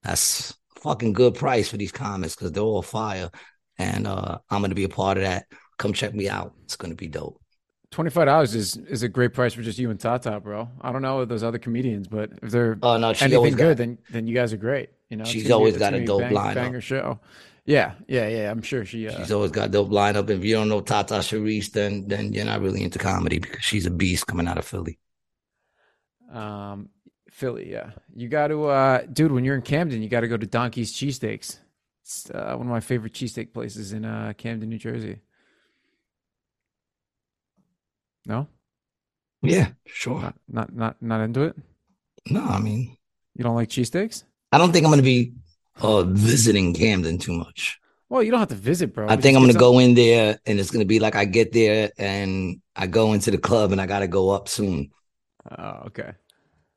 That's 0.04 0.54
fucking 0.78 1.14
good 1.14 1.36
price 1.36 1.70
for 1.70 1.78
these 1.78 1.92
comics 1.92 2.36
because 2.36 2.52
they're 2.52 2.64
all 2.64 2.82
fire. 2.82 3.30
And 3.78 4.06
uh, 4.06 4.40
I'm 4.50 4.62
going 4.62 4.72
to 4.72 4.76
be 4.76 4.84
a 4.84 4.90
part 4.90 5.18
of 5.18 5.24
that. 5.24 5.46
Come 5.78 5.94
check 5.94 6.14
me 6.14 6.30
out. 6.30 6.54
It's 6.64 6.76
going 6.76 6.92
to 6.92 6.98
be 6.98 7.08
dope. 7.08 7.40
Twenty 7.92 8.10
five 8.10 8.26
dollars 8.26 8.56
is 8.56 8.76
is 8.76 9.04
a 9.04 9.08
great 9.08 9.34
price 9.34 9.54
for 9.54 9.62
just 9.62 9.78
you 9.78 9.92
and 9.92 10.00
Tata, 10.00 10.40
bro. 10.40 10.68
I 10.82 10.92
don't 10.92 11.04
know 11.04 11.26
those 11.26 11.44
other 11.44 11.60
comedians, 11.60 12.08
but 12.08 12.32
if 12.42 12.50
they're 12.50 12.76
oh 12.82 12.98
no, 12.98 13.10
anything 13.10 13.56
good, 13.56 13.58
got, 13.58 13.78
then 13.78 14.00
then 14.10 14.26
you 14.26 14.34
guys 14.34 14.52
are 14.52 14.58
great. 14.58 14.90
You 15.14 15.18
know, 15.18 15.26
she's 15.26 15.52
always 15.52 15.78
got 15.78 15.94
a 15.94 16.04
dope 16.04 16.22
bang, 16.22 16.34
lineup. 16.34 16.56
Banger 16.56 16.82
show. 16.82 17.20
Yeah, 17.66 17.92
yeah, 18.08 18.28
yeah. 18.28 18.50
I'm 18.50 18.64
sure 18.64 18.84
she. 18.84 19.08
Uh, 19.08 19.16
she's 19.16 19.32
always 19.32 19.52
got 19.52 19.70
dope 19.70 19.92
lineup. 19.92 20.28
If 20.32 20.44
you 20.44 20.56
don't 20.56 20.70
know 20.70 20.82
Tata 20.82 21.20
Sharice, 21.20 21.72
then 21.72 22.08
then 22.08 22.34
you're 22.34 22.46
not 22.46 22.62
really 22.62 22.82
into 22.82 22.98
comedy 22.98 23.38
because 23.38 23.64
she's 23.64 23.86
a 23.86 23.92
beast 23.92 24.26
coming 24.26 24.48
out 24.48 24.58
of 24.58 24.66
Philly. 24.66 24.98
Um, 26.32 26.90
Philly, 27.30 27.72
yeah. 27.72 27.92
You 28.16 28.28
got 28.28 28.48
to, 28.48 28.66
uh, 28.66 29.04
dude. 29.04 29.32
When 29.32 29.46
you're 29.46 29.54
in 29.54 29.62
Camden, 29.62 30.02
you 30.02 30.10
got 30.10 30.22
to 30.22 30.28
go 30.28 30.36
to 30.36 30.48
Donkey's 30.48 30.92
Cheesesteaks. 30.92 31.60
It's 32.02 32.28
uh, 32.32 32.56
one 32.56 32.66
of 32.66 32.72
my 32.72 32.80
favorite 32.80 33.14
cheesesteak 33.14 33.54
places 33.54 33.94
in 33.94 34.04
uh, 34.04 34.34
Camden, 34.36 34.68
New 34.68 34.80
Jersey. 34.80 35.20
No. 38.26 38.48
Yeah, 39.44 39.68
sure. 39.86 40.22
Not, 40.22 40.36
not 40.48 40.74
not 40.74 41.02
not 41.04 41.22
into 41.22 41.44
it. 41.44 41.56
No, 42.32 42.44
I 42.44 42.60
mean, 42.60 42.98
you 43.36 43.44
don't 43.44 43.56
like 43.56 43.70
cheesesteaks. 43.70 44.24
I 44.54 44.58
don't 44.58 44.72
think 44.72 44.86
I'm 44.86 44.92
going 44.92 45.00
to 45.00 45.04
be 45.04 45.34
uh, 45.82 46.04
visiting 46.04 46.74
Camden 46.74 47.18
too 47.18 47.34
much. 47.34 47.80
Well, 48.10 48.22
you 48.22 48.30
don't 48.30 48.40
have 48.40 48.50
to 48.50 48.56
visit, 48.56 48.94
bro. 48.94 49.10
I 49.10 49.16
think 49.16 49.36
I'm 49.36 49.42
going 49.42 49.54
to 49.54 49.60
go 49.60 49.80
in 49.80 49.96
there, 49.96 50.40
and 50.46 50.60
it's 50.60 50.70
going 50.70 50.82
to 50.82 50.88
be 50.88 51.00
like 51.00 51.16
I 51.16 51.26
get 51.26 51.52
there 51.52 51.92
and 51.98 52.62
I 52.76 52.86
go 52.86 53.14
into 53.14 53.32
the 53.32 53.40
club, 53.40 53.72
and 53.72 53.82
I 53.82 53.88
got 53.88 54.00
to 54.00 54.08
go 54.08 54.30
up 54.30 54.48
soon. 54.48 54.92
Oh, 55.50 55.84
okay. 55.88 56.14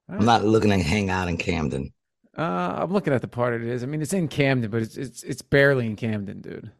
Right. 0.08 0.18
I'm 0.18 0.24
not 0.24 0.44
looking 0.44 0.70
to 0.70 0.78
hang 0.82 1.10
out 1.10 1.28
in 1.28 1.36
Camden. 1.36 1.92
Uh, 2.36 2.76
I'm 2.78 2.92
looking 2.92 3.12
at 3.12 3.20
the 3.20 3.28
part 3.28 3.54
it 3.54 3.66
is. 3.66 3.82
I 3.82 3.86
mean, 3.86 4.02
it's 4.02 4.12
in 4.12 4.28
Camden, 4.28 4.70
but 4.70 4.82
it's 4.82 4.96
it's 4.96 5.22
it's 5.22 5.42
barely 5.42 5.86
in 5.86 5.96
Camden, 5.96 6.40
dude. 6.40 6.70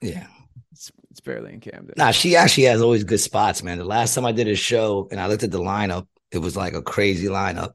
Yeah. 0.00 0.26
It's, 0.72 0.92
it's 1.10 1.20
barely 1.20 1.52
in 1.52 1.60
Camden. 1.60 1.94
Nah, 1.96 2.12
she 2.12 2.36
actually 2.36 2.64
has 2.64 2.80
always 2.80 3.04
good 3.04 3.20
spots, 3.20 3.62
man. 3.62 3.78
The 3.78 3.84
last 3.84 4.14
time 4.14 4.24
I 4.24 4.32
did 4.32 4.48
a 4.48 4.54
show 4.54 5.08
and 5.10 5.20
I 5.20 5.26
looked 5.26 5.42
at 5.42 5.50
the 5.50 5.60
lineup, 5.60 6.06
it 6.30 6.38
was 6.38 6.56
like 6.56 6.74
a 6.74 6.82
crazy 6.82 7.26
lineup. 7.26 7.72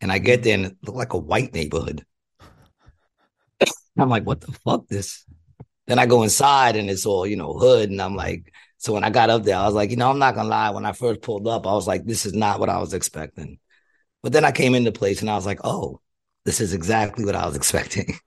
And 0.00 0.12
I 0.12 0.18
get 0.18 0.44
there 0.44 0.54
and 0.54 0.66
it 0.66 0.76
looked 0.82 0.96
like 0.96 1.12
a 1.12 1.18
white 1.18 1.52
neighborhood. 1.52 2.06
I'm 3.98 4.08
like, 4.08 4.24
what 4.24 4.40
the 4.40 4.52
fuck 4.52 4.86
this? 4.88 5.24
Then 5.86 5.98
I 5.98 6.06
go 6.06 6.22
inside 6.22 6.76
and 6.76 6.90
it's 6.90 7.06
all, 7.06 7.26
you 7.26 7.36
know, 7.36 7.54
hood. 7.54 7.90
And 7.90 8.00
I'm 8.00 8.14
like, 8.14 8.52
so 8.76 8.92
when 8.92 9.04
I 9.04 9.10
got 9.10 9.30
up 9.30 9.44
there, 9.44 9.56
I 9.56 9.66
was 9.66 9.74
like, 9.74 9.90
you 9.90 9.96
know, 9.96 10.10
I'm 10.10 10.18
not 10.18 10.34
gonna 10.34 10.48
lie. 10.48 10.70
When 10.70 10.84
I 10.84 10.92
first 10.92 11.22
pulled 11.22 11.48
up, 11.48 11.66
I 11.66 11.72
was 11.72 11.86
like, 11.86 12.04
this 12.04 12.26
is 12.26 12.34
not 12.34 12.60
what 12.60 12.68
I 12.68 12.78
was 12.78 12.94
expecting. 12.94 13.58
But 14.22 14.32
then 14.32 14.44
I 14.44 14.52
came 14.52 14.74
into 14.74 14.92
place 14.92 15.20
and 15.20 15.30
I 15.30 15.34
was 15.34 15.46
like, 15.46 15.60
oh, 15.64 16.00
this 16.44 16.60
is 16.60 16.74
exactly 16.74 17.24
what 17.24 17.34
I 17.34 17.46
was 17.46 17.56
expecting. 17.56 18.18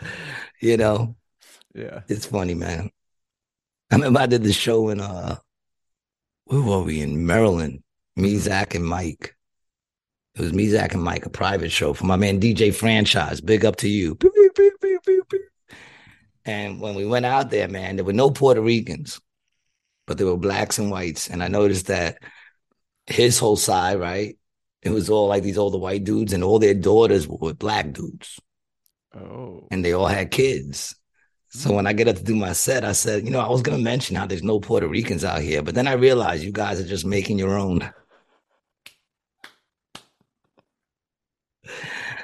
you 0.60 0.76
know? 0.76 1.16
Yeah. 1.74 2.00
It's 2.08 2.26
funny, 2.26 2.54
man. 2.54 2.90
I 3.90 3.96
remember 3.96 4.20
I 4.20 4.26
did 4.26 4.42
the 4.42 4.52
show 4.52 4.88
in 4.90 5.00
uh 5.00 5.36
where 6.44 6.60
were 6.60 6.82
we 6.82 7.00
in 7.00 7.26
Maryland? 7.26 7.82
Me. 8.16 8.36
Zach, 8.36 8.74
and 8.74 8.84
Mike. 8.84 9.36
It 10.36 10.42
was 10.42 10.52
me, 10.52 10.68
Zach, 10.68 10.94
and 10.94 11.02
Mike, 11.02 11.26
a 11.26 11.30
private 11.30 11.72
show 11.72 11.92
for 11.92 12.06
my 12.06 12.16
man 12.16 12.40
DJ 12.40 12.72
Franchise. 12.72 13.40
Big 13.40 13.64
up 13.64 13.76
to 13.76 13.88
you. 13.88 14.16
And 16.44 16.80
when 16.80 16.94
we 16.94 17.04
went 17.04 17.26
out 17.26 17.50
there, 17.50 17.68
man, 17.68 17.96
there 17.96 18.04
were 18.04 18.12
no 18.12 18.30
Puerto 18.30 18.60
Ricans, 18.60 19.20
but 20.06 20.18
there 20.18 20.26
were 20.26 20.36
blacks 20.36 20.78
and 20.78 20.90
whites. 20.90 21.28
And 21.28 21.42
I 21.42 21.48
noticed 21.48 21.88
that 21.88 22.18
his 23.06 23.38
whole 23.38 23.56
side, 23.56 23.98
right? 23.98 24.38
It 24.82 24.90
was 24.90 25.10
all 25.10 25.26
like 25.26 25.42
these 25.42 25.58
older 25.58 25.78
white 25.78 26.04
dudes, 26.04 26.32
and 26.32 26.42
all 26.42 26.58
their 26.58 26.74
daughters 26.74 27.28
were 27.28 27.52
black 27.52 27.92
dudes. 27.92 28.40
Oh. 29.14 29.66
And 29.70 29.84
they 29.84 29.92
all 29.92 30.06
had 30.06 30.30
kids. 30.30 30.94
So 31.48 31.72
when 31.74 31.86
I 31.86 31.92
get 31.92 32.06
up 32.06 32.16
to 32.16 32.22
do 32.22 32.36
my 32.36 32.52
set, 32.52 32.84
I 32.84 32.92
said, 32.92 33.24
you 33.24 33.30
know, 33.30 33.40
I 33.40 33.48
was 33.48 33.62
going 33.62 33.76
to 33.76 33.82
mention 33.82 34.14
how 34.14 34.26
there's 34.26 34.44
no 34.44 34.60
Puerto 34.60 34.86
Ricans 34.86 35.24
out 35.24 35.42
here, 35.42 35.62
but 35.62 35.74
then 35.74 35.88
I 35.88 35.94
realized 35.94 36.44
you 36.44 36.52
guys 36.52 36.80
are 36.80 36.86
just 36.86 37.04
making 37.04 37.38
your 37.38 37.58
own. 37.58 37.90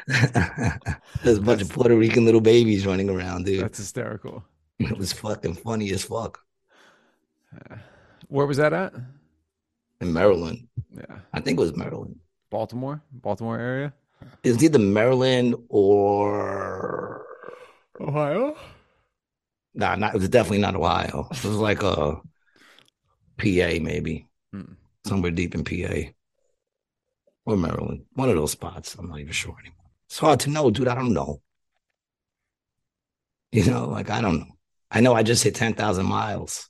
there's 1.25 1.39
a 1.39 1.43
bunch 1.43 1.63
of 1.63 1.71
Puerto 1.71 1.97
Rican 1.97 2.25
little 2.25 2.41
babies 2.41 2.87
running 2.87 3.11
around, 3.11 3.47
dude. 3.47 3.63
That's 3.63 3.79
hysterical. 3.79 4.45
It 4.79 4.97
was 4.97 5.13
fucking 5.13 5.55
funny 5.55 5.91
as 5.91 6.05
fuck. 6.05 6.41
Where 8.29 8.47
was 8.47 8.59
that 8.59 8.73
at? 8.73 8.95
In 10.01 10.13
Maryland. 10.13 10.69
Yeah. 10.95 11.19
I 11.33 11.41
think 11.41 11.59
it 11.59 11.63
was 11.63 11.77
Maryland. 11.77 12.17
Baltimore? 12.51 13.03
Baltimore 13.11 13.59
area? 13.59 13.95
It 14.43 14.53
was 14.53 14.63
either 14.63 14.79
Maryland 14.79 15.57
or 15.69 17.27
Ohio? 18.01 18.57
Nah, 19.75 19.97
not 19.97 20.15
it 20.15 20.19
was 20.19 20.29
definitely 20.29 20.59
not 20.59 20.77
Ohio. 20.77 21.29
It 21.31 21.45
was 21.45 21.57
like 21.57 21.83
a 21.83 22.21
PA, 23.39 23.81
maybe. 23.83 24.27
Hmm. 24.53 24.73
Somewhere 25.07 25.31
deep 25.31 25.55
in 25.55 25.65
PA. 25.65 26.11
Or 27.45 27.57
Maryland. 27.57 28.05
One 28.15 28.29
of 28.29 28.37
those 28.37 28.53
spots. 28.53 28.95
I'm 28.95 29.09
not 29.09 29.21
even 29.21 29.33
sure 29.33 29.57
anymore. 29.61 29.76
It's 30.09 30.19
hard 30.19 30.41
to 30.41 30.51
know, 30.51 30.71
dude. 30.71 30.89
I 30.89 30.95
don't 30.95 31.13
know. 31.13 31.41
You 33.53 33.65
know, 33.65 33.87
like 33.89 34.11
I 34.11 34.21
don't 34.21 34.41
know. 34.41 34.47
I 34.91 35.01
know 35.01 35.15
I 35.15 35.23
just 35.23 35.43
hit 35.43 35.55
10,000 35.55 36.07
miles. 36.07 36.69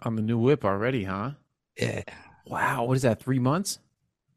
On 0.00 0.16
the 0.16 0.22
new 0.22 0.38
whip 0.38 0.64
already, 0.64 1.04
huh? 1.04 1.32
Yeah. 1.78 2.02
Wow. 2.46 2.84
What 2.84 2.96
is 2.96 3.02
that? 3.02 3.22
Three 3.22 3.38
months? 3.38 3.78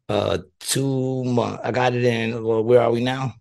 Uh, 0.08 0.40
two 0.60 1.24
months. 1.26 1.62
I 1.64 1.72
got 1.72 1.94
it 1.94 2.04
in. 2.04 2.44
Well, 2.44 2.64
where 2.64 2.82
are 2.82 2.92
we 2.92 3.04
now? 3.04 3.34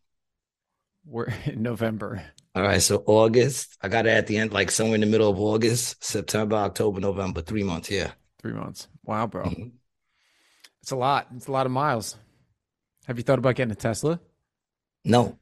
We're 1.05 1.33
in 1.45 1.63
November. 1.63 2.23
All 2.55 2.63
right. 2.63 2.83
So 2.83 3.03
August. 3.07 3.77
I 3.83 3.89
got 3.89 4.07
it 4.07 4.11
at 4.11 4.27
the 4.27 4.39
end, 4.39 4.53
like 4.53 4.71
somewhere 4.71 4.97
in 4.97 5.01
the 5.03 5.07
middle 5.07 5.31
of 5.31 5.39
August, 5.39 6.03
September, 6.03 6.57
October, 6.57 7.01
November. 7.01 7.43
Three 7.43 7.63
months. 7.63 7.91
Yeah. 7.91 8.13
Three 8.41 8.53
months. 8.55 8.89
Wow, 9.05 9.27
bro. 9.27 9.45
Mhm. 9.45 9.73
It's 10.83 10.91
a 10.93 10.97
lot. 10.97 11.29
It's 11.37 11.47
a 11.47 11.53
lot 11.53 11.67
of 11.67 11.73
miles. 11.73 12.17
Have 13.07 13.19
you 13.19 13.23
thought 13.23 13.39
about 13.39 13.55
getting 13.55 13.73
a 13.73 13.77
Tesla? 13.77 14.21
No. 15.07 15.39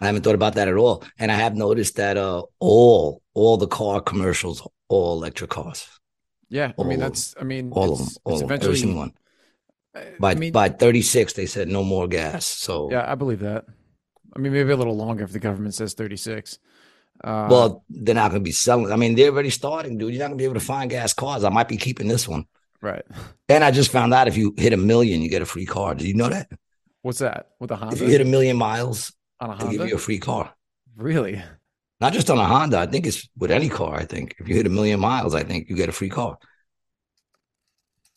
I 0.00 0.06
haven't 0.06 0.22
thought 0.22 0.34
about 0.34 0.54
that 0.54 0.68
at 0.68 0.74
all. 0.76 1.02
And 1.18 1.32
I 1.32 1.34
have 1.34 1.56
noticed 1.56 1.96
that 1.96 2.16
uh 2.16 2.42
all 2.60 3.22
all 3.34 3.56
the 3.56 3.66
car 3.66 4.00
commercials, 4.00 4.66
all 4.88 5.14
electric 5.18 5.50
cars. 5.50 5.88
Yeah. 6.50 6.72
I 6.78 6.82
mean, 6.84 6.98
that's, 6.98 7.34
I 7.38 7.44
mean, 7.44 7.72
All 7.72 7.92
of 7.92 7.98
them. 7.98 8.08
All 8.24 8.34
it's 8.34 8.42
of 8.42 8.48
them. 8.48 8.54
Every 8.54 8.56
eventually, 8.56 8.76
single 8.78 8.98
one. 8.98 9.12
I 9.94 10.04
By 10.18 10.34
mean, 10.34 10.52
by 10.52 10.70
36, 10.70 11.34
they 11.34 11.44
said 11.46 11.68
no 11.68 11.84
more 11.84 12.08
gas. 12.08 12.46
So 12.46 12.90
yeah, 12.90 13.04
I 13.10 13.14
believe 13.16 13.40
that. 13.40 13.66
I 14.34 14.38
mean, 14.38 14.52
maybe 14.52 14.70
a 14.70 14.76
little 14.76 14.96
longer 14.96 15.24
if 15.24 15.32
the 15.32 15.38
government 15.40 15.74
says 15.74 15.94
36. 15.94 16.58
Uh, 17.24 17.48
well, 17.50 17.84
they're 17.90 18.14
not 18.14 18.30
gonna 18.30 18.40
be 18.40 18.52
selling. 18.52 18.92
I 18.92 18.96
mean, 18.96 19.14
they're 19.16 19.30
already 19.30 19.50
starting, 19.50 19.98
dude. 19.98 20.12
You're 20.14 20.20
not 20.20 20.28
gonna 20.28 20.36
be 20.36 20.44
able 20.44 20.54
to 20.54 20.60
find 20.60 20.88
gas 20.88 21.12
cars. 21.12 21.42
I 21.44 21.48
might 21.50 21.68
be 21.68 21.76
keeping 21.76 22.06
this 22.08 22.28
one. 22.28 22.46
right. 22.80 23.04
And 23.48 23.64
I 23.64 23.70
just 23.72 23.90
found 23.90 24.14
out 24.14 24.28
if 24.28 24.36
you 24.36 24.54
hit 24.56 24.72
a 24.72 24.76
million, 24.76 25.20
you 25.20 25.28
get 25.28 25.42
a 25.42 25.46
free 25.46 25.66
car. 25.66 25.94
Did 25.96 26.06
you 26.06 26.14
know 26.14 26.28
that? 26.28 26.48
What's 27.08 27.20
that? 27.20 27.52
With 27.58 27.70
a 27.70 27.76
Honda? 27.76 27.96
If 27.96 28.02
you 28.02 28.08
hit 28.08 28.20
a 28.20 28.26
million 28.26 28.58
miles, 28.58 29.14
on 29.40 29.48
a 29.48 29.54
Honda, 29.54 29.70
they 29.70 29.78
give 29.78 29.88
you 29.88 29.94
a 29.94 29.98
free 29.98 30.18
car. 30.18 30.52
Really? 30.94 31.42
Not 32.02 32.12
just 32.12 32.28
on 32.28 32.36
a 32.36 32.44
Honda. 32.44 32.80
I 32.80 32.84
think 32.84 33.06
it's 33.06 33.26
with 33.34 33.50
any 33.50 33.70
car. 33.70 33.94
I 33.96 34.04
think 34.04 34.36
if 34.38 34.46
you 34.46 34.54
hit 34.54 34.66
a 34.66 34.68
million 34.68 35.00
miles, 35.00 35.34
I 35.34 35.42
think 35.42 35.70
you 35.70 35.74
get 35.74 35.88
a 35.88 35.92
free 35.92 36.10
car. 36.10 36.36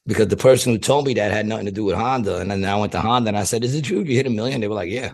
Because 0.06 0.28
the 0.28 0.36
person 0.36 0.74
who 0.74 0.78
told 0.78 1.08
me 1.08 1.14
that 1.14 1.32
had 1.32 1.46
nothing 1.46 1.68
to 1.68 1.72
do 1.72 1.86
with 1.86 1.96
Honda, 1.96 2.42
and 2.42 2.52
then 2.52 2.66
I 2.66 2.76
went 2.76 2.92
to 2.92 3.00
Honda 3.00 3.30
and 3.30 3.38
I 3.38 3.44
said, 3.46 3.64
"Is 3.64 3.76
it 3.76 3.86
true 3.86 4.02
you 4.02 4.18
hit 4.18 4.28
a 4.28 4.30
million? 4.30 4.60
They 4.60 4.68
were 4.68 4.76
like, 4.76 4.92
"Yeah." 4.92 5.14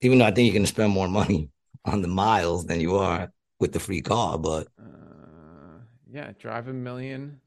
Even 0.00 0.18
though 0.18 0.24
I 0.24 0.32
think 0.32 0.46
you're 0.46 0.58
going 0.58 0.64
to 0.64 0.74
spend 0.76 0.92
more 0.92 1.06
money 1.06 1.50
on 1.84 2.02
the 2.02 2.08
miles 2.08 2.66
than 2.66 2.80
you 2.80 2.96
are 2.96 3.32
with 3.60 3.72
the 3.72 3.78
free 3.78 4.02
car, 4.02 4.36
but 4.36 4.66
Uh, 4.80 5.78
yeah, 6.10 6.32
drive 6.40 6.66
a 6.66 6.72
million 6.72 7.40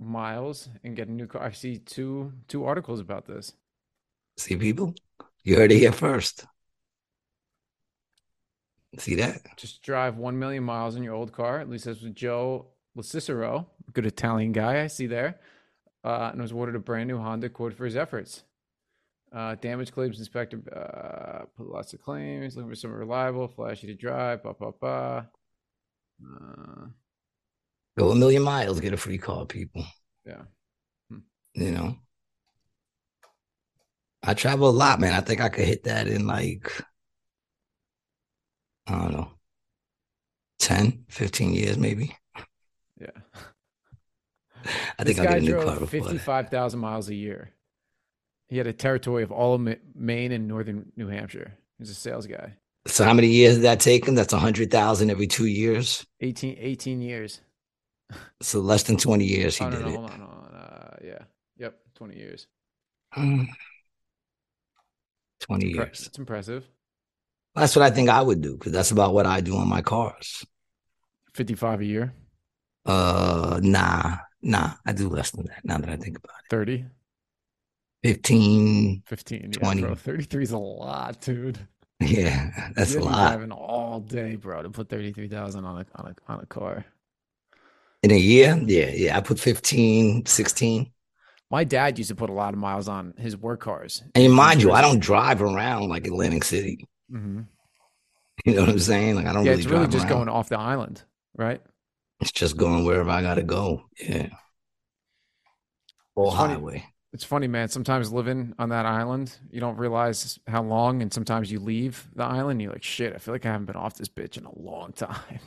miles 0.00 0.68
and 0.82 0.96
get 0.96 1.08
a 1.08 1.12
new 1.12 1.26
car. 1.26 1.42
I 1.42 1.52
see 1.52 1.78
two 1.78 2.32
two 2.48 2.64
articles 2.64 3.00
about 3.00 3.26
this. 3.26 3.52
see, 4.36 4.56
people, 4.56 4.94
you 5.44 5.56
heard 5.56 5.70
it 5.70 5.78
here 5.78 5.92
first. 5.92 6.46
See 8.98 9.14
that? 9.16 9.56
Just 9.56 9.82
drive 9.82 10.16
one 10.16 10.38
million 10.38 10.64
miles 10.64 10.96
in 10.96 11.02
your 11.02 11.14
old 11.14 11.32
car. 11.32 11.60
At 11.60 11.68
least 11.68 11.84
that's 11.84 12.02
what 12.02 12.14
Joe 12.14 12.66
Cicero, 13.00 13.68
good 13.92 14.04
Italian 14.04 14.52
guy 14.52 14.82
I 14.82 14.88
see 14.88 15.06
there, 15.06 15.38
uh, 16.02 16.30
and 16.32 16.42
was 16.42 16.50
awarded 16.52 16.74
a 16.74 16.80
brand 16.80 17.08
new 17.08 17.18
Honda 17.18 17.46
Accord 17.46 17.74
for 17.74 17.84
his 17.84 17.96
efforts. 17.96 18.42
Uh, 19.32 19.54
damage 19.54 19.92
claims 19.92 20.18
inspector 20.18 20.60
uh, 20.74 21.44
put 21.56 21.68
lots 21.68 21.94
of 21.94 22.02
claims, 22.02 22.56
looking 22.56 22.68
for 22.68 22.74
someone 22.74 22.98
reliable, 22.98 23.46
flashy 23.46 23.86
to 23.86 23.94
drive, 23.94 24.42
blah 24.42 24.54
blah 24.54 24.72
blah. 24.72 25.24
Go 28.00 28.12
a 28.12 28.14
million 28.14 28.42
miles, 28.42 28.80
get 28.80 28.94
a 28.94 28.96
free 28.96 29.18
car, 29.18 29.44
people. 29.44 29.84
yeah, 30.24 30.44
hmm. 31.10 31.18
You 31.52 31.70
know, 31.70 31.96
I 34.22 34.32
travel 34.32 34.70
a 34.70 34.72
lot, 34.72 35.00
man. 35.00 35.12
I 35.12 35.20
think 35.20 35.42
I 35.42 35.50
could 35.50 35.66
hit 35.66 35.84
that 35.84 36.08
in 36.08 36.26
like, 36.26 36.72
I 38.86 38.92
don't 38.92 39.12
know, 39.12 39.32
10, 40.60 41.04
15 41.10 41.52
years, 41.52 41.76
maybe. 41.76 42.16
yeah. 42.98 43.10
I 44.98 45.04
This 45.04 45.16
think 45.16 45.18
I'll 45.18 45.26
get 45.26 45.38
a 45.38 45.42
new 45.42 45.56
car 45.56 45.76
drove 45.76 45.90
fifty-five 45.90 46.48
thousand 46.48 46.80
miles 46.80 47.10
a 47.10 47.14
year. 47.14 47.50
He 48.48 48.56
had 48.56 48.66
a 48.66 48.72
territory 48.72 49.22
of 49.22 49.30
all 49.30 49.52
of 49.54 49.76
Maine 49.94 50.32
and 50.32 50.48
northern 50.48 50.90
New 50.96 51.08
Hampshire. 51.08 51.52
He's 51.78 51.90
a 51.90 51.94
sales 51.94 52.26
guy. 52.26 52.54
So 52.86 53.04
how 53.04 53.12
many 53.12 53.28
years 53.28 53.56
did 53.56 53.64
that 53.64 53.80
take 53.80 54.06
him? 54.08 54.14
That's 54.14 54.32
a 54.32 54.38
hundred 54.38 54.70
thousand 54.70 55.10
every 55.10 55.26
two 55.26 55.46
years. 55.46 56.06
18, 56.20 56.56
18 56.58 57.02
years. 57.02 57.42
So 58.42 58.60
less 58.60 58.82
than 58.84 58.96
twenty 58.96 59.24
years 59.24 59.56
he 59.56 59.64
oh, 59.64 59.70
no, 59.70 59.76
did 59.76 59.86
no, 59.86 59.88
it. 59.92 59.96
hold 59.96 60.10
on, 60.10 60.20
hold 60.20 60.32
on. 60.32 60.54
Uh, 60.54 60.96
yeah. 61.04 61.18
Yep, 61.58 61.78
20 61.94 62.16
years. 62.16 62.46
Mm. 63.16 63.46
Twenty 65.40 65.72
Impre- 65.72 65.74
years. 65.74 66.06
It's 66.06 66.18
impressive. 66.18 66.64
That's 67.54 67.74
what 67.76 67.84
I 67.84 67.90
think 67.90 68.08
I 68.08 68.22
would 68.22 68.40
do 68.40 68.54
because 68.56 68.72
that's 68.72 68.90
about 68.90 69.12
what 69.14 69.26
I 69.26 69.40
do 69.40 69.56
on 69.56 69.68
my 69.68 69.82
cars. 69.82 70.44
55 71.34 71.80
a 71.80 71.84
year, 71.84 72.14
Uh, 72.86 73.60
nah, 73.62 74.16
nah. 74.42 74.72
I 74.86 74.92
do 74.92 75.08
less 75.08 75.30
than 75.32 75.46
that. 75.46 75.64
Now 75.64 75.78
that 75.78 75.88
I 75.90 75.96
think 75.96 76.18
about 76.18 76.36
30, 76.50 76.86
it, 78.02 78.08
fifteen. 78.08 79.02
15. 79.06 79.52
20. 79.52 79.80
Yeah, 79.80 79.86
bro. 79.88 79.94
33 79.94 80.42
is 80.42 80.50
a 80.52 80.58
lot, 80.58 81.20
dude. 81.20 81.58
Yeah, 82.02 82.70
that's 82.74 82.94
You'd 82.94 83.02
a 83.02 83.04
lot 83.04 83.32
driving 83.32 83.52
all 83.52 84.00
day, 84.00 84.36
bro, 84.36 84.62
to 84.62 84.70
put 84.70 84.88
33,000 84.88 85.64
on 85.66 85.82
a, 85.82 85.86
on 85.96 86.06
a, 86.06 86.32
on 86.32 86.40
a 86.40 86.46
car. 86.46 86.86
In 88.02 88.10
a 88.10 88.16
year. 88.16 88.60
Yeah, 88.66 88.90
yeah. 88.90 89.16
I 89.16 89.20
put 89.20 89.38
15, 89.40 90.26
16. 90.26 90.92
My 91.50 91.64
dad 91.64 91.98
used 91.98 92.08
to 92.08 92.14
put 92.14 92.30
a 92.30 92.32
lot 92.32 92.54
of 92.54 92.60
miles 92.60 92.88
on 92.88 93.12
his 93.18 93.36
work 93.36 93.60
cars. 93.60 94.02
And 94.14 94.32
mind 94.32 94.62
you, 94.62 94.72
I 94.72 94.80
don't 94.82 95.00
drive 95.00 95.42
around 95.42 95.88
like 95.88 96.06
Atlantic 96.06 96.44
City. 96.44 96.86
hmm 97.10 97.40
You 98.44 98.54
know 98.54 98.60
what 98.62 98.70
I'm 98.70 98.78
saying? 98.78 99.16
Like 99.16 99.26
I 99.26 99.32
don't 99.32 99.44
Yeah, 99.44 99.52
really 99.52 99.62
it's 99.62 99.66
really 99.66 99.86
just 99.86 100.06
around. 100.06 100.08
going 100.08 100.28
off 100.28 100.48
the 100.48 100.58
island, 100.58 101.02
right? 101.36 101.60
It's 102.20 102.32
just 102.32 102.56
going 102.56 102.84
wherever 102.84 103.10
I 103.10 103.20
gotta 103.22 103.42
go. 103.42 103.84
Yeah. 103.98 104.30
Or 106.14 106.30
It's 106.30 106.36
funny. 106.36 106.60
highway. 106.60 106.84
It's 107.12 107.24
funny, 107.24 107.48
man. 107.48 107.68
Sometimes 107.68 108.12
living 108.12 108.54
on 108.58 108.68
that 108.68 108.86
island, 108.86 109.36
you 109.50 109.60
don't 109.60 109.76
realize 109.76 110.38
how 110.46 110.62
long, 110.62 111.02
and 111.02 111.12
sometimes 111.12 111.50
you 111.50 111.58
leave 111.58 112.08
the 112.14 112.22
island, 112.24 112.52
and 112.52 112.62
you're 112.62 112.72
like, 112.72 112.84
shit, 112.84 113.14
I 113.14 113.18
feel 113.18 113.34
like 113.34 113.44
I 113.46 113.50
haven't 113.52 113.66
been 113.66 113.76
off 113.76 113.96
this 113.96 114.08
bitch 114.08 114.36
in 114.38 114.44
a 114.44 114.58
long 114.58 114.92
time. 114.94 115.40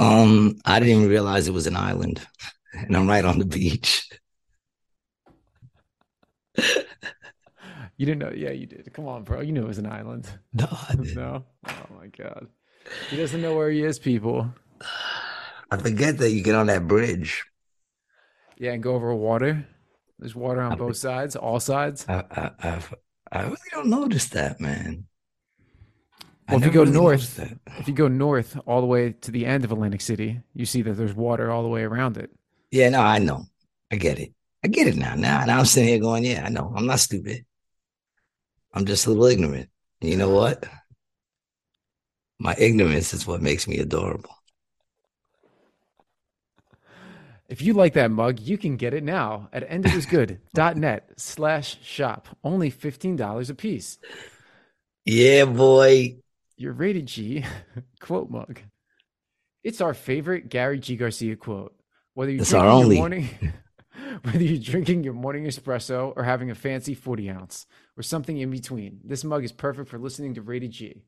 Um, 0.00 0.56
I 0.64 0.78
didn't 0.78 0.96
even 0.96 1.08
realize 1.08 1.48
it 1.48 1.52
was 1.54 1.66
an 1.66 1.76
island, 1.76 2.20
and 2.72 2.96
I'm 2.96 3.08
right 3.08 3.24
on 3.24 3.38
the 3.38 3.44
beach. 3.44 4.08
You 7.98 8.04
didn't 8.04 8.18
know? 8.18 8.32
Yeah, 8.34 8.50
you 8.50 8.66
did. 8.66 8.92
Come 8.92 9.08
on, 9.08 9.22
bro. 9.24 9.40
You 9.40 9.52
knew 9.52 9.62
it 9.62 9.68
was 9.68 9.78
an 9.78 9.86
island. 9.86 10.28
No, 10.52 10.68
I 10.70 10.94
didn't. 10.96 11.14
no? 11.14 11.44
Oh 11.66 11.86
my 11.98 12.08
god. 12.08 12.46
He 13.10 13.16
doesn't 13.16 13.40
know 13.40 13.56
where 13.56 13.70
he 13.70 13.82
is, 13.82 13.98
people. 13.98 14.50
I 15.70 15.76
forget 15.78 16.18
that 16.18 16.30
you 16.30 16.42
get 16.42 16.54
on 16.54 16.66
that 16.66 16.86
bridge. 16.86 17.44
Yeah, 18.58 18.72
and 18.72 18.82
go 18.82 18.94
over 18.94 19.14
water. 19.14 19.66
There's 20.18 20.34
water 20.34 20.60
on 20.60 20.76
both 20.78 20.96
sides, 20.96 21.36
all 21.36 21.60
sides. 21.60 22.06
I 22.08 22.24
I 22.30 22.50
I, 22.62 22.82
I 23.32 23.42
really 23.42 23.56
don't 23.70 23.88
notice 23.88 24.28
that, 24.28 24.60
man. 24.60 25.06
Well, 26.48 26.58
if 26.58 26.64
you 26.64 26.70
go 26.70 26.80
really 26.80 26.92
north- 26.92 27.56
If 27.78 27.88
you 27.88 27.94
go 27.94 28.08
north 28.08 28.58
all 28.66 28.80
the 28.80 28.86
way 28.86 29.12
to 29.12 29.30
the 29.30 29.46
end 29.46 29.64
of 29.64 29.72
Atlantic 29.72 30.00
City, 30.00 30.40
you 30.54 30.64
see 30.64 30.82
that 30.82 30.94
there's 30.94 31.14
water 31.14 31.50
all 31.50 31.62
the 31.62 31.68
way 31.68 31.82
around 31.82 32.16
it. 32.16 32.30
Yeah, 32.70 32.88
no, 32.90 33.00
I 33.00 33.18
know. 33.18 33.44
I 33.90 33.96
get 33.96 34.18
it. 34.18 34.32
I 34.64 34.68
get 34.68 34.86
it 34.86 34.96
now. 34.96 35.14
Now, 35.14 35.44
now 35.44 35.58
I'm 35.58 35.64
sitting 35.64 35.88
here 35.88 35.98
going, 35.98 36.24
yeah, 36.24 36.44
I 36.44 36.48
know. 36.48 36.72
I'm 36.74 36.86
not 36.86 37.00
stupid. 37.00 37.44
I'm 38.72 38.84
just 38.84 39.06
a 39.06 39.10
little 39.10 39.26
ignorant. 39.26 39.68
And 40.00 40.10
you 40.10 40.16
know 40.16 40.30
what? 40.30 40.64
My 42.38 42.54
ignorance 42.58 43.14
is 43.14 43.26
what 43.26 43.40
makes 43.42 43.66
me 43.66 43.78
adorable. 43.78 44.30
If 47.48 47.62
you 47.62 47.74
like 47.74 47.92
that 47.94 48.10
mug, 48.10 48.40
you 48.40 48.58
can 48.58 48.76
get 48.76 48.92
it 48.92 49.04
now 49.04 49.48
at 49.52 49.68
endofisgood.net 49.68 51.10
slash 51.16 51.78
shop. 51.82 52.28
Only 52.42 52.70
$15 52.70 53.50
a 53.50 53.54
piece. 53.54 53.98
Yeah, 55.04 55.44
boy. 55.44 56.16
Your 56.56 56.72
rated 56.72 57.06
G 57.06 57.44
quote 58.00 58.30
mug. 58.30 58.60
It's 59.62 59.80
our 59.80 59.94
favorite 59.94 60.48
Gary 60.48 60.78
G. 60.78 60.96
Garcia 60.96 61.36
quote. 61.36 61.74
Whether 62.14 62.32
you 62.32 62.40
It's 62.40 62.50
drink 62.50 62.64
our 62.64 62.70
in 62.70 62.74
only. 62.84 62.96
your 62.96 63.02
morning, 63.02 63.28
Whether 64.22 64.42
you're 64.42 64.58
drinking 64.62 65.04
your 65.04 65.12
morning 65.14 65.44
espresso 65.44 66.12
or 66.16 66.22
having 66.22 66.50
a 66.50 66.54
fancy 66.54 66.94
40 66.94 67.30
ounce 67.30 67.66
or 67.96 68.02
something 68.02 68.38
in 68.38 68.50
between, 68.50 69.00
this 69.04 69.24
mug 69.24 69.44
is 69.44 69.52
perfect 69.52 69.88
for 69.88 69.98
listening 69.98 70.34
to 70.34 70.42
Rated 70.42 70.70
G. 70.70 71.02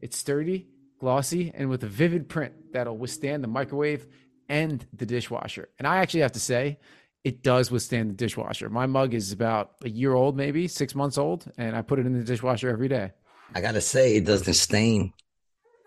It's 0.00 0.16
sturdy, 0.16 0.68
glossy, 1.00 1.50
and 1.54 1.68
with 1.68 1.82
a 1.84 1.88
vivid 1.88 2.28
print 2.28 2.52
that'll 2.72 2.96
withstand 2.98 3.42
the 3.42 3.48
microwave 3.48 4.06
and 4.48 4.84
the 4.92 5.06
dishwasher. 5.06 5.68
And 5.78 5.86
I 5.86 5.96
actually 5.98 6.20
have 6.20 6.32
to 6.32 6.40
say, 6.40 6.78
it 7.24 7.42
does 7.42 7.70
withstand 7.70 8.10
the 8.10 8.14
dishwasher. 8.14 8.68
My 8.68 8.86
mug 8.86 9.14
is 9.14 9.32
about 9.32 9.72
a 9.84 9.88
year 9.88 10.12
old, 10.14 10.36
maybe 10.36 10.66
six 10.68 10.94
months 10.94 11.18
old, 11.18 11.50
and 11.56 11.74
I 11.76 11.82
put 11.82 12.00
it 12.00 12.06
in 12.06 12.12
the 12.18 12.24
dishwasher 12.24 12.68
every 12.68 12.88
day. 12.88 13.12
I 13.54 13.60
gotta 13.60 13.80
say, 13.80 14.16
it 14.16 14.24
doesn't 14.24 14.54
stain. 14.54 15.12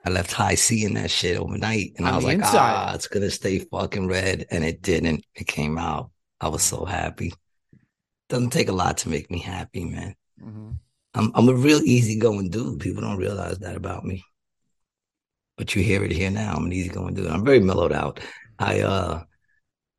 I 0.06 0.12
left 0.12 0.32
Hi-C 0.34 0.86
in 0.86 0.94
that 0.96 1.10
shit 1.10 1.38
overnight, 1.38 1.94
and 1.98 2.06
On 2.06 2.14
I 2.14 2.16
was 2.16 2.26
like, 2.26 2.36
inside. 2.38 2.74
ah, 2.76 2.94
it's 2.94 3.08
gonna 3.08 3.32
stay 3.32 3.60
fucking 3.60 4.08
red, 4.08 4.46
and 4.52 4.64
it 4.64 4.82
didn't. 4.82 5.26
It 5.36 5.48
came 5.48 5.78
out. 5.78 6.12
I 6.40 6.50
was 6.50 6.62
so 6.62 6.86
happy. 6.86 7.34
Doesn't 8.30 8.52
take 8.52 8.70
a 8.70 8.74
lot 8.74 8.98
to 9.00 9.10
make 9.10 9.32
me 9.32 9.40
happy, 9.40 9.84
man. 9.86 10.16
Mm-hmm. 10.40 10.72
I'm 11.16 11.32
I'm 11.34 11.50
a 11.50 11.54
real 11.54 11.82
easygoing 11.82 12.50
dude. 12.50 12.82
People 12.82 13.02
don't 13.02 13.18
realize 13.18 13.60
that 13.60 13.76
about 13.76 14.04
me, 14.06 14.24
but 15.58 15.76
you 15.76 15.82
hear 15.82 16.04
it 16.04 16.12
here 16.12 16.30
now. 16.30 16.54
I'm 16.56 16.66
an 16.66 16.74
easygoing 16.74 17.14
dude. 17.16 17.28
I'm 17.28 17.46
very 17.46 17.60
mellowed 17.60 17.94
out. 17.94 18.20
I 18.60 18.82
uh 18.82 19.24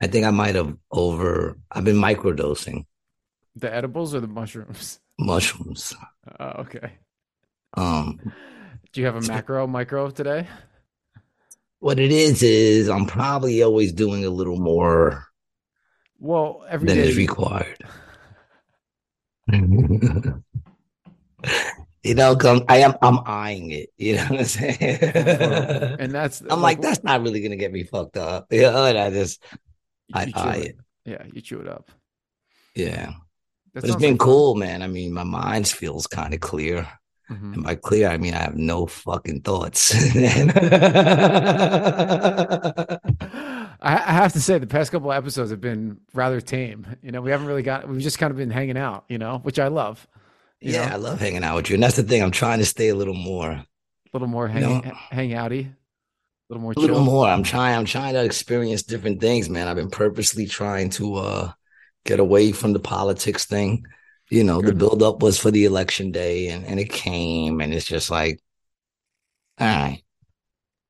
I 0.00 0.06
think 0.06 0.24
I 0.26 0.30
might 0.30 0.54
have 0.54 0.76
over. 0.90 1.58
I've 1.70 1.84
been 1.84 1.96
microdosing. 1.96 2.84
The 3.56 3.74
edibles 3.74 4.14
or 4.14 4.20
the 4.20 4.28
mushrooms? 4.28 5.00
Mushrooms. 5.18 5.94
Oh, 6.38 6.60
okay. 6.60 6.92
Um, 7.74 8.20
do 8.92 9.00
you 9.00 9.06
have 9.06 9.16
a 9.16 9.22
macro 9.22 9.66
micro 9.66 10.10
today? 10.10 10.46
What 11.80 11.98
it 11.98 12.10
is 12.10 12.42
is 12.42 12.88
I'm 12.88 13.06
probably 13.06 13.62
always 13.62 13.92
doing 13.92 14.24
a 14.24 14.30
little 14.30 14.58
more. 14.58 15.26
Well, 16.18 16.64
every 16.68 16.88
than 16.88 16.96
day 16.96 17.08
is 17.08 17.16
required. 17.16 17.84
you 19.52 20.42
know, 22.14 22.36
come 22.36 22.64
I 22.68 22.78
am 22.78 22.94
I'm 23.02 23.20
eyeing 23.26 23.70
it. 23.70 23.90
You 23.98 24.16
know 24.16 24.24
what 24.24 24.40
I'm 24.40 24.46
saying? 24.46 24.78
and 24.80 26.12
that's 26.12 26.40
I'm 26.40 26.48
like, 26.48 26.60
like 26.60 26.80
that's 26.80 27.04
not 27.04 27.22
really 27.22 27.42
gonna 27.42 27.56
get 27.56 27.72
me 27.72 27.84
fucked 27.84 28.16
up. 28.16 28.46
You 28.50 28.62
know, 28.62 28.86
and 28.86 28.98
I 28.98 29.10
just 29.10 29.44
I 30.12 30.32
eye 30.34 30.56
it. 30.56 30.66
it. 30.66 30.76
Yeah, 31.04 31.24
you 31.32 31.42
chew 31.42 31.60
it 31.60 31.68
up. 31.68 31.90
Yeah. 32.74 33.12
It's 33.74 33.94
been 33.94 34.12
like 34.12 34.18
cool, 34.18 34.54
fun. 34.54 34.60
man. 34.60 34.82
I 34.82 34.86
mean, 34.86 35.12
my 35.12 35.24
mind 35.24 35.68
feels 35.68 36.06
kind 36.06 36.32
of 36.32 36.40
clear. 36.40 36.88
Mm-hmm. 37.30 37.52
And 37.54 37.64
by 37.64 37.74
clear, 37.74 38.08
I 38.08 38.18
mean 38.18 38.34
I 38.34 38.42
have 38.42 38.56
no 38.56 38.86
fucking 38.86 39.40
thoughts. 39.42 39.94
I 43.82 44.12
have 44.12 44.32
to 44.32 44.40
say, 44.40 44.58
the 44.58 44.66
past 44.66 44.90
couple 44.90 45.12
episodes 45.12 45.50
have 45.50 45.60
been 45.60 45.98
rather 46.14 46.40
tame. 46.40 46.86
You 47.02 47.12
know, 47.12 47.20
we 47.20 47.30
haven't 47.30 47.46
really 47.46 47.62
got, 47.62 47.88
we've 47.88 48.00
just 48.00 48.18
kind 48.18 48.30
of 48.30 48.36
been 48.36 48.50
hanging 48.50 48.76
out, 48.76 49.04
you 49.08 49.18
know, 49.18 49.38
which 49.38 49.58
I 49.58 49.68
love. 49.68 50.06
Yeah, 50.60 50.86
know? 50.86 50.94
I 50.94 50.96
love 50.96 51.20
hanging 51.20 51.44
out 51.44 51.56
with 51.56 51.70
you. 51.70 51.74
And 51.74 51.82
that's 51.82 51.96
the 51.96 52.02
thing. 52.02 52.22
I'm 52.22 52.30
trying 52.30 52.58
to 52.58 52.64
stay 52.64 52.88
a 52.88 52.94
little 52.94 53.14
more, 53.14 53.50
a 53.50 53.66
little 54.12 54.28
more 54.28 54.48
hang, 54.48 54.62
you 54.62 54.68
know, 54.68 54.96
hang 55.10 55.30
outy 55.30 55.72
a 56.48 56.52
little 56.52 56.62
more 56.62 56.74
a 56.76 56.80
little 56.80 57.00
more 57.00 57.26
i'm 57.26 57.42
trying 57.42 57.76
i'm 57.76 57.84
trying 57.84 58.14
to 58.14 58.24
experience 58.24 58.82
different 58.82 59.20
things 59.20 59.48
man 59.48 59.66
i've 59.66 59.76
been 59.76 59.90
purposely 59.90 60.46
trying 60.46 60.88
to 60.88 61.16
uh 61.16 61.52
get 62.04 62.20
away 62.20 62.52
from 62.52 62.72
the 62.72 62.78
politics 62.78 63.46
thing 63.46 63.84
you 64.30 64.44
know 64.44 64.60
Good. 64.60 64.74
the 64.74 64.78
buildup 64.78 65.22
was 65.22 65.38
for 65.38 65.50
the 65.50 65.64
election 65.64 66.12
day 66.12 66.48
and, 66.48 66.64
and 66.64 66.80
it 66.80 66.90
came 66.90 67.60
and 67.60 67.72
it's 67.72 67.86
just 67.86 68.10
like 68.10 68.40
all 69.58 69.66
right 69.66 70.02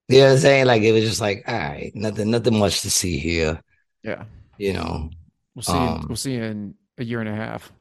you 0.08 0.18
know 0.18 0.26
what 0.26 0.32
i'm 0.32 0.38
saying 0.38 0.66
like 0.66 0.82
it 0.82 0.92
was 0.92 1.04
just 1.04 1.20
like 1.20 1.44
all 1.46 1.54
right 1.54 1.92
nothing 1.94 2.30
nothing 2.30 2.58
much 2.58 2.82
to 2.82 2.90
see 2.90 3.18
here 3.18 3.60
yeah 4.02 4.24
you 4.58 4.72
know 4.72 5.10
we'll 5.54 5.62
see 5.62 5.72
um, 5.72 6.06
we'll 6.08 6.16
see 6.16 6.36
in 6.36 6.74
a 6.98 7.04
year 7.04 7.20
and 7.20 7.28
a 7.28 7.34
half 7.34 7.72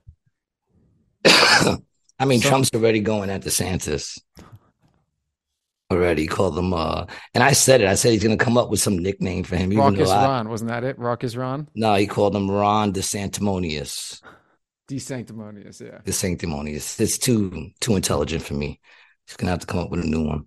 i 2.20 2.26
mean 2.26 2.42
so, 2.42 2.50
trump's 2.50 2.72
already 2.74 3.00
going 3.00 3.30
at 3.30 3.42
desantis 3.42 4.20
already. 5.92 6.28
Called 6.28 6.58
him, 6.58 6.74
uh, 6.74 7.06
and 7.34 7.44
I 7.44 7.54
said 7.54 7.82
it. 7.82 7.88
I 7.88 7.96
said 7.96 8.12
he's 8.12 8.24
going 8.24 8.38
to 8.38 8.44
come 8.44 8.58
up 8.58 8.70
with 8.70 8.80
some 8.80 8.98
nickname 8.98 9.44
for 9.44 9.56
him. 9.56 9.72
Raucous 9.72 10.10
Ron, 10.10 10.50
wasn't 10.50 10.70
that 10.70 10.84
it? 10.84 10.98
Raucous 11.00 11.36
Ron? 11.36 11.68
No, 11.76 11.96
he 11.96 12.08
called 12.08 12.36
him 12.36 12.50
Ron 12.50 12.94
DeSanctimonious. 12.94 14.22
DeSanctimonious, 14.88 15.82
yeah. 15.82 16.00
DeSanctimonious. 16.06 17.00
It's 17.00 17.18
too 17.18 17.72
too 17.80 17.96
intelligent 17.96 18.44
for 18.44 18.54
me. 18.54 18.80
Going 19.38 19.48
to 19.48 19.52
have 19.52 19.60
to 19.62 19.68
come 19.68 19.80
up 19.80 19.90
with 19.90 20.02
a 20.02 20.08
new 20.08 20.24
one. 20.24 20.46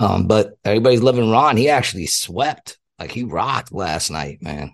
Um, 0.00 0.26
but 0.26 0.56
everybody's 0.64 1.02
loving 1.02 1.30
Ron. 1.30 1.58
He 1.58 1.68
actually 1.68 2.06
swept. 2.06 2.78
Like 2.98 3.12
he 3.12 3.24
rocked 3.24 3.72
last 3.72 4.10
night, 4.10 4.42
man. 4.42 4.72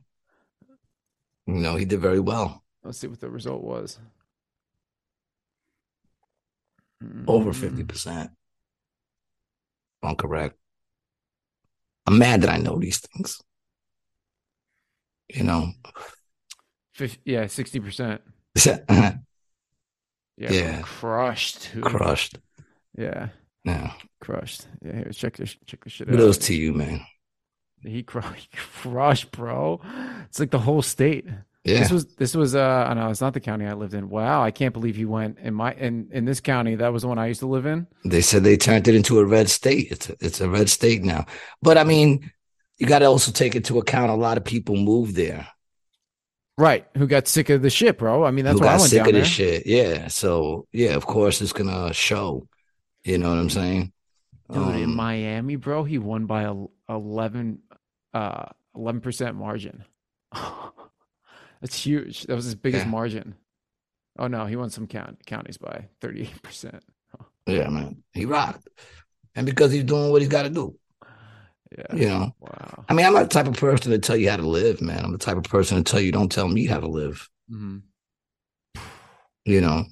You 1.46 1.54
know, 1.54 1.76
he 1.76 1.84
did 1.84 2.00
very 2.00 2.20
well. 2.20 2.62
Let's 2.84 2.98
see 2.98 3.08
what 3.08 3.20
the 3.20 3.28
result 3.28 3.62
was. 3.62 3.98
Over 7.26 7.52
50% 7.52 8.30
correct. 10.16 10.56
I'm 12.06 12.18
mad 12.18 12.42
that 12.42 12.50
I 12.50 12.58
know 12.58 12.78
these 12.78 12.98
things. 12.98 13.40
You 15.28 15.44
know. 15.44 15.72
Yeah, 17.24 17.46
sixty 17.46 17.78
percent. 17.78 18.22
Yeah, 18.66 19.16
yeah. 20.36 20.80
crushed. 20.82 21.70
Crushed. 21.82 22.38
Yeah. 22.96 23.28
Yeah. 23.64 23.92
Crushed. 24.20 24.66
Yeah, 24.82 24.92
here, 24.94 25.10
check 25.12 25.36
this 25.36 25.56
check 25.66 25.84
this 25.84 25.92
shit 25.92 26.08
out. 26.08 26.12
Kudos 26.12 26.38
to 26.38 26.54
you, 26.54 26.72
man. 26.72 27.00
He, 27.82 28.02
cr- 28.02 28.20
he 28.36 28.48
crushed, 28.54 29.30
bro. 29.30 29.80
It's 30.26 30.40
like 30.40 30.50
the 30.50 30.58
whole 30.58 30.82
state. 30.82 31.26
Yeah. 31.64 31.80
This 31.80 31.90
was 31.90 32.06
this 32.14 32.34
was 32.34 32.54
uh 32.54 32.86
I 32.88 32.94
know 32.94 33.10
it's 33.10 33.20
not 33.20 33.34
the 33.34 33.40
county 33.40 33.66
I 33.66 33.74
lived 33.74 33.92
in. 33.92 34.08
Wow, 34.08 34.42
I 34.42 34.50
can't 34.50 34.72
believe 34.72 34.96
he 34.96 35.04
went 35.04 35.38
in 35.38 35.54
my 35.54 35.74
in 35.74 36.08
in 36.12 36.24
this 36.24 36.40
county. 36.40 36.76
That 36.76 36.92
was 36.92 37.02
the 37.02 37.08
one 37.08 37.18
I 37.18 37.26
used 37.26 37.40
to 37.40 37.46
live 37.46 37.66
in. 37.66 37.86
They 38.04 38.22
said 38.22 38.42
they 38.42 38.56
turned 38.56 38.88
it 38.88 38.94
into 38.94 39.18
a 39.18 39.24
red 39.24 39.50
state. 39.50 39.88
It's 39.90 40.08
a, 40.08 40.16
it's 40.20 40.40
a 40.40 40.48
red 40.48 40.70
state 40.70 41.02
now. 41.02 41.26
But 41.60 41.76
I 41.76 41.84
mean, 41.84 42.30
you 42.78 42.86
got 42.86 43.00
to 43.00 43.06
also 43.06 43.32
take 43.32 43.54
into 43.54 43.78
account 43.78 44.10
a 44.10 44.14
lot 44.14 44.38
of 44.38 44.44
people 44.44 44.76
moved 44.76 45.14
there. 45.14 45.48
Right, 46.58 46.84
who 46.96 47.06
got 47.06 47.28
sick 47.28 47.50
of 47.50 47.62
the 47.62 47.70
shit, 47.70 47.98
bro? 47.98 48.24
I 48.24 48.32
mean, 48.32 48.44
that's 48.44 48.58
who 48.58 48.64
got 48.64 48.80
sick 48.80 49.06
of 49.06 49.12
the 49.12 49.24
shit. 49.24 49.64
Yeah, 49.64 50.08
so 50.08 50.66
yeah, 50.72 50.90
of 50.90 51.06
course 51.06 51.40
it's 51.40 51.52
gonna 51.52 51.94
show. 51.94 52.48
You 53.04 53.18
know 53.18 53.30
what 53.30 53.38
I'm 53.38 53.48
saying? 53.48 53.92
Dude, 54.50 54.62
um, 54.62 54.74
in 54.74 54.92
Miami, 54.92 55.54
bro, 55.54 55.84
he 55.84 55.98
won 55.98 56.26
by 56.26 56.42
a 56.42 56.54
11 56.88 57.60
uh 58.12 58.46
11% 58.76 59.34
margin. 59.36 59.84
That's 61.60 61.76
huge. 61.76 62.24
That 62.24 62.34
was 62.34 62.44
his 62.44 62.56
biggest 62.56 62.86
yeah. 62.86 62.90
margin. 62.90 63.34
Oh 64.18 64.26
no, 64.26 64.44
he 64.46 64.56
won 64.56 64.70
some 64.70 64.88
count- 64.88 65.24
counties 65.26 65.58
by 65.58 65.86
thirty 66.00 66.22
eight 66.22 66.42
percent. 66.42 66.82
Yeah, 67.46 67.68
man, 67.68 68.02
he 68.12 68.24
rocked, 68.24 68.68
and 69.36 69.46
because 69.46 69.70
he's 69.70 69.84
doing 69.84 70.10
what 70.10 70.22
he's 70.22 70.28
got 70.28 70.42
to 70.42 70.50
do. 70.50 70.76
Yeah, 71.76 71.94
you 71.94 72.08
know. 72.08 72.34
Wow. 72.40 72.84
I 72.88 72.94
mean, 72.94 73.04
I'm 73.04 73.12
not 73.12 73.24
the 73.24 73.34
type 73.34 73.46
of 73.46 73.56
person 73.56 73.92
to 73.92 73.98
tell 73.98 74.16
you 74.16 74.30
how 74.30 74.36
to 74.36 74.48
live, 74.48 74.80
man. 74.80 75.04
I'm 75.04 75.12
the 75.12 75.18
type 75.18 75.36
of 75.36 75.44
person 75.44 75.82
to 75.82 75.84
tell 75.90 76.00
you 76.00 76.12
don't 76.12 76.32
tell 76.32 76.48
me 76.48 76.66
how 76.66 76.80
to 76.80 76.88
live. 76.88 77.28
Mm-hmm. 77.50 77.78
You 79.44 79.60
know, 79.60 79.84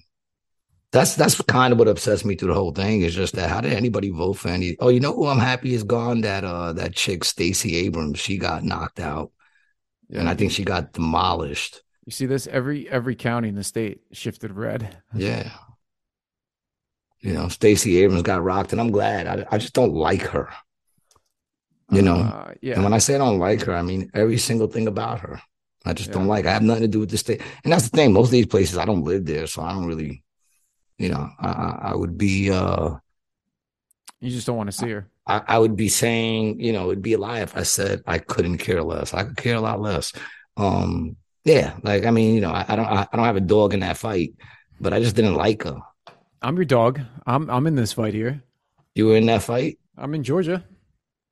that's 0.93 1.15
that's 1.15 1.41
kind 1.43 1.73
of 1.73 1.79
what 1.79 1.89
upsets 1.89 2.25
me 2.25 2.35
through 2.35 2.49
the 2.49 2.55
whole 2.55 2.73
thing 2.73 3.03
is 3.03 3.15
just 3.15 3.35
that 3.35 3.51
how 3.51 3.61
did 3.61 3.73
anybody 3.73 4.11
vote 4.11 4.35
for 4.35 4.49
any? 4.49 4.77
Oh, 4.81 4.89
you 4.89 5.01
know 5.01 5.15
who 5.15 5.27
I'm 5.27 5.39
happy 5.39 5.75
is 5.75 5.83
gone? 5.83 6.23
That 6.23 6.45
uh 6.45 6.73
that 6.75 6.95
chick 6.95 7.25
Stacey 7.25 7.77
Abrams, 7.77 8.19
she 8.19 8.39
got 8.39 8.65
knocked 8.65 9.01
out. 9.01 9.33
Yeah. 10.09 10.21
And 10.21 10.29
I 10.29 10.35
think 10.35 10.53
she 10.53 10.65
got 10.65 10.93
demolished. 10.93 11.83
You 12.07 12.13
see 12.13 12.27
this 12.27 12.47
every 12.47 12.89
every 12.89 13.17
county 13.17 13.49
in 13.49 13.55
the 13.57 13.65
state 13.65 14.01
shifted 14.13 14.53
red. 14.53 14.97
Yeah. 15.15 15.51
You 17.21 17.33
know, 17.33 17.49
Stacey 17.49 17.97
Abrams 18.03 18.23
got 18.23 18.45
rocked, 18.45 18.71
and 18.73 18.81
I'm 18.81 18.93
glad. 18.93 19.27
I, 19.27 19.47
I 19.51 19.59
just 19.59 19.73
don't 19.73 19.95
like 19.95 20.23
her. 20.23 20.49
You 21.91 22.03
know, 22.03 22.17
uh, 22.17 22.55
yeah. 22.61 22.75
And 22.75 22.85
when 22.85 22.93
I 22.93 22.99
say 22.99 23.15
I 23.15 23.19
don't 23.19 23.39
like 23.39 23.63
her, 23.63 23.75
I 23.75 23.83
mean 23.83 24.11
every 24.13 24.39
single 24.39 24.67
thing 24.67 24.89
about 24.89 25.21
her. 25.21 25.41
I 25.85 25.93
just 25.93 26.09
yeah. 26.09 26.15
don't 26.15 26.27
like. 26.27 26.47
I 26.47 26.53
have 26.53 26.63
nothing 26.63 26.83
to 26.83 26.89
do 26.89 27.01
with 27.01 27.11
the 27.11 27.19
state, 27.19 27.41
and 27.63 27.73
that's 27.73 27.89
the 27.89 27.97
thing. 27.97 28.13
Most 28.13 28.29
of 28.29 28.33
these 28.33 28.47
places, 28.47 28.77
I 28.77 28.85
don't 28.85 29.05
live 29.05 29.25
there, 29.25 29.47
so 29.47 29.63
I 29.63 29.73
don't 29.73 29.87
really, 29.87 30.25
you 30.99 31.09
know, 31.09 31.31
I, 31.39 31.79
I 31.83 31.95
would 31.95 32.19
be. 32.19 32.51
uh 32.51 32.97
You 34.21 34.31
just 34.31 34.49
don't 34.49 34.57
want 34.57 34.69
to 34.69 34.77
see 34.77 34.91
her. 34.91 35.09
I, 35.29 35.43
I, 35.47 35.59
would 35.59 35.77
be 35.77 35.89
saying, 35.89 36.61
you 36.61 36.73
know, 36.73 36.91
it'd 36.91 37.03
be 37.03 37.15
a 37.15 37.19
lie 37.19 37.41
if 37.41 37.57
I 37.57 37.65
said 37.65 38.03
I 38.07 38.19
couldn't 38.19 38.59
care 38.59 38.83
less. 38.83 39.13
I 39.13 39.25
could 39.25 39.37
care 39.37 39.57
a 39.57 39.61
lot 39.61 39.81
less. 39.81 40.13
Um, 40.57 41.17
yeah, 41.45 41.75
like 41.83 42.05
I 42.05 42.11
mean, 42.11 42.35
you 42.35 42.41
know, 42.41 42.51
I, 42.51 42.65
I 42.69 42.77
don't, 42.77 42.87
I, 42.87 43.09
I 43.13 43.17
don't 43.17 43.25
have 43.25 43.37
a 43.37 43.41
dog 43.41 43.75
in 43.75 43.81
that 43.81 43.97
fight, 43.97 44.35
but 44.81 44.93
I 44.93 45.01
just 45.01 45.17
didn't 45.17 45.35
like 45.35 45.65
her. 45.65 45.79
I'm 46.43 46.57
your 46.57 46.65
dog. 46.65 47.01
I'm, 47.27 47.49
I'm 47.51 47.67
in 47.67 47.75
this 47.75 47.93
fight 47.93 48.15
here. 48.15 48.43
You 48.95 49.07
were 49.07 49.17
in 49.17 49.27
that 49.27 49.43
fight. 49.43 49.79
I'm 49.97 50.15
in 50.15 50.23
Georgia. 50.23 50.65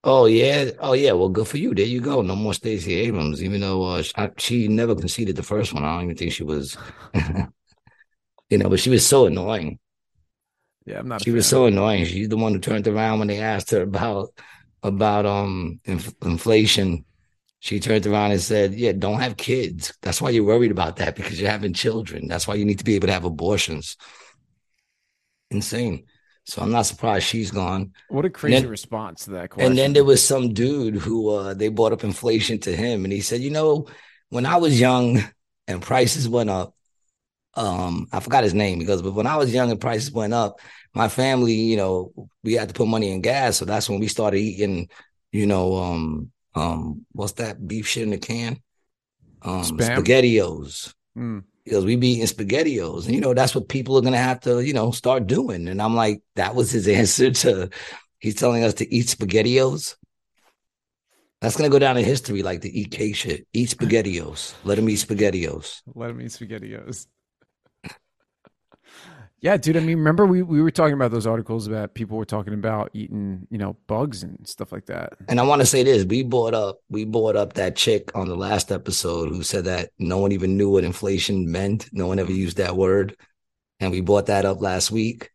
Oh 0.07 0.27
yeah, 0.27 0.71
oh 0.81 0.93
yeah. 0.93 1.13
Well, 1.13 1.31
good 1.31 1.49
for 1.49 1.57
you. 1.57 1.75
There 1.75 1.87
you 1.87 2.01
go. 2.01 2.21
No 2.21 2.37
more 2.37 2.53
Stacey 2.53 2.95
Abrams. 2.95 3.43
Even 3.43 3.63
though 3.63 3.85
uh, 3.85 4.03
she, 4.03 4.13
she 4.39 4.69
never 4.69 4.95
conceded 4.95 5.35
the 5.35 5.43
first 5.43 5.73
one, 5.73 5.83
I 5.83 5.95
don't 5.95 6.05
even 6.05 6.17
think 6.17 6.33
she 6.33 6.45
was. 6.45 6.77
you 8.51 8.59
know, 8.59 8.69
but 8.69 8.81
she 8.81 8.91
was 8.91 9.07
so 9.07 9.27
annoying. 9.27 9.79
Yeah, 10.85 10.99
I'm 10.99 11.09
not. 11.09 11.23
She 11.23 11.31
was 11.31 11.47
so 11.47 11.65
annoying. 11.67 12.05
She's 12.05 12.29
the 12.29 12.37
one 12.37 12.53
who 12.53 12.59
turned 12.59 12.87
around 12.87 13.19
when 13.19 13.29
they 13.29 13.41
asked 13.41 13.71
her 13.71 13.81
about 13.83 14.29
about 14.83 15.25
um 15.25 15.81
inf- 15.85 16.15
inflation. 16.23 17.07
She 17.61 17.81
turned 17.81 18.07
around 18.07 18.33
and 18.33 18.43
said, 18.43 18.75
Yeah, 18.75 18.93
don't 18.93 19.21
have 19.21 19.39
kids. 19.39 19.95
That's 20.03 20.21
why 20.21 20.31
you're 20.31 20.45
worried 20.45 20.71
about 20.71 20.97
that 20.97 21.17
because 21.17 21.41
you're 21.41 21.51
having 21.51 21.73
children. 21.73 22.29
That's 22.29 22.47
why 22.47 22.57
you 22.57 22.67
need 22.67 22.79
to 22.79 22.85
be 22.85 22.95
able 22.95 23.07
to 23.07 23.15
have 23.15 23.25
abortions. 23.25 23.97
Insane. 25.51 26.05
So 26.45 26.61
I'm 26.61 26.71
not 26.71 26.83
surprised 26.83 27.27
she's 27.27 27.51
gone. 27.51 27.93
What 28.09 28.27
a 28.27 28.31
crazy 28.31 28.61
then, 28.61 28.69
response 28.69 29.25
to 29.25 29.31
that 29.33 29.51
question. 29.51 29.71
And 29.71 29.79
then 29.79 29.95
there 29.95 30.05
was 30.05 30.23
some 30.25 30.53
dude 30.53 30.97
who 30.97 31.31
uh, 31.31 31.55
they 31.55 31.69
brought 31.69 31.93
up 31.93 32.05
inflation 32.05 32.59
to 32.61 32.77
him, 32.77 33.05
and 33.05 33.13
he 33.13 33.23
said, 33.23 33.41
"You 33.41 33.51
know, 33.51 33.87
when 34.29 34.45
I 34.45 34.57
was 34.57 34.79
young 34.79 35.23
and 35.67 35.81
prices 35.81 36.29
went 36.29 36.51
up, 36.51 36.75
um, 37.55 38.09
I 38.13 38.21
forgot 38.21 38.45
his 38.45 38.53
name 38.53 38.79
because, 38.79 39.01
but 39.01 39.15
when 39.15 39.27
I 39.27 39.37
was 39.37 39.55
young 39.55 39.71
and 39.71 39.81
prices 39.81 40.13
went 40.13 40.35
up, 40.35 40.61
my 40.93 41.09
family, 41.09 41.55
you 41.55 41.79
know, 41.79 42.13
we 42.43 42.55
had 42.55 42.69
to 42.69 42.75
put 42.75 42.89
money 42.89 43.11
in 43.11 43.23
gas, 43.23 43.57
so 43.57 43.65
that's 43.65 43.89
when 43.89 44.01
we 44.01 44.09
started 44.09 44.39
eating, 44.39 44.89
you 45.33 45.47
know, 45.47 45.77
um, 45.77 46.31
um, 46.55 47.07
what's 47.13 47.33
that 47.33 47.67
beef 47.67 47.87
shit 47.87 48.03
in 48.03 48.11
the 48.11 48.19
can? 48.19 48.61
Um, 49.41 49.63
Spam? 49.63 49.97
spaghettios. 49.97 50.93
Mm 51.17 51.45
because 51.65 51.85
we 51.85 51.97
be 51.97 52.13
eating 52.13 52.27
spaghettios 52.27 53.07
and 53.07 53.15
you 53.15 53.21
know 53.21 53.35
that's 53.35 53.55
what 53.55 53.69
people 53.69 53.97
are 53.97 54.03
gonna 54.03 54.17
have 54.17 54.41
to 54.41 54.65
you 54.65 54.73
know 54.73 54.91
start 54.91 55.27
doing. 55.27 55.69
And 55.69 55.81
i'm 55.81 55.95
like 55.95 56.23
that 56.37 56.55
was 56.55 56.71
his 56.71 56.89
answer 57.01 57.31
to 57.31 57.71
he's 58.19 58.37
telling 58.37 58.65
us 58.65 58.75
to 58.75 58.95
eat 58.95 59.07
spaghettios? 59.07 59.97
That's 61.41 61.57
gonna 61.57 61.69
go 61.69 61.79
down 61.79 61.97
in 61.97 62.05
history 62.05 62.43
like 62.43 62.61
the 62.61 62.83
ek 62.83 63.15
shit. 63.15 63.47
Eat 63.53 63.69
spaghettios. 63.77 64.55
Let 64.65 64.79
him 64.79 64.89
eat 64.89 64.99
spaghettios. 64.99 65.83
Let 65.95 66.11
him 66.11 66.21
eat 66.21 66.31
spaghettios 66.31 67.07
yeah, 69.45 69.59
dude. 69.59 69.77
I 69.77 69.81
mean, 69.81 69.99
remember 69.99 70.25
we, 70.25 70.41
we 70.41 70.63
were 70.63 70.71
talking 70.71 70.95
about 70.95 71.11
those 71.11 71.27
articles 71.27 71.67
about 71.67 71.93
people 71.93 72.17
were 72.17 72.25
talking 72.25 72.55
about 72.55 72.89
eating, 72.95 73.47
you 73.51 73.59
know, 73.59 73.77
bugs 73.87 74.23
and 74.23 74.39
stuff 74.49 74.73
like 74.73 74.87
that. 74.87 75.13
And 75.29 75.39
I 75.39 75.43
want 75.43 75.61
to 75.61 75.67
say 75.67 75.83
this: 75.83 76.03
we 76.07 76.23
brought 76.23 76.55
up 76.55 76.79
we 76.89 77.05
brought 77.05 77.37
up 77.37 77.53
that 77.53 77.77
chick 77.77 78.11
on 78.15 78.27
the 78.27 78.37
last 78.37 78.73
episode 78.73 79.29
who 79.29 79.43
said 79.43 79.67
that 79.67 79.91
no 79.99 80.17
one 80.17 80.33
even 80.33 80.57
knew 80.57 80.71
what 80.71 80.83
inflation 80.83 81.53
meant. 81.53 81.91
No 81.93 82.07
one 82.07 82.19
ever 82.19 82.33
used 82.33 82.57
that 82.57 82.75
word, 82.75 83.17
and 83.81 83.91
we 83.91 84.01
brought 84.01 84.27
that 84.27 84.47
up 84.47 84.63
last 84.63 84.91
week. 84.91 85.29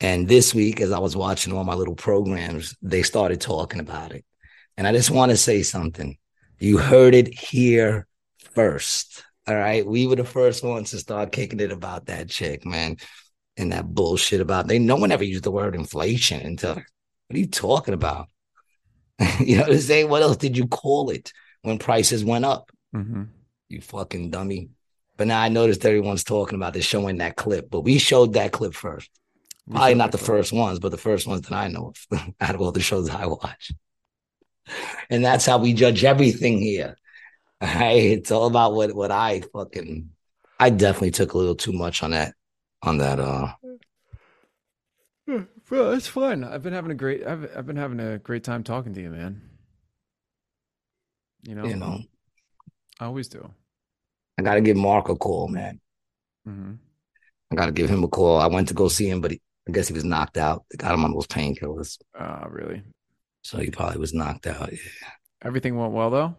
And 0.00 0.28
this 0.28 0.54
week, 0.54 0.82
as 0.82 0.92
I 0.92 0.98
was 0.98 1.16
watching 1.16 1.54
all 1.54 1.64
my 1.64 1.72
little 1.72 1.94
programs, 1.94 2.76
they 2.82 3.02
started 3.02 3.40
talking 3.40 3.80
about 3.80 4.12
it. 4.12 4.26
And 4.76 4.86
I 4.86 4.92
just 4.92 5.10
want 5.10 5.30
to 5.30 5.36
say 5.38 5.62
something. 5.62 6.18
You 6.58 6.76
heard 6.76 7.14
it 7.14 7.32
here 7.32 8.06
first. 8.52 9.24
All 9.48 9.54
right. 9.54 9.86
We 9.86 10.06
were 10.06 10.16
the 10.16 10.24
first 10.24 10.62
ones 10.62 10.90
to 10.90 10.98
start 10.98 11.32
kicking 11.32 11.60
it 11.60 11.72
about 11.72 12.06
that 12.06 12.28
chick, 12.28 12.66
man 12.66 12.98
and 13.56 13.72
that 13.72 13.94
bullshit 13.94 14.40
about 14.40 14.68
they 14.68 14.78
no 14.78 14.96
one 14.96 15.12
ever 15.12 15.24
used 15.24 15.44
the 15.44 15.50
word 15.50 15.74
inflation 15.74 16.40
until 16.40 16.74
what 16.74 16.84
are 17.34 17.38
you 17.38 17.46
talking 17.46 17.94
about? 17.94 18.28
you 19.40 19.56
know 19.56 19.62
what 19.62 19.72
I'm 19.72 19.78
saying? 19.78 20.08
What 20.08 20.22
else 20.22 20.36
did 20.36 20.56
you 20.56 20.66
call 20.66 21.10
it 21.10 21.32
when 21.62 21.78
prices 21.78 22.24
went 22.24 22.44
up? 22.44 22.70
Mm-hmm. 22.94 23.24
You 23.68 23.80
fucking 23.80 24.30
dummy. 24.30 24.70
But 25.16 25.28
now 25.28 25.40
I 25.40 25.48
noticed 25.48 25.84
everyone's 25.84 26.24
talking 26.24 26.56
about 26.56 26.74
this, 26.74 26.84
showing 26.84 27.18
that 27.18 27.36
clip. 27.36 27.70
But 27.70 27.80
we 27.80 27.98
showed 27.98 28.34
that 28.34 28.52
clip 28.52 28.74
first. 28.74 29.10
Probably 29.68 29.94
not 29.94 30.12
the 30.12 30.18
first 30.18 30.52
ones, 30.52 30.78
but 30.78 30.90
the 30.90 30.98
first 30.98 31.26
ones 31.26 31.40
that 31.42 31.52
I 31.52 31.66
know 31.68 31.92
of 32.12 32.34
out 32.40 32.54
of 32.54 32.60
all 32.60 32.70
the 32.70 32.80
shows 32.80 33.10
I 33.10 33.26
watch. 33.26 33.72
And 35.10 35.24
that's 35.24 35.46
how 35.46 35.58
we 35.58 35.72
judge 35.72 36.04
everything 36.04 36.58
here. 36.58 36.96
All 37.60 37.68
right. 37.74 37.96
It's 37.96 38.30
all 38.30 38.46
about 38.46 38.74
what 38.74 38.94
what 38.94 39.10
I 39.10 39.42
fucking 39.52 40.10
I 40.60 40.70
definitely 40.70 41.10
took 41.10 41.32
a 41.32 41.38
little 41.38 41.54
too 41.54 41.72
much 41.72 42.02
on 42.02 42.12
that 42.12 42.34
on 42.82 42.98
that 42.98 43.18
uh 43.20 43.52
well, 45.26 45.92
it's 45.92 46.06
fun. 46.06 46.44
I've 46.44 46.62
been 46.62 46.72
having 46.72 46.92
a 46.92 46.94
great 46.94 47.26
I've 47.26 47.50
I've 47.56 47.66
been 47.66 47.76
having 47.76 48.00
a 48.00 48.18
great 48.18 48.44
time 48.44 48.62
talking 48.62 48.94
to 48.94 49.00
you, 49.00 49.10
man. 49.10 49.42
You 51.42 51.54
know, 51.54 51.66
you 51.66 51.76
know, 51.76 52.00
I 53.00 53.06
always 53.06 53.28
do. 53.28 53.50
I 54.38 54.42
gotta 54.42 54.60
give 54.60 54.76
Mark 54.76 55.08
a 55.08 55.16
call, 55.16 55.48
man. 55.48 55.80
Mm-hmm. 56.46 56.74
I 57.50 57.54
gotta 57.54 57.72
give 57.72 57.90
him 57.90 58.04
a 58.04 58.08
call. 58.08 58.40
I 58.40 58.46
went 58.46 58.68
to 58.68 58.74
go 58.74 58.88
see 58.88 59.08
him, 59.08 59.20
but 59.20 59.32
he, 59.32 59.40
I 59.68 59.72
guess 59.72 59.88
he 59.88 59.94
was 59.94 60.04
knocked 60.04 60.36
out. 60.36 60.64
They 60.70 60.76
got 60.76 60.94
him 60.94 61.04
on 61.04 61.12
those 61.12 61.26
painkillers. 61.26 61.98
Ah, 62.16 62.44
uh, 62.44 62.48
really? 62.48 62.82
So 63.42 63.58
he 63.58 63.70
probably 63.70 63.98
was 63.98 64.14
knocked 64.14 64.46
out. 64.46 64.72
Yeah. 64.72 64.78
Everything 65.42 65.76
went 65.76 65.92
well 65.92 66.10
though. 66.10 66.36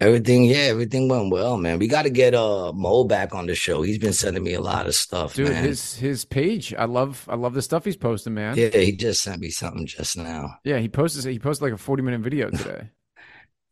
Everything, 0.00 0.44
yeah, 0.46 0.68
everything 0.72 1.08
went 1.08 1.30
well, 1.30 1.58
man. 1.58 1.78
We 1.78 1.86
got 1.86 2.02
to 2.02 2.10
get 2.10 2.34
uh 2.34 2.72
Mo 2.72 3.04
back 3.04 3.34
on 3.34 3.46
the 3.46 3.54
show. 3.54 3.82
He's 3.82 3.98
been 3.98 4.14
sending 4.14 4.42
me 4.42 4.54
a 4.54 4.60
lot 4.60 4.86
of 4.86 4.94
stuff, 4.94 5.34
dude. 5.34 5.50
Man. 5.50 5.62
His 5.62 5.96
his 5.96 6.24
page, 6.24 6.72
I 6.74 6.86
love, 6.86 7.26
I 7.28 7.34
love 7.34 7.52
the 7.52 7.60
stuff 7.60 7.84
he's 7.84 7.98
posting, 7.98 8.32
man. 8.32 8.56
Yeah, 8.56 8.70
he 8.70 8.92
just 8.92 9.22
sent 9.22 9.40
me 9.40 9.50
something 9.50 9.86
just 9.86 10.16
now. 10.16 10.54
Yeah, 10.64 10.78
he 10.78 10.88
posted 10.88 11.30
he 11.30 11.38
posted 11.38 11.64
like 11.64 11.74
a 11.74 11.78
forty 11.78 12.02
minute 12.02 12.22
video 12.22 12.48
today. 12.50 12.88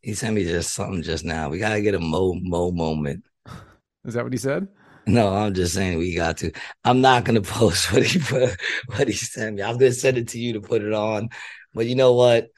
he 0.01 0.13
sent 0.13 0.35
me 0.35 0.43
just 0.45 0.73
something 0.73 1.01
just 1.01 1.25
now. 1.25 1.49
We 1.49 1.57
got 1.57 1.73
to 1.73 1.81
get 1.81 1.95
a 1.95 1.99
Mo 1.99 2.35
Mo 2.35 2.71
moment. 2.71 3.23
Is 4.05 4.13
that 4.13 4.23
what 4.23 4.31
he 4.31 4.37
said? 4.39 4.67
No, 5.07 5.33
I'm 5.33 5.55
just 5.55 5.73
saying 5.73 5.97
we 5.97 6.13
got 6.13 6.37
to. 6.37 6.51
I'm 6.83 7.01
not 7.01 7.23
gonna 7.25 7.41
post 7.59 7.91
what 7.91 8.03
he 8.03 8.19
put, 8.19 8.55
what 8.85 9.07
he 9.07 9.13
sent 9.15 9.55
me. 9.55 9.63
I'm 9.63 9.79
gonna 9.79 9.91
send 9.93 10.17
it 10.19 10.27
to 10.29 10.39
you 10.39 10.53
to 10.53 10.61
put 10.61 10.83
it 10.83 10.93
on. 10.93 11.29
But 11.73 11.87
you 11.87 11.95
know 11.95 12.13
what? 12.13 12.49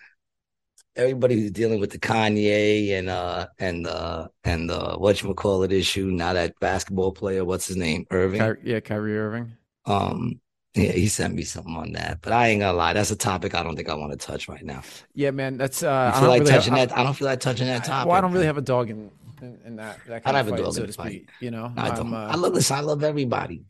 Everybody 0.96 1.40
who's 1.40 1.52
dealing 1.52 1.80
with 1.80 1.92
the 1.92 2.00
Kanye 2.00 2.92
and 2.92 3.10
uh 3.10 3.48
and 3.60 3.88
uh 3.88 4.28
and 4.44 4.70
uh 4.70 4.98
what 4.98 5.22
you 5.22 5.34
call 5.34 5.64
it 5.64 5.72
issue 5.72 6.08
now 6.08 6.34
that 6.34 6.54
basketball 6.60 7.12
player 7.12 7.46
what's 7.46 7.68
his 7.68 7.78
name 7.78 8.06
Irving? 8.12 8.42
Ky- 8.42 8.70
yeah 8.72 8.80
Kyrie 8.82 9.18
Irving. 9.18 9.54
Um 9.86 10.42
yeah 10.76 10.92
he 10.92 11.08
sent 11.08 11.34
me 11.36 11.44
something 11.44 11.76
on 11.76 11.94
that 11.94 12.20
but 12.22 12.34
I 12.34 12.50
ain't 12.50 12.62
gonna 12.62 12.78
lie 12.78 12.94
that's 12.94 13.12
a 13.12 13.16
topic 13.16 13.56
I 13.56 13.64
don't 13.64 13.76
think 13.76 13.90
I 13.90 13.94
want 13.96 14.12
to 14.12 14.18
touch 14.18 14.48
right 14.50 14.64
now. 14.64 14.82
Yeah 15.14 15.32
man 15.32 15.58
that's 15.58 15.82
uh 15.84 16.12
I 16.14 16.20
feel 16.20 16.30
like 16.30 16.42
really 16.42 16.52
touching 16.52 16.76
have, 16.76 16.90
that 16.90 16.98
I, 16.98 17.04
don't 17.04 17.14
feel 17.14 17.28
like 17.28 17.40
touching 17.40 17.68
that 17.68 17.84
topic 17.86 18.10
well 18.10 18.18
I 18.18 18.22
don't 18.22 18.34
really 18.34 18.46
have 18.46 18.58
a 18.58 18.62
dog 18.62 18.90
in 18.90 19.12
in, 19.42 19.60
in 19.66 19.76
that 19.78 20.00
that 20.08 20.24
kind 20.24 20.38
I 20.38 20.42
don't 20.44 20.48
of 20.48 20.48
have 20.48 20.48
fight, 20.50 20.60
a 20.60 20.64
dog 20.64 20.74
so 20.76 20.82
in 20.82 20.88
to 20.88 20.94
fight. 20.94 21.08
speak 21.12 21.30
you 21.40 21.52
know? 21.52 21.74
I 21.78 21.90
don't. 21.96 22.14
uh, 22.14 22.28
I 22.32 22.36
love 22.36 22.54
this 22.54 22.70
I 22.70 22.82
love 22.82 23.04
everybody. 23.04 23.64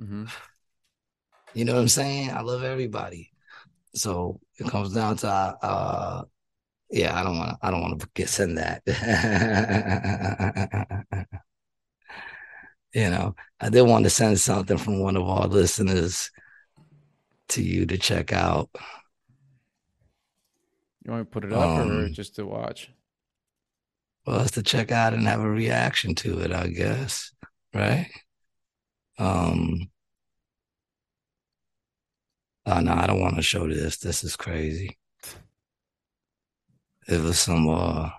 Mm-hmm. 0.00 0.24
you 1.54 1.64
know 1.64 1.74
what 1.74 1.80
I'm 1.80 1.88
saying? 1.88 2.30
I 2.30 2.40
love 2.42 2.62
everybody. 2.62 3.30
So 3.94 4.40
it 4.58 4.68
comes 4.68 4.92
down 4.94 5.16
to 5.18 5.28
uh 5.28 6.22
yeah, 6.90 7.18
I 7.18 7.22
don't 7.22 7.38
want 7.38 7.50
to. 7.50 7.58
I 7.62 7.70
don't 7.70 7.82
want 7.82 8.00
to 8.00 8.08
get 8.14 8.28
send 8.28 8.58
that. 8.58 8.82
you 12.94 13.10
know, 13.10 13.34
I 13.60 13.68
did 13.68 13.82
want 13.82 14.04
to 14.04 14.10
send 14.10 14.40
something 14.40 14.78
from 14.78 15.00
one 15.00 15.16
of 15.16 15.24
our 15.24 15.46
listeners 15.46 16.30
to 17.50 17.62
you 17.62 17.86
to 17.86 17.98
check 17.98 18.32
out. 18.32 18.70
You 21.04 21.12
want 21.12 21.30
to 21.30 21.30
put 21.30 21.44
it 21.44 21.52
up 21.52 21.78
um, 21.78 21.90
or 21.90 22.08
just 22.08 22.36
to 22.36 22.46
watch? 22.46 22.90
Well, 24.26 24.40
it's 24.40 24.52
to 24.52 24.62
check 24.62 24.90
out 24.90 25.14
and 25.14 25.26
have 25.26 25.40
a 25.40 25.50
reaction 25.50 26.14
to 26.16 26.40
it, 26.40 26.52
I 26.52 26.68
guess. 26.68 27.32
Right? 27.74 28.08
Um. 29.18 29.90
Oh 32.64 32.80
no, 32.80 32.92
I 32.92 33.06
don't 33.06 33.20
want 33.20 33.36
to 33.36 33.42
show 33.42 33.66
this. 33.66 33.98
This 33.98 34.24
is 34.24 34.36
crazy 34.36 34.97
it 37.08 37.20
was 37.20 37.38
some 37.38 37.68
uh 37.68 38.10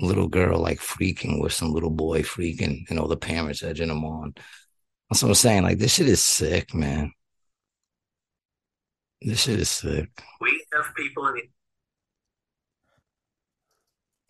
little 0.00 0.28
girl 0.28 0.58
like 0.58 0.78
freaking 0.78 1.40
with 1.40 1.52
some 1.52 1.72
little 1.72 1.90
boy 1.90 2.22
freaking, 2.22 2.88
you 2.90 2.96
know, 2.96 3.06
the 3.06 3.16
parents 3.16 3.62
edging 3.62 3.88
them 3.88 4.04
on. 4.04 4.34
That's 5.08 5.22
what 5.22 5.30
I'm 5.30 5.34
saying. 5.34 5.62
Like 5.62 5.78
this 5.78 5.94
shit 5.94 6.08
is 6.08 6.22
sick, 6.22 6.74
man. 6.74 7.12
This 9.22 9.42
shit 9.42 9.58
is 9.60 9.70
sick. 9.70 10.10
We 10.40 10.64
have 10.74 10.94
people 10.94 11.26
in 11.28 11.42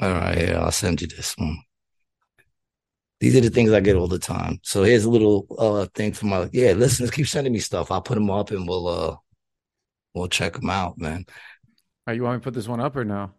All 0.01 0.13
right, 0.13 0.39
yeah, 0.49 0.61
I'll 0.61 0.71
send 0.73 1.01
you 1.01 1.09
this 1.09 1.37
one. 1.37 1.59
These 3.21 3.37
are 3.37 3.41
the 3.41 3.51
things 3.51 3.73
I 3.73 3.81
get 3.81 3.97
all 3.97 4.09
the 4.09 4.19
time. 4.19 4.61
So 4.63 4.83
here's 4.83 5.05
a 5.05 5.11
little 5.11 5.47
uh 5.59 5.87
thing 5.95 6.13
for 6.13 6.27
my 6.27 6.49
yeah, 6.53 6.73
listeners 6.73 7.11
keep 7.11 7.27
sending 7.27 7.53
me 7.53 7.59
stuff. 7.59 7.91
I'll 7.91 8.03
put 8.03 8.15
them 8.15 8.31
up 8.31 8.51
and 8.51 8.69
we'll 8.69 8.87
uh 8.89 9.17
we'll 10.15 10.29
check 10.29 10.55
them 10.55 10.71
out, 10.71 10.99
man. 10.99 11.25
Are 12.07 12.13
you 12.13 12.23
want 12.23 12.37
me 12.37 12.41
to 12.41 12.45
put 12.45 12.55
this 12.55 12.69
one 12.69 12.81
up 12.81 12.97
or 12.97 13.05
no? 13.05 13.31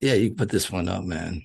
Yeah, 0.00 0.14
you 0.14 0.32
put 0.32 0.50
this 0.50 0.70
one 0.70 0.88
up, 0.88 1.02
man. 1.04 1.44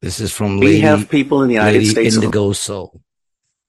This 0.00 0.20
is 0.20 0.32
from 0.32 0.58
Lady, 0.58 0.76
we 0.76 0.80
have 0.80 1.10
people 1.10 1.42
in 1.42 1.48
the 1.48 1.54
United 1.54 1.78
Lady 1.80 1.90
States 1.90 2.14
Indigo 2.14 2.52
Soul. 2.52 3.02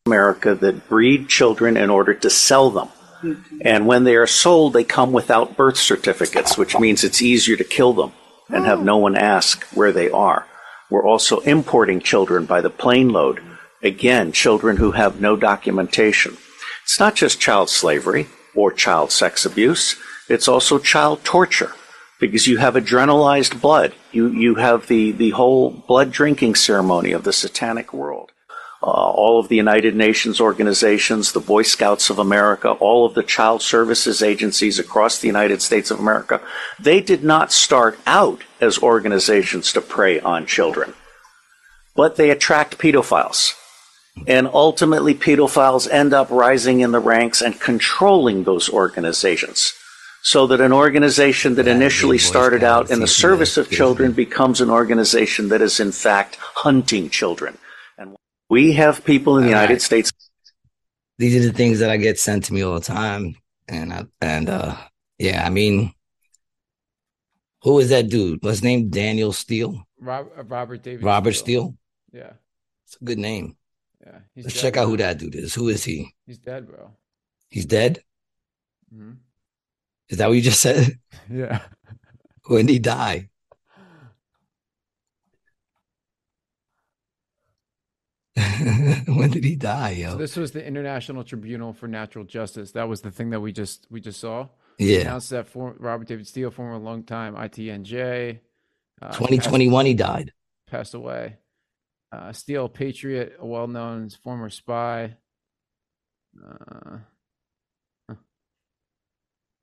America 0.05 0.55
that 0.55 0.87
breed 0.87 1.27
children 1.27 1.75
in 1.75 1.89
order 1.89 2.13
to 2.13 2.29
sell 2.29 2.69
them. 2.69 2.87
And 3.61 3.85
when 3.85 4.05
they 4.05 4.15
are 4.15 4.25
sold, 4.25 4.73
they 4.73 4.83
come 4.83 5.11
without 5.11 5.57
birth 5.57 5.77
certificates, 5.77 6.57
which 6.57 6.79
means 6.79 7.03
it's 7.03 7.21
easier 7.21 7.57
to 7.57 7.63
kill 7.63 7.93
them 7.93 8.13
and 8.49 8.65
have 8.65 8.81
no 8.81 8.97
one 8.97 9.15
ask 9.15 9.63
where 9.73 9.91
they 9.91 10.09
are. 10.09 10.47
We're 10.89 11.05
also 11.05 11.39
importing 11.41 11.99
children 11.99 12.45
by 12.45 12.61
the 12.61 12.69
plane 12.69 13.09
load. 13.09 13.43
Again, 13.83 14.31
children 14.31 14.77
who 14.77 14.91
have 14.91 15.21
no 15.21 15.35
documentation. 15.35 16.37
It's 16.91 16.99
not 16.99 17.15
just 17.15 17.39
child 17.39 17.69
slavery 17.69 18.27
or 18.53 18.73
child 18.73 19.13
sex 19.13 19.45
abuse, 19.45 19.95
it's 20.27 20.49
also 20.49 20.77
child 20.77 21.23
torture 21.23 21.71
because 22.19 22.47
you 22.47 22.57
have 22.57 22.73
adrenalized 22.73 23.61
blood. 23.61 23.93
You, 24.11 24.27
you 24.27 24.55
have 24.55 24.87
the, 24.87 25.13
the 25.13 25.29
whole 25.29 25.69
blood 25.69 26.11
drinking 26.11 26.55
ceremony 26.55 27.13
of 27.13 27.23
the 27.23 27.31
satanic 27.31 27.93
world. 27.93 28.33
uh, 28.83 28.87
all 28.87 29.39
of 29.39 29.47
the 29.47 29.55
United 29.55 29.95
Nations 29.95 30.41
organizations, 30.41 31.31
the 31.31 31.39
Boy 31.39 31.61
Scouts 31.61 32.09
of 32.09 32.17
America, 32.17 32.71
all 32.71 33.05
of 33.05 33.13
the 33.13 33.23
child 33.23 33.61
services 33.61 34.23
agencies 34.23 34.79
across 34.79 35.19
the 35.19 35.27
United 35.27 35.61
States 35.61 35.91
of 35.91 35.99
America, 35.99 36.41
they 36.79 36.99
did 36.99 37.23
not 37.23 37.51
start 37.51 37.99
out 38.07 38.43
as 38.59 38.79
organizations 38.79 39.71
to 39.73 39.81
prey 39.81 40.19
on 40.19 40.47
children, 40.47 40.93
but 41.95 42.15
they 42.15 42.31
attract 42.31 42.79
pedophiles. 42.79 43.55
And 44.27 44.47
ultimately, 44.47 45.13
pedophiles 45.15 45.89
end 45.89 46.13
up 46.13 46.29
rising 46.29 46.81
in 46.81 46.91
the 46.91 46.99
ranks 46.99 47.41
and 47.41 47.59
controlling 47.59 48.43
those 48.43 48.69
organizations. 48.69 49.73
So 50.23 50.45
that 50.47 50.61
an 50.61 50.71
organization 50.73 51.55
that 51.55 51.65
Yeah, 51.65 51.73
initially 51.73 52.17
started 52.19 52.63
out 52.63 52.91
in 52.91 52.99
the 52.99 53.07
service 53.07 53.57
of 53.57 53.71
yeah. 53.71 53.77
children 53.77 54.11
becomes 54.11 54.61
an 54.61 54.69
organization 54.69 55.49
that 55.49 55.61
is 55.61 55.79
in 55.79 55.91
fact 55.91 56.35
hunting 56.35 57.09
children. 57.09 57.57
And 57.97 58.15
we 58.49 58.73
have 58.73 59.03
people 59.03 59.37
in 59.37 59.43
the 59.45 59.53
All 59.53 59.61
United 59.61 59.73
right. 59.75 59.81
States 59.81 60.11
These 61.17 61.37
are 61.43 61.47
the 61.51 61.57
things 61.57 61.79
that 61.79 61.89
I 61.89 61.97
get 61.97 62.19
sent 62.19 62.45
to 62.45 62.53
me 62.53 62.61
all 62.61 62.75
the 62.75 62.85
time, 62.85 63.35
and 63.67 63.93
I, 63.93 64.05
and 64.21 64.49
uh, 64.49 64.75
yeah, 65.17 65.43
I 65.45 65.49
mean, 65.49 65.93
who 67.63 67.79
is 67.79 67.89
that 67.89 68.09
dude? 68.09 68.43
What's 68.43 68.57
his 68.57 68.63
name? 68.63 68.89
Daniel 68.89 69.33
Steele, 69.33 69.83
Rob, 69.99 70.27
uh, 70.37 70.43
Robert 70.43 70.83
David. 70.83 71.03
Robert 71.03 71.33
Steele. 71.33 71.75
Steele. 72.11 72.21
Yeah, 72.21 72.33
It's 72.85 72.97
a 73.01 73.05
good 73.05 73.19
name. 73.19 73.55
Yeah. 74.05 74.19
Let's 74.35 74.53
dead 74.53 74.61
check 74.61 74.77
out 74.77 74.87
who 74.87 74.97
that 74.97 75.17
dude 75.19 75.35
is. 75.35 75.53
Who 75.53 75.69
is 75.69 75.83
he? 75.83 76.13
He's 76.25 76.37
dead, 76.39 76.67
bro. 76.67 76.91
He's 77.49 77.65
dead. 77.65 78.03
hmm 78.93 79.13
Is 80.09 80.17
that 80.17 80.27
what 80.27 80.33
you 80.35 80.41
just 80.41 80.61
said? 80.61 80.99
Yeah. 81.29 81.61
when 82.47 82.65
did 82.65 82.73
he 82.73 82.79
die? 82.79 83.29
when 88.35 89.29
did 89.29 89.43
he 89.43 89.55
die, 89.55 90.01
So 90.09 90.15
this 90.17 90.35
was 90.35 90.51
the 90.51 90.65
International 90.65 91.23
Tribunal 91.23 91.73
for 91.73 91.87
Natural 91.87 92.23
Justice. 92.25 92.71
That 92.71 92.87
was 92.87 93.01
the 93.01 93.11
thing 93.11 93.29
that 93.31 93.39
we 93.41 93.51
just 93.51 93.87
we 93.89 93.99
just 94.01 94.19
saw. 94.19 94.47
Yeah, 94.77 95.01
Announced 95.01 95.29
that 95.31 95.47
for 95.47 95.75
Robert 95.77 96.07
David 96.07 96.27
Steele, 96.27 96.49
former 96.49 96.77
longtime 96.77 97.35
ITNJ, 97.35 98.39
uh, 99.01 99.05
passed- 99.07 99.17
2021 99.19 99.85
he 99.85 99.93
died. 99.93 100.33
passed 100.65 100.93
away. 100.93 101.37
Uh, 102.11 102.33
Steele, 102.33 102.67
patriot, 102.67 103.37
a 103.39 103.45
well-known 103.45 104.09
former 104.09 104.49
spy. 104.49 105.15
Uh, 106.37 106.97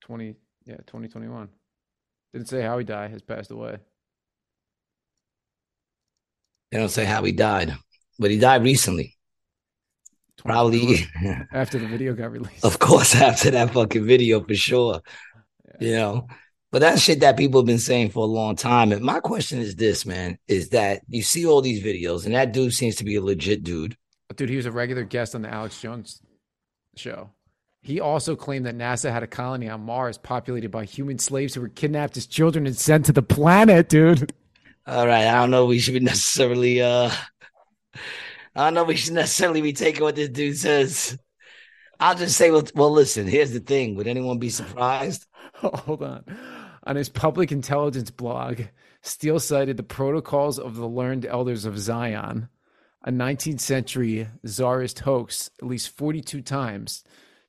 twenty, 0.00 0.36
yeah, 0.64 0.76
twenty 0.86 1.08
twenty-one. 1.08 1.48
Didn't 2.32 2.48
say 2.48 2.62
how 2.62 2.78
he 2.78 2.84
died. 2.84 3.10
Has 3.10 3.22
passed 3.22 3.50
away. 3.50 3.78
They 6.70 6.78
don't 6.78 6.88
say 6.90 7.04
how 7.04 7.22
he 7.24 7.32
died, 7.32 7.74
but 8.18 8.30
he 8.30 8.38
died 8.38 8.62
recently. 8.62 9.16
Probably, 10.38 11.06
after 11.52 11.78
the 11.78 11.86
video 11.86 12.14
got 12.14 12.30
released. 12.30 12.64
of 12.64 12.78
course, 12.78 13.14
after 13.20 13.50
that 13.50 13.72
fucking 13.72 14.06
video 14.06 14.42
for 14.42 14.54
sure. 14.54 15.00
You 15.80 15.92
know, 15.92 16.26
but 16.70 16.80
that's 16.80 17.00
shit 17.00 17.20
that 17.20 17.36
people 17.36 17.60
have 17.60 17.66
been 17.66 17.78
saying 17.78 18.10
for 18.10 18.20
a 18.20 18.30
long 18.30 18.56
time. 18.56 18.92
And 18.92 19.02
my 19.02 19.20
question 19.20 19.58
is 19.58 19.76
this, 19.76 20.04
man: 20.04 20.38
is 20.48 20.70
that 20.70 21.02
you 21.08 21.22
see 21.22 21.46
all 21.46 21.60
these 21.60 21.82
videos, 21.82 22.26
and 22.26 22.34
that 22.34 22.52
dude 22.52 22.74
seems 22.74 22.96
to 22.96 23.04
be 23.04 23.16
a 23.16 23.22
legit 23.22 23.62
dude. 23.62 23.96
Dude, 24.34 24.50
he 24.50 24.56
was 24.56 24.66
a 24.66 24.72
regular 24.72 25.04
guest 25.04 25.34
on 25.34 25.42
the 25.42 25.52
Alex 25.52 25.80
Jones 25.80 26.20
show. 26.96 27.30
He 27.80 28.00
also 28.00 28.36
claimed 28.36 28.66
that 28.66 28.76
NASA 28.76 29.10
had 29.10 29.22
a 29.22 29.26
colony 29.26 29.68
on 29.68 29.80
Mars 29.80 30.18
populated 30.18 30.70
by 30.70 30.84
human 30.84 31.18
slaves 31.18 31.54
who 31.54 31.60
were 31.60 31.68
kidnapped 31.68 32.16
as 32.16 32.26
children 32.26 32.66
and 32.66 32.76
sent 32.76 33.06
to 33.06 33.12
the 33.12 33.22
planet, 33.22 33.88
dude. 33.88 34.32
All 34.86 35.06
right, 35.06 35.26
I 35.26 35.34
don't 35.40 35.50
know. 35.50 35.66
We 35.66 35.78
should 35.78 35.94
be 35.94 36.00
necessarily. 36.00 36.82
uh 36.82 37.10
I 38.54 38.64
don't 38.64 38.74
know. 38.74 38.84
We 38.84 38.96
should 38.96 39.14
necessarily 39.14 39.60
be 39.60 39.72
taking 39.72 40.02
what 40.02 40.16
this 40.16 40.30
dude 40.30 40.58
says. 40.58 41.16
I'll 42.00 42.16
just 42.16 42.36
say, 42.36 42.50
well, 42.50 42.66
well, 42.74 42.90
listen. 42.90 43.26
Here's 43.26 43.52
the 43.52 43.60
thing. 43.60 43.94
Would 43.94 44.08
anyone 44.08 44.38
be 44.38 44.50
surprised? 44.50 45.26
Hold 45.54 46.02
on. 46.02 46.24
On 46.88 46.96
his 46.96 47.10
public 47.10 47.52
intelligence 47.52 48.10
blog, 48.10 48.62
Steele 49.02 49.40
cited 49.40 49.76
the 49.76 49.82
protocols 49.82 50.58
of 50.58 50.76
the 50.76 50.88
learned 50.88 51.26
elders 51.26 51.66
of 51.66 51.78
Zion, 51.78 52.48
a 53.04 53.12
19th 53.12 53.60
century 53.60 54.26
czarist 54.46 55.00
hoax, 55.00 55.50
at 55.60 55.68
least 55.68 55.90
42 55.90 56.40
times 56.40 57.04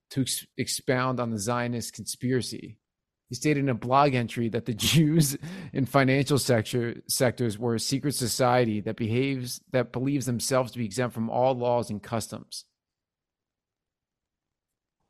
to 0.10 0.22
ex- 0.22 0.46
expound 0.58 1.22
on 1.22 1.32
the 1.32 1.40
Zionist 1.40 1.94
conspiracy. 1.94 2.80
He 3.30 3.36
stated 3.36 3.62
in 3.62 3.70
a 3.70 3.76
blog 3.76 4.14
entry 4.14 4.50
that 4.50 4.66
the 4.66 4.74
Jews 4.76 5.38
in 5.72 5.86
financial 5.86 6.38
sector 6.38 7.02
sectors 7.08 7.58
were 7.58 7.76
a 7.76 7.80
secret 7.80 8.16
society 8.16 8.82
that 8.82 8.98
behaves 8.98 9.62
that 9.72 9.94
believes 9.94 10.26
themselves 10.26 10.74
to 10.74 10.80
be 10.80 10.86
exempt 10.86 11.14
from 11.14 11.30
all 11.30 11.54
laws 11.54 11.90
and 11.90 12.04
customs. 12.04 12.66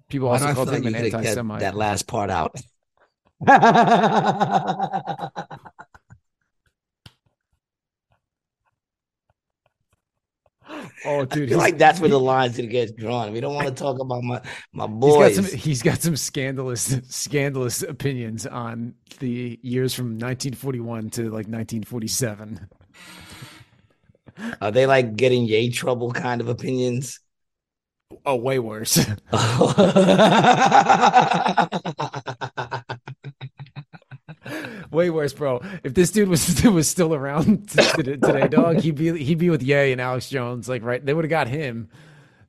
People 0.07 0.27
also 0.27 0.53
called 0.53 0.71
him 0.71 0.85
an 0.85 0.93
anti-Semite. 0.93 1.61
that 1.61 1.75
last 1.75 2.05
part 2.05 2.29
out? 2.29 2.55
oh, 11.05 11.25
dude, 11.25 11.51
like 11.51 11.77
that's 11.77 11.99
where 11.99 12.09
the 12.09 12.19
lines 12.19 12.57
gonna 12.57 12.67
get 12.67 12.97
drawn. 12.97 13.31
We 13.31 13.39
don't 13.39 13.55
want 13.55 13.67
to 13.67 13.73
talk 13.73 13.99
about 13.99 14.23
my 14.23 14.41
my 14.73 14.87
He's 15.03 15.17
boys. 15.17 15.35
got 15.35 15.45
some. 15.45 15.57
He's 15.57 15.81
got 15.81 16.01
some 16.01 16.15
scandalous, 16.15 16.99
scandalous 17.07 17.81
opinions 17.81 18.45
on 18.45 18.95
the 19.19 19.57
years 19.61 19.93
from 19.93 20.17
1941 20.17 21.09
to 21.11 21.23
like 21.23 21.47
1947. 21.47 22.67
Are 24.61 24.71
they 24.71 24.85
like 24.85 25.15
getting 25.15 25.45
yay 25.45 25.69
trouble 25.69 26.11
kind 26.11 26.41
of 26.41 26.47
opinions? 26.49 27.19
Oh, 28.25 28.35
way 28.35 28.59
worse. 28.59 28.97
way 34.91 35.09
worse, 35.09 35.33
bro. 35.33 35.61
If 35.83 35.93
this 35.93 36.11
dude 36.11 36.29
was 36.29 36.63
was 36.63 36.87
still 36.87 37.13
around 37.13 37.69
today, 37.69 38.47
dog, 38.47 38.77
he'd 38.77 38.95
be 38.95 39.23
he'd 39.23 39.37
be 39.37 39.49
with 39.49 39.61
Yay 39.61 39.91
and 39.91 40.01
Alex 40.01 40.29
Jones. 40.29 40.67
Like, 40.67 40.83
right? 40.83 41.05
They 41.05 41.13
would 41.13 41.25
have 41.25 41.29
got 41.29 41.47
him. 41.47 41.89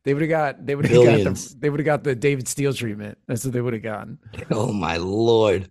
They 0.05 0.15
would 0.15 0.23
have 0.23 0.31
got. 0.31 0.65
They 0.65 0.74
would 0.74 0.87
have 0.87 0.95
got 0.95 1.35
the. 1.35 1.55
They 1.59 1.70
would 1.70 1.81
have 1.81 1.85
got 1.85 2.05
the 2.05 2.15
David 2.15 2.49
Steele 2.49 2.73
treatment. 2.73 3.19
That's 3.27 3.45
what 3.45 3.53
they 3.53 3.61
would 3.61 3.74
have 3.74 3.82
gotten. 3.82 4.19
oh 4.51 4.73
my 4.73 4.97
lord. 4.97 5.70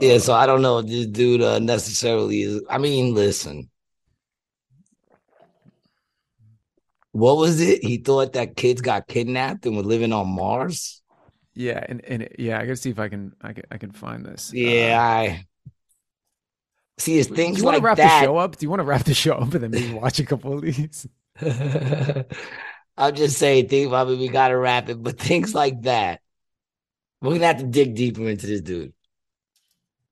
Yeah, 0.00 0.18
so 0.18 0.34
I 0.34 0.46
don't 0.46 0.62
know 0.62 0.78
if 0.78 0.86
this 0.86 1.06
dude 1.06 1.42
uh, 1.42 1.58
necessarily 1.58 2.42
is. 2.42 2.62
I 2.70 2.78
mean, 2.78 3.14
listen. 3.14 3.69
What 7.12 7.36
was 7.36 7.60
it? 7.60 7.84
He 7.84 7.98
thought 7.98 8.32
that 8.34 8.56
kids 8.56 8.80
got 8.80 9.06
kidnapped 9.08 9.66
and 9.66 9.76
were 9.76 9.82
living 9.82 10.12
on 10.12 10.28
Mars. 10.28 11.02
Yeah, 11.54 11.84
and 11.88 12.04
and 12.04 12.28
yeah, 12.38 12.58
I 12.58 12.62
gotta 12.62 12.76
see 12.76 12.90
if 12.90 12.98
I 12.98 13.08
can 13.08 13.34
I 13.40 13.52
can 13.52 13.64
I 13.70 13.78
can 13.78 13.92
find 13.92 14.24
this. 14.24 14.54
Yeah, 14.54 14.98
Uh, 14.98 15.00
I 15.00 15.46
see. 16.98 17.18
It's 17.18 17.28
Do 17.28 17.34
things 17.34 17.62
you 17.62 17.64
want 17.64 17.74
like 17.74 17.78
to 17.78 17.82
wrap 17.82 17.98
that. 17.98 18.00
the 18.00 18.08
show 18.08 18.36
up? 18.36 18.56
Do 18.56 18.64
you 18.66 18.70
want 18.70 18.80
to 18.80 18.84
wrap 18.84 19.04
the 19.04 19.14
show 19.14 19.34
up 19.34 19.54
and 19.54 19.62
then 19.64 19.72
maybe 19.72 19.88
watch 19.88 20.18
a 20.20 20.24
couple 20.26 20.52
of 20.54 20.62
these? 20.62 21.06
I'm 22.96 23.14
just 23.14 23.38
saying, 23.38 23.68
think 23.68 23.92
I 23.92 24.04
mean, 24.04 24.18
we 24.18 24.28
gotta 24.28 24.56
wrap 24.56 24.88
it, 24.88 25.02
but 25.02 25.18
things 25.18 25.54
like 25.54 25.82
that, 25.82 26.20
we're 27.20 27.34
gonna 27.34 27.46
have 27.46 27.58
to 27.58 27.66
dig 27.66 27.94
deeper 27.94 28.28
into 28.28 28.46
this 28.46 28.60
dude. 28.60 28.92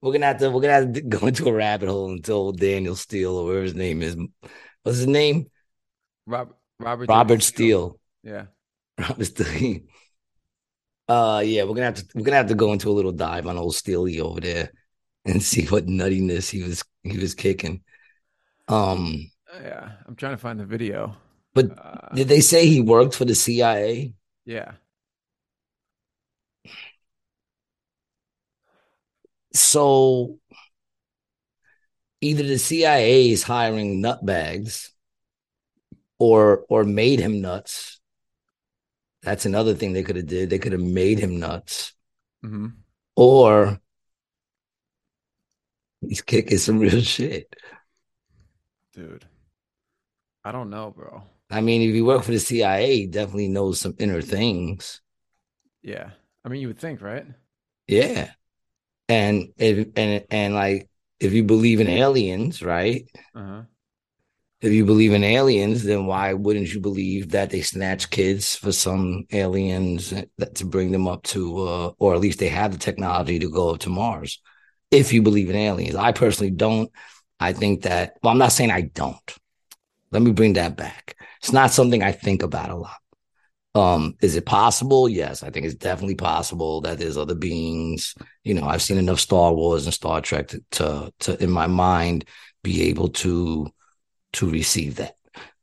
We're 0.01 0.13
gonna 0.13 0.27
have 0.27 0.39
to 0.39 0.51
we're 0.51 0.61
gonna 0.61 0.73
have 0.75 0.93
to 0.93 1.01
go 1.19 1.27
into 1.27 1.49
a 1.49 1.53
rabbit 1.53 1.89
hole 1.89 2.11
until 2.11 2.53
Daniel 2.53 2.97
Steele 2.97 3.37
or 3.37 3.45
whatever 3.47 3.65
his 3.65 3.75
name 3.75 4.03
is. 4.03 4.17
What's 4.83 4.99
his 4.99 5.07
name? 5.07 5.51
Robert 6.27 6.58
Robert 6.79 7.09
Robert 7.09 7.29
David 7.29 7.43
Steele. 7.43 7.99
Yeah. 8.23 8.47
Robert 8.99 9.25
Steele. 9.25 9.81
Uh 11.09 11.43
yeah, 11.45 11.63
we're 11.65 11.75
gonna 11.75 11.87
have 11.87 11.95
to 11.95 12.05
we're 12.15 12.23
gonna 12.25 12.37
have 12.37 12.49
to 12.49 12.55
go 12.55 12.73
into 12.73 12.91
a 12.91 12.93
little 12.93 13.13
dive 13.13 13.47
on 13.47 13.57
old 13.57 13.75
Steely 13.75 14.21
over 14.21 14.41
there 14.41 14.71
and 15.25 15.43
see 15.43 15.65
what 15.67 15.87
nuttiness 15.87 16.51
he 16.51 16.63
was 16.63 16.85
he 17.03 17.19
was 17.19 17.35
kicking. 17.35 17.83
Um, 18.69 19.31
Yeah. 19.55 19.93
I'm 20.07 20.15
trying 20.17 20.33
to 20.35 20.39
find 20.39 20.61
the 20.61 20.67
video. 20.67 21.17
but 21.55 21.67
Uh, 21.79 22.15
did 22.15 22.29
they 22.29 22.41
say 22.41 22.67
he 22.67 22.81
worked 22.81 23.15
for 23.15 23.25
the 23.25 23.35
CIA? 23.35 24.13
yeah. 24.45 24.73
So 29.53 30.39
either 32.21 32.43
the 32.43 32.59
CIA 32.59 33.31
is 33.31 33.43
hiring 33.43 34.03
nutbags 34.03 34.91
or 36.19 36.65
or 36.69 36.85
made 36.85 37.21
him 37.21 37.41
nuts. 37.41 38.01
That's 39.23 39.47
another 39.47 39.75
thing 39.75 39.93
they 39.93 40.03
could 40.03 40.17
have 40.17 40.27
did. 40.27 40.51
They 40.51 40.59
could 40.59 40.73
have 40.73 40.81
made 40.81 41.19
him 41.19 41.39
nuts. 41.39 41.93
hmm 42.43 42.81
Or 43.17 43.81
he's 46.01 46.23
kicking 46.23 46.59
some 46.59 46.79
real 46.79 47.01
shit. 47.01 47.55
Dude. 48.93 49.25
I 50.45 50.51
don't 50.53 50.71
know, 50.71 50.91
bro. 50.91 51.23
I 51.51 51.61
mean, 51.61 51.83
if 51.83 51.95
he 51.95 52.03
worked 52.03 52.25
for 52.25 52.31
the 52.33 52.39
CIA, 52.41 52.97
he 52.97 53.07
definitely 53.07 53.49
knows 53.49 53.81
some 53.81 53.95
inner 53.99 54.21
things. 54.23 55.01
Yeah. 55.83 56.11
I 56.45 56.49
mean, 56.49 56.61
you 56.61 56.69
would 56.69 56.79
think, 56.79 57.01
right? 57.03 57.27
Yeah. 57.87 58.33
And 59.09 59.53
if 59.59 59.89
and 59.97 60.27
and 60.31 60.55
like 60.55 60.89
if 61.21 61.33
you 61.35 61.45
believe 61.45 61.81
in 61.81 61.89
aliens, 61.89 62.63
right? 62.63 63.09
Uh 63.35 63.41
huh. 63.47 63.63
If 64.61 64.73
you 64.73 64.85
believe 64.85 65.13
in 65.13 65.23
aliens, 65.23 65.85
then 65.85 66.07
why 66.07 66.33
wouldn't 66.33 66.73
you 66.73 66.81
believe 66.81 67.31
that 67.31 67.51
they 67.51 67.63
snatch 67.63 68.11
kids 68.11 68.57
for 68.57 68.73
some 68.73 69.25
aliens 69.31 70.13
that, 70.39 70.55
to 70.57 70.65
bring 70.65 70.91
them 70.91 71.07
up 71.07 71.23
to, 71.25 71.59
uh, 71.59 71.93
or 71.99 72.15
at 72.15 72.21
least 72.21 72.41
they 72.41 72.49
have 72.49 72.73
the 72.73 72.79
technology 72.79 73.39
to 73.39 73.51
go 73.51 73.77
to 73.77 73.89
Mars? 73.89 74.41
If 74.91 75.13
you 75.13 75.23
believe 75.23 75.49
in 75.49 75.57
aliens, 75.57 75.95
I 75.95 76.13
personally 76.13 76.51
don't. 76.51 76.91
I 77.39 77.53
think 77.53 77.83
that, 77.83 78.15
well, 78.23 78.33
I'm 78.33 78.39
not 78.39 78.53
saying 78.53 78.73
I 78.73 78.81
don't. 78.81 79.37
Let 80.11 80.23
me 80.23 80.33
bring 80.33 80.55
that 80.55 80.77
back. 80.77 81.17
It's 81.41 81.53
not 81.53 81.71
something 81.71 82.03
I 82.03 82.11
think 82.11 82.43
about 82.43 82.71
a 82.71 82.77
lot. 82.77 82.97
Um, 83.77 84.17
is 84.21 84.35
it 84.35 84.45
possible? 84.45 85.09
Yes, 85.09 85.45
I 85.45 85.51
think 85.51 85.67
it's 85.67 85.75
definitely 85.77 86.17
possible 86.17 86.81
that 86.81 86.99
there's 86.99 87.19
other 87.19 87.37
beings. 87.37 88.15
You 88.43 88.55
know, 88.55 88.67
I've 88.67 88.83
seen 88.83 88.99
enough 88.99 89.21
Star 89.21 89.53
Wars 89.53 89.85
and 89.85 89.95
Star 89.95 90.21
Trek 90.21 90.49
to, 90.49 90.65
to, 90.73 91.13
to 91.21 91.43
in 91.43 91.51
my 91.51 91.69
mind, 91.69 92.25
be 92.65 92.89
able 92.89 93.11
to 93.11 93.71
to 94.35 94.51
receive 94.51 94.97
that. 94.97 95.17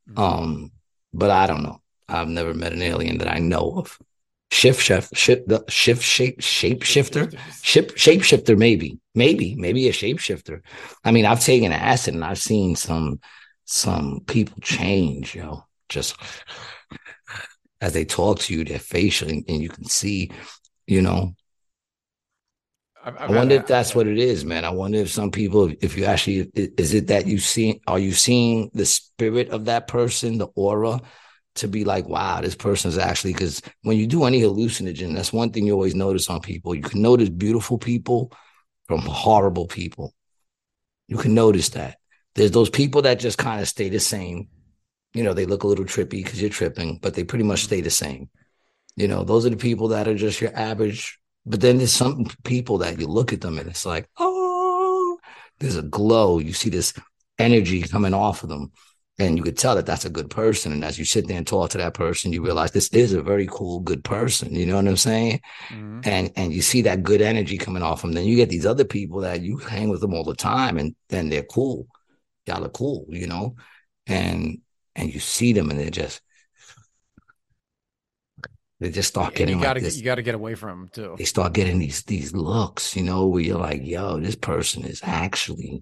Mm-hmm. 0.09 0.19
Um, 0.19 0.71
but 1.13 1.31
I 1.31 1.47
don't 1.47 1.63
know. 1.63 1.81
I've 2.07 2.27
never 2.27 2.53
met 2.53 2.73
an 2.73 2.81
alien 2.81 3.17
that 3.19 3.31
I 3.31 3.39
know 3.39 3.73
of. 3.77 3.97
Shift 4.51 4.81
chef, 4.81 5.09
shift 5.13 5.47
the 5.47 5.65
shift 5.67 6.03
shape 6.03 6.39
shape 6.39 6.83
shifter, 6.83 7.29
ship 7.61 7.95
shapeshifter, 7.95 8.57
maybe, 8.57 8.99
maybe, 9.15 9.55
maybe 9.55 9.89
a 9.89 9.91
shapeshifter. 9.91 10.61
I 11.03 11.11
mean, 11.11 11.25
I've 11.25 11.41
taken 11.41 11.71
acid 11.71 12.13
and 12.13 12.23
I've 12.23 12.37
seen 12.37 12.75
some 12.75 13.19
some 13.65 14.21
people 14.27 14.57
change, 14.61 15.35
you 15.35 15.41
know, 15.41 15.65
just 15.89 16.15
as 17.81 17.93
they 17.93 18.05
talk 18.05 18.39
to 18.39 18.53
you, 18.53 18.63
their 18.63 18.79
facial, 18.79 19.29
and, 19.29 19.43
and 19.47 19.61
you 19.61 19.69
can 19.69 19.85
see, 19.85 20.31
you 20.87 21.01
know, 21.01 21.35
I've, 23.05 23.15
I've 23.17 23.31
i 23.31 23.35
wonder 23.35 23.53
if 23.55 23.67
that's 23.67 23.93
what 23.93 24.07
it 24.07 24.17
is, 24.17 24.43
man. 24.43 24.65
I 24.65 24.71
wonder 24.71 24.97
if 24.97 25.11
some 25.11 25.29
people, 25.29 25.71
if 25.79 25.95
you 25.95 26.05
actually, 26.05 26.49
is 26.55 26.95
it 26.95 27.07
that 27.07 27.27
you 27.27 27.37
see, 27.37 27.79
are 27.85 27.99
you 27.99 28.11
seeing 28.11 28.71
the 28.73 28.85
spirit 28.85 29.49
of 29.49 29.65
that 29.65 29.87
person, 29.87 30.39
the 30.39 30.47
aura, 30.55 30.99
to 31.55 31.67
be 31.67 31.85
like, 31.85 32.07
wow, 32.07 32.41
this 32.41 32.55
person 32.55 32.89
is 32.89 32.97
actually, 32.97 33.33
because 33.33 33.61
when 33.83 33.97
you 33.97 34.07
do 34.07 34.23
any 34.23 34.41
hallucinogen, 34.41 35.13
that's 35.13 35.31
one 35.31 35.51
thing 35.51 35.67
you 35.67 35.73
always 35.73 35.93
notice 35.93 36.29
on 36.31 36.41
people. 36.41 36.73
You 36.73 36.81
can 36.81 37.01
notice 37.03 37.29
beautiful 37.29 37.77
people 37.77 38.31
from 38.87 39.01
horrible 39.01 39.67
people. 39.67 40.13
You 41.07 41.17
can 41.17 41.35
notice 41.35 41.69
that. 41.69 41.97
There's 42.33 42.51
those 42.51 42.71
people 42.71 43.03
that 43.03 43.19
just 43.19 43.37
kind 43.37 43.61
of 43.61 43.67
stay 43.67 43.89
the 43.89 43.99
same. 43.99 44.49
You 45.13 45.23
know, 45.23 45.33
they 45.33 45.45
look 45.45 45.63
a 45.63 45.67
little 45.67 45.85
trippy 45.85 46.23
because 46.23 46.41
you're 46.41 46.49
tripping, 46.49 46.97
but 47.01 47.13
they 47.13 47.23
pretty 47.23 47.45
much 47.45 47.59
mm-hmm. 47.59 47.67
stay 47.67 47.81
the 47.81 47.91
same. 47.91 48.29
You 48.95 49.07
know, 49.07 49.23
those 49.23 49.45
are 49.45 49.51
the 49.51 49.57
people 49.57 49.89
that 49.89 50.07
are 50.07 50.15
just 50.15 50.41
your 50.41 50.53
average 50.55 51.19
but 51.45 51.61
then 51.61 51.77
there's 51.77 51.91
some 51.91 52.25
people 52.43 52.79
that 52.79 52.99
you 52.99 53.07
look 53.07 53.31
at 53.33 53.41
them 53.41 53.59
and 53.59 53.69
it's 53.69 53.85
like, 53.85 54.09
oh, 54.17 55.17
there's 55.59 55.77
a 55.77 55.83
glow. 55.83 56.39
You 56.39 56.53
see 56.53 56.69
this 56.69 56.93
energy 57.37 57.81
coming 57.83 58.13
off 58.13 58.43
of 58.43 58.49
them. 58.49 58.71
And 59.17 59.37
you 59.37 59.43
could 59.43 59.57
tell 59.57 59.75
that 59.75 59.85
that's 59.85 60.03
a 60.03 60.09
good 60.09 60.29
person. 60.29 60.73
And 60.73 60.83
as 60.83 60.99
you 60.99 61.05
sit 61.05 61.25
there 61.27 61.37
and 61.37 61.47
talk 61.47 61.69
to 61.69 61.77
that 61.77 61.93
person, 61.93 62.33
you 62.33 62.43
realize 62.43 62.71
this 62.71 62.89
is 62.89 63.13
a 63.13 63.21
very 63.21 63.47
cool, 63.49 63.79
good 63.79 64.03
person. 64.03 64.53
You 64.53 64.65
know 64.65 64.75
what 64.75 64.87
I'm 64.87 64.97
saying? 64.97 65.39
Mm-hmm. 65.69 66.01
And 66.03 66.31
and 66.35 66.53
you 66.53 66.61
see 66.61 66.81
that 66.81 67.03
good 67.03 67.21
energy 67.21 67.57
coming 67.57 67.81
off 67.81 68.03
of 68.03 68.09
them. 68.09 68.11
Then 68.11 68.25
you 68.25 68.35
get 68.35 68.49
these 68.49 68.65
other 68.65 68.83
people 68.83 69.21
that 69.21 69.41
you 69.41 69.57
hang 69.57 69.87
with 69.87 70.01
them 70.01 70.13
all 70.13 70.25
the 70.25 70.35
time, 70.35 70.77
and 70.77 70.95
then 71.07 71.29
they're 71.29 71.43
cool. 71.43 71.87
Y'all 72.45 72.65
are 72.65 72.69
cool, 72.69 73.05
you 73.07 73.27
know? 73.27 73.55
And 74.05 74.59
and 74.97 75.13
you 75.13 75.21
see 75.21 75.53
them 75.53 75.69
and 75.69 75.79
they're 75.79 75.89
just 75.89 76.21
they 78.79 78.89
just 78.89 79.09
start 79.09 79.29
and 79.29 79.37
getting 79.37 79.57
you 79.57 79.63
gotta 79.63 79.79
like 79.79 79.83
this. 79.83 79.97
you 79.97 80.03
gotta 80.03 80.21
get 80.21 80.35
away 80.35 80.55
from 80.55 80.69
them 80.69 80.89
too. 80.89 81.15
They 81.17 81.23
start 81.23 81.53
getting 81.53 81.79
these 81.79 82.03
these 82.03 82.33
looks, 82.33 82.95
you 82.95 83.03
know, 83.03 83.27
where 83.27 83.41
you're 83.41 83.59
like, 83.59 83.85
yo, 83.85 84.19
this 84.19 84.35
person 84.35 84.83
is 84.83 84.99
actually, 85.03 85.81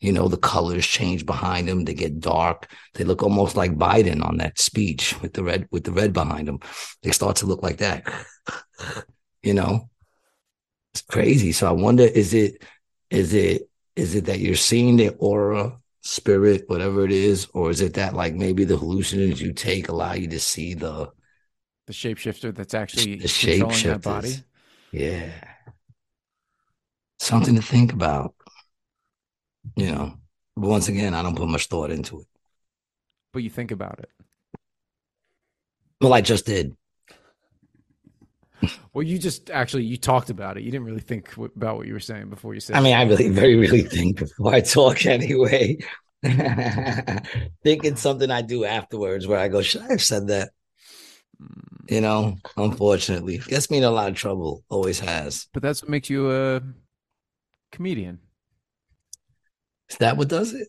you 0.00 0.12
know, 0.12 0.26
the 0.26 0.36
colors 0.36 0.86
change 0.86 1.24
behind 1.24 1.68
them. 1.68 1.84
They 1.84 1.94
get 1.94 2.18
dark. 2.18 2.68
They 2.94 3.04
look 3.04 3.22
almost 3.22 3.54
like 3.54 3.76
Biden 3.76 4.24
on 4.24 4.38
that 4.38 4.58
speech 4.58 5.20
with 5.22 5.34
the 5.34 5.44
red 5.44 5.68
with 5.70 5.84
the 5.84 5.92
red 5.92 6.12
behind 6.12 6.48
them. 6.48 6.58
They 7.02 7.12
start 7.12 7.36
to 7.36 7.46
look 7.46 7.62
like 7.62 7.78
that. 7.78 8.12
you 9.42 9.54
know, 9.54 9.88
it's 10.92 11.02
crazy. 11.02 11.52
So 11.52 11.68
I 11.68 11.72
wonder, 11.72 12.02
is 12.02 12.34
it 12.34 12.62
is 13.08 13.34
it 13.34 13.68
is 13.94 14.16
it 14.16 14.24
that 14.24 14.40
you're 14.40 14.56
seeing 14.56 14.96
the 14.96 15.10
aura 15.10 15.78
spirit, 16.02 16.64
whatever 16.66 17.04
it 17.04 17.12
is, 17.12 17.46
or 17.54 17.70
is 17.70 17.80
it 17.80 17.94
that 17.94 18.14
like 18.14 18.34
maybe 18.34 18.64
the 18.64 18.76
hallucinogens 18.76 19.40
you 19.40 19.52
take 19.52 19.88
allow 19.88 20.14
you 20.14 20.26
to 20.28 20.40
see 20.40 20.74
the 20.74 21.12
the 21.86 21.92
shapeshifter 21.92 22.54
that's 22.54 22.74
actually 22.74 23.16
the 23.16 23.28
controlling 23.28 23.82
that 23.84 24.02
body. 24.02 24.34
Yeah. 24.92 25.30
Something 27.18 27.56
to 27.56 27.62
think 27.62 27.92
about. 27.92 28.34
You 29.74 29.92
know, 29.92 30.14
but 30.56 30.68
once 30.68 30.88
again, 30.88 31.12
I 31.12 31.22
don't 31.22 31.36
put 31.36 31.48
much 31.48 31.66
thought 31.66 31.90
into 31.90 32.20
it. 32.20 32.26
But 33.32 33.42
you 33.42 33.50
think 33.50 33.72
about 33.72 33.98
it. 33.98 34.10
Well, 36.00 36.14
I 36.14 36.20
just 36.20 36.46
did. 36.46 36.76
well, 38.92 39.02
you 39.02 39.18
just 39.18 39.50
actually 39.50 39.84
you 39.84 39.96
talked 39.96 40.30
about 40.30 40.56
it. 40.56 40.62
You 40.62 40.70
didn't 40.70 40.86
really 40.86 41.00
think 41.00 41.30
w- 41.30 41.50
about 41.56 41.76
what 41.76 41.86
you 41.86 41.94
were 41.94 42.00
saying 42.00 42.30
before 42.30 42.54
you 42.54 42.60
said. 42.60 42.76
I 42.76 42.80
mean, 42.80 42.94
I 42.94 43.02
really, 43.02 43.28
very, 43.28 43.56
really 43.56 43.82
think 43.82 44.18
before 44.18 44.54
I 44.54 44.60
talk 44.60 45.04
anyway. 45.06 45.78
Thinking 47.62 47.96
something 47.96 48.30
I 48.30 48.42
do 48.42 48.64
afterwards, 48.64 49.26
where 49.26 49.38
I 49.38 49.48
go, 49.48 49.62
should 49.62 49.82
I 49.82 49.88
have 49.88 50.02
said 50.02 50.28
that? 50.28 50.50
You 51.88 52.00
know, 52.00 52.36
unfortunately, 52.56 53.38
gets 53.38 53.70
me 53.70 53.78
in 53.78 53.84
a 53.84 53.90
lot 53.90 54.08
of 54.08 54.16
trouble. 54.16 54.64
Always 54.68 54.98
has. 55.00 55.46
But 55.52 55.62
that's 55.62 55.82
what 55.82 55.90
makes 55.90 56.10
you 56.10 56.30
a 56.32 56.62
comedian. 57.70 58.18
Is 59.88 59.96
that 59.98 60.16
what 60.16 60.28
does 60.28 60.52
it? 60.52 60.66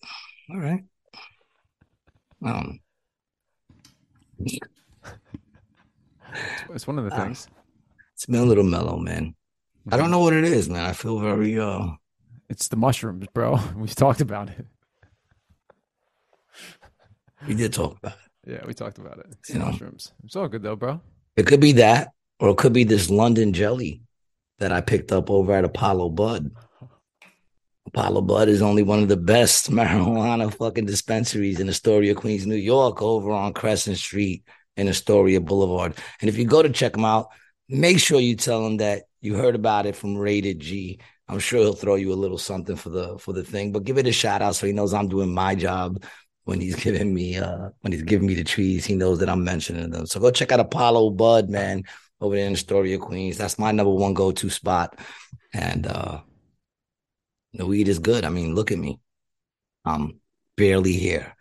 All 0.49 0.59
right. 0.59 0.83
Um, 2.45 2.79
it's 6.69 6.85
one 6.85 6.99
of 6.99 7.05
the 7.05 7.15
uh, 7.15 7.23
things. 7.23 7.47
Uh, 7.49 7.61
it's 8.13 8.25
been 8.25 8.41
a 8.41 8.45
little 8.45 8.63
mellow, 8.63 8.97
man. 8.97 9.35
I 9.89 9.97
don't 9.97 10.11
know 10.11 10.19
what 10.19 10.33
it 10.33 10.43
is, 10.43 10.69
man. 10.69 10.85
I 10.85 10.93
feel 10.93 11.19
very 11.19 11.59
uh 11.59 11.87
it's 12.49 12.67
the 12.67 12.75
mushrooms, 12.75 13.27
bro. 13.33 13.59
We've 13.75 13.95
talked 13.95 14.21
about 14.21 14.49
it. 14.49 14.65
We 17.47 17.55
did 17.55 17.73
talk 17.73 17.97
about 17.97 18.13
it. 18.13 18.26
Yeah, 18.47 18.65
we 18.65 18.73
talked 18.73 18.97
about 18.97 19.19
it. 19.19 19.25
It's 19.31 19.49
you 19.49 19.59
mushrooms. 19.59 20.13
Know. 20.13 20.25
It's 20.25 20.35
all 20.37 20.47
good 20.47 20.63
though, 20.63 20.77
bro. 20.77 21.01
It 21.35 21.45
could 21.45 21.59
be 21.59 21.73
that, 21.73 22.13
or 22.39 22.49
it 22.49 22.57
could 22.57 22.73
be 22.73 22.85
this 22.85 23.09
London 23.09 23.51
jelly 23.51 24.01
that 24.59 24.71
I 24.71 24.79
picked 24.79 25.11
up 25.11 25.29
over 25.29 25.53
at 25.53 25.65
Apollo 25.65 26.09
Bud. 26.09 26.51
Apollo 27.87 28.21
Bud 28.21 28.47
is 28.47 28.61
only 28.61 28.83
one 28.83 28.99
of 28.99 29.09
the 29.09 29.17
best 29.17 29.69
marijuana 29.71 30.53
fucking 30.53 30.85
dispensaries 30.85 31.59
in 31.59 31.67
Astoria, 31.67 32.15
Queens, 32.15 32.45
New 32.45 32.55
York, 32.55 33.01
over 33.01 33.31
on 33.31 33.53
Crescent 33.53 33.97
Street 33.97 34.43
in 34.77 34.87
Astoria 34.87 35.41
Boulevard. 35.41 35.95
And 36.21 36.29
if 36.29 36.37
you 36.37 36.45
go 36.45 36.61
to 36.61 36.69
check 36.69 36.93
them 36.93 37.05
out, 37.05 37.27
make 37.67 37.99
sure 37.99 38.19
you 38.19 38.35
tell 38.35 38.63
them 38.63 38.77
that 38.77 39.03
you 39.19 39.35
heard 39.35 39.55
about 39.55 39.85
it 39.85 39.95
from 39.95 40.17
Rated 40.17 40.61
G. 40.61 40.99
I'm 41.27 41.39
sure 41.39 41.59
he'll 41.59 41.73
throw 41.73 41.95
you 41.95 42.13
a 42.13 42.15
little 42.15 42.37
something 42.37 42.77
for 42.77 42.89
the 42.89 43.17
for 43.17 43.33
the 43.33 43.43
thing, 43.43 43.73
but 43.73 43.83
give 43.83 43.97
it 43.97 44.07
a 44.07 44.13
shout 44.13 44.41
out 44.41 44.55
so 44.55 44.67
he 44.67 44.71
knows 44.71 44.93
I'm 44.93 45.09
doing 45.09 45.33
my 45.33 45.53
job 45.55 46.01
when 46.47 46.61
he's 46.61 46.75
giving 46.77 47.13
me 47.13 47.37
uh 47.37 47.69
when 47.81 47.91
he's 47.91 48.03
giving 48.03 48.25
me 48.25 48.33
the 48.33 48.43
trees, 48.43 48.85
he 48.85 48.95
knows 48.95 49.19
that 49.19 49.29
I'm 49.29 49.43
mentioning 49.43 49.89
them. 49.91 50.05
So 50.05 50.19
go 50.21 50.31
check 50.31 50.53
out 50.53 50.61
Apollo 50.61 51.09
Bud, 51.11 51.49
man, 51.49 51.83
over 52.21 52.35
there 52.35 52.47
in 52.47 52.53
Astoria, 52.53 52.97
Queens. 52.97 53.37
That's 53.37 53.59
my 53.59 53.71
number 53.73 53.91
one 53.91 54.13
go-to 54.13 54.49
spot. 54.49 54.97
And 55.53 55.85
uh 55.85 56.21
the 57.51 57.65
weed 57.65 57.89
is 57.89 57.99
good. 57.99 58.23
I 58.23 58.29
mean, 58.29 58.55
look 58.55 58.71
at 58.71 58.77
me. 58.77 59.01
I'm 59.83 60.21
barely 60.55 60.93
here. 60.93 61.35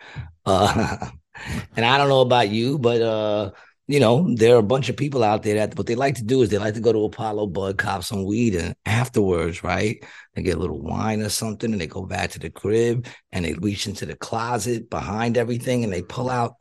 Uh 0.45 1.11
and 1.77 1.87
I 1.87 1.99
don't 1.99 2.09
know 2.09 2.23
about 2.23 2.49
you, 2.49 2.77
but 2.77 3.01
uh 3.01 3.53
you 3.89 4.01
know, 4.01 4.35
there 4.35 4.57
are 4.57 4.59
a 4.59 4.63
bunch 4.65 4.89
of 4.89 4.97
people 4.97 5.23
out 5.23 5.45
there 5.45 5.55
that 5.55 5.77
what 5.79 5.87
they 5.87 5.95
like 5.95 6.17
to 6.17 6.25
do 6.25 6.43
is 6.43 6.49
they 6.49 6.59
like 6.59 6.75
to 6.75 6.81
go 6.81 6.93
to 6.93 7.05
Apollo 7.05 7.47
Bud, 7.49 7.79
cop 7.79 8.03
some 8.03 8.25
weed, 8.25 8.57
and 8.57 8.75
afterwards, 8.85 9.63
right, 9.63 10.05
they 10.35 10.43
get 10.43 10.57
a 10.57 10.61
little 10.61 10.81
wine 10.81 11.23
or 11.23 11.29
something, 11.29 11.71
and 11.71 11.81
they 11.81 11.87
go 11.87 12.05
back 12.05 12.31
to 12.31 12.41
the 12.41 12.51
crib 12.51 13.07
and 13.31 13.45
they 13.45 13.55
reach 13.55 13.87
into 13.87 14.05
the 14.05 14.17
closet 14.17 14.91
behind 14.91 15.39
everything 15.39 15.85
and 15.85 15.93
they 15.93 16.03
pull 16.03 16.29
out 16.29 16.57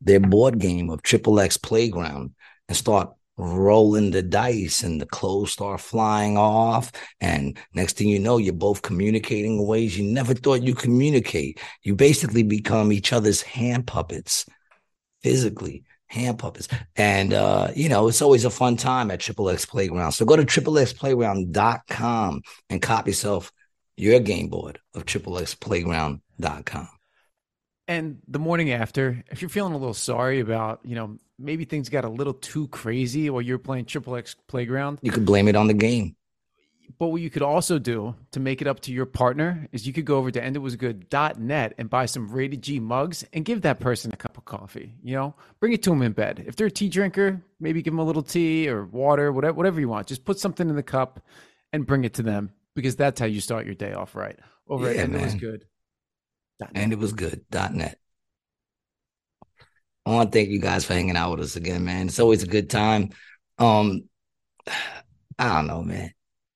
their 0.00 0.18
board 0.18 0.58
game 0.58 0.90
of 0.90 1.02
Triple 1.02 1.38
X 1.38 1.56
Playground 1.56 2.34
and 2.68 2.76
start 2.76 3.10
rolling 3.36 4.10
the 4.10 4.22
dice, 4.22 4.82
and 4.82 5.00
the 5.00 5.06
clothes 5.06 5.52
start 5.52 5.80
flying 5.80 6.36
off. 6.36 6.90
And 7.20 7.56
next 7.72 7.96
thing 7.96 8.08
you 8.08 8.18
know, 8.18 8.38
you're 8.38 8.52
both 8.52 8.82
communicating 8.82 9.58
in 9.58 9.66
ways 9.66 9.96
you 9.96 10.04
never 10.04 10.34
thought 10.34 10.62
you 10.62 10.74
communicate. 10.74 11.60
You 11.82 11.94
basically 11.94 12.42
become 12.42 12.92
each 12.92 13.12
other's 13.12 13.42
hand 13.42 13.86
puppets 13.86 14.46
physically 15.22 15.84
hand 16.06 16.38
puppets. 16.38 16.68
And, 16.96 17.32
uh, 17.32 17.68
you 17.74 17.88
know, 17.88 18.08
it's 18.08 18.22
always 18.22 18.44
a 18.44 18.50
fun 18.50 18.76
time 18.76 19.10
at 19.10 19.20
Triple 19.20 19.50
X 19.50 19.64
Playground. 19.66 20.12
So 20.12 20.24
go 20.24 20.36
to 20.36 20.44
triplexplayground.com 20.44 22.42
and 22.70 22.82
cop 22.82 23.06
yourself 23.06 23.52
your 23.96 24.20
game 24.20 24.48
board 24.48 24.78
of 24.94 25.04
triplexplayground.com. 25.06 26.88
And 27.86 28.18
the 28.26 28.38
morning 28.38 28.72
after, 28.72 29.22
if 29.30 29.42
you're 29.42 29.50
feeling 29.50 29.74
a 29.74 29.76
little 29.76 29.92
sorry 29.94 30.40
about, 30.40 30.80
you 30.84 30.94
know, 30.94 31.18
maybe 31.38 31.64
things 31.64 31.90
got 31.90 32.04
a 32.04 32.08
little 32.08 32.32
too 32.32 32.66
crazy 32.68 33.28
while 33.28 33.42
you're 33.42 33.58
playing 33.58 33.84
Triple 33.84 34.16
X 34.16 34.36
Playground, 34.46 35.00
you 35.02 35.12
could 35.12 35.26
blame 35.26 35.48
it 35.48 35.56
on 35.56 35.66
the 35.66 35.74
game. 35.74 36.16
but 36.98 37.08
what 37.08 37.20
you 37.20 37.28
could 37.28 37.42
also 37.42 37.78
do 37.78 38.14
to 38.32 38.40
make 38.40 38.62
it 38.62 38.68
up 38.68 38.80
to 38.80 38.92
your 38.92 39.04
partner 39.04 39.68
is 39.72 39.86
you 39.86 39.92
could 39.92 40.06
go 40.06 40.16
over 40.16 40.30
to 40.30 40.40
anditwasgood.net 40.40 41.74
and 41.76 41.90
buy 41.90 42.06
some 42.06 42.30
rated 42.30 42.62
G 42.62 42.80
mugs 42.80 43.24
and 43.32 43.44
give 43.44 43.62
that 43.62 43.80
person 43.80 44.12
a 44.12 44.16
cup 44.16 44.33
of 44.44 44.60
coffee. 44.60 44.94
You 45.02 45.16
know, 45.16 45.34
bring 45.60 45.72
it 45.72 45.82
to 45.84 45.90
them 45.90 46.02
in 46.02 46.12
bed. 46.12 46.44
If 46.46 46.56
they're 46.56 46.66
a 46.66 46.70
tea 46.70 46.88
drinker, 46.88 47.42
maybe 47.60 47.82
give 47.82 47.92
them 47.92 47.98
a 47.98 48.04
little 48.04 48.22
tea 48.22 48.68
or 48.68 48.84
water, 48.84 49.32
whatever, 49.32 49.54
whatever 49.54 49.80
you 49.80 49.88
want. 49.88 50.06
Just 50.06 50.24
put 50.24 50.38
something 50.38 50.68
in 50.68 50.76
the 50.76 50.82
cup 50.82 51.20
and 51.72 51.86
bring 51.86 52.04
it 52.04 52.14
to 52.14 52.22
them 52.22 52.52
because 52.74 52.96
that's 52.96 53.20
how 53.20 53.26
you 53.26 53.40
start 53.40 53.66
your 53.66 53.74
day 53.74 53.92
off 53.92 54.14
right. 54.14 54.38
Over 54.68 54.92
yeah, 54.92 55.00
at 55.00 55.04
And 55.06 55.16
It 55.16 55.22
Was 55.22 55.34
Good. 55.34 55.64
And 56.74 56.92
It 56.92 56.98
Was 56.98 57.12
Good. 57.12 57.44
Dot 57.50 57.74
net. 57.74 57.98
I 60.06 60.10
want 60.10 60.32
to 60.32 60.38
thank 60.38 60.50
you 60.50 60.60
guys 60.60 60.84
for 60.84 60.92
hanging 60.92 61.16
out 61.16 61.30
with 61.30 61.40
us 61.40 61.56
again, 61.56 61.84
man. 61.84 62.08
It's 62.08 62.20
always 62.20 62.42
a 62.42 62.46
good 62.46 62.68
time. 62.68 63.10
Um, 63.58 64.04
I 65.38 65.54
don't 65.54 65.66
know, 65.66 65.82
man. 65.82 66.12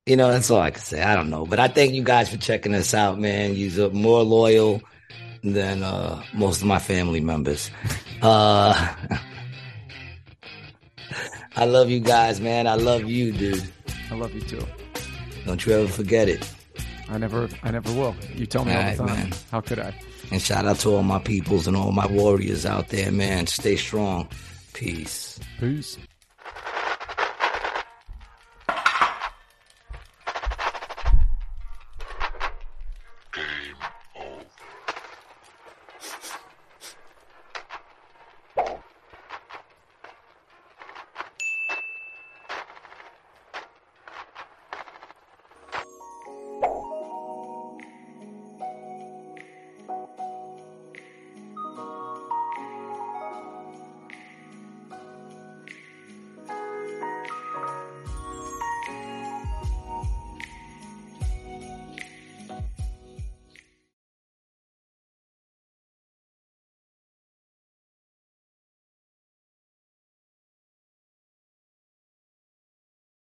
You 0.06 0.16
know, 0.16 0.30
that's 0.30 0.50
all 0.50 0.60
I 0.60 0.70
can 0.70 0.80
say. 0.80 1.02
I 1.02 1.16
don't 1.16 1.30
know, 1.30 1.44
but 1.44 1.58
I 1.58 1.68
thank 1.68 1.92
you 1.92 2.02
guys 2.02 2.30
for 2.30 2.38
checking 2.38 2.74
us 2.74 2.94
out, 2.94 3.18
man. 3.18 3.54
You're 3.54 3.90
more 3.90 4.22
loyal 4.22 4.80
than 5.42 5.82
uh, 5.82 6.22
most 6.34 6.60
of 6.60 6.66
my 6.66 6.78
family 6.78 7.20
members. 7.20 7.70
Uh, 8.22 8.94
I 11.56 11.64
love 11.64 11.90
you 11.90 12.00
guys, 12.00 12.40
man. 12.40 12.66
I 12.66 12.74
love 12.74 13.04
you, 13.04 13.32
dude. 13.32 13.68
I 14.10 14.14
love 14.14 14.32
you 14.34 14.40
too. 14.40 14.66
Don't 15.44 15.64
you 15.66 15.72
ever 15.72 15.88
forget 15.88 16.28
it. 16.28 16.48
I 17.08 17.18
never, 17.18 17.48
I 17.62 17.70
never 17.70 17.92
will. 17.92 18.14
You 18.34 18.46
tell 18.46 18.64
me 18.64 18.72
all, 18.72 18.78
all 18.78 18.84
right, 18.84 18.96
the 18.96 19.06
time. 19.06 19.16
Man. 19.16 19.32
How 19.50 19.60
could 19.60 19.78
I? 19.78 19.94
And 20.30 20.42
shout 20.42 20.66
out 20.66 20.76
to 20.80 20.90
all 20.90 21.02
my 21.02 21.18
peoples 21.18 21.66
and 21.66 21.76
all 21.76 21.90
my 21.90 22.06
warriors 22.06 22.66
out 22.66 22.88
there, 22.88 23.10
man. 23.10 23.46
Stay 23.46 23.76
strong. 23.76 24.28
Peace. 24.74 25.40
Peace. 25.58 25.96